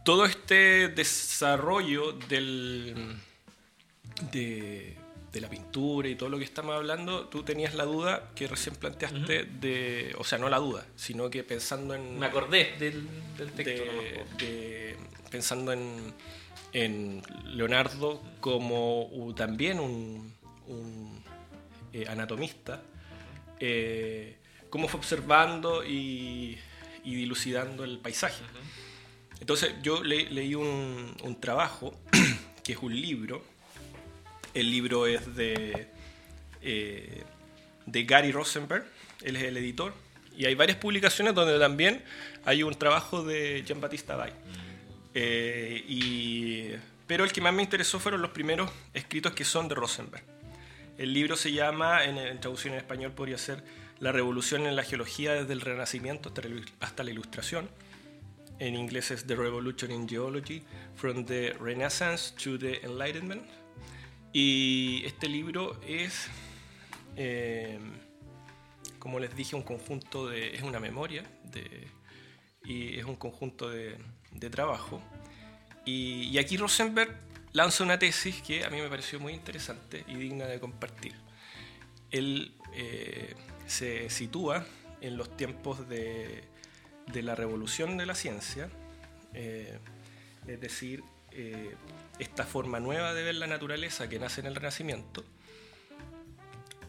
Todo 0.03 0.25
este 0.25 0.89
desarrollo 0.89 2.11
del, 2.27 3.15
de, 4.31 4.97
de 5.31 5.41
la 5.41 5.49
pintura 5.49 6.09
y 6.09 6.15
todo 6.15 6.27
lo 6.29 6.37
que 6.37 6.43
estamos 6.43 6.75
hablando, 6.75 7.27
tú 7.27 7.43
tenías 7.43 7.73
la 7.73 7.85
duda 7.85 8.29
que 8.35 8.47
recién 8.47 8.75
planteaste 8.75 9.45
de, 9.45 10.13
o 10.17 10.25
sea, 10.25 10.37
no 10.39 10.49
la 10.49 10.57
duda, 10.59 10.85
sino 10.97 11.29
que 11.29 11.43
pensando 11.45 11.95
en 11.95 12.19
Me 12.19 12.25
acordé 12.25 12.75
del, 12.79 13.07
del 13.37 13.51
texto. 13.53 13.83
de, 13.83 14.25
de- 14.45 14.97
pensando 15.31 15.71
en, 15.71 16.13
en 16.73 17.23
Leonardo 17.45 18.21
como 18.41 19.09
también 19.37 19.79
un, 19.79 20.33
un, 20.67 21.23
eh, 21.93 22.05
anatomista, 22.09 22.81
eh, 23.59 24.37
cómo 24.69 24.87
fue 24.89 24.99
observando 24.99 25.83
y, 25.85 26.57
y 27.05 27.15
dilucidando 27.15 27.83
el 27.85 27.99
paisaje. 27.99 28.43
Entonces 29.39 29.73
yo 29.81 30.03
le- 30.03 30.29
leí 30.29 30.55
un, 30.55 31.15
un 31.23 31.39
trabajo, 31.39 31.99
que 32.63 32.73
es 32.73 32.77
un 32.79 32.93
libro, 32.99 33.43
el 34.53 34.69
libro 34.69 35.07
es 35.07 35.35
de, 35.35 35.87
eh, 36.61 37.23
de 37.85 38.03
Gary 38.05 38.31
Rosenberg, 38.31 38.85
él 39.21 39.35
es 39.35 39.43
el 39.43 39.57
editor, 39.57 39.93
y 40.37 40.45
hay 40.45 40.55
varias 40.55 40.77
publicaciones 40.77 41.33
donde 41.35 41.59
también 41.59 42.03
hay 42.45 42.63
un 42.63 42.73
trabajo 42.75 43.23
de 43.23 43.63
Jean-Baptiste 43.65 44.13
Bay. 44.13 44.31
Eh, 45.13 45.83
y, 45.87 46.69
pero 47.05 47.23
el 47.23 47.31
que 47.31 47.41
más 47.41 47.53
me 47.53 47.61
interesó 47.61 47.99
fueron 47.99 48.21
los 48.21 48.31
primeros 48.31 48.71
escritos 48.93 49.33
que 49.33 49.43
son 49.45 49.67
de 49.67 49.75
Rosenberg. 49.75 50.23
El 50.97 51.13
libro 51.13 51.35
se 51.35 51.51
llama, 51.51 52.03
en, 52.05 52.17
en 52.17 52.39
traducción 52.39 52.73
en 52.73 52.79
español 52.79 53.11
podría 53.11 53.37
ser 53.37 53.63
La 53.99 54.11
revolución 54.11 54.65
en 54.67 54.75
la 54.75 54.83
geología 54.83 55.33
desde 55.33 55.53
el 55.53 55.61
Renacimiento 55.61 56.29
hasta 56.29 56.41
la 56.47 56.61
hasta 56.79 57.03
la 57.03 57.11
Ilustración. 57.11 57.69
En 58.63 58.75
inglés 58.75 59.11
es 59.11 59.27
The 59.27 59.35
Revolution 59.35 59.91
in 59.91 60.07
Geology, 60.07 60.63
From 60.95 61.25
the 61.25 61.51
Renaissance 61.59 62.33
to 62.41 62.57
the 62.57 62.79
Enlightenment. 62.85 63.43
Y 64.31 65.03
este 65.05 65.27
libro 65.27 65.81
es, 65.85 66.29
eh, 67.17 67.77
como 68.99 69.19
les 69.19 69.35
dije, 69.35 69.57
un 69.57 69.63
conjunto 69.63 70.29
de. 70.29 70.55
es 70.55 70.61
una 70.61 70.79
memoria 70.79 71.25
de, 71.43 71.89
y 72.63 72.97
es 72.97 73.03
un 73.03 73.17
conjunto 73.17 73.69
de, 73.69 73.97
de 74.31 74.49
trabajo. 74.49 75.01
Y, 75.83 76.29
y 76.29 76.37
aquí 76.37 76.55
Rosenberg 76.55 77.19
lanza 77.51 77.83
una 77.83 77.99
tesis 77.99 78.41
que 78.43 78.63
a 78.63 78.69
mí 78.69 78.79
me 78.79 78.87
pareció 78.87 79.19
muy 79.19 79.33
interesante 79.33 80.05
y 80.07 80.15
digna 80.15 80.45
de 80.45 80.61
compartir. 80.61 81.15
Él 82.11 82.55
eh, 82.73 83.35
se 83.67 84.09
sitúa 84.09 84.65
en 85.01 85.17
los 85.17 85.35
tiempos 85.35 85.89
de, 85.89 86.52
de 87.07 87.21
la 87.21 87.35
revolución 87.35 87.97
de 87.97 88.05
la 88.05 88.15
ciencia, 88.15 88.69
eh, 89.33 89.77
es 90.47 90.59
decir, 90.59 91.03
eh, 91.31 91.75
esta 92.19 92.45
forma 92.45 92.79
nueva 92.79 93.13
de 93.13 93.23
ver 93.23 93.35
la 93.35 93.47
naturaleza 93.47 94.07
que 94.07 94.19
nace 94.19 94.41
en 94.41 94.47
el 94.47 94.55
Renacimiento. 94.55 95.23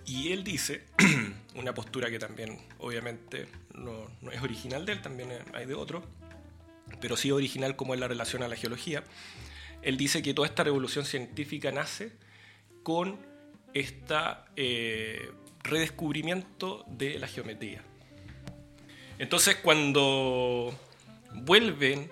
Y 0.07 0.33
él 0.33 0.45
dice, 0.45 0.85
una 1.55 1.73
postura 1.73 2.11
que 2.11 2.19
también 2.19 2.59
obviamente 2.79 3.49
no, 3.75 4.09
es 4.31 4.43
original 4.43 4.85
de 4.85 4.93
él, 4.93 5.03
también 5.03 5.31
hay 5.55 5.67
de 5.67 5.75
otro, 5.75 6.05
pero 7.01 7.17
sí 7.17 7.31
original 7.31 7.77
como 7.77 7.95
es 7.95 8.01
la 8.01 8.09
relación 8.09 8.43
a 8.43 8.49
la 8.49 8.57
geología. 8.57 9.03
Él 9.83 9.97
dice 9.97 10.23
que 10.23 10.35
toda 10.35 10.47
esta 10.47 10.65
revolución 10.65 11.05
científica 11.05 11.73
nace 11.73 12.13
con 12.83 13.19
este 13.73 14.15
redescubrimiento 15.63 16.85
de 16.87 17.19
la 17.19 17.27
geometría. 17.27 17.83
Entonces 19.19 19.57
cuando 19.57 20.75
vuelven 21.33 22.11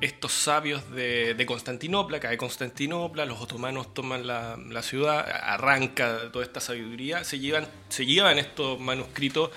estos 0.00 0.32
sabios 0.32 0.90
de, 0.92 1.34
de 1.34 1.46
Constantinopla, 1.46 2.20
cae 2.20 2.38
Constantinopla, 2.38 3.26
los 3.26 3.40
otomanos 3.40 3.92
toman 3.92 4.26
la, 4.26 4.56
la 4.56 4.82
ciudad, 4.82 5.26
arranca 5.30 6.32
toda 6.32 6.44
esta 6.44 6.60
sabiduría, 6.60 7.22
se 7.24 7.38
llevan, 7.38 7.68
se 7.88 8.06
llevan 8.06 8.38
estos 8.38 8.80
manuscritos 8.80 9.50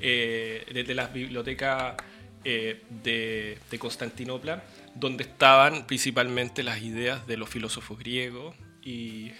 eh, 0.00 0.64
desde 0.72 0.94
las 0.94 1.12
bibliotecas 1.12 1.94
eh, 2.44 2.82
de, 3.02 3.78
Constantinopla, 3.78 4.62
donde 4.94 5.24
estaban 5.24 5.86
principalmente 5.86 6.62
las 6.62 6.80
ideas 6.80 7.26
de 7.26 7.36
los 7.36 7.50
filósofos 7.50 7.98
griegos 7.98 8.56
y, 8.82 9.32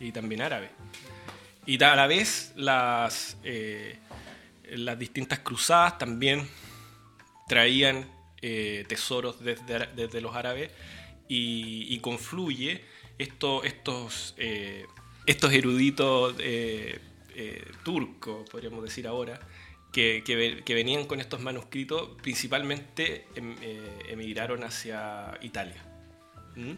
y 0.00 0.12
también 0.12 0.40
árabes. 0.40 0.70
Y 1.66 1.82
a 1.82 1.94
la 1.94 2.06
vez 2.06 2.52
las, 2.56 3.36
eh, 3.44 3.98
las 4.76 4.98
distintas 4.98 5.40
cruzadas 5.40 5.98
también 5.98 6.46
traían 7.48 8.06
eh, 8.42 8.84
tesoros 8.88 9.40
desde, 9.42 9.86
desde 9.96 10.20
los 10.20 10.34
árabes 10.34 10.70
y, 11.28 11.86
y 11.94 11.98
confluye 12.00 12.82
esto- 13.18 13.62
estos, 13.64 14.34
eh, 14.38 14.86
estos 15.26 15.52
eruditos 15.52 16.34
eh, 16.38 16.98
turcos, 17.84 18.48
podríamos 18.50 18.82
decir 18.82 19.06
ahora, 19.06 19.40
que, 19.92 20.22
que 20.24 20.36
ve- 20.36 20.62
que 20.64 20.74
venían 20.74 21.06
con 21.06 21.20
estos 21.20 21.40
manuscritos, 21.40 22.10
principalmente 22.22 23.26
em- 23.34 23.56
emigraron 24.08 24.62
hacia 24.62 25.38
Italia. 25.40 25.82
¿Mm? 26.54 26.72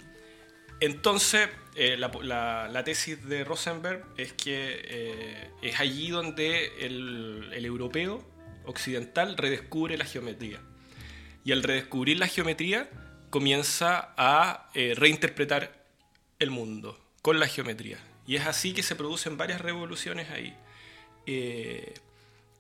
Entonces, 0.83 1.49
eh, 1.77 1.97
la, 1.97 2.83
tesis 2.85 3.25
de 3.29 3.45
Rosenberg 3.45 4.05
es 4.17 4.33
que 4.33 4.81
eh, 4.83 5.51
es 5.63 5.79
allí 5.79 6.11
donde 6.11 6.73
el, 6.85 7.65
europeo 7.65 8.21
occidental 8.65 9.37
redescubre 9.37 9.97
la 9.97 10.05
geometría. 10.05 10.61
Y 11.45 11.53
al 11.53 11.63
redescubrir 11.63 12.19
la 12.19 12.27
geometría, 12.27 12.91
comienza 13.31 14.13
a 14.17 14.71
eh, 14.75 14.95
reinterpretar 14.97 15.87
el 16.41 16.51
mundo 16.51 16.99
con 17.23 17.39
la 17.39 17.47
geometría. 17.47 17.99
Y 18.27 18.35
es 18.35 18.45
así 18.45 18.75
que 18.75 18.83
se 18.83 18.97
producen 18.97 19.37
varias 19.37 19.61
revoluciones 19.61 20.31
ahí. 20.31 20.53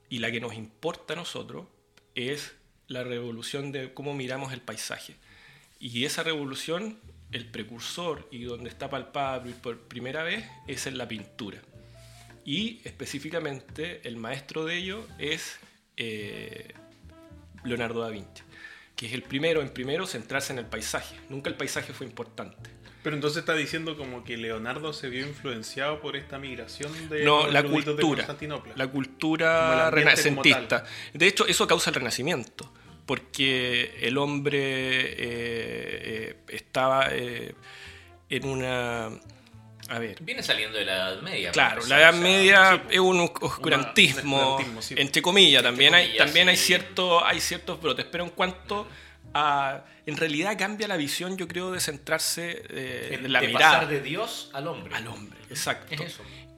Y 0.08 0.18
la 0.20 0.30
que 0.30 0.40
nos 0.40 0.54
importa 0.54 1.14
a 1.14 1.16
nosotros 1.16 1.66
es 2.14 2.54
la 2.86 3.02
revolución 3.02 3.72
de 3.72 3.92
cómo 3.92 4.14
miramos 4.14 4.52
el 4.52 4.60
paisaje. 4.60 5.16
Y 5.80 6.04
esa 6.04 6.22
revolución, 6.22 7.00
el 7.32 7.46
precursor 7.46 8.28
y 8.30 8.44
donde 8.44 8.68
está 8.68 8.88
palpable 8.88 9.52
por 9.60 9.78
primera 9.80 10.22
vez 10.22 10.44
es 10.66 10.86
en 10.86 10.98
la 10.98 11.08
pintura. 11.08 11.58
Y 12.44 12.80
específicamente 12.84 14.06
el 14.06 14.16
maestro 14.16 14.64
de 14.64 14.76
ello 14.76 15.06
es 15.18 15.58
eh, 15.96 16.74
Leonardo 17.64 18.00
da 18.00 18.08
Vinci, 18.08 18.42
que 18.96 19.06
es 19.06 19.12
el 19.12 19.22
primero 19.22 19.62
en 19.62 19.70
primero 19.70 20.06
centrarse 20.06 20.52
en 20.52 20.58
el 20.58 20.66
paisaje. 20.66 21.16
Nunca 21.28 21.48
el 21.48 21.56
paisaje 21.56 21.92
fue 21.92 22.06
importante. 22.06 22.70
Pero 23.02 23.16
entonces 23.16 23.40
está 23.40 23.54
diciendo 23.54 23.96
como 23.96 24.22
que 24.22 24.36
Leonardo 24.36 24.92
se 24.92 25.08
vio 25.08 25.26
influenciado 25.26 26.00
por 26.00 26.14
esta 26.16 26.38
migración 26.38 27.08
de 27.08 27.24
no, 27.24 27.48
la 27.48 27.64
cultura, 27.64 28.36
la 28.76 28.86
cultura 28.86 29.90
renacentista. 29.90 30.84
De 31.12 31.26
hecho, 31.26 31.46
eso 31.46 31.66
causa 31.66 31.90
el 31.90 31.94
renacimiento, 31.94 32.72
porque 33.06 33.98
el 34.00 34.18
hombre 34.18 34.58
eh, 34.60 35.14
eh, 35.18 36.36
estaba 36.48 37.08
eh, 37.10 37.54
en 38.28 38.46
una 38.46 39.10
a 39.88 39.98
ver. 39.98 40.22
Viene 40.22 40.42
saliendo 40.42 40.78
de 40.78 40.84
la 40.84 40.94
Edad 40.94 41.22
Media. 41.22 41.50
Claro, 41.50 41.84
la 41.86 42.00
Edad 42.00 42.14
Media 42.14 42.84
es 42.88 43.00
un 43.00 43.20
oscurantismo, 43.20 44.58
entre 44.90 45.20
comillas. 45.20 45.62
también 45.62 45.94
hay, 45.94 46.16
también 46.16 46.48
hay, 46.48 46.56
cierto, 46.56 47.24
hay 47.24 47.40
ciertos 47.40 47.80
brotes, 47.80 48.06
pero 48.10 48.24
en 48.24 48.30
cuanto 48.30 48.86
en 50.06 50.16
realidad 50.16 50.58
cambia 50.58 50.88
la 50.88 50.96
visión, 50.96 51.36
yo 51.36 51.48
creo, 51.48 51.72
de 51.72 51.80
centrarse 51.80 52.62
eh, 52.70 53.20
en 53.22 53.32
la 53.32 53.40
mirada. 53.40 53.80
Pasar 53.80 53.88
de 53.88 54.00
Dios 54.00 54.50
al 54.52 54.66
hombre. 54.66 54.94
Al 54.94 55.06
hombre, 55.06 55.38
exacto. 55.48 56.04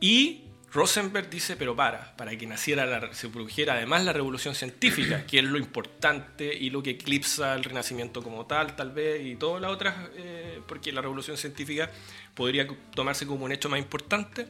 Y 0.01 0.44
Rosenberg 0.75 1.31
dice, 1.31 1.57
pero 1.57 1.77
para, 1.77 2.17
para 2.17 2.37
que 2.37 2.47
naciera, 2.47 2.85
la, 2.85 3.15
se 3.15 3.29
produjera 3.29 3.75
además 3.75 4.05
la 4.05 4.13
revolución 4.13 4.57
científica, 4.57 5.25
que 5.27 5.39
es 5.39 5.45
lo 5.45 5.57
importante 5.57 6.53
y 6.53 6.71
lo 6.71 6.83
que 6.83 6.91
eclipsa 6.91 7.55
el 7.55 7.63
renacimiento 7.63 8.23
como 8.23 8.45
tal, 8.47 8.75
tal 8.75 8.91
vez, 8.91 9.25
y 9.25 9.37
todas 9.37 9.63
las 9.63 9.71
otras, 9.71 9.95
eh, 10.17 10.61
porque 10.67 10.93
la 10.93 11.01
revolución 11.01 11.37
científica 11.37 11.91
podría 12.35 12.67
tomarse 12.95 13.25
como 13.25 13.45
un 13.45 13.53
hecho 13.53 13.69
más 13.69 13.79
importante, 13.79 14.49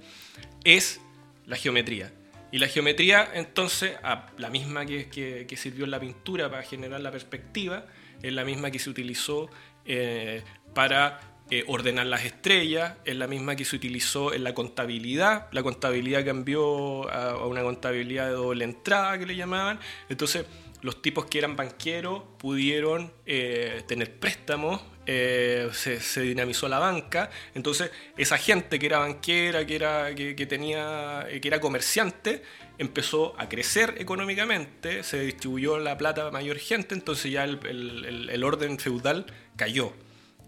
es 0.64 1.01
la 1.46 1.56
geometría. 1.56 2.10
Y 2.51 2.59
la 2.59 2.68
geometría, 2.68 3.30
entonces, 3.34 3.96
la 4.38 4.48
misma 4.48 4.86
que, 4.86 5.09
que 5.46 5.56
sirvió 5.56 5.84
en 5.84 5.90
la 5.90 6.01
pintura 6.01 6.51
para 6.51 6.62
generar 6.62 7.01
la 7.01 7.10
perspectiva, 7.10 7.84
es 8.22 8.32
la 8.32 8.44
misma 8.44 8.70
que 8.70 8.78
se 8.78 8.88
utilizó 8.88 9.51
eh, 9.84 10.42
para 10.74 11.20
eh, 11.59 11.64
ordenar 11.68 12.06
las 12.06 12.24
estrellas, 12.24 12.94
es 13.05 13.14
la 13.14 13.28
misma 13.28 13.55
que 13.55 13.64
se 13.64 13.76
utilizó 13.76 14.35
en 14.35 14.43
la 14.43 14.55
contabilidad. 14.55 15.47
La 15.52 15.62
contabilidad 15.62 16.24
cambió 16.24 17.09
a, 17.09 17.47
una 17.47 17.62
contabilidad 17.62 18.26
de 18.26 18.32
doble 18.32 18.64
entrada 18.64 19.16
que 19.18 19.26
le 19.26 19.36
llamaban. 19.36 19.78
Entonces, 20.09 20.47
los 20.82 21.01
tipos 21.01 21.26
que 21.26 21.39
eran 21.39 21.55
banqueros 21.55 22.22
pudieron 22.39 23.12
eh, 23.24 23.82
tener 23.86 24.18
préstamos, 24.18 24.82
se, 25.06 26.20
dinamizó 26.22 26.66
la 26.66 26.78
banca, 26.78 27.31
entonces 27.55 27.90
esa 28.16 28.39
gente 28.39 28.78
que 28.78 28.86
era 28.86 29.01
banquera, 29.01 29.66
que 29.66 29.76
era, 29.76 30.14
que, 30.14 30.47
tenía, 30.47 31.26
que 31.43 31.47
era 31.47 31.60
comerciante, 31.60 32.43
empezó 32.78 33.35
a 33.39 33.48
crecer 33.48 33.94
económicamente, 33.98 35.02
se 35.02 35.20
distribuyó 35.20 35.78
la 35.78 35.97
plata 35.97 36.28
a 36.28 36.31
mayor 36.31 36.56
gente, 36.59 36.94
entonces 36.94 37.31
ya 37.31 37.44
el, 37.44 38.44
orden 38.44 38.78
feudal 38.78 39.26
cayó. 39.56 39.93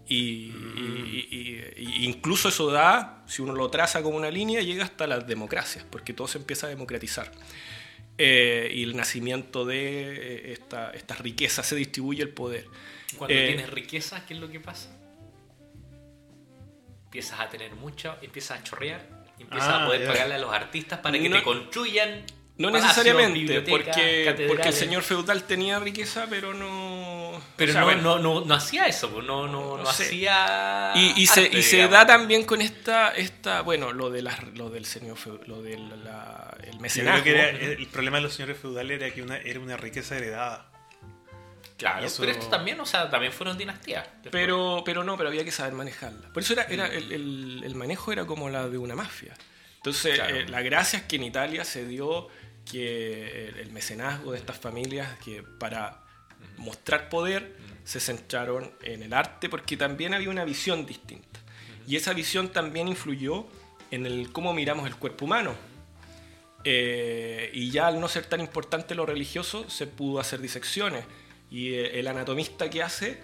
Y, 0.09 0.53
incluso 2.01 2.49
eso 2.49 2.71
da, 2.71 3.23
si 3.27 3.41
uno 3.41 3.53
lo 3.53 3.69
traza 3.69 4.01
como 4.01 4.17
una 4.17 4.31
línea, 4.31 4.61
llega 4.61 4.83
hasta 4.83 5.07
las 5.07 5.27
democracias, 5.27 5.85
porque 5.89 6.13
todo 6.13 6.27
se 6.27 6.37
empieza 6.37 6.67
a 6.67 6.69
democratizar. 6.69 7.31
Eh, 8.17 8.71
y 8.73 8.83
el 8.83 8.95
nacimiento 8.95 9.65
de 9.65 9.79
eh, 9.79 10.53
esta, 10.53 10.91
estas 10.91 11.19
riquezas 11.19 11.65
se 11.67 11.75
distribuye 11.75 12.23
el 12.23 12.29
poder. 12.29 12.65
Cuando 13.17 13.35
eh, 13.35 13.47
tienes 13.47 13.69
riqueza, 13.69 14.25
¿qué 14.25 14.33
es 14.33 14.39
lo 14.39 14.49
que 14.49 14.59
pasa? 14.59 14.89
Empiezas 17.05 17.39
a 17.39 17.49
tener 17.49 17.75
mucho, 17.75 18.15
empiezas 18.21 18.59
a 18.59 18.63
chorrear 18.63 19.17
empiezas 19.39 19.69
a 19.69 19.83
ah, 19.83 19.85
poder 19.85 20.07
pagarle 20.07 20.35
a 20.35 20.39
los 20.39 20.53
artistas 20.53 20.99
para 20.99 21.19
que 21.19 21.29
te 21.29 21.43
construyan. 21.43 22.23
No 22.57 22.71
necesariamente, 22.71 23.61
porque, 23.61 24.45
porque 24.47 24.69
el 24.69 24.73
señor 24.73 25.03
feudal 25.03 25.43
tenía 25.43 25.79
riqueza, 25.79 26.25
pero 26.29 26.53
no. 26.53 27.39
Pero 27.55 27.73
no, 27.95 28.17
no, 28.19 28.45
no, 28.45 28.53
hacía 28.55 28.85
eso, 28.85 29.11
pues, 29.11 29.25
no, 29.25 29.47
no, 29.47 29.77
no, 29.77 29.87
hacía. 29.87 30.91
Y, 30.95 31.21
y 31.21 31.27
se, 31.27 31.47
y 31.47 31.61
se 31.61 31.87
da 31.87 32.05
también 32.05 32.45
con 32.45 32.61
esta, 32.61 33.09
esta 33.09 33.61
bueno, 33.61 33.93
lo, 33.93 34.09
de 34.09 34.23
las, 34.23 34.43
lo 34.55 34.71
del 34.71 34.85
señor 34.85 35.17
lo 35.47 35.61
del 35.61 35.91
el 36.63 36.79
mecenazgo. 36.79 37.29
el 37.29 37.87
problema 37.87 38.17
de 38.17 38.23
los 38.23 38.33
señores 38.33 38.57
feudales 38.57 39.01
era 39.01 39.13
que 39.13 39.21
una, 39.21 39.37
era 39.37 39.59
una 39.59 39.77
riqueza 39.77 40.17
heredada. 40.17 40.71
Claro, 41.77 42.07
pero 42.17 42.31
esto 42.31 42.47
también, 42.47 42.79
o 42.79 42.87
sea, 42.87 43.07
también 43.07 43.31
fueron 43.31 43.55
dinastías. 43.55 44.07
Pero, 44.31 44.81
pero 44.83 45.03
no, 45.03 45.15
pero 45.15 45.29
había 45.29 45.45
que 45.45 45.51
saber 45.51 45.73
manejarla. 45.73 46.29
Por 46.33 46.41
eso 46.41 46.53
era, 46.53 46.63
era 46.63 46.87
el, 46.87 47.61
el, 47.63 47.75
manejo 47.75 48.11
era 48.11 48.25
como 48.25 48.49
la 48.49 48.67
de 48.67 48.79
una 48.79 48.95
mafia. 48.95 49.35
Entonces, 49.75 50.19
eh, 50.19 50.45
la 50.49 50.63
gracia 50.63 50.99
es 50.99 51.05
que 51.05 51.17
en 51.17 51.23
Italia 51.23 51.63
se 51.63 51.85
dio 51.85 52.29
que 52.71 53.49
el, 53.49 53.71
mecenazgo 53.71 54.31
de 54.31 54.39
estas 54.39 54.57
familias, 54.57 55.17
que 55.19 55.43
para 55.43 56.03
mostrar 56.57 57.09
poder, 57.09 57.55
se 57.83 57.99
centraron 57.99 58.71
en 58.83 59.03
el 59.03 59.13
arte, 59.13 59.49
porque 59.49 59.77
también 59.77 60.13
había 60.13 60.29
una 60.29 60.45
visión 60.45 60.85
distinta. 60.85 61.39
Y 61.87 61.95
esa 61.95 62.13
visión 62.13 62.49
también 62.49 62.87
influyó 62.87 63.47
en 63.91 64.05
el 64.05 64.31
cómo 64.31 64.53
miramos 64.53 64.87
el 64.87 64.95
cuerpo 64.95 65.25
humano. 65.25 65.55
Eh, 66.63 67.49
y 67.53 67.71
ya 67.71 67.87
al 67.87 67.99
no 67.99 68.09
ser 68.09 68.25
tan 68.25 68.41
importante 68.41 68.93
lo 68.95 69.05
religioso, 69.05 69.69
se 69.69 69.87
pudo 69.87 70.19
hacer 70.19 70.41
disecciones 70.41 71.05
y 71.49 71.73
eh, 71.73 71.99
el 71.99 72.07
anatomista 72.07 72.69
que 72.69 72.83
hace 72.83 73.21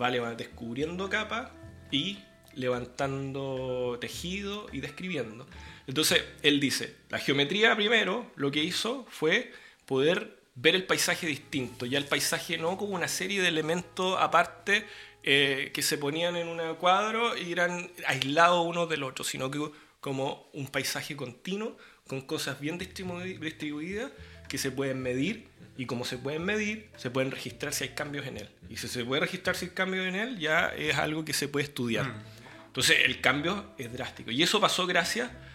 va 0.00 0.10
descubriendo 0.34 1.08
capa 1.08 1.52
y 1.90 2.18
levantando 2.54 3.98
tejido 4.00 4.66
y 4.72 4.80
describiendo. 4.80 5.46
Entonces, 5.86 6.22
él 6.42 6.60
dice, 6.60 6.94
la 7.10 7.18
geometría 7.18 7.74
primero 7.76 8.30
lo 8.36 8.50
que 8.50 8.62
hizo 8.62 9.06
fue 9.10 9.52
poder 9.86 10.38
ver 10.54 10.74
el 10.74 10.84
paisaje 10.84 11.26
distinto, 11.26 11.86
ya 11.86 11.98
el 11.98 12.04
paisaje 12.04 12.58
no 12.58 12.76
como 12.76 12.94
una 12.94 13.08
serie 13.08 13.40
de 13.40 13.48
elementos 13.48 14.16
aparte 14.20 14.84
eh, 15.22 15.70
que 15.72 15.82
se 15.82 15.98
ponían 15.98 16.36
en 16.36 16.48
un 16.48 16.74
cuadro 16.76 17.36
y 17.36 17.52
eran 17.52 17.90
aislados 18.06 18.66
unos 18.66 18.88
del 18.88 19.02
otro, 19.02 19.24
sino 19.24 19.50
que 19.50 19.60
como 20.00 20.48
un 20.52 20.66
paisaje 20.66 21.16
continuo 21.16 21.76
con 22.06 22.20
cosas 22.22 22.60
bien 22.60 22.76
distribuidas 22.76 24.10
que 24.48 24.58
se 24.58 24.70
pueden 24.70 25.00
medir 25.00 25.46
y 25.78 25.86
como 25.86 26.04
se 26.04 26.18
pueden 26.18 26.44
medir, 26.44 26.90
se 26.96 27.10
pueden 27.10 27.30
registrar 27.30 27.72
si 27.72 27.84
hay 27.84 27.90
cambios 27.90 28.26
en 28.26 28.36
él. 28.36 28.48
Y 28.68 28.76
si 28.76 28.88
se 28.88 29.04
puede 29.04 29.20
registrar 29.22 29.56
si 29.56 29.66
hay 29.66 29.70
cambios 29.70 30.06
en 30.06 30.16
él, 30.16 30.38
ya 30.38 30.68
es 30.68 30.96
algo 30.96 31.24
que 31.24 31.32
se 31.32 31.48
puede 31.48 31.64
estudiar. 31.64 32.06
Mm. 32.06 32.22
Entonces 32.66 32.98
el 33.04 33.20
cambio 33.20 33.72
es 33.78 33.92
drástico. 33.92 34.30
Y 34.30 34.42
eso 34.42 34.60
pasó 34.60 34.86
gracias 34.86 35.30
a 35.30 35.51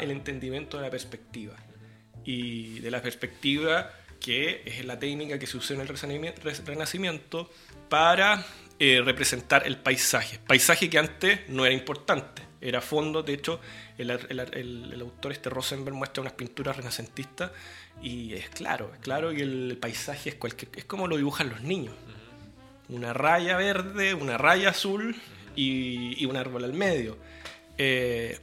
el 0.00 0.10
entendimiento 0.10 0.76
de 0.76 0.84
la 0.84 0.90
perspectiva. 0.90 1.56
Y 2.24 2.80
de 2.80 2.90
la 2.90 3.02
perspectiva 3.02 3.90
que 4.20 4.62
es 4.64 4.84
la 4.84 4.98
técnica 4.98 5.38
que 5.38 5.46
se 5.46 5.56
usó 5.56 5.74
en 5.74 5.80
el 5.80 5.88
Renacimiento 5.88 7.50
para 7.88 8.44
eh, 8.78 9.02
representar 9.04 9.66
el 9.66 9.76
paisaje. 9.76 10.38
Paisaje 10.46 10.88
que 10.88 10.98
antes 10.98 11.48
no 11.48 11.66
era 11.66 11.74
importante, 11.74 12.42
era 12.60 12.80
fondo. 12.80 13.22
De 13.22 13.34
hecho, 13.34 13.60
el, 13.98 14.10
el 14.10 15.00
autor 15.00 15.32
este 15.32 15.50
Rosenberg 15.50 15.96
muestra 15.96 16.20
unas 16.20 16.34
pinturas 16.34 16.76
renacentistas 16.76 17.50
y 18.00 18.34
es 18.34 18.48
claro, 18.50 18.92
es 18.94 19.00
claro 19.00 19.30
que 19.30 19.42
el 19.42 19.76
paisaje 19.80 20.30
es, 20.30 20.34
cualquier, 20.36 20.70
es 20.76 20.84
como 20.84 21.06
lo 21.08 21.16
dibujan 21.16 21.48
los 21.50 21.60
niños. 21.62 21.94
Una 22.88 23.12
raya 23.12 23.56
verde, 23.56 24.14
una 24.14 24.38
raya 24.38 24.70
azul 24.70 25.16
y, 25.56 26.24
un 26.26 26.36
árbol 26.36 26.64
al 26.64 26.72
medio. 26.72 27.18
Eh, 27.78 28.38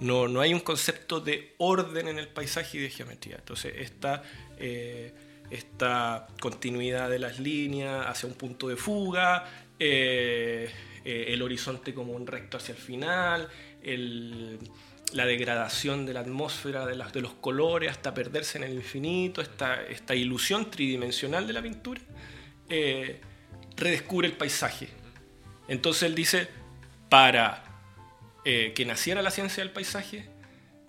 no, 0.00 0.28
no, 0.28 0.40
hay 0.40 0.54
un 0.54 0.60
concepto 0.60 1.20
de 1.20 1.54
orden 1.58 2.08
en 2.08 2.18
el 2.18 2.28
paisaje 2.28 2.78
y 2.78 2.80
de 2.80 2.90
geometría. 2.90 3.36
Entonces, 3.36 3.74
esta, 3.76 4.22
eh, 4.58 5.12
esta 5.50 6.26
continuidad 6.40 7.10
de 7.10 7.18
las 7.18 7.38
líneas 7.38 8.06
hacia 8.06 8.28
un 8.28 8.34
punto 8.34 8.68
de 8.68 8.76
fuga, 8.76 9.44
eh, 9.78 10.70
el 11.04 11.40
horizonte 11.42 11.94
como 11.94 12.12
un 12.12 12.26
recto 12.26 12.56
hacia 12.56 12.72
el 12.72 12.78
final, 12.78 13.48
la 15.12 15.26
degradación 15.26 16.06
de 16.06 16.14
la 16.14 16.20
atmósfera, 16.20 16.86
de, 16.86 16.96
de, 16.96 17.20
los 17.20 17.34
colores, 17.34 17.90
hasta 17.90 18.14
perderse 18.14 18.58
en 18.58 18.64
el 18.64 18.74
infinito, 18.74 19.40
esta, 19.40 19.82
esta 19.82 20.14
ilusión 20.14 20.70
tridimensional 20.70 21.46
de 21.46 21.52
la 21.52 21.62
pintura, 21.62 22.00
eh, 22.68 23.20
redescubre 23.76 24.28
el 24.28 24.34
paisaje. 24.34 24.88
Entonces 25.68 26.04
él 26.04 26.14
dice, 26.14 26.48
para 27.08 27.69
eh, 28.44 28.72
que 28.74 28.84
naciera 28.84 29.22
la 29.22 29.30
ciencia 29.30 29.62
del 29.62 29.72
paisaje, 29.72 30.28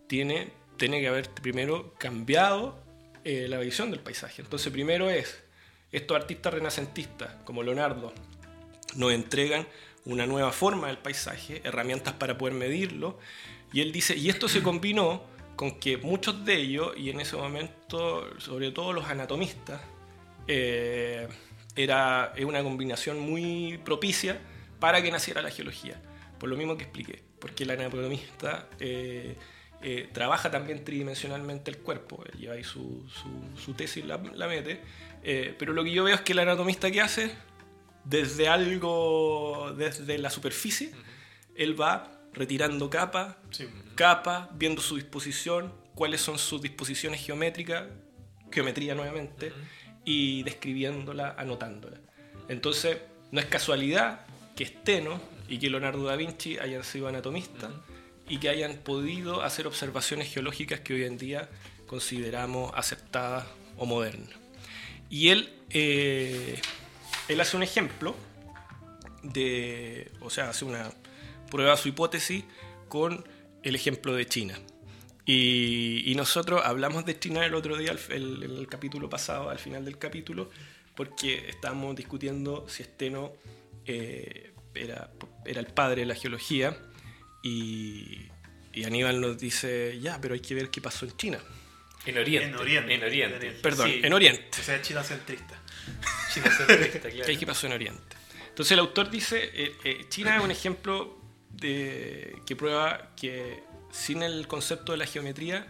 tiene, 0.07 0.51
tiene 0.77 0.99
que 1.01 1.07
haber 1.07 1.29
primero 1.29 1.93
cambiado 1.97 2.81
eh, 3.23 3.47
la 3.47 3.59
visión 3.59 3.91
del 3.91 3.99
paisaje. 3.99 4.41
Entonces 4.41 4.71
primero 4.71 5.09
es, 5.09 5.43
estos 5.91 6.15
artistas 6.15 6.53
renacentistas 6.53 7.35
como 7.43 7.63
Leonardo 7.63 8.13
nos 8.95 9.13
entregan 9.13 9.67
una 10.05 10.25
nueva 10.25 10.51
forma 10.51 10.87
del 10.87 10.97
paisaje, 10.97 11.61
herramientas 11.63 12.13
para 12.13 12.37
poder 12.37 12.55
medirlo, 12.55 13.19
y 13.73 13.81
él 13.81 13.91
dice, 13.91 14.15
y 14.15 14.29
esto 14.29 14.47
se 14.47 14.63
combinó 14.63 15.23
con 15.55 15.79
que 15.79 15.97
muchos 15.97 16.43
de 16.45 16.55
ellos, 16.55 16.93
y 16.97 17.09
en 17.09 17.19
ese 17.19 17.35
momento 17.35 18.39
sobre 18.39 18.71
todo 18.71 18.93
los 18.93 19.05
anatomistas, 19.05 19.81
eh, 20.47 21.27
era 21.75 22.33
una 22.45 22.63
combinación 22.63 23.19
muy 23.19 23.79
propicia 23.85 24.41
para 24.79 25.01
que 25.01 25.11
naciera 25.11 25.41
la 25.41 25.51
geología. 25.51 26.01
Por 26.39 26.49
lo 26.49 26.57
mismo 26.57 26.75
que 26.75 26.83
expliqué, 26.83 27.21
porque 27.41 27.65
el 27.65 27.71
anatomista 27.71 28.69
eh, 28.79 29.35
eh, 29.81 30.07
trabaja 30.13 30.49
también 30.49 30.85
tridimensionalmente 30.85 31.69
el 31.71 31.79
cuerpo, 31.79 32.23
él 32.31 32.39
lleva 32.39 32.53
ahí 32.53 32.63
su, 32.63 33.05
su, 33.57 33.73
tesis, 33.73 34.05
la, 34.05 34.17
la 34.35 34.47
mete, 34.47 34.79
pero 35.59 35.73
lo 35.73 35.83
que 35.83 35.91
yo 35.91 36.05
veo 36.05 36.15
es 36.15 36.21
que 36.21 36.31
el 36.31 36.39
anatomista 36.39 36.89
que 36.89 37.01
hace, 37.01 37.31
desde 38.05 38.47
algo, 38.47 39.73
desde 39.77 40.17
la 40.17 40.29
superficie, 40.29 40.91
él 41.55 41.79
va 41.79 42.21
retirando 42.33 42.89
capa, 42.89 43.37
capa, 43.95 44.49
viendo 44.53 44.81
su 44.81 44.95
disposición, 44.95 45.73
cuáles 45.95 46.21
son 46.21 46.37
sus 46.37 46.61
disposiciones 46.61 47.25
geométricas, 47.25 47.85
geometría 48.51 48.95
nuevamente, 48.95 49.51
y 50.05 50.43
describiéndola, 50.43 51.35
anotándola. 51.37 51.97
Entonces, 52.47 52.97
no 53.31 53.39
es 53.39 53.45
casualidad 53.45 54.25
que 54.55 54.65
Steno 54.65 55.21
y 55.51 55.59
que 55.59 55.69
Leonardo 55.69 56.05
da 56.05 56.15
Vinci 56.15 56.57
hayan 56.59 56.81
sido 56.85 57.09
anatomistas 57.09 57.71
y 58.29 58.37
que 58.37 58.47
hayan 58.47 58.77
podido 58.77 59.41
hacer 59.41 59.67
observaciones 59.67 60.33
geológicas 60.33 60.79
que 60.79 60.93
hoy 60.93 61.03
en 61.03 61.17
día 61.17 61.49
consideramos 61.87 62.71
aceptadas 62.73 63.45
o 63.75 63.85
modernas. 63.85 64.33
Y 65.09 65.27
él, 65.27 65.53
eh, 65.69 66.57
él 67.27 67.41
hace 67.41 67.57
un 67.57 67.63
ejemplo 67.63 68.15
de, 69.23 70.09
o 70.21 70.29
sea, 70.29 70.51
hace 70.51 70.63
una 70.63 70.89
prueba 71.49 71.75
su 71.75 71.89
hipótesis 71.89 72.45
con 72.87 73.27
el 73.61 73.75
ejemplo 73.75 74.13
de 74.15 74.25
China. 74.27 74.57
Y, 75.25 76.13
nosotros 76.15 76.61
hablamos 76.63 77.05
de 77.05 77.19
China 77.19 77.45
el 77.45 77.55
otro 77.55 77.75
día, 77.75 77.93
en 78.07 78.23
el, 78.41 78.67
capítulo 78.69 79.09
pasado, 79.09 79.49
al 79.49 79.59
final 79.59 79.83
del 79.83 79.97
capítulo, 79.97 80.49
porque 80.95 81.49
estábamos 81.49 81.93
discutiendo 81.97 82.65
si 82.69 82.83
Esteno 82.83 83.33
eh, 83.85 84.50
era, 84.75 85.09
era 85.45 85.59
el 85.59 85.67
padre 85.67 86.01
de 86.01 86.07
la 86.07 86.15
geología 86.15 86.77
y, 87.43 88.27
Aníbal 88.85 89.19
nos 89.19 89.37
dice, 89.37 89.99
ya, 89.99 90.19
pero 90.21 90.33
hay 90.33 90.39
que 90.39 90.55
ver 90.55 90.69
qué 90.69 90.81
pasó 90.81 91.05
en 91.05 91.15
China. 91.17 91.39
En 92.05 92.17
Oriente. 92.17 92.49
En 92.49 92.55
Oriente. 92.55 92.93
En 92.93 93.03
Oriente. 93.03 93.51
Perdón, 93.61 93.91
en 93.91 94.13
Oriente. 94.13 94.59
O 94.59 94.63
sea, 94.63 94.81
China 94.81 95.03
centrista. 95.03 95.61
China 96.33 96.49
centrista, 96.51 97.09
claro. 97.09 97.39
¿Qué 97.39 97.45
pasó 97.45 97.67
en 97.67 97.73
Oriente? 97.73 98.15
Entonces 98.49 98.71
el 98.71 98.79
autor 98.79 99.09
dice, 99.09 99.51
eh, 99.53 99.75
eh, 99.83 100.05
China 100.09 100.37
es 100.37 100.43
un 100.43 100.51
ejemplo 100.51 101.19
que 101.59 102.55
prueba 102.57 103.11
que 103.15 103.63
sin 103.91 104.23
el 104.23 104.47
concepto 104.47 104.93
de 104.93 104.97
la 104.97 105.05
geometría 105.05 105.67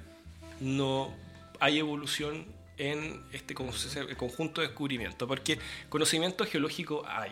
no 0.61 1.14
hay 1.60 1.80
evolución 1.80 2.45
en 2.78 3.23
este 3.32 3.53
conjunto 3.53 4.61
de 4.61 4.68
descubrimientos, 4.68 5.28
porque 5.28 5.60
conocimiento 5.90 6.45
geológico 6.45 7.03
hay. 7.07 7.32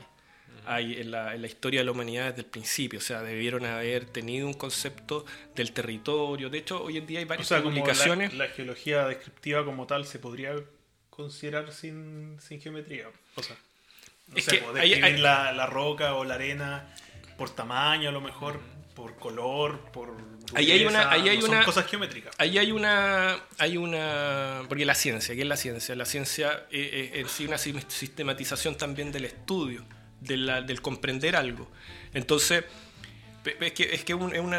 Hay 0.72 1.02
en 1.02 1.12
la, 1.12 1.36
historia 1.36 1.80
de 1.80 1.86
la 1.86 1.92
humanidad 1.92 2.30
desde 2.30 2.42
el 2.42 2.46
principio, 2.46 3.00
o 3.00 3.02
sea, 3.02 3.22
debieron 3.22 3.66
haber 3.66 4.06
tenido 4.06 4.46
un 4.46 4.54
concepto 4.54 5.26
del 5.56 5.72
territorio. 5.72 6.50
De 6.50 6.60
hecho, 6.60 6.84
hoy 6.84 6.98
en 6.98 7.08
día 7.08 7.20
hay 7.20 7.26
varias 7.26 7.50
comunicaciones. 7.50 8.34
la, 8.36 8.48
geología 8.50 9.08
descriptiva 9.08 9.66
como 9.66 9.88
tal 9.88 10.06
se 10.06 10.20
podría 10.20 10.54
considerar 11.10 11.72
sin, 11.72 12.38
geometría. 12.62 13.08
O 13.36 13.42
sea, 13.44 13.58
la, 15.18 15.52
la 15.54 15.66
roca 15.66 16.14
o 16.16 16.24
la 16.24 16.36
arena 16.36 16.94
por 17.40 17.50
tamaño 17.50 18.10
a 18.10 18.12
lo 18.12 18.22
mejor, 18.22 18.60
por 18.94 19.16
color, 19.16 19.80
por 19.92 20.14
ahí 20.56 20.72
hay 20.72 20.86
una, 20.86 21.10
ahí 21.10 21.30
hay 21.30 21.42
una 21.42 21.64
cosas 21.64 21.88
geométricas. 21.88 22.36
Ahí 22.38 22.58
hay 22.58 22.74
una, 22.74 23.40
hay 23.58 23.78
una, 23.78 24.64
porque 24.68 24.86
la 24.86 24.94
ciencia, 24.94 25.34
¿qué 25.34 25.42
es 25.42 25.48
la 25.48 25.56
ciencia? 25.56 25.96
La 25.96 26.06
ciencia 26.06 26.66
es, 26.70 27.12
es, 27.14 27.32
sí 27.32 27.46
una 27.46 27.58
sistematización 27.58 28.76
también 28.76 29.14
del 29.14 29.26
estudio, 29.26 29.86
del 30.22 30.82
comprender 30.82 31.36
algo. 31.36 31.68
Entonces, 32.14 32.66
es 33.46 33.74
que 33.74 33.84
es, 33.94 34.04
que 34.04 34.14
un, 34.14 34.34
es, 34.36 34.42
un, 34.42 34.54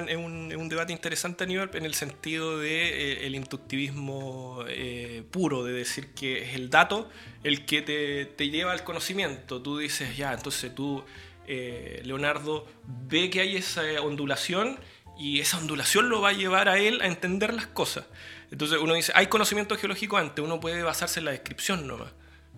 es 0.51 0.57
un, 0.57 0.69
debate 0.69 0.93
interesante 0.93 1.45
a 1.45 1.47
nivel 1.47 1.69
en 1.75 1.85
el 1.85 1.95
sentido 1.95 2.59
de 2.59 3.13
eh, 3.13 3.27
el 3.27 3.35
inductivismo 3.35 4.65
eh, 4.69 5.23
puro, 5.31 5.65
de 5.65 5.73
decir 5.73 6.09
que 6.15 6.43
es 6.45 6.55
el 6.55 6.71
dato 6.71 7.09
el 7.45 7.67
que 7.67 7.83
te, 7.83 8.25
te 8.25 8.49
lleva 8.49 8.73
al 8.73 8.85
conocimiento. 8.85 9.61
Tú 9.61 9.79
dices, 9.79 10.17
ya, 10.17 10.33
entonces 10.33 10.75
tú 10.75 11.05
eh, 11.47 12.01
Leonardo 12.05 12.67
ve 12.87 13.29
que 13.29 13.41
hay 13.41 13.57
esa 13.57 13.83
ondulación 14.03 14.79
y 15.19 15.41
esa 15.41 15.59
ondulación 15.59 16.09
lo 16.09 16.21
va 16.21 16.31
a 16.31 16.33
llevar 16.33 16.69
a 16.69 16.79
él 16.79 17.01
a 17.03 17.07
entender 17.07 17.53
las 17.53 17.67
cosas. 17.67 18.07
Entonces 18.51 18.79
uno 18.79 18.95
dice, 18.95 19.13
hay 19.15 19.27
conocimiento 19.27 19.77
geológico 19.77 20.17
antes, 20.17 20.45
uno 20.45 20.61
puede 20.61 20.83
basarse 20.83 21.21
en 21.21 21.27
la 21.27 21.33
descripción 21.33 21.87
nomás, 21.87 22.13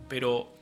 pero 0.09 0.57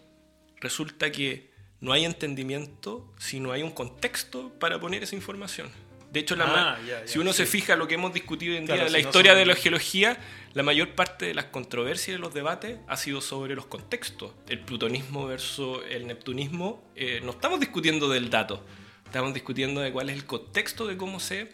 resulta 0.61 1.13
que 1.13 1.50
no 1.81 1.93
hay 1.93 2.05
entendimiento 2.05 3.11
si 3.19 3.41
no 3.41 3.53
hay 3.53 3.63
un 3.63 3.71
contexto 3.71 4.53
para 4.59 4.79
poner 4.79 5.03
esa 5.03 5.17
información. 5.17 5.71
De 6.13 6.19
hecho, 6.21 6.35
la 6.35 6.73
ah, 6.73 6.79
si 7.05 7.21
uno 7.21 7.33
se 7.33 7.47
fija 7.47 7.77
lo 7.77 7.87
que 7.87 7.95
hemos 7.95 8.13
discutido 8.13 8.57
en 8.57 8.67
día, 8.67 8.89
la 8.89 8.99
historia 8.99 9.37
de 9.37 9.47
la 9.47 9.55
geología, 9.55 10.19
la 10.55 10.65
mayor 10.65 10.97
parte 10.97 11.27
de 11.27 11.35
las 11.35 11.47
controversias 11.47 12.09
y 12.09 12.13
de 12.13 12.19
los 12.19 12.35
debates 12.35 12.79
ha 12.89 12.97
sido 12.97 13.21
sobre 13.21 13.55
los 13.55 13.67
contextos. 13.67 14.33
El 14.49 14.59
plutonismo 14.59 15.27
versus 15.27 15.79
el 15.89 16.09
neptunismo, 16.09 16.83
eh, 16.97 17.21
no 17.23 17.31
estamos 17.31 17.61
discutiendo 17.61 18.09
del 18.09 18.29
dato, 18.29 18.65
estamos 19.05 19.33
discutiendo 19.33 19.81
de 19.81 19.93
cuál 19.93 20.11
es 20.11 20.17
el 20.17 20.25
contexto 20.25 20.89
de 20.89 20.97
cómo 20.97 21.21
se 21.21 21.53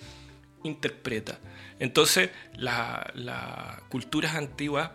interpreta. 0.62 1.38
Entonces, 1.78 2.30
las 2.54 3.82
culturas 3.90 4.36
antiguas, 4.36 4.90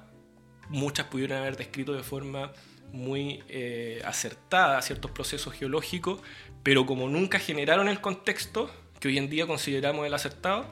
muchas 0.70 1.06
pudieron 1.06 1.38
haber 1.38 1.56
descrito 1.56 1.94
de 1.94 2.02
forma 2.02 2.52
muy 2.92 3.44
eh, 3.48 4.02
acertada 4.06 4.82
ciertos 4.82 5.12
procesos 5.12 5.54
geológicos, 5.54 6.22
pero 6.64 6.86
como 6.86 7.10
nunca 7.10 7.40
generaron 7.40 7.88
el 7.88 8.02
contexto, 8.02 8.72
que 9.00 9.08
hoy 9.08 9.18
en 9.18 9.30
día 9.30 9.48
consideramos 9.48 10.06
el 10.06 10.14
acertado, 10.14 10.66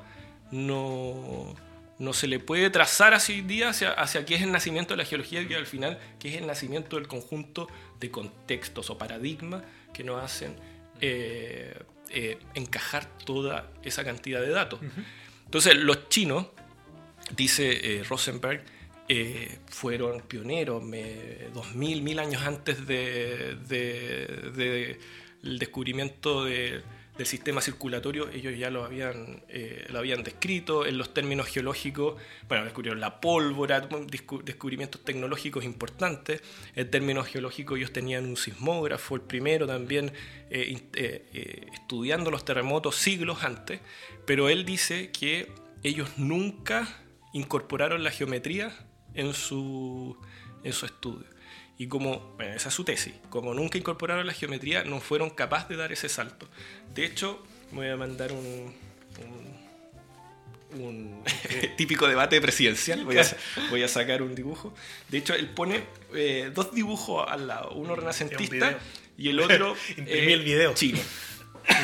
no, 0.52 1.56
no 1.98 2.14
se 2.14 2.28
le 2.28 2.40
puede 2.40 2.70
trazar 2.70 3.14
así 3.14 3.34
hoy 3.34 3.42
día 3.42 3.70
hacia, 3.70 3.92
hacia 3.92 4.26
qué 4.26 4.36
es 4.36 4.42
el 4.42 4.52
nacimiento 4.52 4.94
de 4.94 4.98
la 4.98 5.06
geología 5.06 5.42
y 5.42 5.54
al 5.54 5.66
final 5.66 6.00
qué 6.20 6.30
es 6.30 6.36
el 6.36 6.48
nacimiento 6.48 6.98
del 6.98 7.08
conjunto 7.08 7.68
de 8.00 8.12
contextos 8.12 8.90
o 8.90 8.98
paradigmas 8.98 9.64
que 9.94 10.04
nos 10.04 10.24
hacen 10.24 10.56
eh, 11.02 11.78
eh, 12.10 12.38
encajar 12.54 13.06
toda 13.26 13.72
esa 13.84 14.04
cantidad 14.04 14.42
de 14.42 14.50
datos. 14.50 14.80
Entonces, 15.46 15.76
los 15.76 16.10
chinos, 16.10 16.48
dice 17.36 18.04
eh, 19.10 19.58
fueron 19.68 20.22
pioneros, 20.22 20.84
dos 21.54 21.76
mil, 21.76 22.02
mil 22.02 22.20
años 22.20 22.44
antes 22.44 22.86
del 22.86 23.68
de, 23.68 25.00
descubrimiento 25.42 26.46
de 26.46 26.84
del 27.20 27.28
sistema 27.28 27.60
circulatorio, 27.60 28.30
ellos 28.30 28.58
ya 28.58 28.70
lo 28.70 28.86
habían, 28.86 29.44
eh, 29.50 29.86
lo 29.90 30.00
habían 30.00 30.24
descrito 30.24 30.86
en 30.86 30.98
los 30.98 31.14
términos 31.14 31.48
geológicos, 31.48 32.16
bueno, 32.48 32.64
descubrieron 32.64 33.02
la 33.02 33.20
pólvora, 33.20 33.82
descubrimientos 33.82 35.04
tecnológicos 35.04 35.66
importantes, 35.66 36.42
en 36.78 36.90
términos 36.90 37.28
geológicos 37.28 37.78
ellos 37.78 37.92
tenían 37.92 38.24
un 38.24 38.38
sismógrafo, 38.38 39.16
el 39.16 39.22
primero 39.22 39.68
también 39.68 40.14
eh, 40.50 41.68
estudiando 41.74 42.32
los 42.32 42.46
terremotos 42.46 42.96
siglos 42.96 43.44
antes, 43.44 43.82
pero 44.26 44.48
él 44.48 44.64
dice 44.64 45.12
que 45.12 45.52
ellos 45.84 46.12
nunca 46.16 46.88
incorporaron 47.34 48.02
la 48.02 48.12
geometría 48.12 48.72
en 49.20 49.34
su, 49.34 50.18
en 50.64 50.74
su 50.74 50.86
estudio. 50.86 51.26
Y 51.78 51.88
como, 51.88 52.34
bueno, 52.36 52.56
esa 52.56 52.70
es 52.70 52.76
su 52.76 52.84
tesis, 52.84 53.14
como 53.30 53.54
nunca 53.54 53.78
incorporaron 53.78 54.26
la 54.28 54.34
geometría, 54.34 54.84
no 54.84 55.00
fueron 55.00 55.30
capaces 55.30 55.70
de 55.70 55.76
dar 55.78 55.92
ese 55.92 56.10
salto. 56.10 56.48
De 56.94 57.06
hecho, 57.06 57.42
voy 57.72 57.88
a 57.88 57.96
mandar 57.96 58.32
un, 58.32 58.74
un, 60.78 61.24
típico 61.78 62.08
debate 62.08 62.42
presidencial, 62.42 63.06
voy 63.06 63.18
a, 63.18 63.26
voy 63.70 63.84
a, 63.84 63.88
sacar 63.88 64.22
un 64.22 64.36
dibujo. 64.36 64.74
De 65.10 65.20
hecho, 65.20 65.34
él 65.34 65.50
pone 65.50 65.84
eh, 66.14 66.52
dos 66.54 66.74
dibujos 66.74 67.26
al 67.30 67.48
lado, 67.48 67.72
uno 67.72 67.96
renacentista 67.96 68.78
y 69.18 69.30
el 69.30 69.40
otro 69.40 69.76
Imprimí 69.98 70.34
el 70.34 70.44
video. 70.44 70.74
chino. 70.74 71.00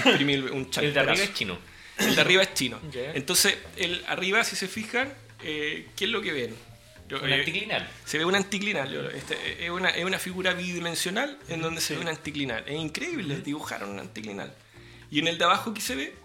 Imprimí 0.05 0.35
un 0.35 0.69
el 0.81 0.93
de 0.93 0.99
arriba 0.99 1.23
es 1.23 1.33
chino. 1.33 1.57
El 1.97 2.15
de 2.15 2.21
arriba 2.21 2.43
es 2.43 2.53
chino. 2.53 2.79
Entonces, 3.13 3.57
el 3.77 4.03
arriba, 4.07 4.43
si 4.43 4.57
se 4.57 4.67
fijan, 4.67 5.13
eh, 5.43 5.87
¿qué 5.95 6.05
es 6.05 6.11
lo 6.11 6.21
que 6.21 6.33
ven? 6.33 6.55
Un 7.11 7.29
eh, 7.29 7.35
anticlinal. 7.35 7.87
Se 8.03 8.17
ve 8.17 8.25
un 8.25 8.35
anticlinal. 8.35 9.11
Este, 9.13 9.65
es, 9.65 9.69
una, 9.69 9.89
es, 9.89 10.03
una, 10.03 10.19
figura 10.19 10.53
bidimensional 10.53 11.37
en 11.49 11.61
donde 11.61 11.81
se 11.81 11.95
ve 11.95 12.01
un 12.01 12.07
anticlinal. 12.07 12.63
Es 12.67 12.75
increíble, 12.75 13.41
dibujaron 13.41 13.89
un 13.89 13.99
anticlinal. 13.99 14.53
Y 15.11 15.19
en 15.19 15.27
el 15.27 15.37
de 15.37 15.45
abajo, 15.45 15.73
¿qué 15.73 15.81
se 15.81 15.95
ve? 15.95 16.15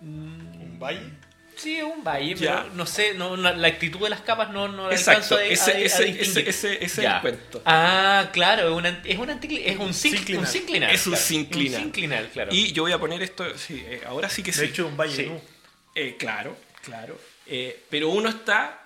¿Un 0.00 0.78
valle? 0.80 1.22
Sí, 1.54 1.76
es 1.76 1.84
un 1.84 2.02
valle, 2.02 2.34
pero 2.36 2.64
no 2.74 2.86
sé, 2.86 3.14
no, 3.14 3.36
la 3.36 3.68
actitud 3.68 4.00
de 4.00 4.10
las 4.10 4.22
capas 4.22 4.50
no, 4.50 4.68
no 4.68 4.90
Exacto, 4.90 5.36
a, 5.36 5.44
ese, 5.44 5.84
ese, 5.84 6.20
ese, 6.20 6.48
ese, 6.48 6.84
es 6.84 6.98
el 6.98 7.20
cuento. 7.20 7.62
Ah, 7.64 8.30
claro, 8.32 8.68
es, 8.68 8.74
una, 8.74 8.88
es, 9.04 9.18
un, 9.18 9.30
es 9.30 9.78
un, 9.78 9.94
sinclinal. 9.94 10.90
Es 10.90 11.06
un 11.06 11.16
sinclinal. 11.16 11.76
Un 11.76 11.84
sinclinal, 11.84 12.30
claro. 12.30 12.50
Y 12.52 12.72
yo 12.72 12.82
voy 12.82 12.92
a 12.92 12.98
poner 12.98 13.22
esto, 13.22 13.56
sí, 13.56 13.80
eh, 13.86 14.00
ahora 14.06 14.28
sí 14.28 14.42
que 14.42 14.52
sí. 14.52 14.60
De 14.60 14.66
hecho, 14.66 14.88
un 14.88 14.96
valle, 14.96 15.40
eh, 15.94 16.16
claro, 16.18 16.56
claro. 16.82 17.16
Eh, 17.54 17.84
pero 17.90 18.08
uno 18.08 18.30
está 18.30 18.82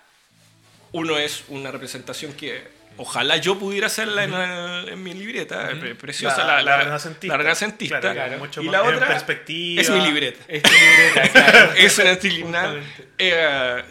uno 0.91 1.17
es 1.17 1.45
una 1.47 1.71
representación 1.71 2.33
que 2.33 2.67
ojalá 2.97 3.37
yo 3.37 3.57
pudiera 3.57 3.87
hacerla 3.87 4.25
en, 4.89 5.01
mi 5.01 5.13
libreta, 5.13 5.69
preciosa, 5.97 6.43
la, 6.43 6.61
la, 6.61 6.77
renacentista. 7.37 7.37
y 8.61 8.65
la 8.65 8.83
otra 8.83 9.07
perspectiva. 9.07 9.81
es 9.81 9.89
mi 9.89 10.01
libreta. 10.01 10.43
Es 10.49 10.63
mi 10.69 10.79
libreta, 10.79 11.29
claro. 11.31 11.73
es 11.77 11.97
una 12.43 12.75
eh, 13.17 13.83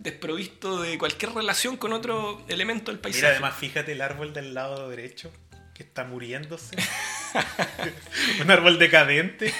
desprovisto 0.00 0.82
de 0.82 0.98
cualquier 0.98 1.32
relación 1.32 1.78
con 1.78 1.94
otro 1.94 2.44
elemento 2.48 2.90
del 2.90 3.00
paisaje. 3.00 3.22
Mira, 3.22 3.32
además, 3.32 3.56
fíjate 3.58 3.92
el 3.92 4.02
árbol 4.02 4.34
del 4.34 4.52
lado 4.52 4.90
derecho 4.90 5.32
que 5.76 5.82
está 5.82 6.04
muriéndose. 6.04 6.76
Un 8.42 8.50
árbol 8.50 8.78
decadente. 8.78 9.52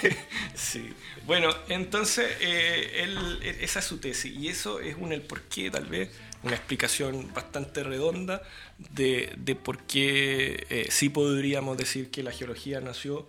Sí. 0.57 0.93
Bueno, 1.25 1.49
entonces 1.69 2.29
eh, 2.41 3.57
esa 3.61 3.79
es 3.79 3.85
su 3.85 3.99
tesis 3.99 4.33
y 4.35 4.49
eso 4.49 4.79
es 4.79 4.95
un 4.95 5.13
el 5.13 5.21
porqué 5.21 5.71
tal 5.71 5.85
vez 5.85 6.09
una 6.43 6.55
explicación 6.55 7.33
bastante 7.33 7.83
redonda 7.83 8.41
de, 8.77 9.57
por 9.63 9.79
qué 9.83 10.65
eh, 10.69 10.87
sí 10.89 11.09
podríamos 11.09 11.77
decir 11.77 12.11
que 12.11 12.23
la 12.23 12.31
geología 12.31 12.79
nació 12.79 13.27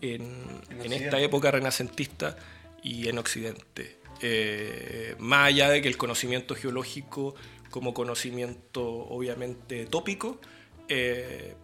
en, 0.00 0.22
esta 0.92 1.20
época 1.20 1.50
renacentista 1.50 2.36
y 2.82 3.08
en 3.08 3.18
Occidente. 3.18 3.96
Eh, 4.22 5.14
más 5.18 5.48
allá 5.48 5.68
de 5.68 5.82
que 5.82 5.88
el 5.88 5.96
conocimiento 5.96 6.54
geológico 6.54 7.34
como 7.70 7.92
conocimiento 7.92 8.82
obviamente 8.82 9.84
tópico 9.86 10.40
eh, 10.88 11.54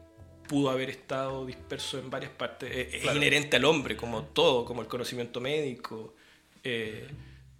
pudo 0.52 0.68
haber 0.68 0.90
estado 0.90 1.46
disperso 1.46 1.98
en 1.98 2.10
varias 2.10 2.32
partes. 2.32 2.70
Es 2.92 3.04
inherente 3.14 3.56
al 3.56 3.64
hombre, 3.64 3.96
como 3.96 4.24
todo, 4.24 4.66
como 4.66 4.82
el 4.82 4.88
conocimiento 4.88 5.40
médico. 5.40 6.14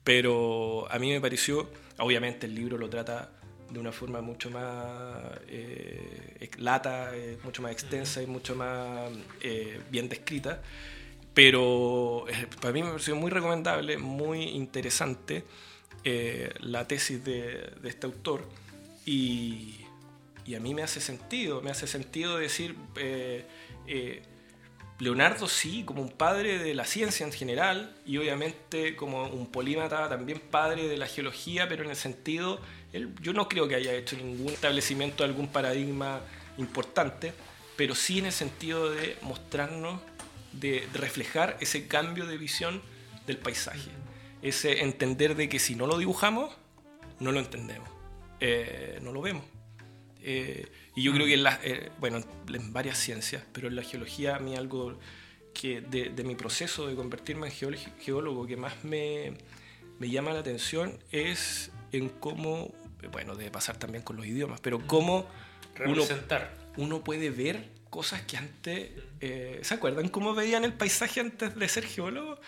pero 0.04 0.86
a 0.90 0.98
mí 0.98 1.10
me 1.10 1.20
pareció 1.20 1.68
Obviamente 1.98 2.46
el 2.46 2.54
libro 2.54 2.78
lo 2.78 2.88
trata 2.88 3.30
de 3.70 3.78
una 3.78 3.92
forma 3.92 4.20
mucho 4.20 4.50
más 4.50 5.38
eh, 5.48 6.50
lata, 6.58 7.14
eh, 7.14 7.38
mucho 7.44 7.62
más 7.62 7.72
extensa 7.72 8.22
y 8.22 8.26
mucho 8.26 8.54
más 8.54 9.10
eh, 9.40 9.80
bien 9.90 10.08
descrita. 10.08 10.60
Pero 11.32 12.26
para 12.60 12.72
mí 12.72 12.82
me 12.82 12.90
pareció 12.90 13.16
muy 13.16 13.30
recomendable, 13.30 13.96
muy 13.98 14.42
interesante 14.42 15.44
la 16.60 16.86
tesis 16.88 17.24
de, 17.24 17.74
este 17.84 18.06
autor 18.06 18.44
y, 19.06 19.76
y, 20.44 20.54
a 20.54 20.60
mí 20.60 20.74
me 20.74 20.82
hace 20.82 21.00
sentido, 21.00 21.62
me 21.62 21.70
hace 21.70 21.86
sentido 21.86 22.38
decir 22.38 22.76
Leonardo 25.02 25.48
sí, 25.48 25.82
como 25.84 26.00
un 26.00 26.10
padre 26.10 26.60
de 26.60 26.74
la 26.74 26.84
ciencia 26.84 27.26
en 27.26 27.32
general 27.32 27.92
y 28.06 28.18
obviamente 28.18 28.94
como 28.94 29.24
un 29.24 29.50
polímata 29.50 30.08
también 30.08 30.38
padre 30.38 30.86
de 30.86 30.96
la 30.96 31.08
geología, 31.08 31.68
pero 31.68 31.82
en 31.82 31.90
el 31.90 31.96
sentido, 31.96 32.60
él, 32.92 33.12
yo 33.20 33.32
no 33.32 33.48
creo 33.48 33.66
que 33.66 33.74
haya 33.74 33.92
hecho 33.94 34.16
ningún 34.16 34.52
establecimiento 34.52 35.24
de 35.24 35.30
algún 35.30 35.48
paradigma 35.48 36.20
importante, 36.56 37.32
pero 37.76 37.96
sí 37.96 38.20
en 38.20 38.26
el 38.26 38.32
sentido 38.32 38.90
de 38.90 39.16
mostrarnos, 39.22 40.00
de 40.52 40.86
reflejar 40.94 41.56
ese 41.60 41.88
cambio 41.88 42.24
de 42.26 42.36
visión 42.36 42.80
del 43.26 43.38
paisaje, 43.38 43.90
ese 44.40 44.82
entender 44.82 45.34
de 45.34 45.48
que 45.48 45.58
si 45.58 45.74
no 45.74 45.88
lo 45.88 45.98
dibujamos, 45.98 46.54
no 47.18 47.32
lo 47.32 47.40
entendemos, 47.40 47.90
eh, 48.38 49.00
no 49.02 49.10
lo 49.10 49.20
vemos. 49.20 49.51
Eh, 50.22 50.66
y 50.94 51.02
yo 51.02 51.12
creo 51.12 51.26
que 51.26 51.34
en, 51.34 51.46
eh, 51.64 51.90
bueno, 51.98 52.20
en 52.52 52.72
varias 52.72 52.98
ciencias, 52.98 53.42
pero 53.52 53.68
en 53.68 53.76
la 53.76 53.82
geología 53.82 54.36
a 54.36 54.38
mí 54.38 54.56
algo 54.56 54.98
que 55.52 55.80
de, 55.80 56.24
mi 56.24 56.34
proceso 56.34 56.86
de 56.86 56.94
convertirme 56.94 57.48
en 57.48 57.76
geólogo 58.00 58.46
que 58.46 58.56
más 58.56 58.84
me, 58.84 59.34
me, 59.98 60.08
llama 60.08 60.32
la 60.32 60.40
atención 60.40 60.98
es 61.10 61.70
en 61.92 62.08
cómo, 62.08 62.72
bueno, 63.10 63.34
debe 63.34 63.50
pasar 63.50 63.76
también 63.76 64.02
con 64.02 64.16
los 64.16 64.26
idiomas, 64.26 64.60
pero 64.60 64.86
cómo 64.86 65.26
uno, 65.84 66.04
uno 66.76 67.04
puede 67.04 67.30
ver 67.30 67.68
cosas 67.92 68.22
que 68.22 68.38
antes, 68.38 68.90
eh, 69.20 69.60
¿se 69.62 69.74
acuerdan 69.74 70.08
cómo 70.08 70.34
veían 70.34 70.64
el 70.64 70.72
paisaje 70.72 71.20
antes 71.20 71.54
de 71.54 71.68
ser 71.68 71.84
geólogo? 71.84 72.40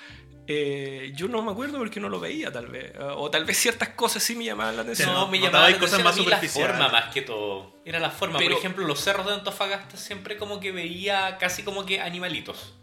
Eh, 0.46 1.12
yo 1.14 1.26
no 1.26 1.42
me 1.42 1.52
acuerdo 1.52 1.78
porque 1.78 2.00
no 2.00 2.08
lo 2.08 2.20
veía, 2.20 2.52
tal 2.52 2.66
vez. 2.66 2.92
O 3.16 3.30
tal 3.30 3.44
vez 3.44 3.56
ciertas 3.56 3.90
cosas 3.90 4.22
sí 4.22 4.36
me 4.36 4.44
llamaban 4.44 4.76
la 4.76 4.82
atención. 4.82 5.12
No, 5.12 5.28
me 5.28 5.40
llamaban 5.40 5.72
la 5.72 5.78
cosas 5.78 6.04
más 6.04 6.16
superficiales. 6.16 6.76
La 6.76 6.84
forma 6.84 7.00
más 7.00 7.14
que 7.14 7.22
todo. 7.22 7.80
Era 7.84 7.98
la 7.98 8.10
forma. 8.10 8.38
Por 8.38 8.52
ejemplo, 8.52 8.86
los 8.86 9.00
cerros 9.00 9.26
de 9.26 9.34
Antofagasta 9.34 9.96
siempre 9.96 10.36
como 10.36 10.60
que 10.60 10.72
veía 10.72 11.38
casi 11.38 11.62
como 11.62 11.86
que 11.86 12.00
animalitos. 12.00 12.74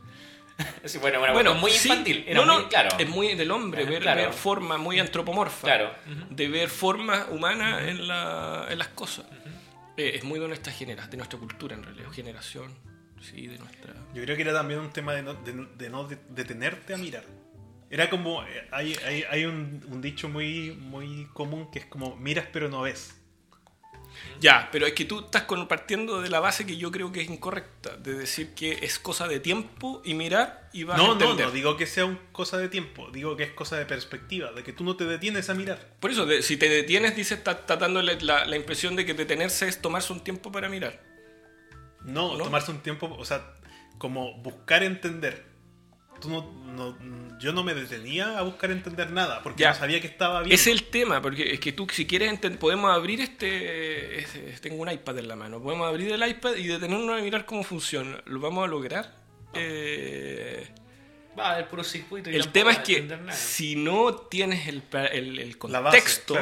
bueno, 1.01 1.19
bueno, 1.19 1.33
bueno, 1.33 1.53
muy 1.55 1.71
infantil. 1.71 2.23
Era 2.27 2.43
muy, 2.45 2.65
claro. 2.65 2.89
Es 2.97 3.09
muy 3.09 3.35
del 3.35 3.51
hombre, 3.51 3.85
ver, 3.85 4.33
forma 4.33 4.77
muy 4.77 4.99
antropomorfa. 4.99 5.67
Claro. 5.67 5.91
De 6.29 6.47
ver 6.47 6.69
formas 6.69 7.27
humanas 7.29 7.83
en, 7.83 8.07
la, 8.07 8.67
en, 8.69 8.77
las 8.79 8.89
cosas. 8.89 9.25
Eh, 9.97 10.13
es 10.15 10.23
muy 10.23 10.39
de 10.39 10.47
nuestra 10.47 10.73
generación, 10.73 11.11
de 11.11 11.17
nuestra 11.17 11.39
cultura 11.39 11.75
en 11.75 11.83
realidad, 11.83 12.09
generación. 12.11 12.73
Sí, 13.21 13.45
de 13.45 13.57
nuestra... 13.59 13.93
Yo 14.15 14.23
creo 14.23 14.35
que 14.35 14.41
era 14.41 14.53
también 14.53 14.79
un 14.79 14.91
tema 14.91 15.13
de 15.13 15.21
no, 15.21 15.35
de 15.35 15.89
no 15.89 16.07
detenerte 16.07 16.95
a 16.95 16.97
mirar. 16.97 17.23
Era 17.91 18.09
como, 18.09 18.41
eh, 18.43 18.68
hay, 18.72 18.95
hay, 19.05 19.23
hay 19.30 19.45
un, 19.45 20.01
dicho 20.01 20.30
muy, 20.30 20.72
muy 20.72 21.27
común 21.34 21.69
que 21.69 21.80
es 21.80 21.85
como, 21.85 22.15
miras 22.15 22.45
pero 22.51 22.69
no 22.69 22.81
ves. 22.84 23.18
Ya, 24.39 24.69
pero 24.72 24.85
es 24.85 24.93
que 24.93 25.03
tú 25.03 25.19
estás 25.19 25.43
partiendo 25.68 26.22
de 26.22 26.30
la 26.30 26.39
base 26.39 26.65
que 26.65 26.77
yo 26.77 26.89
creo 26.89 27.11
que 27.11 27.22
es 27.22 27.30
incorrecta, 27.30 27.97
de 27.97 28.13
decir 28.13 28.53
que 28.53 28.80
es 28.81 28.97
cosa 28.97 29.27
de 29.27 29.41
tiempo 29.41 30.01
y 30.05 30.13
mirar 30.13 30.69
y 30.72 30.85
vas 30.85 30.97
no, 30.97 31.09
a 31.09 31.11
entender. 31.13 31.39
No, 31.39 31.45
no, 31.47 31.51
digo 31.51 31.76
que 31.76 31.85
sea 31.85 32.05
un 32.05 32.18
cosa 32.31 32.57
de 32.57 32.69
tiempo, 32.69 33.09
digo 33.11 33.35
que 33.35 33.43
es 33.43 33.51
cosa 33.51 33.77
de 33.77 33.85
perspectiva, 33.85 34.53
de 34.53 34.63
que 34.63 34.72
tú 34.72 34.85
no 34.85 34.95
te 34.95 35.03
detienes 35.03 35.49
a 35.49 35.53
mirar. 35.53 35.93
Por 35.99 36.11
eso, 36.11 36.26
si 36.41 36.55
te 36.55 36.69
detienes, 36.69 37.15
dices, 37.15 37.39
está, 37.39 37.76
dando 37.76 38.01
la, 38.01 38.45
la, 38.45 38.55
impresión 38.55 38.95
de 38.95 39.05
que 39.05 39.13
detenerse 39.13 39.68
es 39.68 39.81
tomarse 39.81 40.13
un 40.13 40.22
tiempo 40.22 40.51
para 40.51 40.69
mirar. 40.69 41.01
No, 42.05 42.38
no, 42.38 42.45
tomarse 42.45 42.72
un 42.72 42.80
tiempo, 42.80 43.13
o 43.18 43.26
sea, 43.26 43.53
como 43.97 44.38
buscar 44.41 44.84
entender 44.84 45.51
no, 46.30 46.98
yo 47.39 47.53
no 47.53 47.64
me 47.64 47.73
detenía 47.73 48.38
a 48.38 48.43
buscar 48.43 48.72
entender 48.72 49.11
nada, 49.11 49.41
porque 49.43 49.61
ya. 49.61 49.72
no 49.72 49.76
sabía 49.76 49.99
que 49.99 50.07
estaba 50.07 50.41
bien. 50.41 50.53
Es 50.53 50.68
el 50.68 50.84
tema, 50.84 51.22
porque 51.22 51.53
es 51.53 51.60
que 51.60 51.72
tú, 51.72 51.88
si 51.91 52.06
quieres, 52.06 52.39
podemos 52.60 52.91
abrir 52.91 53.22
este, 53.22 54.26
Tengo 54.61 54.81
un 54.81 54.91
iPad 54.91 55.19
en 55.19 55.27
la 55.27 55.35
mano. 55.35 55.61
Podemos 55.61 55.88
abrir 55.88 56.11
el 56.11 56.27
iPad 56.27 56.56
y 56.56 56.68
detenernos 56.68 57.19
a 57.19 57.22
mirar 57.22 57.45
cómo 57.45 57.64
funciona. 57.64 58.22
¿Lo 58.26 58.39
vamos 58.39 58.64
a 58.64 58.68
lograr? 58.68 59.14
Eh, 59.53 60.68
Va, 61.38 61.57
el 61.57 61.65
puro 61.65 61.84
circuito. 61.84 62.30
el 62.30 62.49
tema 62.49 62.72
es 62.72 62.80
que 62.80 63.07
si 63.31 63.76
no 63.76 64.14
tienes 64.15 64.68
el, 64.68 64.84
el, 65.39 65.57
contexto, 65.57 66.35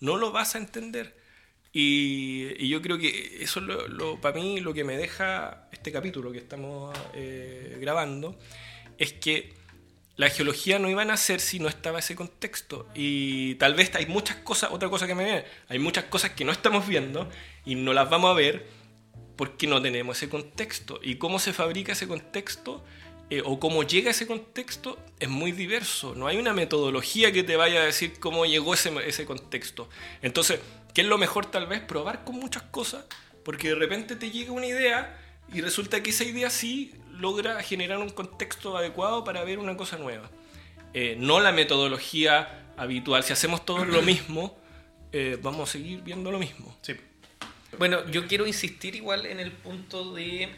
no 0.00 0.16
lo 0.16 0.32
vas 0.32 0.54
a 0.54 0.58
entender. 0.58 1.14
Y, 1.72 2.68
yo 2.68 2.80
creo 2.80 2.98
que 2.98 3.42
eso 3.42 3.60
es 3.60 3.66
lo, 3.66 4.20
para 4.20 4.36
mí 4.36 4.60
lo 4.60 4.72
que 4.72 4.84
me 4.84 4.96
deja 4.96 5.68
este 5.72 5.90
capítulo 5.92 6.32
que 6.32 6.38
estamos 6.38 6.96
eh, 7.14 7.76
grabando 7.80 8.38
es 8.98 9.12
que 9.12 9.54
la 10.16 10.30
geología 10.30 10.78
no 10.78 10.88
iba 10.88 11.02
a 11.02 11.06
nacer 11.06 11.40
si 11.40 11.58
no 11.58 11.68
estaba 11.68 11.98
ese 11.98 12.14
contexto. 12.14 12.86
Y 12.94 13.56
tal 13.56 13.74
vez 13.74 13.94
hay 13.94 14.06
muchas 14.06 14.36
cosas, 14.36 14.70
otra 14.72 14.88
cosa 14.88 15.06
que 15.06 15.14
me 15.14 15.24
viene, 15.24 15.44
hay 15.68 15.78
muchas 15.78 16.04
cosas 16.04 16.30
que 16.32 16.44
no 16.44 16.52
estamos 16.52 16.86
viendo 16.86 17.28
y 17.64 17.74
no 17.74 17.92
las 17.92 18.08
vamos 18.08 18.30
a 18.30 18.34
ver 18.34 18.66
porque 19.36 19.66
no 19.66 19.82
tenemos 19.82 20.16
ese 20.16 20.28
contexto. 20.28 21.00
Y 21.02 21.16
cómo 21.16 21.38
se 21.38 21.52
fabrica 21.52 21.92
ese 21.92 22.06
contexto 22.06 22.84
eh, 23.30 23.42
o 23.44 23.58
cómo 23.58 23.82
llega 23.82 24.10
ese 24.10 24.26
contexto 24.26 24.98
es 25.18 25.28
muy 25.28 25.50
diverso. 25.50 26.14
No 26.14 26.28
hay 26.28 26.36
una 26.36 26.52
metodología 26.52 27.32
que 27.32 27.42
te 27.42 27.56
vaya 27.56 27.80
a 27.80 27.84
decir 27.86 28.20
cómo 28.20 28.46
llegó 28.46 28.74
ese, 28.74 28.92
ese 29.08 29.24
contexto. 29.24 29.88
Entonces, 30.22 30.60
¿qué 30.92 31.00
es 31.00 31.08
lo 31.08 31.18
mejor 31.18 31.46
tal 31.46 31.66
vez? 31.66 31.80
Probar 31.80 32.24
con 32.24 32.36
muchas 32.36 32.62
cosas 32.64 33.04
porque 33.44 33.68
de 33.68 33.74
repente 33.74 34.14
te 34.14 34.30
llega 34.30 34.52
una 34.52 34.66
idea 34.66 35.18
y 35.52 35.60
resulta 35.60 36.02
que 36.02 36.10
esa 36.10 36.24
idea 36.24 36.50
sí 36.50 36.94
logra 37.18 37.62
generar 37.62 37.98
un 37.98 38.10
contexto 38.10 38.76
adecuado 38.76 39.24
para 39.24 39.44
ver 39.44 39.58
una 39.58 39.76
cosa 39.76 39.96
nueva. 39.96 40.30
Eh, 40.92 41.16
no 41.18 41.40
la 41.40 41.52
metodología 41.52 42.72
habitual. 42.76 43.22
Si 43.24 43.32
hacemos 43.32 43.64
todo 43.64 43.84
lo 43.84 44.02
mismo, 44.02 44.58
eh, 45.12 45.38
vamos 45.42 45.68
a 45.68 45.72
seguir 45.72 46.02
viendo 46.02 46.30
lo 46.30 46.38
mismo. 46.38 46.76
Sí. 46.82 46.94
Bueno, 47.78 48.08
yo 48.10 48.26
quiero 48.26 48.46
insistir 48.46 48.94
igual 48.94 49.26
en 49.26 49.40
el 49.40 49.50
punto 49.50 50.12
de, 50.12 50.48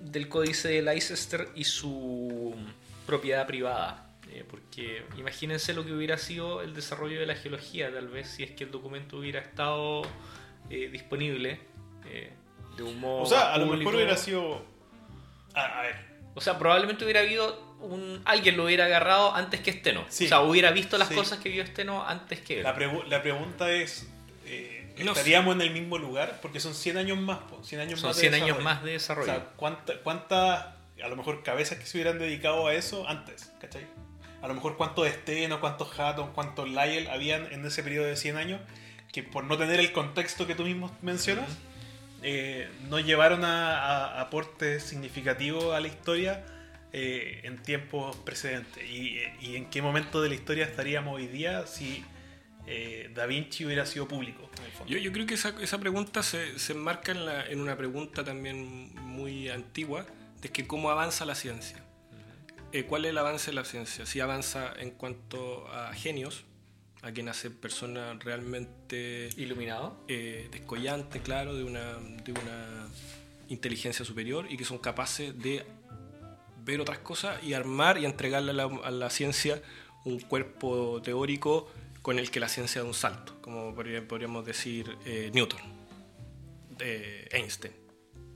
del 0.00 0.28
códice 0.28 0.68
de 0.68 0.82
Leicester 0.82 1.48
y 1.54 1.64
su 1.64 2.54
propiedad 3.06 3.46
privada. 3.46 4.00
Eh, 4.32 4.44
porque 4.48 5.04
imagínense 5.16 5.74
lo 5.74 5.84
que 5.84 5.92
hubiera 5.92 6.18
sido 6.18 6.62
el 6.62 6.74
desarrollo 6.74 7.20
de 7.20 7.26
la 7.26 7.36
geología, 7.36 7.92
tal 7.92 8.08
vez 8.08 8.28
si 8.28 8.42
es 8.42 8.50
que 8.50 8.64
el 8.64 8.70
documento 8.70 9.18
hubiera 9.18 9.40
estado 9.40 10.02
disponible 10.68 11.60
de 12.76 12.94
modo. 12.94 13.22
O 13.22 13.26
sea, 13.26 13.52
a 13.52 13.58
lo 13.58 13.66
mejor 13.66 13.94
hubiera 13.94 14.16
sido 14.16 14.64
a, 15.54 15.82
ver. 15.82 15.96
O 16.34 16.40
sea, 16.40 16.58
probablemente 16.58 17.04
hubiera 17.04 17.20
habido 17.20 17.76
un. 17.80 18.20
Alguien 18.24 18.56
lo 18.56 18.64
hubiera 18.64 18.86
agarrado 18.86 19.34
antes 19.34 19.60
que 19.60 19.70
Esteno. 19.70 20.02
O 20.02 20.10
sea, 20.10 20.40
hubiera 20.40 20.70
visto 20.72 20.98
las 20.98 21.10
cosas 21.10 21.38
que 21.38 21.48
vio 21.48 21.62
Esteno 21.62 22.06
antes 22.06 22.40
que 22.40 22.58
él. 22.58 22.62
La, 22.64 22.76
la 23.08 23.22
pregunta 23.22 23.70
es. 23.70 24.08
Eh, 24.46 24.80
¿Estaríamos 24.96 25.56
en 25.56 25.62
el 25.62 25.70
mismo 25.70 25.98
lugar? 25.98 26.38
Porque 26.40 26.60
son 26.60 26.74
100 26.74 26.98
años 26.98 27.18
más. 27.18 27.38
100 27.62 27.80
años 27.80 28.00
son 28.00 28.10
más 28.10 28.16
100 28.16 28.34
años 28.34 28.62
más 28.62 28.84
de 28.84 28.92
desarrollo. 28.92 29.32
O 29.32 29.34
sea, 29.34 29.44
¿cuántas, 29.56 30.66
a 31.02 31.08
lo 31.08 31.16
mejor, 31.16 31.42
cabezas 31.42 31.78
que 31.78 31.86
se 31.86 31.98
hubieran 31.98 32.18
dedicado 32.18 32.66
a 32.68 32.74
eso 32.74 33.08
antes? 33.08 33.52
¿Cachai? 33.60 33.86
A 34.40 34.46
lo 34.46 34.54
mejor 34.54 34.76
cuántos 34.76 35.08
Esteno, 35.08 35.58
cuántos 35.58 35.98
Hatton, 35.98 36.32
cuántos 36.32 36.68
Lyell 36.68 37.08
habían 37.08 37.50
en 37.52 37.64
ese 37.64 37.82
periodo 37.82 38.06
de 38.06 38.14
100 38.14 38.36
años 38.36 38.60
que 39.10 39.22
por 39.22 39.44
no 39.44 39.56
tener 39.56 39.80
el 39.80 39.92
contexto 39.92 40.46
que 40.46 40.54
tú 40.54 40.64
mismo 40.64 40.96
mencionas, 41.00 41.48
eh, 42.26 42.70
no 42.88 43.00
llevaron 43.00 43.44
a, 43.44 44.18
aportes 44.18 44.82
significativos 44.82 45.74
a 45.74 45.80
la 45.80 45.88
historia 45.88 46.42
eh, 46.90 47.42
en 47.44 47.62
tiempos 47.62 48.16
precedentes. 48.16 48.82
Y, 48.82 49.20
en 49.42 49.68
qué 49.68 49.82
momento 49.82 50.22
de 50.22 50.30
la 50.30 50.34
historia 50.34 50.64
estaríamos 50.64 51.16
hoy 51.16 51.26
día 51.26 51.66
si 51.66 52.02
eh, 52.66 53.10
Da 53.14 53.26
Vinci 53.26 53.66
hubiera 53.66 53.84
sido 53.84 54.08
público? 54.08 54.50
Yo, 54.86 54.96
yo, 54.96 55.12
creo 55.12 55.26
que 55.26 55.34
esa, 55.34 55.54
esa 55.60 55.78
pregunta 55.78 56.22
se, 56.22 56.58
se 56.58 56.72
enmarca 56.72 57.12
en, 57.12 57.26
la, 57.26 57.46
en, 57.46 57.60
una 57.60 57.76
pregunta 57.76 58.24
también 58.24 58.94
muy 58.94 59.50
antigua, 59.50 60.06
de 60.40 60.48
que 60.48 60.66
cómo 60.66 60.90
avanza 60.90 61.26
la 61.26 61.34
ciencia. 61.34 61.84
¿Cuál 62.88 63.04
es 63.04 63.10
el 63.10 63.18
avance 63.18 63.50
de 63.50 63.54
la 63.54 63.64
ciencia? 63.64 64.06
Si 64.06 64.18
avanza 64.18 64.72
en 64.78 64.90
cuanto 64.90 65.68
a 65.68 65.92
genios, 65.92 66.44
a 67.04 67.12
quien 67.12 67.28
hace 67.28 67.50
personas 67.50 68.18
realmente... 68.24 69.28
¿Iluminado? 69.36 70.02
Eh, 70.08 70.48
descollante, 70.50 71.20
claro, 71.20 71.54
de 71.54 71.62
una, 71.62 71.98
de 71.98 72.32
una 72.32 72.88
inteligencia 73.48 74.04
superior 74.06 74.46
y 74.50 74.56
que 74.56 74.64
son 74.64 74.78
capaces 74.78 75.38
de 75.38 75.66
ver 76.64 76.80
otras 76.80 76.98
cosas 76.98 77.42
y 77.44 77.52
armar 77.52 77.98
y 77.98 78.06
entregarle 78.06 78.52
a 78.52 78.90
la, 78.90 79.10
ciencia 79.10 79.60
un 80.06 80.18
cuerpo 80.18 81.02
teórico 81.02 81.70
con 82.00 82.18
el 82.18 82.30
que 82.30 82.40
la 82.40 82.48
ciencia 82.48 82.80
da 82.80 82.86
un 82.86 82.94
salto, 82.94 83.38
como 83.42 83.74
podríamos 83.74 84.46
decir 84.46 84.96
eh, 85.04 85.30
Newton, 85.34 85.60
Einstein, 86.78 87.74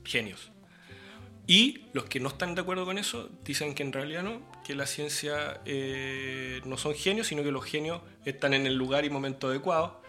genios. 0.03 0.51
Y 1.49 1.81
los 1.93 2.05
que 2.05 2.19
no 2.19 2.29
están 2.29 2.53
de 2.53 2.61
acuerdo 2.61 2.85
con 2.85 2.99
eso 2.99 3.27
dicen 3.43 3.73
que 3.73 3.81
en 3.81 3.91
realidad 3.91 4.21
no, 4.21 4.39
que 4.63 4.75
la 4.75 4.85
ciencia 4.85 5.61
eh, 5.65 6.61
no 6.63 6.77
son 6.77 6.93
genios, 6.93 7.25
sino 7.25 7.41
que 7.41 7.49
los 7.49 7.65
genios 7.65 8.01
están 8.23 8.53
en 8.53 8.67
el 8.67 8.75
lugar 8.75 9.03
y 9.03 9.09
momento 9.09 9.47
adecuado, 9.47 9.99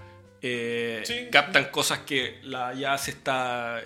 eh, 0.42 1.30
captan 1.32 1.70
cosas 1.70 2.00
que 2.00 2.40
la, 2.42 2.74
ya 2.74 2.98
se 2.98 3.12
está, 3.12 3.80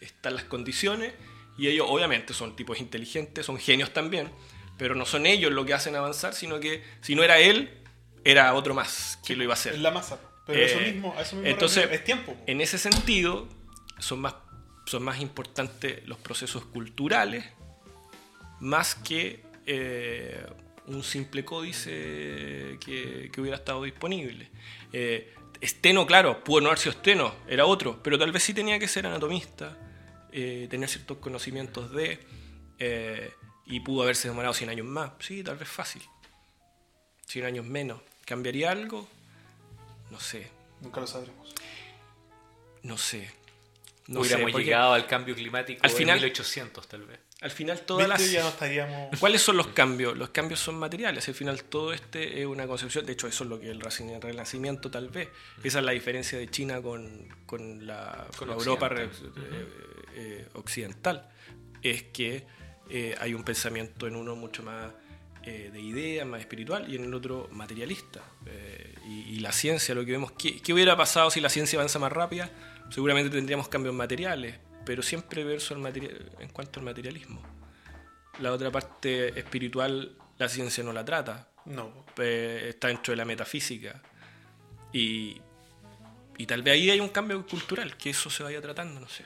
están 0.00 0.34
las 0.34 0.42
condiciones, 0.46 1.14
y 1.56 1.68
ellos 1.68 1.86
obviamente 1.88 2.34
son 2.34 2.56
tipos 2.56 2.80
inteligentes, 2.80 3.46
son 3.46 3.56
genios 3.56 3.92
también, 3.92 4.28
pero 4.76 4.96
no 4.96 5.06
son 5.06 5.26
ellos 5.26 5.52
lo 5.52 5.64
que 5.64 5.74
hacen 5.74 5.94
avanzar, 5.94 6.34
sino 6.34 6.58
que 6.58 6.82
si 7.02 7.14
no 7.14 7.22
era 7.22 7.38
él, 7.38 7.70
era 8.24 8.52
otro 8.54 8.74
más 8.74 9.20
que 9.24 9.36
lo 9.36 9.44
iba 9.44 9.52
a 9.52 9.54
hacer. 9.54 9.74
Es 9.74 9.78
la 9.78 9.92
masa. 9.92 10.18
Pero 10.44 10.60
eso 10.60 10.80
eh, 10.80 10.92
mismo, 10.92 11.14
eso 11.20 11.36
mismo 11.36 11.50
entonces, 11.50 11.88
es 11.88 12.02
tiempo. 12.02 12.36
En 12.48 12.60
ese 12.60 12.78
sentido, 12.78 13.46
son 14.00 14.18
más 14.18 14.34
son 14.86 15.02
más 15.02 15.20
importantes 15.20 16.06
los 16.06 16.18
procesos 16.18 16.64
culturales 16.64 17.44
más 18.60 18.94
que 18.94 19.44
eh, 19.66 20.46
un 20.86 21.02
simple 21.02 21.44
códice 21.44 22.78
que, 22.80 23.30
hubiera 23.38 23.56
estado 23.56 23.82
disponible. 23.82 24.48
Eh, 24.92 25.34
esteno, 25.60 26.06
claro, 26.06 26.42
pudo 26.42 26.60
no 26.60 26.66
haber 26.68 26.78
sido 26.78 26.92
Esteno, 26.92 27.34
era 27.48 27.66
otro, 27.66 28.02
pero 28.02 28.18
tal 28.18 28.32
vez 28.32 28.44
sí 28.44 28.54
tenía 28.54 28.78
que 28.78 28.88
ser 28.88 29.06
anatomista, 29.06 29.76
eh, 30.32 30.68
tener 30.70 30.88
ciertos 30.88 31.18
conocimientos 31.18 31.90
de, 31.92 32.20
y 33.66 33.80
pudo 33.80 34.04
haberse 34.04 34.28
demorado 34.28 34.54
100 34.54 34.70
años 34.70 34.86
más. 34.86 35.12
Sí, 35.18 35.42
tal 35.42 35.56
vez 35.56 35.68
fácil. 35.68 36.02
100 37.26 37.44
años 37.46 37.66
menos. 37.66 38.00
¿Cambiaría 38.24 38.70
algo? 38.70 39.08
No 40.10 40.20
sé. 40.20 40.48
Nunca 40.80 41.00
lo 41.00 41.06
sabremos. 41.06 41.54
No 42.82 42.96
sé. 42.96 43.28
No 44.08 44.20
Hubiéramos 44.20 44.54
llegado 44.54 44.92
al 44.92 45.06
cambio 45.06 45.34
climático 45.34 45.80
al 45.82 45.90
final, 45.90 46.18
en 46.18 46.24
1800 46.24 46.86
tal 46.86 47.06
vez. 47.06 47.18
Al 47.40 47.50
final 47.50 47.80
todas 47.80 48.08
las... 48.08 48.30
Ya 48.30 48.42
no 48.42 48.50
estaríamos... 48.50 49.10
¿Cuáles 49.20 49.42
son 49.42 49.56
los 49.56 49.68
cambios? 49.68 50.16
Los 50.16 50.30
cambios 50.30 50.60
son 50.60 50.76
materiales. 50.76 51.26
Al 51.28 51.34
final 51.34 51.64
todo 51.64 51.92
este 51.92 52.40
es 52.40 52.46
una 52.46 52.66
concepción, 52.68 53.04
de 53.04 53.12
hecho 53.12 53.26
eso 53.26 53.44
es 53.44 53.50
lo 53.50 53.58
que 53.58 53.70
el 53.70 53.80
renacimiento 53.80 54.90
tal 54.90 55.08
vez. 55.08 55.28
Esa 55.62 55.80
es 55.80 55.84
la 55.84 55.92
diferencia 55.92 56.38
de 56.38 56.48
China 56.48 56.80
con, 56.80 57.28
con 57.46 57.84
la, 57.86 58.28
Europa 58.40 58.90
eh, 58.96 59.10
eh, 60.14 60.48
occidental. 60.54 61.28
Es 61.82 62.04
que 62.04 62.46
eh, 62.88 63.16
hay 63.20 63.34
un 63.34 63.42
pensamiento 63.42 64.06
en 64.06 64.14
uno 64.14 64.36
mucho 64.36 64.62
más 64.62 64.92
de 65.44 65.80
idea, 65.80 66.24
más 66.24 66.40
espiritual, 66.40 66.92
y 66.92 66.96
en 66.96 67.04
el 67.04 67.14
otro 67.14 67.48
materialista. 67.52 68.20
Y, 69.08 69.38
la 69.38 69.52
ciencia, 69.52 69.94
lo 69.94 70.04
que 70.04 70.10
vemos, 70.10 70.32
¿qué, 70.32 70.60
¿qué 70.60 70.72
hubiera 70.72 70.96
pasado 70.96 71.30
si 71.30 71.40
la 71.40 71.48
ciencia 71.48 71.78
avanza 71.78 72.00
más 72.00 72.12
rápida? 72.12 72.50
Seguramente 72.90 73.30
tendríamos 73.30 73.68
cambios 73.68 73.94
materiales, 73.94 74.58
pero 74.84 75.02
siempre 75.02 75.44
verso 75.44 75.74
en 75.74 76.48
cuanto 76.48 76.80
al 76.80 76.86
materialismo. 76.86 77.42
La 78.40 78.52
otra 78.52 78.70
parte 78.70 79.38
espiritual, 79.38 80.16
la 80.38 80.48
ciencia 80.48 80.84
no 80.84 80.92
la 80.92 81.04
trata. 81.04 81.48
No. 81.64 82.04
está 82.16 82.88
dentro 82.88 83.12
de 83.12 83.16
la 83.16 83.24
metafísica. 83.24 84.00
Y, 84.92 85.40
y 86.38 86.46
tal 86.46 86.62
vez 86.62 86.74
ahí 86.74 86.90
hay 86.90 87.00
un 87.00 87.08
cambio 87.08 87.44
cultural, 87.46 87.96
que 87.96 88.10
eso 88.10 88.30
se 88.30 88.42
vaya 88.42 88.60
tratando, 88.60 89.00
no 89.00 89.08
sé. 89.08 89.24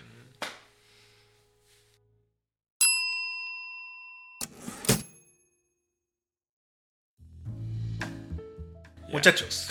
Muchachos, 9.08 9.66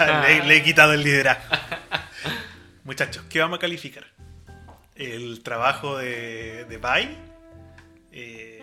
le, 0.46 0.56
he 0.56 0.62
quitado 0.62 0.94
el 0.94 1.04
liderazgo. 1.04 1.54
Muchachos, 2.84 3.24
¿qué 3.28 3.38
vamos 3.38 3.58
a 3.58 3.60
calificar? 3.60 4.06
El 4.96 5.42
trabajo 5.42 5.96
de, 5.96 6.64
de 6.64 6.80
eh, 8.12 8.60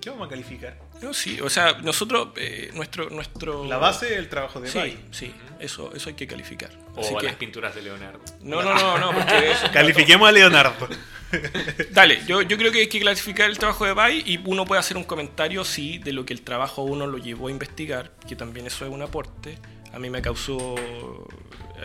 ¿Qué 0.00 0.10
vamos 0.10 0.26
a 0.26 0.30
calificar? 0.30 0.78
No, 1.02 1.12
sí, 1.12 1.38
o 1.40 1.50
sea, 1.50 1.74
nosotros, 1.82 2.28
eh, 2.36 2.70
nuestro, 2.72 3.10
nuestro... 3.10 3.66
La 3.66 3.76
base 3.76 4.14
es 4.14 4.18
el 4.18 4.28
trabajo 4.28 4.60
de 4.60 4.70
sí, 4.70 4.98
Sí, 5.10 5.34
eso, 5.60 5.92
eso 5.94 6.08
hay 6.08 6.14
que 6.14 6.26
calificar. 6.26 6.70
O 6.96 7.20
las 7.20 7.36
pinturas 7.36 7.74
de 7.74 7.82
Leonardo. 7.82 8.20
No, 8.40 8.62
no, 8.62 8.74
no, 8.74 8.98
no, 8.98 9.12
porque 9.12 9.52
Califiquemos 9.72 10.26
a 10.26 10.32
Leonardo. 10.32 10.88
Dale, 11.90 12.22
yo, 12.26 12.40
yo 12.42 12.56
creo 12.56 12.72
que 12.72 12.78
hay 12.80 12.88
que 12.88 13.00
clasificar 13.00 13.50
el 13.50 13.58
trabajo 13.58 13.84
de 13.84 13.92
Bay 13.92 14.22
y 14.24 14.38
uno 14.44 14.64
puede 14.64 14.80
hacer 14.80 14.96
un 14.96 15.04
comentario, 15.04 15.64
sí, 15.64 15.98
de 15.98 16.12
lo 16.12 16.24
que 16.24 16.32
el 16.32 16.40
trabajo 16.40 16.82
uno 16.82 17.06
lo 17.06 17.18
llevó 17.18 17.48
a 17.48 17.50
investigar, 17.50 18.12
que 18.26 18.36
también 18.36 18.66
eso 18.66 18.86
es 18.86 18.90
un 18.90 19.02
aporte. 19.02 19.58
A 19.92 19.98
mí 19.98 20.10
me 20.10 20.22
causó 20.22 20.74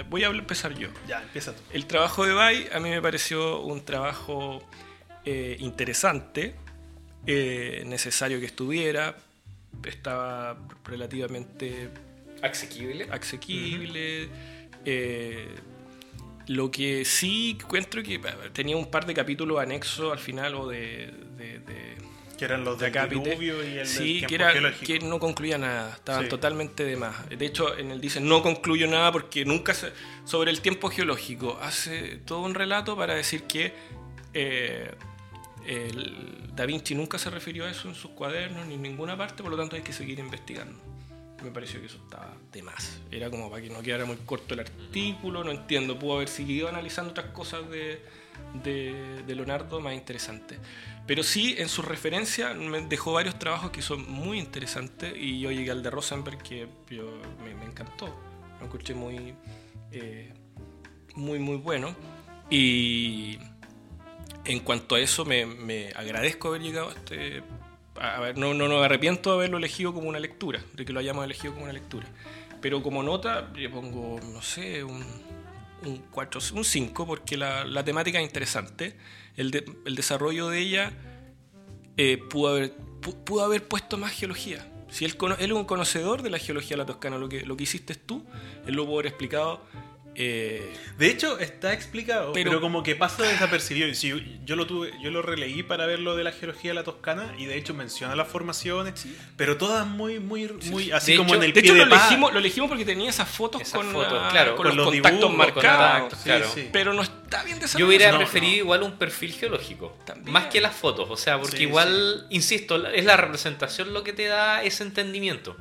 voy 0.09 0.23
a 0.23 0.27
empezar 0.27 0.73
yo. 0.73 0.89
Ya, 1.07 1.21
empieza 1.21 1.53
tú. 1.53 1.61
El 1.71 1.85
trabajo 1.85 2.25
de 2.25 2.33
Bay 2.33 2.67
a 2.73 2.79
mí 2.79 2.89
me 2.89 3.01
pareció 3.01 3.61
un 3.61 3.83
trabajo 3.83 4.61
eh, 5.25 5.57
interesante, 5.59 6.55
eh, 7.25 7.83
necesario 7.85 8.39
que 8.39 8.45
estuviera, 8.45 9.15
estaba 9.85 10.57
relativamente 10.83 11.89
asequible. 12.41 13.07
Asequible. 13.11 14.29
Eh, 14.85 15.47
lo 16.47 16.69
que 16.71 17.05
sí 17.05 17.57
encuentro 17.61 18.03
que 18.03 18.19
tenía 18.51 18.75
un 18.75 18.91
par 18.91 19.05
de 19.05 19.13
capítulos 19.13 19.59
anexos 19.59 20.11
al 20.11 20.19
final 20.19 20.55
o 20.55 20.67
de 20.67 21.09
que 22.37 22.45
eran 22.45 22.63
los 22.63 22.79
de 22.79 22.89
diluvio 22.89 23.63
y 23.67 23.77
el 23.77 23.87
Sí, 23.87 24.23
que, 24.27 24.35
era, 24.35 24.53
que 24.73 24.99
no 24.99 25.19
concluía 25.19 25.57
nada, 25.57 25.93
estaban 25.93 26.29
totalmente 26.29 26.83
de 26.83 26.97
más. 26.97 27.29
De 27.29 27.45
hecho, 27.45 27.77
en 27.77 27.91
él 27.91 28.01
dice, 28.01 28.19
no 28.19 28.41
concluyo 28.41 28.87
nada 28.87 29.11
porque 29.11 29.45
nunca 29.45 29.73
se... 29.73 29.91
Sobre 30.25 30.51
el 30.51 30.61
tiempo 30.61 30.89
geológico, 30.89 31.59
hace 31.61 32.17
todo 32.25 32.41
un 32.41 32.55
relato 32.55 32.95
para 32.95 33.13
decir 33.15 33.43
que 33.43 33.73
eh, 34.33 34.91
Da 36.55 36.65
Vinci 36.65 36.95
nunca 36.95 37.17
se 37.17 37.29
refirió 37.29 37.65
a 37.65 37.71
eso 37.71 37.87
en 37.87 37.95
sus 37.95 38.11
cuadernos 38.11 38.65
ni 38.67 38.75
en 38.75 38.81
ninguna 38.81 39.17
parte, 39.17 39.43
por 39.43 39.51
lo 39.51 39.57
tanto 39.57 39.75
hay 39.75 39.81
que 39.81 39.93
seguir 39.93 40.19
investigando. 40.19 40.79
Me 41.43 41.51
pareció 41.51 41.79
que 41.81 41.87
eso 41.87 41.97
estaba 41.97 42.33
de 42.51 42.63
más. 42.63 42.99
Era 43.11 43.29
como 43.29 43.49
para 43.49 43.61
que 43.61 43.69
no 43.69 43.81
quedara 43.81 44.05
muy 44.05 44.15
corto 44.17 44.53
el 44.53 44.61
artículo, 44.61 45.43
no 45.43 45.51
entiendo, 45.51 45.99
pudo 45.99 46.15
haber 46.15 46.29
seguido 46.29 46.69
analizando 46.69 47.11
otras 47.11 47.27
cosas 47.27 47.69
de, 47.69 48.01
de, 48.63 49.23
Leonardo 49.27 49.79
más 49.79 49.93
interesantes. 49.93 50.59
Pero 51.05 51.23
sí, 51.23 51.55
en 51.57 51.69
su 51.69 51.81
referencia 51.81 52.53
me 52.53 52.81
dejó 52.81 53.13
varios 53.13 53.37
trabajos 53.39 53.71
que 53.71 53.81
son 53.81 54.09
muy 54.09 54.39
interesantes 54.39 55.13
y 55.15 55.39
yo 55.39 55.51
llegué 55.51 55.71
al 55.71 55.83
de 55.83 55.89
Rosenberg 55.89 56.41
que 56.41 56.67
me, 56.89 57.65
encantó. 57.65 58.07
Lo 58.59 58.65
escuché 58.65 58.93
muy, 58.93 59.33
eh, 59.91 60.33
muy, 61.15 61.39
muy 61.39 61.57
bueno. 61.57 61.95
Y 62.49 63.37
en 64.45 64.59
cuanto 64.59 64.95
a 64.95 64.99
eso, 64.99 65.25
me, 65.25 65.89
agradezco 65.95 66.49
haber 66.49 66.61
llegado 66.61 66.89
a 66.89 66.93
este... 66.93 67.43
A 67.95 68.19
ver, 68.19 68.37
no, 68.37 68.55
no, 68.55 68.67
no 68.67 68.79
me 68.79 68.85
arrepiento 68.85 69.29
de 69.31 69.35
haberlo 69.35 69.57
elegido 69.57 69.93
como 69.93 70.09
una 70.09 70.19
lectura, 70.19 70.63
de 70.73 70.83
que 70.83 70.91
lo 70.93 70.99
hayamos 70.99 71.23
elegido 71.25 71.53
como 71.53 71.65
una 71.65 71.73
lectura. 71.73 72.07
Pero 72.59 72.81
como 72.81 73.03
nota, 73.03 73.51
le 73.55 73.69
pongo, 73.69 74.19
no 74.33 74.41
sé, 74.41 74.83
un, 74.83 75.05
un 75.85 75.97
4, 76.11 76.41
un 76.55 76.63
5, 76.63 77.05
porque 77.05 77.37
la, 77.37 77.65
la 77.65 77.83
temática 77.83 78.19
es 78.19 78.25
interesante 78.25 78.95
el, 79.35 79.63
el 79.85 79.95
desarrollo 79.95 80.49
de 80.49 80.59
ella 80.59 80.93
eh, 81.97 82.17
pudo, 82.17 82.49
haber, 82.49 82.73
pudo 82.73 83.43
haber 83.43 83.67
puesto 83.67 83.97
más 83.97 84.11
geología. 84.11 84.67
Si 84.89 85.05
él, 85.05 85.17
él, 85.39 85.51
es 85.51 85.57
un 85.57 85.65
conocedor 85.65 86.21
de 86.21 86.29
la 86.29 86.39
geología 86.39 86.71
de 86.71 86.77
la 86.77 86.85
Toscana, 86.85 87.17
lo 87.17 87.29
que, 87.29 87.45
lo 87.45 87.57
que 87.57 87.63
hiciste 87.63 87.95
tú, 87.95 88.25
él 88.65 88.75
lo 88.75 88.85
pudo 88.85 88.95
haber 88.95 89.07
explicado 89.07 89.65
Eh, 90.15 90.73
de 90.97 91.07
hecho, 91.07 91.39
está 91.39 91.73
explicado, 91.73 92.33
pero, 92.33 92.61
como 92.61 92.83
que 92.83 92.95
pasa 92.95 93.23
desapercibido. 93.23 93.87
yo 94.45 94.55
lo 94.55 94.67
tuve, 94.67 94.91
yo 95.01 95.11
lo 95.11 95.21
releí 95.21 95.63
para 95.63 95.85
ver 95.85 95.99
lo 95.99 96.15
de 96.15 96.23
la 96.23 96.31
geología 96.31 96.71
de 96.71 96.75
la 96.75 96.83
Toscana 96.83 97.33
y 97.37 97.45
de 97.45 97.57
hecho 97.57 97.73
menciona 97.73 98.15
las 98.15 98.27
formaciones, 98.27 99.05
pero 99.35 99.57
todas 99.57 99.87
muy, 99.87 100.19
muy, 100.19 100.47
muy 100.69 100.91
así 100.91 101.17
como 101.17 101.33
en 101.35 101.43
el 101.43 101.53
de 101.53 101.59
hecho, 101.61 101.73
lo, 101.73 101.83
elegimos, 101.83 102.31
lo 102.33 102.39
elegimos 102.39 102.69
porque 102.69 102.85
tenía 102.85 103.09
esas 103.09 103.27
fotos 103.27 103.67
con, 103.71 103.91
claro, 103.91 104.55
con, 104.55 104.75
los, 104.75 104.85
contactos 104.87 105.33
marcados, 105.33 106.13
pero 106.71 106.93
no 106.93 107.01
está 107.01 107.43
bien 107.43 107.59
desarrollado. 107.59 107.79
Yo 107.79 107.87
hubiera 107.87 108.17
preferido 108.17 108.57
igual 108.57 108.83
un 108.83 108.97
perfil 108.97 109.33
geológico, 109.33 109.97
más 110.25 110.47
que 110.47 110.61
las 110.61 110.75
fotos, 110.75 111.07
o 111.09 111.17
sea, 111.17 111.39
porque 111.39 111.63
igual, 111.63 112.27
insisto, 112.29 112.87
es 112.87 113.05
la 113.05 113.17
representación 113.17 113.93
lo 113.93 114.03
que 114.03 114.13
te 114.13 114.25
da 114.25 114.63
ese 114.63 114.83
entendimiento. 114.83 115.57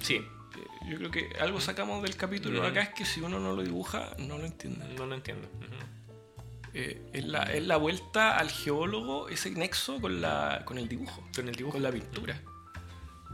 Sí. 0.00 0.24
Sí 0.54 0.60
yo 0.90 0.98
creo 0.98 1.10
que 1.10 1.30
algo 1.40 1.60
sacamos 1.60 2.02
del 2.02 2.16
capítulo 2.16 2.66
acá 2.66 2.82
es 2.82 2.88
que 2.90 3.04
si 3.04 3.20
uno 3.20 3.38
no 3.38 3.52
lo 3.52 3.62
dibuja, 3.62 4.14
no 4.18 4.38
lo 4.38 4.46
entiende. 4.46 4.84
No 4.96 5.06
lo 5.06 5.14
entiendo. 5.14 5.48
Eh, 6.72 7.02
es, 7.12 7.24
la, 7.24 7.42
es, 7.44 7.64
la, 7.64 7.76
vuelta 7.76 8.36
al 8.36 8.50
geólogo, 8.50 9.28
ese 9.28 9.50
nexo 9.50 10.00
con, 10.00 10.20
la, 10.20 10.62
con 10.64 10.78
el 10.78 10.88
dibujo, 10.88 11.22
con 11.34 11.48
el 11.48 11.54
dibujo, 11.54 11.74
con 11.74 11.82
la 11.82 11.90
pintura. 11.90 12.40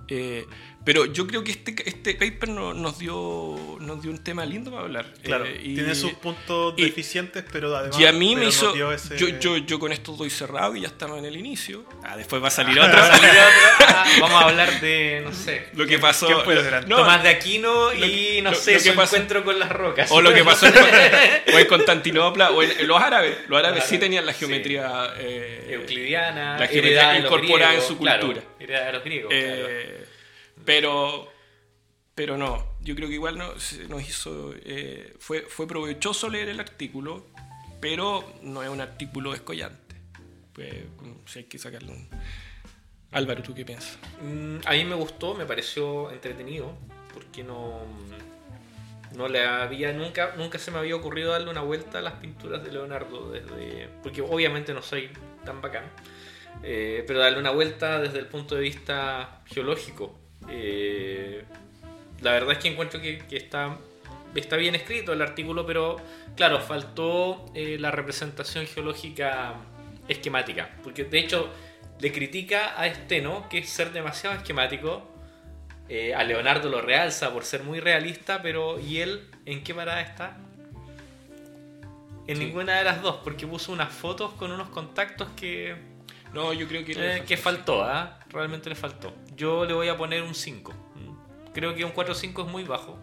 Eh, 0.09 0.47
pero 0.87 1.05
yo 1.05 1.27
creo 1.27 1.43
que 1.43 1.51
este, 1.51 1.75
este 1.85 2.15
paper 2.15 2.51
nos, 2.51 2.97
dio, 3.01 3.77
nos 3.81 4.01
dio 4.01 4.13
un 4.13 4.23
tema 4.23 4.47
lindo 4.47 4.71
para 4.71 4.85
hablar. 4.85 5.13
Claro, 5.21 5.45
eh, 5.45 5.61
y, 5.61 5.75
tiene 5.75 5.97
sus 5.97 6.13
puntos 6.13 6.77
deficientes, 6.77 7.45
pero 7.51 7.77
además. 7.77 7.99
Y 7.99 8.07
a 8.07 8.13
mí 8.13 8.37
me 8.37 8.47
hizo. 8.47 8.73
Yo, 8.77 8.95
yo, 9.41 9.57
yo, 9.57 9.81
con 9.81 9.91
esto 9.91 10.13
doy 10.13 10.31
cerrado 10.31 10.77
y 10.77 10.83
ya 10.83 10.87
estamos 10.87 11.19
en 11.19 11.25
el 11.25 11.37
inicio. 11.37 11.85
Ah, 12.05 12.17
después 12.17 12.41
va 12.41 12.47
a 12.47 12.51
salir 12.53 12.79
otro. 12.79 13.01
Ah, 13.89 14.05
vamos 14.21 14.43
a 14.43 14.49
hablar 14.49 14.81
de, 14.81 15.23
no 15.25 15.33
sé. 15.33 15.71
Lo 15.75 15.87
que 15.87 15.99
pasó. 15.99 16.29
Tomás 16.89 17.23
de 17.23 17.31
Aquino 17.31 17.93
y, 17.93 18.41
no 18.43 18.55
sé, 18.55 18.79
su 18.79 18.91
encuentro 18.91 19.43
con 19.43 19.59
las 19.59 19.71
rocas. 19.71 20.09
O 20.13 20.21
lo 20.21 20.33
que 20.33 20.45
pasó 20.45 20.67
en, 20.67 21.67
Constantinopla 21.69 22.53
o 22.53 22.63
en, 22.63 22.87
los 22.87 23.03
árabes. 23.03 23.37
Los 23.49 23.59
árabes 23.59 23.85
sí 23.85 23.99
tenían 23.99 24.25
la 24.25 24.35
geometría. 24.35 25.15
Eh, 25.19 25.71
Euclidiana. 25.71 26.59
La 26.59 26.69
geometría 26.69 27.19
incorporada 27.19 27.75
en 27.75 27.83
su 27.83 27.97
cultura. 27.97 28.19
Claro, 28.19 28.56
de 28.59 28.93
los 28.93 29.05
griegos. 29.05 29.33
Eh, 29.35 30.05
pero, 30.65 31.31
pero 32.15 32.37
no, 32.37 32.77
yo 32.81 32.95
creo 32.95 33.09
que 33.09 33.15
igual 33.15 33.39
nos, 33.39 33.73
hizo. 34.09 34.55
Eh, 34.65 35.15
fue, 35.19 35.43
fue 35.43 35.67
provechoso 35.67 36.29
leer 36.29 36.49
el 36.49 36.61
artículo, 36.61 37.27
pero 37.81 38.35
no 38.43 38.63
es 38.63 38.69
un 38.69 38.81
artículo 38.81 39.35
escollante. 39.35 39.97
Pues, 40.53 40.73
si 41.27 41.41
hay 41.41 41.45
que 41.45 41.59
sacarlo. 41.59 41.93
Álvaro, 43.13 43.43
¿tú 43.43 43.55
qué 43.55 43.65
piensas? 43.65 43.99
Mm, 44.23 44.59
a 44.65 44.73
mí 44.73 44.85
me 44.85 44.95
gustó, 44.95 45.35
me 45.35 45.47
pareció 45.47 46.11
entretenido, 46.11 46.77
porque 47.15 47.45
no, 47.45 47.83
no 49.15 49.29
le 49.29 49.45
había 49.45 49.93
nunca, 49.93 50.35
nunca 50.37 50.59
se 50.59 50.71
me 50.71 50.79
había 50.79 50.97
ocurrido 50.97 51.33
darle 51.33 51.51
una 51.51 51.63
vuelta 51.63 51.99
a 51.99 52.03
las 52.03 52.15
pinturas 52.15 52.63
de 52.65 52.73
Leonardo 52.73 53.31
desde, 53.31 53.89
porque 54.03 54.23
obviamente 54.23 54.75
no 54.75 54.83
soy 54.83 55.11
tan 55.45 55.61
bacán, 55.61 55.85
eh, 56.63 57.05
pero 57.07 57.21
darle 57.21 57.39
una 57.39 57.51
vuelta 57.51 58.01
desde 58.01 58.19
el 58.19 58.27
punto 58.27 58.55
de 58.55 58.63
vista 58.63 59.43
geológico, 59.47 60.19
eh, 60.49 61.45
la 62.21 62.33
verdad 62.33 62.53
es 62.53 62.59
que 62.59 62.69
encuentro 62.69 63.01
que, 63.01 63.25
está, 63.31 63.77
está 64.35 64.57
bien 64.57 64.75
escrito 64.75 65.13
el 65.13 65.23
artículo, 65.23 65.67
pero 65.67 65.97
claro, 66.35 66.61
faltó 66.61 67.47
eh, 67.55 67.77
la 67.79 67.91
representación 67.91 68.67
geológica 68.67 69.55
esquemática. 70.09 70.71
Porque 70.83 71.05
de 71.05 71.19
hecho 71.19 71.51
le 72.01 72.13
critica 72.13 72.81
a 72.81 72.87
Esteno 72.87 73.49
que 73.49 73.59
es 73.59 73.69
ser 73.69 73.93
demasiado 73.93 74.37
esquemático. 74.37 75.13
A 76.17 76.25
Leonardo 76.25 76.69
lo 76.69 76.81
realza 76.81 77.33
por 77.33 77.45
ser 77.45 77.63
muy 77.63 77.79
realista, 77.79 78.43
pero 78.43 78.81
¿y 78.81 78.99
él 78.99 79.31
en 79.45 79.63
qué 79.63 79.73
parada 79.73 80.01
está? 80.01 80.37
En 82.27 82.41
ninguna 82.41 82.79
de 82.79 82.83
las 82.83 83.03
dos, 83.03 83.21
porque 83.23 83.47
puso 83.47 83.71
unas 83.71 83.93
fotos 83.93 84.33
con 84.33 84.51
unos 84.51 84.69
contactos 84.71 85.29
que 85.37 85.77
no, 86.37 86.53
yo 86.53 86.69
creo 86.69 86.85
que... 86.85 86.93
Eh, 86.93 87.25
que 87.27 87.39
faltó, 87.39 87.83
¿ah? 87.83 88.21
Realmente 88.29 88.69
le 88.69 88.77
faltó. 88.77 89.15
Yo 89.35 89.65
le 89.65 89.73
voy 89.73 89.89
a 89.89 89.97
poner 89.97 90.23
un 90.23 90.35
5. 90.35 90.75
Creo 91.55 91.75
que 91.75 91.83
un 91.83 91.95
4-5 91.95 92.47
es 92.47 92.53
muy 92.53 92.65
bajo. 92.65 92.99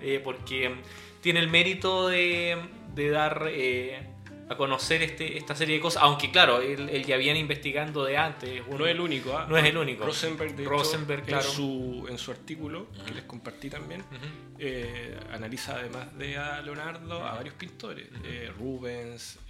Eh, 0.00 0.20
porque 0.22 0.76
tiene 1.20 1.40
el 1.40 1.48
mérito 1.48 2.06
de, 2.06 2.56
dar 2.94 3.48
eh, 3.50 4.06
a 4.48 4.56
conocer 4.56 5.02
este, 5.02 5.36
esta 5.36 5.56
serie 5.56 5.74
de 5.74 5.80
cosas. 5.80 6.04
Aunque, 6.04 6.30
claro, 6.30 6.60
él, 6.60 7.04
ya 7.04 7.16
viene 7.16 7.40
investigando 7.40 8.04
de 8.04 8.16
antes. 8.16 8.62
no 8.68 8.86
es 8.86 8.92
el 8.92 9.00
único, 9.00 9.36
¿ah? 9.36 9.46
No 9.48 9.58
es 9.58 9.64
el 9.64 9.76
único. 9.76 10.06
Rosenberg, 10.06 10.54
de 10.54 10.64
Rosenberg 10.64 11.24
claro. 11.24 11.44
en, 11.44 11.50
su, 11.50 12.06
en 12.08 12.18
su 12.18 12.30
artículo, 12.30 12.86
que 13.04 13.14
les 13.14 13.24
compartí 13.24 13.68
también, 13.68 14.04
analiza 15.32 15.74
además 15.74 16.16
de 16.16 16.38
a 16.38 16.62
Leonardo 16.62 17.26
a 17.26 17.34
varios 17.34 17.56
pintores. 17.56 18.06
Rubens. 18.56 19.40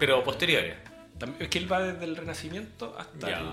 Pero 0.00 0.24
posteriores. 0.24 0.93
Es 1.38 1.48
que 1.48 1.58
él 1.58 1.70
va 1.70 1.80
desde 1.80 2.04
el 2.04 2.16
Renacimiento 2.16 2.96
hasta 2.98 3.28
el, 3.28 3.46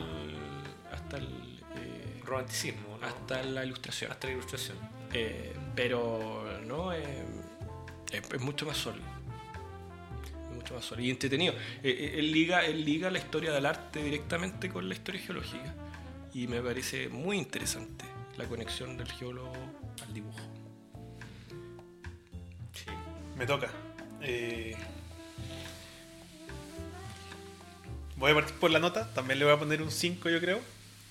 hasta 0.92 1.18
el 1.18 1.28
eh, 1.76 2.22
romanticismo, 2.24 3.00
hasta 3.02 3.44
la 3.44 3.64
ilustración. 3.66 4.12
Hasta 4.12 4.28
la 4.28 4.34
ilustración. 4.34 4.78
Eh, 5.14 5.54
pero 5.76 6.60
no 6.66 6.92
es, 6.92 7.06
mucho 8.40 8.66
más 8.66 8.78
sólido. 8.78 9.06
Mucho 10.54 10.74
más 10.74 10.86
sólido 10.86 11.08
y 11.08 11.12
entretenido. 11.12 11.54
Eh, 11.84 12.16
él, 12.18 12.32
liga, 12.32 12.66
él 12.66 12.84
liga 12.84 13.12
la 13.12 13.20
historia 13.20 13.52
del 13.52 13.66
arte 13.66 14.04
directamente 14.04 14.70
con 14.70 14.88
la 14.90 14.96
historia 14.96 15.22
geológica. 15.22 15.74
Y 16.34 16.48
me 16.48 16.62
parece 16.62 17.10
muy 17.10 17.38
interesante 17.38 18.06
la 18.38 18.46
conexión 18.46 18.98
del 18.98 19.12
geólogo 19.12 19.54
al 20.04 20.14
dibujo. 20.14 20.40
Sí. 22.74 22.92
Me 23.38 23.46
toca. 23.46 23.70
Voy 28.22 28.32
a 28.32 28.36
partir 28.36 28.56
por 28.56 28.72
la 28.72 28.80
nota, 28.80 29.12
también 29.14 29.40
le 29.40 29.46
voy 29.46 29.54
a 29.54 29.58
poner 29.58 29.82
un 29.82 29.92
5 29.92 30.30
yo 30.30 30.40
creo. 30.40 30.62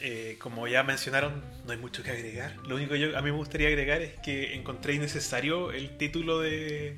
Eh, 0.02 0.36
como 0.40 0.66
ya 0.66 0.82
mencionaron, 0.82 1.42
no 1.66 1.72
hay 1.72 1.78
mucho 1.78 2.02
que 2.02 2.10
agregar. 2.10 2.56
Lo 2.66 2.76
único 2.76 2.94
que 2.94 3.14
a 3.14 3.20
mí 3.20 3.30
me 3.30 3.36
gustaría 3.36 3.68
agregar 3.68 4.00
es 4.00 4.14
que 4.20 4.54
encontré 4.54 4.94
innecesario 4.94 5.72
el 5.72 5.98
título 5.98 6.38
de, 6.38 6.96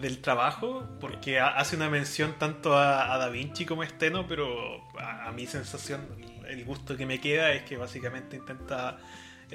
del 0.00 0.18
trabajo, 0.18 0.88
porque 1.00 1.38
hace 1.38 1.76
una 1.76 1.88
mención 1.88 2.34
tanto 2.36 2.76
a, 2.76 3.16
Da 3.16 3.28
Vinci 3.28 3.64
como 3.64 3.82
a 3.82 3.88
Steno, 3.88 4.26
pero 4.26 4.82
a, 4.98 5.30
mi 5.30 5.46
sensación, 5.46 6.00
el 6.48 6.64
gusto 6.64 6.96
que 6.96 7.06
me 7.06 7.20
queda 7.20 7.52
es 7.52 7.62
que 7.62 7.76
básicamente 7.76 8.36
intenta 8.36 8.98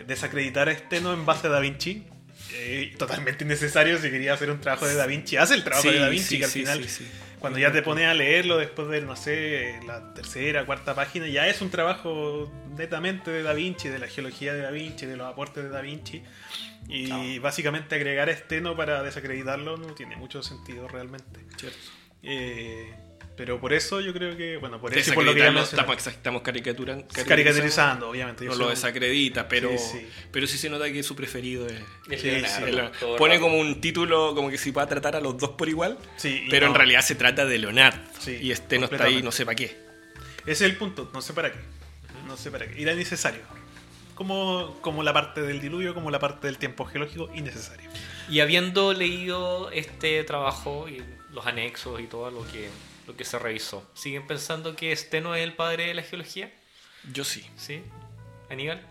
desacreditar 0.08 0.70
a 0.70 0.76
Steno 0.78 1.12
en 1.14 1.26
base 1.26 1.48
a 1.48 1.50
Da 1.50 1.60
Vinci. 1.60 2.06
Eh, 2.54 2.94
totalmente 2.98 3.44
innecesario 3.44 3.98
si 3.98 4.10
quería 4.12 4.34
hacer 4.34 4.50
un 4.50 4.62
trabajo 4.62 4.88
de 4.88 4.96
Da 4.96 5.08
Vinci. 5.08 5.36
Hace 5.36 5.56
el 5.56 5.64
trabajo 5.66 5.92
de 5.92 6.00
Da 6.00 6.08
Vinci, 6.08 6.38
que 6.38 6.46
al 6.46 6.52
final 6.52 6.88
cuando 7.46 7.60
ya 7.60 7.72
te 7.72 7.84
pones 7.84 8.08
a 8.08 8.16
leerlo 8.16 8.58
después 8.58 8.88
de, 8.88 9.02
no 9.02 9.16
sé, 9.16 9.80
la 9.86 10.16
tercera, 10.16 10.66
cuarta 10.66 10.96
página, 10.96 11.28
ya 11.28 11.48
es 11.48 11.62
un 11.62 11.70
trabajo 11.70 12.52
netamente 12.76 13.30
de 13.30 13.44
Da 13.44 13.54
Vinci, 13.54 13.88
de 13.88 14.00
la 14.00 14.08
geología 14.08 14.52
de 14.52 14.62
Da 14.62 14.72
Vinci, 14.72 15.06
de 15.06 15.16
los 15.16 15.28
aportes 15.28 15.64
de 15.64 15.70
Da 15.70 15.82
Vinci. 15.82 16.24
Y 16.88 17.38
básicamente 17.38 17.94
agregar 17.94 18.30
esteno 18.30 18.76
para 18.76 19.04
desacreditarlo 19.04 19.78
no 19.78 19.94
tiene 19.94 20.16
mucho 20.16 20.42
sentido 20.42 20.88
realmente. 20.88 21.42
Cierto. 21.58 21.78
Eh, 22.24 22.92
pero 23.36 23.60
por 23.60 23.74
eso 23.74 24.00
yo 24.00 24.14
creo 24.14 24.38
que, 24.38 24.58
bueno, 24.58 24.80
por 24.80 24.98
eso 24.98 25.14
por 25.14 25.26
lo 25.26 25.34
que 25.34 25.40
ya 25.40 25.50
estamos, 25.50 26.08
estamos 26.08 26.42
caricaturizando, 26.42 27.06
caricaturizando, 27.28 28.10
obviamente. 28.10 28.46
No 28.46 28.56
lo 28.56 28.70
desacredita, 28.70 29.48
pero 29.48 29.78
sí, 29.78 30.08
pero 30.32 30.48
sí 30.48 30.58
se 30.58 30.70
nota 30.70 30.92
que 30.92 31.04
su 31.04 31.16
preferido 31.16 31.68
es, 32.10 32.24
Leonardo. 32.24 33.18
Pone 33.18 33.40
como 33.40 33.58
un 33.58 33.82
título, 33.82 34.34
como 34.36 34.50
que 34.50 34.58
si 34.58 34.72
va 34.72 34.84
a 34.84 34.88
tratar 34.88 35.18
a 35.18 35.20
los 35.20 35.38
dos 35.38 35.52
por 35.52 35.68
igual, 35.68 35.98
pero 36.50 36.68
en 36.68 36.76
realidad 36.76 37.02
se 37.02 37.16
trata 37.16 37.46
de 37.46 37.58
Leonardo. 37.58 38.02
y 38.28 38.52
este 38.52 38.80
no 38.80 38.86
está 38.86 39.06
ahí, 39.06 39.22
no 39.22 39.32
sé 39.32 39.46
para 39.46 39.56
qué. 39.56 39.86
Ese 40.42 40.52
es 40.52 40.62
el 40.62 40.78
punto, 40.78 41.10
no 41.14 41.22
sé 41.22 41.34
para 41.34 41.52
qué. 41.52 41.60
No 42.28 42.38
sé 42.38 42.52
para 42.52 42.68
qué. 42.68 42.82
Era 42.82 42.94
necesario. 42.94 43.42
Como, 44.14 44.78
como 44.82 45.04
la 45.04 45.12
parte 45.12 45.42
del 45.42 45.60
diluvio, 45.60 45.94
como 45.94 46.10
la 46.10 46.20
parte 46.20 46.48
del 46.48 46.58
tiempo 46.58 46.86
geológico, 46.86 47.30
innecesario. 47.34 47.90
Y 48.30 48.40
habiendo 48.40 48.94
leído 48.94 49.72
este 49.72 50.24
trabajo 50.24 50.88
y 50.88 51.04
los 51.34 51.46
anexos 51.46 52.00
y 52.00 52.06
todo 52.06 52.32
lo 52.32 52.48
que 52.48 52.70
lo 53.08 53.16
que 53.16 53.26
se 53.26 53.40
revisó. 53.40 53.88
¿Siguen 53.94 54.28
pensando 54.28 54.76
que 54.76 54.92
este 54.92 55.22
no 55.22 55.36
es 55.36 55.44
el 55.44 55.54
padre 55.54 55.88
de 55.88 55.94
la 55.94 56.04
geología? 56.04 56.52
Yo 57.12 57.24
sí. 57.24 57.46
¿Sí? 57.56 57.82
¿Aníbal? 58.50 58.82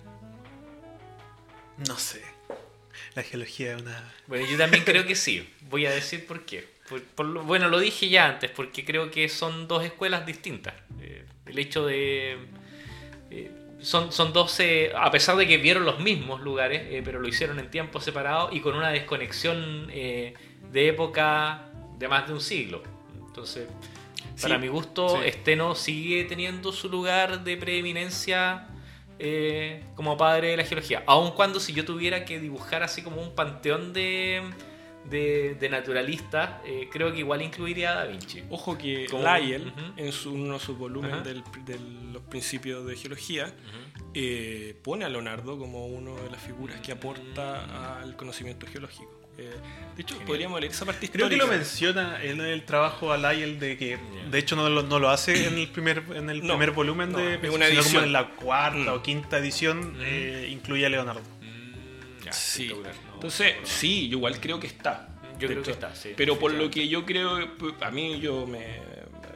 No 1.87 1.99
sé. 1.99 2.23
La 3.15 3.23
geología 3.23 3.77
es 3.77 3.83
una... 3.83 4.13
Bueno, 4.27 4.47
yo 4.47 4.57
también 4.57 4.85
creo 4.85 5.07
que 5.07 5.15
sí. 5.15 5.49
Voy 5.69 5.87
a 5.87 5.91
decir 5.91 6.27
por 6.27 6.45
qué. 6.45 6.69
bueno, 7.17 7.69
lo 7.69 7.79
dije 7.79 8.09
ya 8.09 8.27
antes, 8.27 8.51
porque 8.51 8.85
creo 8.85 9.11
que 9.11 9.29
son 9.29 9.69
dos 9.69 9.85
escuelas 9.85 10.27
distintas. 10.27 10.75
Eh, 11.01 11.25
el 11.47 11.59
hecho 11.59 11.87
de... 11.87 12.39
Eh, 13.31 13.51
son, 13.81 14.13
son 14.13 14.33
dos, 14.33 14.59
a 14.97 15.11
pesar 15.11 15.37
de 15.37 15.47
que 15.47 15.59
vieron 15.59 15.85
los 15.85 16.01
mismos 16.01 16.41
lugares, 16.41 16.83
eh, 16.87 17.03
pero 17.05 17.21
lo 17.21 17.29
hicieron 17.29 17.59
en 17.59 17.71
tiempos 17.71 18.03
separados 18.03 18.55
y 18.55 18.61
con 18.61 18.75
una 18.77 18.89
desconexión 18.89 19.89
de 19.89 20.89
época 20.89 21.67
de 21.99 22.09
más 22.09 22.27
de 22.27 22.33
un 22.33 22.41
siglo. 22.41 22.83
Entonces, 23.27 23.67
para 24.43 24.59
mi 24.59 24.69
gusto, 24.69 25.23
Esteno 25.23 25.75
sigue 25.75 26.25
teniendo 26.25 26.73
su 26.73 26.89
lugar 26.89 27.45
de 27.45 27.57
preeminencia 27.57 28.69
eh, 29.19 29.85
como 29.95 30.17
padre 30.17 30.49
de 30.49 30.57
la 30.57 30.65
geología. 30.65 31.03
Aun 31.07 31.33
cuando 31.33 31.61
si 31.61 31.73
yo 31.73 31.85
tuviera 31.85 32.25
que 32.25 32.41
dibujar 32.41 32.83
así 32.83 33.03
como 33.03 33.23
un 33.23 33.35
panteón 33.35 33.93
de, 33.93 34.43
de, 35.09 35.55
de 35.55 35.69
naturalistas, 35.69 36.61
eh, 36.67 36.89
creo 36.91 37.13
que 37.13 37.21
igual 37.21 37.41
incluiría 37.43 37.93
a 37.93 37.95
Da 37.95 38.05
Vinci. 38.07 38.43
Ojo 38.51 38.77
que 38.77 39.07
Como- 39.11 39.23
Lyell, 39.25 39.73
en 39.97 40.11
su, 40.13 40.33
uno 40.33 40.55
de 40.55 40.61
sus 40.61 40.77
volúmenes 40.77 41.23
de 41.25 41.35
los 42.13 42.23
principios 42.25 42.85
de 42.87 42.97
geología, 42.97 43.55
eh, 44.15 44.77
pone 44.83 45.05
a 45.05 45.09
Leonardo 45.09 45.59
como 45.59 45.87
una 45.87 46.13
de 46.21 46.31
las 46.31 46.41
figuras 46.43 46.81
que 46.81 46.93
aporta 46.93 48.01
al 48.01 48.17
conocimiento 48.17 48.67
geológico. 48.67 49.21
Eh, 49.37 49.53
de 49.97 50.03
hecho, 50.03 50.19
podríamos 50.21 50.61
leer 50.61 50.73
esa 50.73 50.85
parte 50.87 51.09
Creo 51.11 51.29
que 51.29 51.35
histórica. 51.35 51.45
lo 51.53 51.59
menciona 51.59 52.23
en 52.23 52.41
el 52.41 52.65
trabajo 52.65 53.13
a 53.13 53.17
Lyell 53.19 53.59
de 53.59 53.77
que 53.77 53.99
de 54.31 54.39
hecho 54.39 54.55
no 54.57 54.69
lo, 54.69 54.83
no 54.83 54.99
lo 54.99 55.09
hace 55.11 55.47
en 55.49 55.59
el 55.59 55.69
primer 55.69 56.03
en 56.15 56.31
el 56.31 56.41
No, 56.43 56.55
primer 56.55 56.71
volumen 56.73 57.13
no, 57.13 57.19
de 57.19 57.51
una 57.51 57.67
sino 57.67 57.83
como 57.85 58.01
en 58.01 58.13
la 58.13 58.29
cuarta 58.31 58.79
Mm. 58.93 58.95
o 58.95 59.03
quinta 59.03 59.39
edición 59.39 59.95
Mm. 59.95 60.01
eh, 60.03 60.49
incluye 60.51 60.87
a 60.87 60.89
Leonardo. 60.89 61.23
Mm, 61.41 62.25
ya, 62.25 62.33
Sí. 62.33 62.73
Entonces, 63.15 63.57
no. 63.61 63.67
sí, 63.67 64.09
yo 64.09 64.19
igual 64.19 64.41
creo 64.41 64.59
que 64.61 64.67
está. 64.69 65.09
Yo 65.39 65.49
creo 65.49 65.63
que 65.63 65.73
está, 65.73 65.95
sí. 65.97 66.13
Pero 66.17 66.39
por 66.39 66.53
lo 66.53 66.71
que 66.71 66.87
yo 66.89 67.05
creo, 67.05 67.57
pues, 67.57 67.75
a 67.81 67.91
mí 67.91 68.21
yo 68.21 68.47
me 68.47 68.83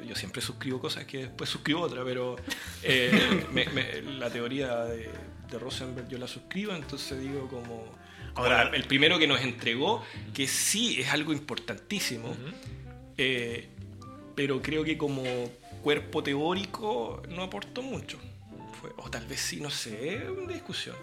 yo 0.06 0.14
siempre 0.14 0.40
suscribo 0.40 0.80
cosas 0.80 1.04
que 1.04 1.18
después 1.18 1.50
suscribo 1.50 1.82
otra, 1.82 2.02
pero 2.04 2.36
eh, 2.82 3.10
me- 3.52 3.66
me- 3.66 4.00
la 4.02 4.30
teoría 4.30 4.76
de, 4.84 5.10
de 5.50 5.58
Rosenberg 5.58 6.08
yo 6.08 6.16
la 6.18 6.26
suscribo, 6.28 6.72
entonces 6.72 7.20
digo 7.20 7.46
como 7.48 7.84
Ahora- 8.38 8.70
el 8.74 8.84
primero 8.84 9.18
que 9.18 9.26
nos 9.26 9.40
entregó, 9.40 10.04
que 10.34 10.46
sí 10.46 11.00
es 11.00 11.08
algo 11.12 11.32
importantísimo, 11.32 12.28
Ujú. 12.30 12.38
eh, 13.16 13.68
pero 14.34 14.62
creo 14.62 14.84
que 14.84 14.96
como 14.96 15.22
cuerpo 15.82 16.22
teórico 16.22 17.22
no 17.28 17.42
aportó 17.42 17.82
mucho. 17.82 18.18
Fue- 18.80 18.90
o 18.96 19.10
tal 19.10 19.26
vez 19.26 19.40
sí, 19.40 19.60
no 19.60 19.70
sé, 19.70 20.16
es 20.16 20.28
una 20.28 20.52
discusión. 20.52 20.94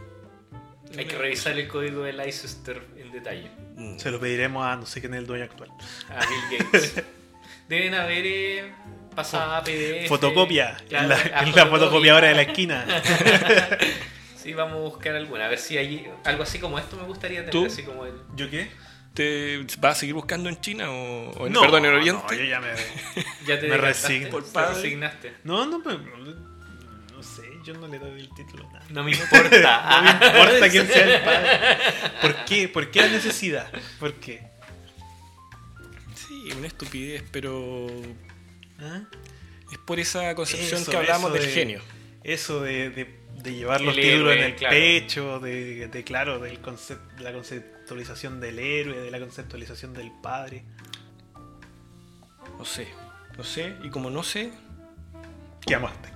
Hay 0.97 1.05
que 1.05 1.17
revisar 1.17 1.57
el 1.57 1.67
código 1.67 2.03
de 2.03 2.13
Leicester 2.13 2.81
en 2.97 3.11
detalle. 3.11 3.49
Mm. 3.75 3.97
Se 3.97 4.11
lo 4.11 4.19
pediremos 4.19 4.65
a 4.65 4.75
no 4.77 4.85
sé 4.85 5.01
quién 5.01 5.13
es 5.15 5.19
el 5.19 5.27
dueño 5.27 5.43
actual. 5.43 5.69
A 6.09 6.25
Bill 6.25 6.59
Gates. 6.59 7.03
Deben 7.67 7.95
haber 7.95 8.23
eh, 8.25 8.73
pasada 9.15 9.63
PDF. 9.63 10.07
Fotocopia 10.07 10.77
Claro, 10.87 11.03
en 11.05 11.09
la, 11.09 11.15
en 11.21 11.31
la 11.31 11.39
fotocopia. 11.41 11.65
fotocopiadora 11.65 12.27
de 12.29 12.35
la 12.35 12.41
esquina. 12.43 12.85
Sí, 14.45 14.53
vamos 14.53 14.75
a 14.77 14.79
buscar 14.81 15.15
alguna. 15.15 15.45
A 15.45 15.49
ver 15.49 15.57
si 15.57 15.75
hay 15.77 16.07
algo 16.23 16.43
así 16.43 16.59
como 16.59 16.77
esto 16.77 16.95
me 16.97 17.03
gustaría 17.03 17.39
tener. 17.39 17.51
¿Tú? 17.51 17.65
Así 17.65 17.81
como 17.81 18.05
el... 18.05 18.13
¿Yo 18.35 18.47
qué? 18.49 18.69
¿Te 19.15 19.65
vas 19.79 19.97
a 19.97 19.99
seguir 20.01 20.13
buscando 20.13 20.49
en 20.49 20.61
China 20.61 20.91
o, 20.91 21.31
o 21.31 21.47
en, 21.47 21.53
No, 21.53 21.61
perdón, 21.61 21.85
en 21.85 21.91
no, 21.93 21.97
Oriente? 21.97 22.37
yo 22.37 22.43
ya 22.43 22.59
me 22.59 22.67
Ya 23.47 23.59
te 23.59 23.67
Me. 23.67 24.27
Por 24.27 24.45
padre. 24.51 24.75
resignaste. 24.75 25.33
No, 25.43 25.65
no, 25.65 25.81
pero 25.81 25.97
no 25.97 27.23
sé, 27.23 27.41
yo 27.63 27.73
no 27.73 27.87
le 27.87 27.97
doy 27.97 28.19
el 28.21 28.29
título. 28.35 28.69
nada. 28.71 28.85
No 28.91 29.03
me 29.03 29.11
importa. 29.11 30.01
No 30.19 30.19
me 30.19 30.27
importa 30.27 30.69
quién 30.69 30.87
sea 30.87 31.15
el 31.17 31.23
padre. 31.23 31.77
¿Por 32.21 32.45
qué? 32.45 32.69
¿Por 32.69 32.91
qué 32.91 33.01
la 33.01 33.07
necesidad? 33.07 33.71
¿Por 33.99 34.13
qué? 34.15 34.43
Sí, 36.13 36.51
una 36.55 36.67
estupidez, 36.67 37.23
pero 37.31 37.87
¿Ah? 38.79 39.01
es 39.71 39.77
por 39.79 39.99
esa 39.99 40.35
concepción 40.35 40.81
Eso, 40.81 40.91
que 40.91 40.97
hablamos 40.97 41.33
del 41.33 41.41
de- 41.45 41.51
genio. 41.51 41.81
Eso 42.23 42.61
de, 42.61 42.89
de- 42.91 43.24
de 43.45 43.53
llevar 43.53 43.79
los 43.81 43.95
El 43.95 44.01
títulos 44.03 44.31
héroe, 44.33 44.37
en 44.39 44.43
el 44.43 44.55
claro. 44.55 44.75
pecho, 44.75 45.39
de, 45.39 45.87
de, 45.87 46.03
claro, 46.03 46.39
del 46.39 46.61
concep- 46.61 47.15
de 47.15 47.23
la 47.23 47.31
conceptualización 47.31 48.41
del 48.41 48.59
héroe, 48.59 48.97
de 48.99 49.11
la 49.11 49.19
conceptualización 49.19 49.93
del 49.93 50.11
padre. 50.21 50.65
No 52.57 52.65
sé, 52.65 52.87
no 53.37 53.43
sé, 53.43 53.75
y 53.83 53.89
como 53.89 54.09
no 54.09 54.23
sé, 54.23 54.51
¿Qué 55.65 55.75
amaste? 55.75 56.09